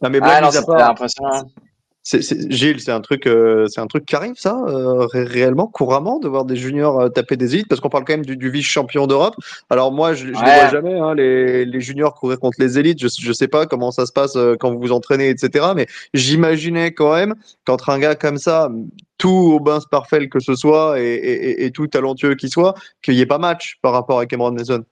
Non, 0.00 0.08
mais 0.10 0.18
Ah 0.22 0.40
blague 0.40 0.42
non, 0.42 0.48
mise 0.48 0.56
à 0.56 0.94
C'est, 2.06 2.20
c'est- 2.22 2.50
Gilles, 2.52 2.80
c'est 2.80 2.92
un 2.92 3.00
truc, 3.00 3.26
euh, 3.26 3.66
c'est 3.68 3.80
un 3.80 3.86
truc 3.86 4.04
qui 4.04 4.14
arrive, 4.14 4.34
ça, 4.36 4.62
euh, 4.68 5.06
ré- 5.06 5.24
réellement, 5.24 5.66
couramment, 5.66 6.18
de 6.18 6.28
voir 6.28 6.44
des 6.44 6.54
juniors 6.54 7.00
euh, 7.00 7.08
taper 7.08 7.36
des 7.38 7.54
élites, 7.54 7.66
parce 7.68 7.80
qu'on 7.80 7.88
parle 7.88 8.04
quand 8.04 8.12
même 8.12 8.26
du, 8.26 8.36
du 8.36 8.50
vice-champion 8.50 9.06
d'Europe. 9.06 9.34
Alors 9.70 9.90
moi, 9.90 10.12
je, 10.12 10.34
je 10.34 10.44
les 10.44 10.50
vois 10.50 10.66
jamais, 10.66 10.98
hein, 10.98 11.14
les, 11.14 11.64
les 11.64 11.80
juniors 11.80 12.14
courir 12.14 12.38
contre 12.38 12.60
les 12.60 12.78
élites. 12.78 13.00
Je, 13.00 13.08
je 13.08 13.32
sais 13.32 13.48
pas 13.48 13.64
comment 13.64 13.90
ça 13.90 14.04
se 14.04 14.12
passe 14.12 14.36
euh, 14.36 14.54
quand 14.60 14.70
vous 14.72 14.80
vous 14.80 14.92
entraînez, 14.92 15.30
etc. 15.30 15.72
Mais 15.74 15.86
j'imaginais 16.12 16.92
quand 16.92 17.14
même 17.14 17.34
qu'entre 17.64 17.88
un 17.88 17.98
gars 17.98 18.14
comme 18.16 18.36
ça, 18.36 18.68
tout 19.16 19.28
au 19.30 19.60
bain 19.60 19.78
parfait 19.90 20.28
que 20.28 20.40
ce 20.40 20.54
soit, 20.54 21.00
et, 21.00 21.04
et, 21.14 21.50
et- 21.62 21.64
et 21.66 21.70
tout 21.70 21.86
talentueux 21.86 22.34
qu'il 22.34 22.50
soit, 22.50 22.74
qu'il 23.02 23.14
y 23.14 23.20
ait 23.22 23.26
pas 23.26 23.38
match 23.38 23.78
par 23.82 23.92
rapport 23.92 24.18
à 24.18 24.26
Cameron 24.26 24.52
Mason. 24.52 24.84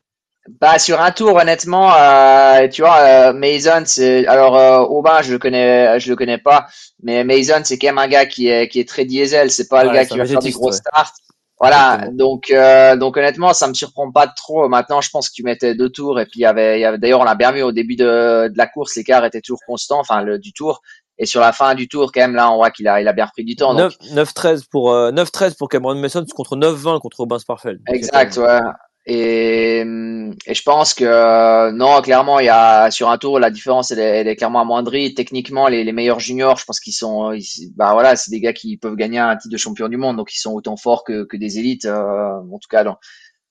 Bah 0.61 0.79
sur 0.81 1.01
un 1.01 1.13
tour 1.13 1.37
honnêtement, 1.37 1.95
euh, 1.95 2.67
tu 2.67 2.83
vois, 2.83 2.99
euh, 2.99 3.33
Mason 3.33 3.85
c'est 3.87 4.27
alors 4.27 4.57
euh, 4.57 4.81
Aubin 4.81 5.23
je 5.23 5.33
le 5.33 5.39
connais, 5.39 6.01
je 6.01 6.11
le 6.11 6.17
connais 6.17 6.39
pas, 6.39 6.67
mais 7.01 7.23
Mason 7.23 7.61
c'est 7.63 7.79
quand 7.79 7.87
même 7.87 7.99
un 7.99 8.09
gars 8.09 8.27
qui 8.27 8.49
est 8.49 8.67
qui 8.69 8.81
est 8.81 8.89
très 8.89 9.05
diesel, 9.05 9.53
c'est 9.53 9.69
pas 9.69 9.85
le 9.85 9.93
gars 9.93 10.05
qui 10.05 10.19
va 10.19 10.25
faire 10.25 10.41
des 10.41 10.51
gros 10.51 10.71
ouais. 10.71 10.73
starts. 10.73 11.13
Voilà, 11.61 11.95
Exactement. 11.95 12.17
donc 12.17 12.51
euh, 12.51 12.97
donc 12.97 13.17
honnêtement 13.17 13.53
ça 13.53 13.69
me 13.69 13.75
surprend 13.75 14.11
pas 14.11 14.27
trop. 14.27 14.69
Maintenant 14.69 15.01
je 15.01 15.11
pense 15.11 15.29
que 15.29 15.35
tu 15.35 15.45
mettais 15.45 15.77
deux 15.77 15.91
tours 15.91 16.19
et 16.19 16.25
puis 16.25 16.41
il 16.41 16.43
y 16.43 16.47
avait, 16.47 16.81
y 16.81 16.85
avait 16.85 16.99
d'ailleurs 16.99 17.21
on 17.21 17.25
l'a 17.25 17.37
bien 17.37 17.53
vu 17.53 17.63
au 17.63 17.71
début 17.71 17.95
de, 17.95 18.49
de 18.49 18.59
la 18.59 18.67
course 18.67 18.97
l'écart 18.97 19.25
était 19.25 19.41
toujours 19.41 19.61
constant, 19.65 20.01
enfin 20.01 20.23
le 20.23 20.41
du 20.41 20.53
tour 20.53 20.83
et 21.19 21.27
sur 21.27 21.41
la 21.41 21.53
fin 21.53 21.77
du 21.77 21.87
tour 21.87 22.11
quand 22.11 22.21
même 22.21 22.35
là 22.35 22.51
on 22.51 22.57
voit 22.57 22.73
qu'il 22.73 22.89
a 22.89 23.01
il 23.01 23.07
a 23.07 23.13
bien 23.13 23.27
repris 23.27 23.45
du 23.45 23.55
temps. 23.55 23.75
Donc 23.75 23.93
9 24.11 24.35
9-13 24.35 24.65
pour, 24.69 24.93
euh, 24.93 25.13
9-13 25.13 25.57
pour 25.57 25.69
Cameron 25.69 25.95
Mason 25.95 26.25
contre 26.35 26.57
9-20 26.57 26.99
contre 26.99 27.21
Aubin 27.21 27.39
Sparfeld. 27.39 27.81
Exact, 27.87 28.37
ouais. 28.39 28.59
Et, 29.05 29.81
hum, 29.83 30.33
et 30.47 30.55
je 30.55 30.63
pense 30.63 30.95
que 30.95 31.05
euh, 31.05 31.73
non, 31.73 32.01
clairement, 32.03 32.39
il 32.39 32.47
y 32.47 32.49
a 32.49 32.91
sur 32.93 33.11
un 33.11 33.19
tour 33.19 33.41
la 33.41 33.51
différence 33.51 33.91
elle 33.91 33.99
est, 33.99 34.21
elle 34.21 34.29
est 34.29 34.37
clairement 34.37 34.61
amoindrie. 34.61 35.13
Techniquement, 35.15 35.67
les, 35.67 35.83
les 35.83 35.93
meilleurs 35.93 36.21
juniors, 36.21 36.57
je 36.57 36.65
pense 36.65 36.79
qu'ils 36.79 36.93
sont, 36.93 37.33
ils- 37.33 37.73
bah 37.75 37.93
voilà, 37.95 38.15
c'est 38.15 38.31
des 38.31 38.41
gars 38.41 38.53
qui 38.53 38.77
peuvent 38.77 38.95
gagner 38.95 39.19
un 39.19 39.37
titre 39.37 39.53
de 39.53 39.57
champion 39.59 39.89
du 39.89 39.97
monde, 39.97 40.17
donc 40.17 40.33
ils 40.35 40.39
sont 40.39 40.53
autant 40.53 40.77
forts 40.77 41.03
que, 41.05 41.25
que 41.25 41.37
des 41.37 41.59
élites. 41.59 41.85
euh, 41.87 42.39
en 42.53 42.59
tout 42.61 42.69
cas, 42.71 42.85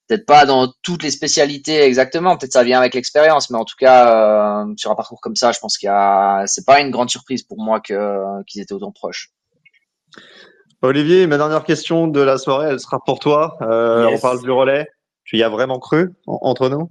peut-être 0.08 0.24
pas 0.26 0.46
dans 0.46 0.72
toutes 0.82 1.02
les 1.02 1.10
spécialités 1.10 1.82
exactement. 1.82 2.36
Peut-être 2.38 2.52
ça 2.54 2.64
vient 2.64 2.78
avec 2.78 2.94
l'expérience, 2.94 3.50
mais 3.50 3.58
en 3.58 3.64
tout 3.66 3.76
cas, 3.78 4.62
euh, 4.64 4.72
sur 4.76 4.90
un 4.90 4.94
parcours 4.94 5.20
comme 5.20 5.36
ça, 5.36 5.52
je 5.52 5.58
pense 5.60 5.76
qu'il 5.76 5.86
y 5.88 5.90
a, 5.90 6.44
c'est 6.46 6.64
pas 6.64 6.80
une 6.80 6.90
grande 6.90 7.10
surprise 7.10 7.42
pour 7.42 7.62
moi 7.62 7.80
que 7.80 8.42
qu'ils 8.46 8.62
étaient 8.62 8.72
autant 8.72 8.90
proches. 8.92 9.28
Olivier, 10.80 11.26
ma 11.26 11.36
dernière 11.36 11.62
question 11.64 12.08
de 12.08 12.20
la 12.20 12.38
soirée, 12.38 12.68
elle 12.70 12.80
sera 12.80 12.98
pour 13.04 13.18
toi. 13.20 13.56
Euh, 13.62 14.08
Yes. 14.10 14.18
On 14.18 14.22
parle 14.22 14.42
du 14.42 14.50
relais. 14.50 14.88
Tu 15.32 15.38
y 15.38 15.42
as 15.42 15.48
vraiment 15.48 15.78
cru 15.78 16.10
en- 16.26 16.38
entre 16.42 16.68
nous? 16.68 16.90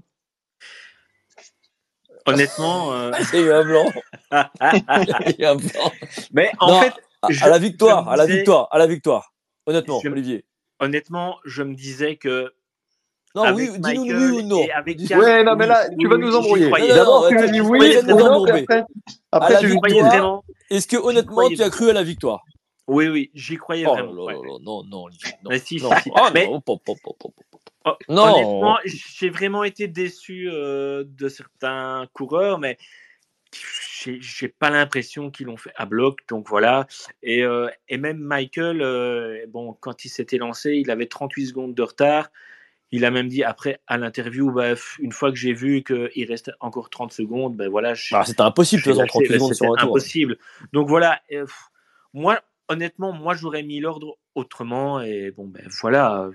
Honnêtement, 2.26 2.92
euh, 2.94 3.12
Il 3.34 3.39
y 3.39 3.44
a 3.44 3.46
eu 3.46 3.52
un 3.52 3.64
blanc. 3.64 3.86
Il 4.32 5.36
y 5.39 5.46
a 5.46 5.50
eu 5.50 5.52
un 5.52 5.56
blanc. 5.56 5.92
mais 6.34 6.52
en 6.60 6.68
Non, 6.70 6.82
fait, 6.82 6.94
à, 7.22 7.28
je- 7.30 7.44
à 7.46 7.50
la 7.50 7.60
victoire, 7.60 8.04
je 8.06 8.10
à 8.10 8.16
la 8.16 8.26
disais- 8.26 8.38
victoire, 8.38 8.68
à 8.72 8.78
la 8.80 8.88
victoire. 8.88 9.34
Honnêtement, 9.68 10.00
Je- 10.04 10.10
Olivier. 10.10 10.46
honnêtement, 10.80 11.38
je 11.46 11.62
me 11.62 11.76
disais 11.76 12.16
que 12.16 12.52
Non, 13.36 13.44
avec 13.44 13.70
oui, 13.72 13.80
dis-nous 13.80 14.04
oui 14.06 14.39
ou 14.39 14.42
non. 14.42 14.66
avec 14.76 14.98
Dis- 14.98 15.14
Ouais, 15.16 15.44
non, 15.44 15.56
mais 15.56 15.68
là, 15.68 15.86
oui, 15.92 15.96
tu 16.00 16.08
vas 16.08 16.18
nous 16.18 16.36
embrouiller. 16.36 16.70
Non, 16.70 16.80
non, 16.80 16.88
D'abord, 16.96 17.22
non, 17.24 17.30
tu 17.30 17.36
attends, 17.38 17.44
as 17.44 17.48
dit 17.48 17.54
j'y 17.54 17.62
oui, 17.62 17.78
croyais 17.78 18.00
et 18.00 18.04
non, 18.04 18.44
après, 18.46 18.80
À 18.80 18.86
après 19.38 19.54
la 19.54 19.60
tu 19.60 19.68
dis 19.68 19.76
croyais 19.76 19.94
victoire, 19.96 20.12
vraiment. 20.12 20.44
Est-ce 20.72 20.88
que 20.88 20.98
honnêtement 20.98 21.48
tu 21.50 21.62
as 21.62 21.70
cru 21.70 21.89
à 21.92 21.94
la 21.94 22.04
victoire? 22.04 22.42
Oui, 22.88 23.08
oui, 23.08 23.30
j'y 23.36 23.56
croyais 23.58 23.86
Oh 23.88 23.94
vraiment. 23.94 24.14
là 24.14 24.24
ouais. 24.24 24.60
non, 24.62 24.84
non, 24.84 25.04
Olivier, 25.04 25.32
non. 25.44 25.50
Mais 25.52 25.60
si, 25.60 25.78
non. 25.82 25.92
si. 26.04 26.10
Ah, 26.16 26.32
Mais- 26.34 26.48
non, 26.48 26.60
pop, 26.60 26.82
pop, 26.84 26.98
pop, 27.04 27.16
pop, 27.20 27.32
pop. 27.36 27.51
Oh, 27.86 27.93
Non. 28.09 28.23
Honnêtement, 28.34 28.77
j'ai 28.86 29.29
vraiment 29.29 29.63
été 29.63 29.88
déçu 29.88 30.47
euh, 30.49 31.03
de 31.07 31.27
certains 31.29 32.07
coureurs, 32.13 32.59
mais 32.59 32.77
j'ai 34.03 34.47
pas 34.47 34.69
l'impression 34.69 35.29
qu'ils 35.32 35.47
l'ont 35.47 35.57
fait 35.57 35.71
à 35.75 35.86
bloc. 35.86 36.19
Donc 36.29 36.47
voilà. 36.47 36.88
Et, 37.23 37.43
euh, 37.43 37.69
et 37.89 37.97
même 37.97 38.17
Michael, 38.19 38.82
euh, 38.82 39.45
bon, 39.47 39.73
quand 39.79 40.05
il 40.05 40.09
s'était 40.09 40.38
lancé, 40.38 40.73
il 40.75 40.89
avait 40.91 41.07
38 41.07 41.47
secondes 41.47 41.75
de 41.75 41.82
retard. 41.84 42.29
Il 42.93 43.05
a 43.05 43.11
même 43.11 43.29
dit 43.29 43.43
après 43.43 43.79
à 43.88 43.97
l'interview, 43.97 44.51
bah, 44.51 44.73
une 44.99 45.11
fois 45.13 45.32
que 45.32 45.38
j'ai 45.38 45.53
vu 45.53 45.82
qu'il 45.84 46.25
restait 46.27 46.51
encore 46.59 46.89
30 46.89 47.13
secondes, 47.13 47.55
ben 47.55 47.69
voilà, 47.69 47.93
je- 47.93 48.13
Ah, 48.13 48.25
C'était 48.25 48.41
impossible, 48.41 48.82
de 48.82 48.86
j'ai 48.86 48.91
toute 48.91 49.01
façon, 49.01 49.19
lâché, 49.19 49.27
38 49.27 49.34
secondes 49.36 49.53
sur 49.55 49.65
un 49.65 49.75
tour. 49.77 49.89
impossible. 49.89 50.38
Donc 50.73 50.88
voilà. 50.89 51.21
moi, 52.13 52.41
honnêtement, 52.67 53.13
moi 53.13 53.34
j'aurais 53.34 53.63
mis 53.63 53.79
l'ordre 53.79 54.17
autrement. 54.36 55.01
Et 55.01 55.32
bon, 55.32 55.47
ben 55.47 55.65
voilà. 55.82 56.29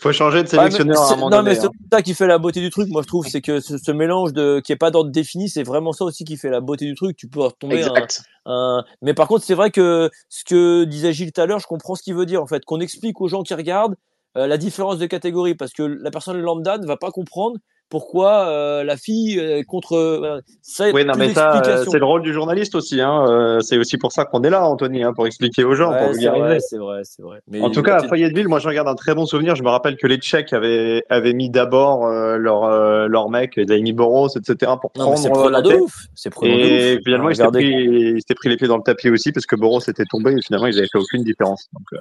Faut 0.00 0.12
changer 0.12 0.42
de 0.42 0.48
sélectionneur 0.48 1.00
à 1.02 1.12
un 1.12 1.16
moment 1.16 1.30
non, 1.30 1.42
mais 1.42 1.54
c'est 1.54 1.66
hein. 1.66 1.70
ça 1.92 2.02
qui 2.02 2.14
fait 2.14 2.26
la 2.26 2.38
beauté 2.38 2.60
du 2.60 2.70
truc, 2.70 2.88
moi 2.88 3.02
je 3.02 3.06
trouve, 3.06 3.26
c'est 3.26 3.40
que 3.42 3.60
ce, 3.60 3.76
ce 3.78 3.90
mélange 3.90 4.32
de 4.32 4.60
qui 4.64 4.72
est 4.72 4.76
pas 4.76 4.90
d'ordre 4.90 5.10
défini, 5.10 5.48
c'est 5.48 5.62
vraiment 5.62 5.92
ça 5.92 6.04
aussi 6.04 6.24
qui 6.24 6.36
fait 6.36 6.48
la 6.50 6.60
beauté 6.60 6.86
du 6.86 6.94
truc. 6.94 7.16
Tu 7.16 7.28
peux 7.28 7.40
retomber 7.40 7.82
un, 7.82 7.88
Exact. 7.88 8.22
un- 8.46 8.82
Mais 9.02 9.14
par 9.14 9.28
contre, 9.28 9.44
c'est 9.44 9.54
vrai 9.54 9.70
que 9.70 10.10
ce 10.28 10.44
que 10.44 10.84
disait 10.84 11.12
Gilles 11.12 11.32
tout 11.32 11.40
à 11.40 11.46
l'heure, 11.46 11.58
je 11.60 11.66
comprends 11.66 11.94
ce 11.94 12.02
qu'il 12.02 12.14
veut 12.14 12.26
dire 12.26 12.42
en 12.42 12.46
fait, 12.46 12.64
qu'on 12.64 12.80
explique 12.80 13.20
aux 13.20 13.28
gens 13.28 13.42
qui 13.42 13.54
regardent 13.54 13.96
euh, 14.36 14.46
la 14.46 14.56
différence 14.58 14.98
de 14.98 15.06
catégorie, 15.06 15.54
parce 15.54 15.72
que 15.72 15.82
la 15.82 16.10
personne 16.10 16.40
lambda 16.40 16.78
ne 16.78 16.86
va 16.86 16.96
pas 16.96 17.10
comprendre 17.10 17.58
pourquoi 17.90 18.48
euh, 18.48 18.84
la 18.84 18.96
fille 18.96 19.38
euh, 19.38 19.62
contre. 19.64 19.94
euh, 19.96 20.40
ça, 20.62 20.90
Oui, 20.92 21.04
non, 21.04 21.12
plus 21.14 21.20
mais 21.26 21.34
ça, 21.34 21.60
euh, 21.66 21.84
c'est 21.86 21.98
le 21.98 22.04
rôle 22.04 22.22
du 22.22 22.32
journaliste 22.32 22.74
aussi. 22.76 23.00
Hein. 23.00 23.26
euh, 23.28 23.60
C'est 23.60 23.76
aussi 23.76 23.98
pour 23.98 24.12
ça 24.12 24.24
qu'on 24.24 24.42
est 24.42 24.48
là, 24.50 24.64
Anthony, 24.64 25.02
hein, 25.02 25.12
pour 25.12 25.26
expliquer 25.26 25.64
aux 25.64 25.74
gens, 25.74 25.90
Ouais, 25.90 26.14
c'est 26.14 26.28
vrai, 26.28 26.60
c'est 26.60 26.78
vrai, 26.78 27.00
c'est 27.04 27.22
vrai. 27.22 27.40
Mais 27.48 27.60
En 27.60 27.70
tout 27.70 27.82
cas, 27.82 27.96
à 27.96 28.08
Fayetteville, 28.08 28.48
moi, 28.48 28.60
je 28.60 28.68
regarde 28.68 28.88
un 28.88 28.94
très 28.94 29.14
bon 29.14 29.26
souvenir. 29.26 29.56
Je 29.56 29.62
me 29.62 29.68
rappelle 29.68 29.96
que 29.96 30.06
les 30.06 30.16
Tchèques 30.18 30.52
avaient, 30.52 31.02
avaient 31.10 31.32
mis 31.34 31.50
d'abord 31.50 32.06
euh, 32.06 32.36
leur, 32.38 32.64
euh, 32.64 33.08
leur 33.08 33.28
mec, 33.28 33.58
Daimi 33.58 33.92
Boros, 33.92 34.28
etc., 34.28 34.72
pour 34.80 34.92
non, 34.96 35.12
prendre 35.12 35.50
la 35.50 35.60
tête. 35.60 35.80
ouf. 35.80 35.94
C'est 36.14 36.32
Et 36.44 36.94
ouf. 36.94 37.00
finalement, 37.04 37.28
il 37.30 37.34
s'était 37.36 37.48
regardez. 37.48 38.12
pris, 38.24 38.34
pris 38.36 38.48
les 38.48 38.56
pieds 38.56 38.68
dans 38.68 38.76
le 38.76 38.82
tapis 38.84 39.10
aussi 39.10 39.32
parce 39.32 39.46
que 39.46 39.56
Boros 39.56 39.80
était 39.88 40.04
tombé 40.08 40.32
et 40.32 40.40
finalement, 40.42 40.68
ils 40.68 40.78
avaient 40.78 40.88
fait 40.90 40.98
aucune 40.98 41.24
différence. 41.24 41.66
Donc, 41.74 42.00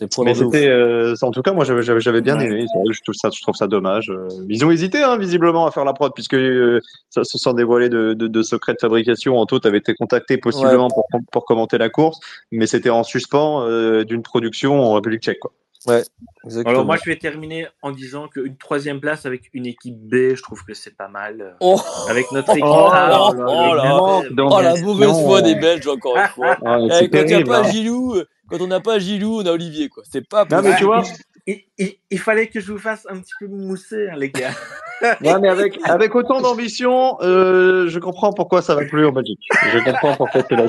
C'est 0.00 0.18
mais 0.24 0.34
c'était, 0.34 0.66
euh, 0.68 1.14
en 1.22 1.30
tout 1.30 1.42
cas, 1.42 1.52
moi, 1.52 1.64
j'avais, 1.64 2.20
bien 2.22 2.38
Ouais. 2.38 2.46
aimé. 2.46 2.66
Je 2.90 3.00
trouve 3.02 3.14
ça, 3.14 3.28
je 3.34 3.42
trouve 3.42 3.54
ça 3.54 3.66
dommage. 3.66 4.10
Euh, 4.10 4.28
Ils 4.48 4.64
ont 4.64 4.70
hésité, 4.70 5.02
hein, 5.02 5.18
visiblement, 5.18 5.66
à 5.66 5.70
faire 5.70 5.84
la 5.84 5.92
prod 5.92 6.10
puisque 6.14 6.34
euh, 6.34 6.80
ça 7.10 7.22
se 7.24 7.36
sent 7.36 7.52
dévoilé 7.54 7.88
de, 7.90 8.14
de, 8.14 8.26
de 8.26 8.42
secrets 8.42 8.72
de 8.72 8.78
fabrication. 8.80 9.36
Anto, 9.38 9.58
tu 9.60 9.68
avais 9.68 9.78
été 9.78 9.94
contacté 9.94 10.38
possiblement 10.38 10.88
pour, 10.88 11.04
pour 11.30 11.44
commenter 11.44 11.76
la 11.76 11.90
course, 11.90 12.18
mais 12.50 12.66
c'était 12.66 12.90
en 12.90 13.02
suspens 13.02 13.62
euh, 13.66 14.04
d'une 14.04 14.22
production 14.22 14.80
en 14.82 14.94
République 14.94 15.22
tchèque. 15.22 15.40
Quoi. 15.40 15.52
Exactement. 16.44 16.70
Alors 16.70 16.84
moi, 16.84 16.96
je 17.02 17.08
vais 17.08 17.16
terminer 17.16 17.66
en 17.82 17.90
disant 17.90 18.28
qu'une 18.28 18.56
troisième 18.56 19.00
place 19.00 19.24
avec 19.24 19.48
une 19.54 19.64
équipe 19.66 19.96
B, 19.96 20.34
je 20.34 20.42
trouve 20.42 20.62
que 20.64 20.74
c'est 20.74 20.94
pas 20.94 21.08
mal. 21.08 21.56
Oh, 21.60 21.80
Avec 22.10 22.30
notre 22.32 22.50
équipe 22.50 22.64
Oh 22.66 22.88
A, 22.92 23.08
là 23.08 23.26
avec 23.28 23.38
là 23.40 23.74
là. 23.76 24.22
notre- 24.30 24.56
oh, 24.56 24.60
la 24.60 24.76
mauvaise 24.82 25.24
foi 25.24 25.40
des 25.42 25.54
Belges 25.54 25.86
encore 25.88 26.16
une 26.16 26.26
fois. 26.34 26.58
Ah, 26.66 26.78
Eh, 26.84 26.90
c'est 26.92 27.08
quand 27.08 27.20
il 27.20 27.26
n'y 27.28 27.34
a 27.34 27.44
pas 27.44 27.60
hein. 27.60 27.70
Gilou, 27.70 28.14
quand 28.50 28.60
on 28.60 28.66
n'a 28.66 28.80
pas 28.80 28.98
Gilou, 28.98 29.40
on 29.40 29.46
a 29.46 29.52
Olivier 29.52 29.88
quoi. 29.88 30.02
C'est 30.10 30.26
pas 30.28 30.44
Non, 30.44 30.48
possible. 30.56 30.68
mais 30.70 30.76
tu 30.76 30.84
vois, 30.84 31.02
Il, 31.46 31.60
il- 31.78 31.94
il 32.10 32.18
fallait 32.18 32.48
que 32.48 32.60
je 32.60 32.70
vous 32.70 32.78
fasse 32.78 33.06
un 33.08 33.18
petit 33.18 33.32
peu 33.40 33.46
mousser, 33.46 34.08
hein, 34.10 34.16
les 34.16 34.30
gars. 34.30 34.50
Ouais, 35.22 35.38
mais 35.40 35.48
avec, 35.48 35.78
avec 35.84 36.14
autant 36.14 36.42
d'ambition, 36.42 37.16
euh, 37.22 37.88
je 37.88 37.98
comprends 37.98 38.34
pourquoi 38.34 38.60
ça 38.60 38.74
va 38.74 38.84
plus 38.84 39.06
en 39.06 39.12
Belgique. 39.12 39.40
Je 39.72 39.78
comprends 39.78 40.14
pourquoi 40.14 40.42
c'est 40.46 40.54
la. 40.56 40.66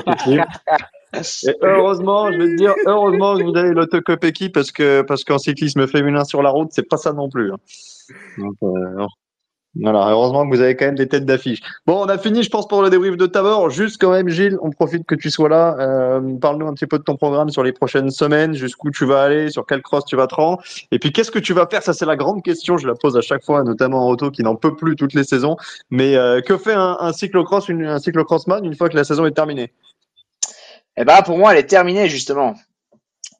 Et 1.46 1.54
heureusement, 1.60 2.32
je 2.32 2.38
vais 2.38 2.46
te 2.46 2.56
dire, 2.56 2.74
heureusement 2.86 3.36
que 3.36 3.42
vous 3.42 3.54
avez 3.54 3.72
l'autocopéki 3.74 4.48
parce 4.48 4.72
que, 4.72 5.02
parce 5.02 5.22
qu'en 5.24 5.36
cyclisme 5.36 5.86
féminin 5.86 6.24
sur 6.24 6.42
la 6.42 6.48
route, 6.48 6.70
c'est 6.72 6.88
pas 6.88 6.96
ça 6.96 7.12
non 7.12 7.28
plus. 7.28 7.52
hein. 7.52 7.58
Donc, 8.38 8.54
euh, 8.62 8.68
non. 8.96 9.08
Voilà, 9.74 10.10
heureusement 10.10 10.44
que 10.44 10.54
vous 10.54 10.60
avez 10.60 10.76
quand 10.76 10.84
même 10.84 10.96
des 10.96 11.08
têtes 11.08 11.24
d'affiche. 11.24 11.60
Bon, 11.86 12.02
on 12.04 12.08
a 12.08 12.18
fini, 12.18 12.42
je 12.42 12.50
pense, 12.50 12.68
pour 12.68 12.82
le 12.82 12.90
débrief 12.90 13.16
de 13.16 13.24
Tabor. 13.24 13.70
Juste 13.70 13.98
quand 13.98 14.10
même, 14.10 14.28
Gilles, 14.28 14.58
on 14.60 14.70
profite 14.70 15.06
que 15.06 15.14
tu 15.14 15.30
sois 15.30 15.48
là. 15.48 15.76
Euh, 15.78 16.20
Parle-nous 16.38 16.66
un 16.66 16.74
petit 16.74 16.86
peu 16.86 16.98
de 16.98 17.02
ton 17.02 17.16
programme 17.16 17.48
sur 17.48 17.62
les 17.62 17.72
prochaines 17.72 18.10
semaines, 18.10 18.52
jusqu'où 18.52 18.90
tu 18.90 19.06
vas 19.06 19.22
aller, 19.22 19.50
sur 19.50 19.64
quel 19.64 19.80
cross 19.80 20.04
tu 20.04 20.14
vas 20.14 20.26
te 20.26 20.34
rendre. 20.34 20.62
Et 20.90 20.98
puis, 20.98 21.10
qu'est-ce 21.10 21.30
que 21.30 21.38
tu 21.38 21.54
vas 21.54 21.66
faire? 21.66 21.82
Ça, 21.82 21.94
c'est 21.94 22.04
la 22.04 22.16
grande 22.16 22.42
question. 22.42 22.76
Je 22.76 22.86
la 22.86 22.94
pose 22.94 23.16
à 23.16 23.22
chaque 23.22 23.44
fois, 23.44 23.62
notamment 23.62 24.06
en 24.06 24.10
auto, 24.10 24.30
qui 24.30 24.42
n'en 24.42 24.56
peut 24.56 24.76
plus 24.76 24.94
toutes 24.94 25.14
les 25.14 25.24
saisons. 25.24 25.56
Mais 25.90 26.16
euh, 26.16 26.42
que 26.42 26.58
fait 26.58 26.74
un, 26.74 27.12
cyclocross, 27.14 27.70
une, 27.70 27.86
un 27.86 27.98
cyclocrossman, 27.98 28.66
une 28.66 28.74
fois 28.74 28.90
que 28.90 28.96
la 28.96 29.04
saison 29.04 29.24
est 29.24 29.32
terminée? 29.32 29.72
Eh 30.98 31.04
ben, 31.04 31.22
pour 31.22 31.38
moi, 31.38 31.52
elle 31.52 31.60
est 31.60 31.66
terminée, 31.66 32.10
justement. 32.10 32.56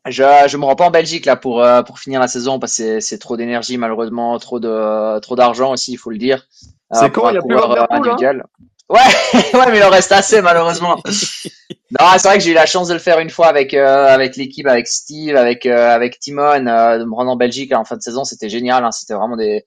Je, 0.07 0.25
je 0.49 0.57
me 0.57 0.65
rends 0.65 0.75
pas 0.75 0.87
en 0.87 0.91
Belgique 0.91 1.27
là 1.27 1.37
pour 1.37 1.63
euh, 1.63 1.83
pour 1.83 2.01
finir 2.01 2.19
la 2.19 2.27
saison 2.27 2.59
parce 2.59 2.77
que 2.77 2.99
c'est 2.99 3.19
trop 3.19 3.37
d'énergie 3.37 3.79
malheureusement, 3.79 4.37
trop 4.39 4.59
de 4.59 5.21
trop 5.21 5.37
d'argent 5.37 5.73
aussi, 5.73 5.93
il 5.93 5.97
faut 5.97 6.11
le 6.11 6.19
dire. 6.19 6.47
C'est 6.91 7.11
quand 7.11 7.31
il 7.31 7.35
y 7.35 7.39
a 7.39 7.43
plus 7.43 7.57
individuel. 7.91 8.45
Ouais, 8.89 8.99
ouais, 9.55 9.71
mais 9.71 9.79
il 9.79 9.83
en 9.85 9.91
reste 9.91 10.13
assez 10.13 10.43
malheureusement. 10.43 10.97
non, 11.07 12.07
c'est 12.19 12.29
vrai 12.29 12.39
que 12.39 12.45
j'ai 12.45 12.51
eu 12.51 12.55
la 12.55 12.67
chance 12.67 12.89
de 12.89 12.95
le 12.95 13.01
faire 13.01 13.21
une 13.21 13.31
fois 13.31 13.47
avec 13.47 13.73
euh, 13.75 14.07
avec 14.09 14.37
l'équipe, 14.37 14.67
avec 14.67 14.87
Steve, 14.87 15.37
avec 15.37 15.65
euh, 15.65 15.95
avec 15.95 16.19
Timon, 16.19 16.59
de 16.59 17.05
me 17.05 17.15
rendre 17.15 17.31
en 17.31 17.37
Belgique 17.37 17.73
en 17.73 17.85
fin 17.85 17.97
de 17.97 18.03
saison, 18.03 18.25
c'était 18.25 18.51
génial. 18.51 18.85
Hein, 18.85 18.91
c'était 18.91 19.15
vraiment 19.15 19.37
des 19.37 19.65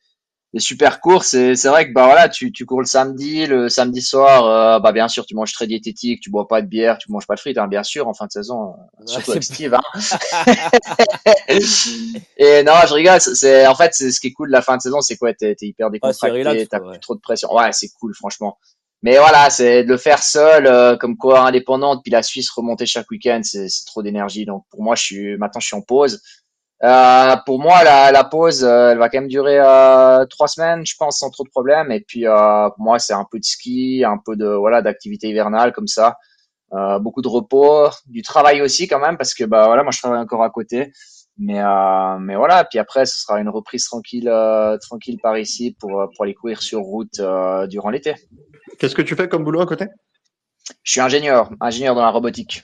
des 0.56 0.62
super 0.62 1.02
courses. 1.02 1.34
Et 1.34 1.56
c'est 1.56 1.68
vrai 1.68 1.88
que 1.88 1.94
bah 1.94 2.06
voilà, 2.06 2.30
tu, 2.30 2.54
tu 2.54 2.66
cours 2.66 2.80
le 2.80 2.86
samedi, 2.86 3.46
le 3.46 3.68
samedi 3.68 4.02
soir, 4.02 4.46
euh, 4.46 4.80
bah 4.80 4.94
bien 4.94 5.10
sûr, 5.10 5.26
tu 5.26 5.36
manges 5.36 5.52
très 5.52 5.68
diététique, 5.68 6.22
tu 6.22 6.30
bois 6.30 6.48
pas 6.48 6.62
de 6.62 6.68
bière, 6.68 6.98
tu 6.98 7.12
manges 7.12 7.28
pas 7.28 7.36
de 7.36 7.42
frites, 7.42 7.58
hein, 7.58 7.68
bien 7.68 7.84
sûr, 7.84 8.08
en 8.08 8.14
fin 8.14 8.26
de 8.26 8.32
saison, 8.32 8.70
euh, 8.70 9.06
surtout 9.06 9.32
avec 9.32 9.44
Steve. 9.44 9.74
Hein. 9.74 9.82
et 12.38 12.64
non, 12.64 12.74
je 12.88 12.94
rigole. 12.94 13.20
C'est 13.20 13.68
en 13.68 13.76
fait, 13.76 13.94
c'est 13.94 14.12
ce 14.12 14.22
qui 14.22 14.28
est 14.28 14.32
cool 14.32 14.48
de 14.48 14.54
la 14.54 14.62
fin 14.62 14.78
de 14.78 14.82
saison, 14.82 15.02
c'est 15.02 15.18
quoi 15.18 15.34
T'es 15.34 15.52
es 15.52 15.66
hyper 15.66 15.92
décontracté, 15.92 16.68
t'as 16.68 16.80
plus 16.80 17.00
trop 17.02 17.16
de 17.16 17.22
pression. 17.22 17.54
Ouais, 17.54 17.74
c'est 17.74 17.90
cool, 18.00 18.16
franchement. 18.16 18.58
Mais 19.04 19.18
voilà, 19.18 19.50
c'est 19.50 19.84
de 19.84 19.90
le 19.90 19.98
faire 19.98 20.24
seul, 20.24 20.68
euh, 20.68 20.96
comme 20.96 21.18
quoi 21.18 21.42
indépendant, 21.46 21.98
depuis 21.98 22.12
la 22.12 22.24
Suisse, 22.24 22.50
remonter 22.50 22.86
chaque 22.86 23.12
week-end, 23.12 23.42
c'est 23.44 23.68
trop 23.86 24.02
d'énergie. 24.02 24.46
Donc 24.46 24.64
pour 24.70 24.82
moi, 24.82 24.96
je 24.96 25.04
suis 25.04 25.38
maintenant, 25.38 25.60
je 25.60 25.68
suis 25.68 25.76
en 25.76 25.82
pause. 25.82 26.22
Euh, 26.84 27.36
pour 27.46 27.60
moi, 27.60 27.84
la, 27.84 28.12
la 28.12 28.24
pause, 28.26 28.64
euh, 28.64 28.92
elle 28.92 28.98
va 28.98 29.10
quand 29.10 29.20
même 29.20 29.30
durer 29.30 29.58
euh, 29.60 30.26
trois 30.26 30.48
semaines, 30.48 30.86
je 30.86 30.96
pense, 30.98 31.20
sans 31.20 31.30
trop 31.30 31.44
de 31.44 31.50
problèmes. 31.50 31.92
Et 31.92 32.02
puis, 32.02 32.26
pour 32.26 32.86
moi, 32.86 33.00
c'est 33.00 33.14
un 33.14 33.26
peu 33.30 33.40
de 33.40 33.46
ski, 33.46 34.04
un 34.06 34.18
peu 34.24 34.36
de 34.36 34.48
voilà 34.48 34.82
d'activité 34.82 35.30
hivernale 35.30 35.72
comme 35.72 35.88
ça, 35.88 36.18
beaucoup 37.00 37.22
de 37.22 37.28
repos, 37.28 37.90
du 38.08 38.22
travail 38.22 38.62
aussi 38.62 38.88
quand 38.88 39.00
même, 39.00 39.18
parce 39.18 39.34
que 39.34 39.46
bah 39.46 39.68
voilà, 39.68 39.84
moi 39.84 39.92
je 39.92 40.00
travaille 40.00 40.20
encore 40.20 40.44
à 40.44 40.50
côté. 40.50 40.92
Mais 41.38 41.62
mais 42.20 42.36
voilà, 42.36 42.66
puis 42.66 42.80
après, 42.80 43.06
ce 43.06 43.22
sera 43.22 43.40
une 43.40 43.50
reprise 43.50 43.86
tranquille, 43.86 44.32
tranquille 44.82 45.20
par 45.22 45.38
ici 45.38 45.76
pour 45.80 46.10
pour 46.16 46.24
aller 46.26 46.34
courir 46.34 46.62
sur 46.62 46.82
route 46.82 47.22
durant 47.70 47.90
l'été. 47.90 48.16
Qu'est-ce 48.80 48.96
que 48.96 49.02
tu 49.02 49.16
fais 49.16 49.30
comme 49.30 49.44
boulot 49.44 49.62
à 49.62 49.66
côté? 49.66 49.88
Je 50.84 50.92
suis 50.92 51.02
ingénieur, 51.02 51.50
ingénieur 51.62 51.96
dans 51.96 52.02
la 52.02 52.10
robotique. 52.10 52.64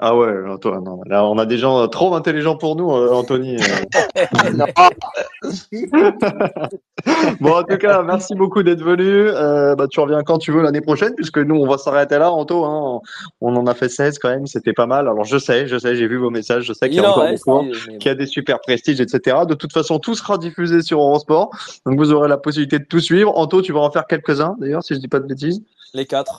Ah 0.00 0.16
ouais, 0.16 0.32
Antoine, 0.48 0.84
non. 0.84 1.00
Là, 1.06 1.26
on 1.26 1.38
a 1.38 1.46
des 1.46 1.58
gens 1.58 1.88
trop 1.88 2.14
intelligents 2.14 2.56
pour 2.56 2.76
nous, 2.76 2.88
euh, 2.88 3.10
Anthony. 3.10 3.56
bon, 7.40 7.56
en 7.56 7.64
tout 7.64 7.78
cas, 7.78 8.00
merci 8.02 8.36
beaucoup 8.36 8.62
d'être 8.62 8.84
venu. 8.84 9.04
Euh, 9.04 9.74
bah, 9.74 9.88
tu 9.88 9.98
reviens 9.98 10.22
quand 10.22 10.38
tu 10.38 10.52
veux 10.52 10.62
l'année 10.62 10.80
prochaine, 10.80 11.16
puisque 11.16 11.38
nous, 11.38 11.56
on 11.56 11.66
va 11.66 11.78
s'arrêter 11.78 12.16
là, 12.16 12.30
Anto. 12.30 12.64
Hein. 12.64 13.00
On 13.40 13.56
en 13.56 13.66
a 13.66 13.74
fait 13.74 13.88
16 13.88 14.20
quand 14.20 14.28
même, 14.28 14.46
c'était 14.46 14.72
pas 14.72 14.86
mal. 14.86 15.08
Alors, 15.08 15.24
je 15.24 15.36
sais, 15.36 15.66
je 15.66 15.76
sais, 15.76 15.96
j'ai 15.96 16.06
vu 16.06 16.16
vos 16.16 16.30
messages, 16.30 16.62
je 16.62 16.72
sais 16.72 16.88
qu'il 16.88 16.98
y 16.98 17.04
a 17.04 17.10
encore 17.10 17.32
beaucoup, 17.32 17.64
qu'il 17.98 18.06
y 18.06 18.10
a 18.10 18.14
des 18.14 18.26
super 18.26 18.60
prestiges, 18.60 19.00
etc. 19.00 19.38
De 19.48 19.54
toute 19.54 19.72
façon, 19.72 19.98
tout 19.98 20.14
sera 20.14 20.38
diffusé 20.38 20.80
sur 20.80 21.00
Eurosport. 21.00 21.50
Donc, 21.86 21.98
vous 21.98 22.12
aurez 22.12 22.28
la 22.28 22.38
possibilité 22.38 22.78
de 22.78 22.84
tout 22.84 23.00
suivre. 23.00 23.36
Anto, 23.36 23.62
tu 23.62 23.72
vas 23.72 23.80
en 23.80 23.90
faire 23.90 24.06
quelques-uns, 24.06 24.54
d'ailleurs, 24.60 24.84
si 24.84 24.94
je 24.94 25.00
dis 25.00 25.08
pas 25.08 25.18
de 25.18 25.26
bêtises. 25.26 25.60
Les 25.92 26.06
quatre. 26.06 26.38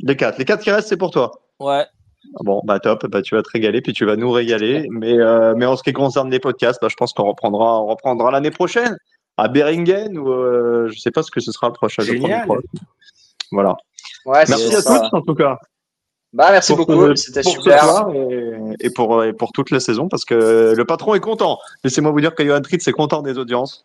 Les 0.00 0.14
quatre. 0.14 0.38
Les 0.38 0.44
quatre 0.44 0.62
qui 0.62 0.70
restent, 0.70 0.88
c'est 0.88 0.98
pour 0.98 1.10
toi. 1.10 1.30
Ouais. 1.58 1.86
Bon, 2.40 2.60
bah 2.64 2.78
top, 2.78 3.06
bah 3.06 3.22
tu 3.22 3.34
vas 3.34 3.42
te 3.42 3.50
régaler, 3.50 3.80
puis 3.80 3.92
tu 3.92 4.04
vas 4.04 4.16
nous 4.16 4.30
régaler. 4.30 4.86
Mais, 4.90 5.18
euh, 5.18 5.54
mais 5.56 5.66
en 5.66 5.76
ce 5.76 5.82
qui 5.82 5.92
concerne 5.92 6.30
les 6.30 6.40
podcasts, 6.40 6.80
bah, 6.80 6.88
je 6.90 6.96
pense 6.96 7.12
qu'on 7.12 7.24
reprendra, 7.24 7.82
on 7.82 7.86
reprendra 7.86 8.30
l'année 8.30 8.50
prochaine 8.50 8.96
à 9.36 9.48
Beringen 9.48 10.18
ou 10.18 10.30
euh, 10.30 10.88
je 10.90 10.98
sais 10.98 11.10
pas 11.10 11.22
ce 11.22 11.30
que 11.30 11.40
ce 11.40 11.52
sera 11.52 11.68
le 11.68 11.72
prochain. 11.72 12.02
Génial. 12.02 12.48
Voilà. 13.50 13.76
Ouais, 14.26 14.44
merci 14.48 14.74
à 14.74 14.82
tous 14.82 15.08
en 15.12 15.22
tout 15.22 15.34
cas. 15.34 15.58
Bah 16.34 16.48
merci 16.50 16.74
beaucoup, 16.74 17.16
c'était 17.16 17.42
super. 17.42 18.06
Et, 18.80 18.90
pour, 18.90 19.24
et 19.24 19.32
pour 19.32 19.50
toute 19.52 19.70
la 19.70 19.80
saison, 19.80 20.08
parce 20.08 20.26
que 20.26 20.74
le 20.76 20.84
patron 20.84 21.14
est 21.14 21.20
content. 21.20 21.58
Laissez-moi 21.84 22.12
vous 22.12 22.20
dire 22.20 22.34
que 22.34 22.44
Johan 22.44 22.60
Tritz 22.60 22.86
est 22.86 22.92
content 22.92 23.22
des 23.22 23.38
audiences. 23.38 23.84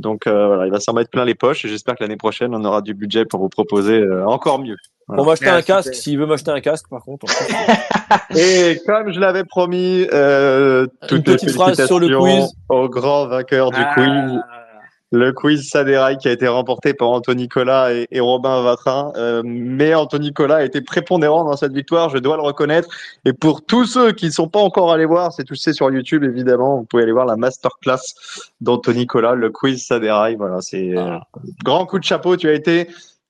Donc 0.00 0.26
euh, 0.26 0.48
voilà, 0.48 0.66
il 0.66 0.72
va 0.72 0.80
s'en 0.80 0.92
mettre 0.92 1.10
plein 1.10 1.24
les 1.24 1.36
poches 1.36 1.64
et 1.64 1.68
j'espère 1.68 1.94
que 1.94 2.02
l'année 2.02 2.16
prochaine, 2.16 2.52
on 2.52 2.64
aura 2.64 2.82
du 2.82 2.94
budget 2.94 3.24
pour 3.24 3.40
vous 3.40 3.48
proposer 3.48 3.98
euh, 4.00 4.26
encore 4.26 4.58
mieux. 4.58 4.76
Voilà. 5.06 5.18
Pour 5.18 5.30
m'acheter 5.30 5.48
un 5.48 5.62
casque, 5.62 5.94
s'il 5.94 6.18
veut 6.18 6.26
m'acheter 6.26 6.50
un 6.50 6.60
casque, 6.60 6.88
par 6.88 7.04
contre. 7.04 7.26
et 8.36 8.80
comme 8.86 9.12
je 9.12 9.20
l'avais 9.20 9.44
promis, 9.44 10.06
euh, 10.12 10.86
toute 11.06 11.18
Une 11.18 11.34
petite 11.34 11.50
phrase 11.52 11.86
sur 11.86 12.00
le 12.00 12.18
quiz. 12.18 12.48
Au 12.68 12.88
grand 12.88 13.26
vainqueur 13.26 13.70
du 13.70 13.80
Ah. 13.80 13.94
quiz. 13.94 14.40
Le 15.14 15.32
quiz 15.32 15.68
Saderail 15.68 16.18
qui 16.18 16.26
a 16.26 16.32
été 16.32 16.48
remporté 16.48 16.92
par 16.92 17.08
Anthony 17.10 17.42
Nicolas 17.42 17.94
et, 17.94 18.08
et 18.10 18.18
Robin 18.18 18.62
Vatrin. 18.62 19.12
Euh, 19.16 19.42
mais 19.44 19.94
Anthony 19.94 20.26
Nicolas 20.26 20.56
a 20.56 20.64
été 20.64 20.80
prépondérant 20.80 21.44
dans 21.44 21.56
cette 21.56 21.72
victoire, 21.72 22.10
je 22.10 22.18
dois 22.18 22.34
le 22.34 22.42
reconnaître. 22.42 22.88
Et 23.24 23.32
pour 23.32 23.64
tous 23.64 23.86
ceux 23.86 24.10
qui 24.10 24.26
ne 24.26 24.32
sont 24.32 24.48
pas 24.48 24.58
encore 24.58 24.92
allés 24.92 25.04
voir, 25.04 25.32
c'est 25.32 25.44
tout 25.44 25.54
c'est 25.54 25.72
sur 25.72 25.88
YouTube 25.92 26.24
évidemment. 26.24 26.78
Vous 26.78 26.84
pouvez 26.84 27.04
aller 27.04 27.12
voir 27.12 27.26
la 27.26 27.36
masterclass 27.36 28.00
d'Anthony 28.60 29.00
Nicolas, 29.04 29.36
le 29.36 29.50
quiz 29.50 29.86
Saderail. 29.86 30.34
Voilà, 30.34 30.60
c'est 30.60 30.96
euh, 30.96 31.16
grand 31.62 31.86
coup 31.86 32.00
de 32.00 32.04
chapeau. 32.04 32.36
Tu 32.36 32.48
as 32.48 32.54
été, 32.54 32.88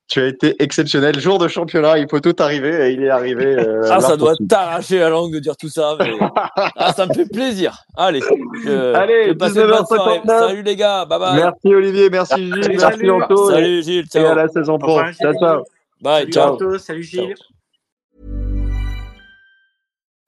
tu 0.08 0.20
as 0.20 0.26
été 0.26 0.54
exceptionnel. 0.62 1.18
Jour 1.18 1.38
de 1.38 1.48
championnat, 1.48 1.98
il 1.98 2.06
peut 2.06 2.20
tout 2.20 2.34
arriver 2.38 2.88
et 2.88 2.92
il 2.92 3.02
est 3.02 3.10
arrivé. 3.10 3.44
euh, 3.46 3.82
Ah, 3.90 4.00
ça 4.00 4.16
doit 4.16 4.34
t'arracher 4.48 4.98
la 4.98 5.08
langue 5.08 5.32
de 5.32 5.38
dire 5.38 5.56
tout 5.56 5.68
ça. 5.68 5.96
Mais... 5.98 6.12
ah, 6.76 6.92
ça 6.92 7.06
me 7.06 7.14
fait 7.14 7.30
plaisir. 7.30 7.76
Allez. 7.96 8.20
Je... 8.20 8.94
Allez, 8.94 9.24
je 9.24 9.28
vais 9.30 9.34
passer 9.34 9.60
une 9.60 9.68
bonne 9.68 9.86
soirée. 9.86 10.18
19h59. 10.24 10.38
Salut 10.48 10.62
les 10.62 10.76
gars. 10.76 11.04
Bye 11.06 11.18
bye. 11.18 11.36
Merci 11.36 11.74
Olivier, 11.74 12.10
merci 12.10 12.34
Gilles, 12.36 12.54
merci 12.68 12.78
salut. 12.78 13.10
Anto. 13.12 13.50
Salut 13.50 13.82
Gilles. 13.82 14.04
Et 14.14 14.18
à 14.18 14.22
Ciao. 14.22 14.34
la 14.34 14.48
saison 14.48 14.78
pro. 14.78 14.96
Revoir, 14.96 15.14
Ciao, 15.14 15.32
ciao. 15.34 15.62
Bye. 16.00 16.20
Salut 16.22 16.32
Ciao. 16.32 16.52
Anto, 16.54 16.78
salut 16.78 17.02
Gilles. 17.02 17.34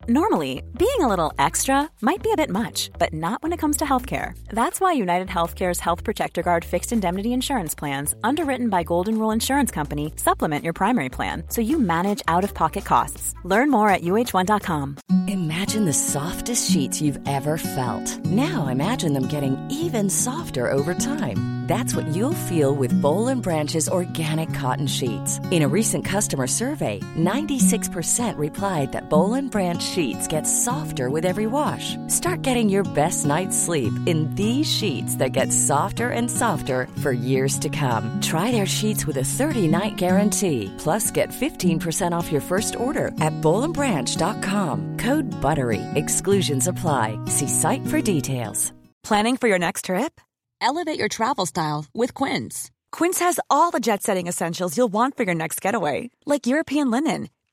Normally, 0.09 0.63
being 0.79 1.01
a 1.01 1.09
little 1.09 1.33
extra 1.37 1.91
might 2.01 2.23
be 2.23 2.31
a 2.31 2.37
bit 2.37 2.49
much, 2.49 2.91
but 2.97 3.13
not 3.13 3.43
when 3.43 3.53
it 3.53 3.57
comes 3.57 3.79
to 3.79 3.85
healthcare. 3.85 4.39
That's 4.51 4.81
why 4.81 4.93
United 4.93 5.27
Healthcare's 5.27 5.81
Health 5.81 6.05
Protector 6.05 6.45
Guard 6.45 6.65
fixed 6.65 6.93
indemnity 6.93 7.33
insurance 7.33 7.75
plans, 7.75 8.15
underwritten 8.23 8.69
by 8.69 8.85
Golden 8.85 9.19
Rule 9.19 9.33
Insurance 9.33 9.73
Company, 9.73 10.13
supplement 10.15 10.63
your 10.63 10.75
primary 10.75 11.09
plan 11.09 11.43
so 11.49 11.61
you 11.61 11.81
manage 11.81 12.23
out 12.29 12.45
of 12.45 12.55
pocket 12.55 12.85
costs. 12.85 13.35
Learn 13.43 13.69
more 13.69 13.89
at 13.89 14.03
uh1.com. 14.03 14.97
Imagine 15.27 15.85
the 15.85 15.93
softest 15.93 16.71
sheets 16.71 17.01
you've 17.01 17.19
ever 17.27 17.59
felt. 17.59 18.25
Now 18.25 18.69
imagine 18.69 19.13
them 19.13 19.27
getting 19.27 19.57
even 19.73 20.09
softer 20.09 20.71
over 20.71 20.95
time. 20.95 21.57
That's 21.67 21.97
what 21.97 22.07
you'll 22.15 22.47
feel 22.47 22.77
with 22.77 22.95
Bowl 23.03 23.27
and 23.27 23.43
Branch's 23.43 23.89
organic 23.89 24.55
cotton 24.55 24.87
sheets. 24.87 25.41
In 25.51 25.65
a 25.65 25.69
recent 25.69 26.05
customer 26.05 26.47
survey, 26.47 27.01
96% 27.19 28.39
replied 28.39 28.93
that 28.93 29.11
Bowl 29.11 29.35
and 29.35 29.51
Branch 29.51 29.83
sheets 29.97 30.29
get 30.29 30.45
softer 30.47 31.09
with 31.11 31.25
every 31.25 31.47
wash. 31.47 31.97
Start 32.07 32.43
getting 32.43 32.69
your 32.69 32.85
best 32.95 33.27
night's 33.27 33.59
sleep 33.67 33.93
in 34.07 34.33
these 34.35 34.69
sheets 34.79 35.17
that 35.17 35.37
get 35.39 35.53
softer 35.53 36.09
and 36.19 36.31
softer 36.31 36.87
for 37.03 37.13
years 37.13 37.59
to 37.59 37.69
come. 37.69 38.05
Try 38.21 38.53
their 38.53 38.71
sheets 38.79 39.07
with 39.07 39.17
a 39.17 39.31
30-night 39.39 39.97
guarantee. 39.97 40.73
Plus, 40.79 41.11
get 41.11 41.31
15% 41.31 42.13
off 42.13 42.31
your 42.31 42.43
first 42.43 42.77
order 42.77 43.09
at 43.27 43.35
bowlandbranch.com. 43.41 44.99
Code 44.99 45.29
BUTTERY. 45.43 45.83
Exclusions 45.95 46.69
apply. 46.69 47.19
See 47.27 47.49
site 47.49 47.87
for 47.87 48.01
details. 48.01 48.73
Planning 49.03 49.37
for 49.37 49.49
your 49.49 49.59
next 49.59 49.85
trip? 49.85 50.21
Elevate 50.61 50.99
your 50.99 51.09
travel 51.09 51.47
style 51.47 51.87
with 51.95 52.13
Quince. 52.13 52.71
Quince 52.93 53.21
has 53.21 53.39
all 53.49 53.71
the 53.71 53.81
jet 53.81 54.03
setting 54.03 54.27
essentials 54.27 54.77
you'll 54.77 54.93
want 54.93 55.17
for 55.17 55.23
your 55.23 55.35
next 55.35 55.61
getaway, 55.61 56.11
like 56.25 56.47
European 56.47 56.91
linen, 56.91 57.29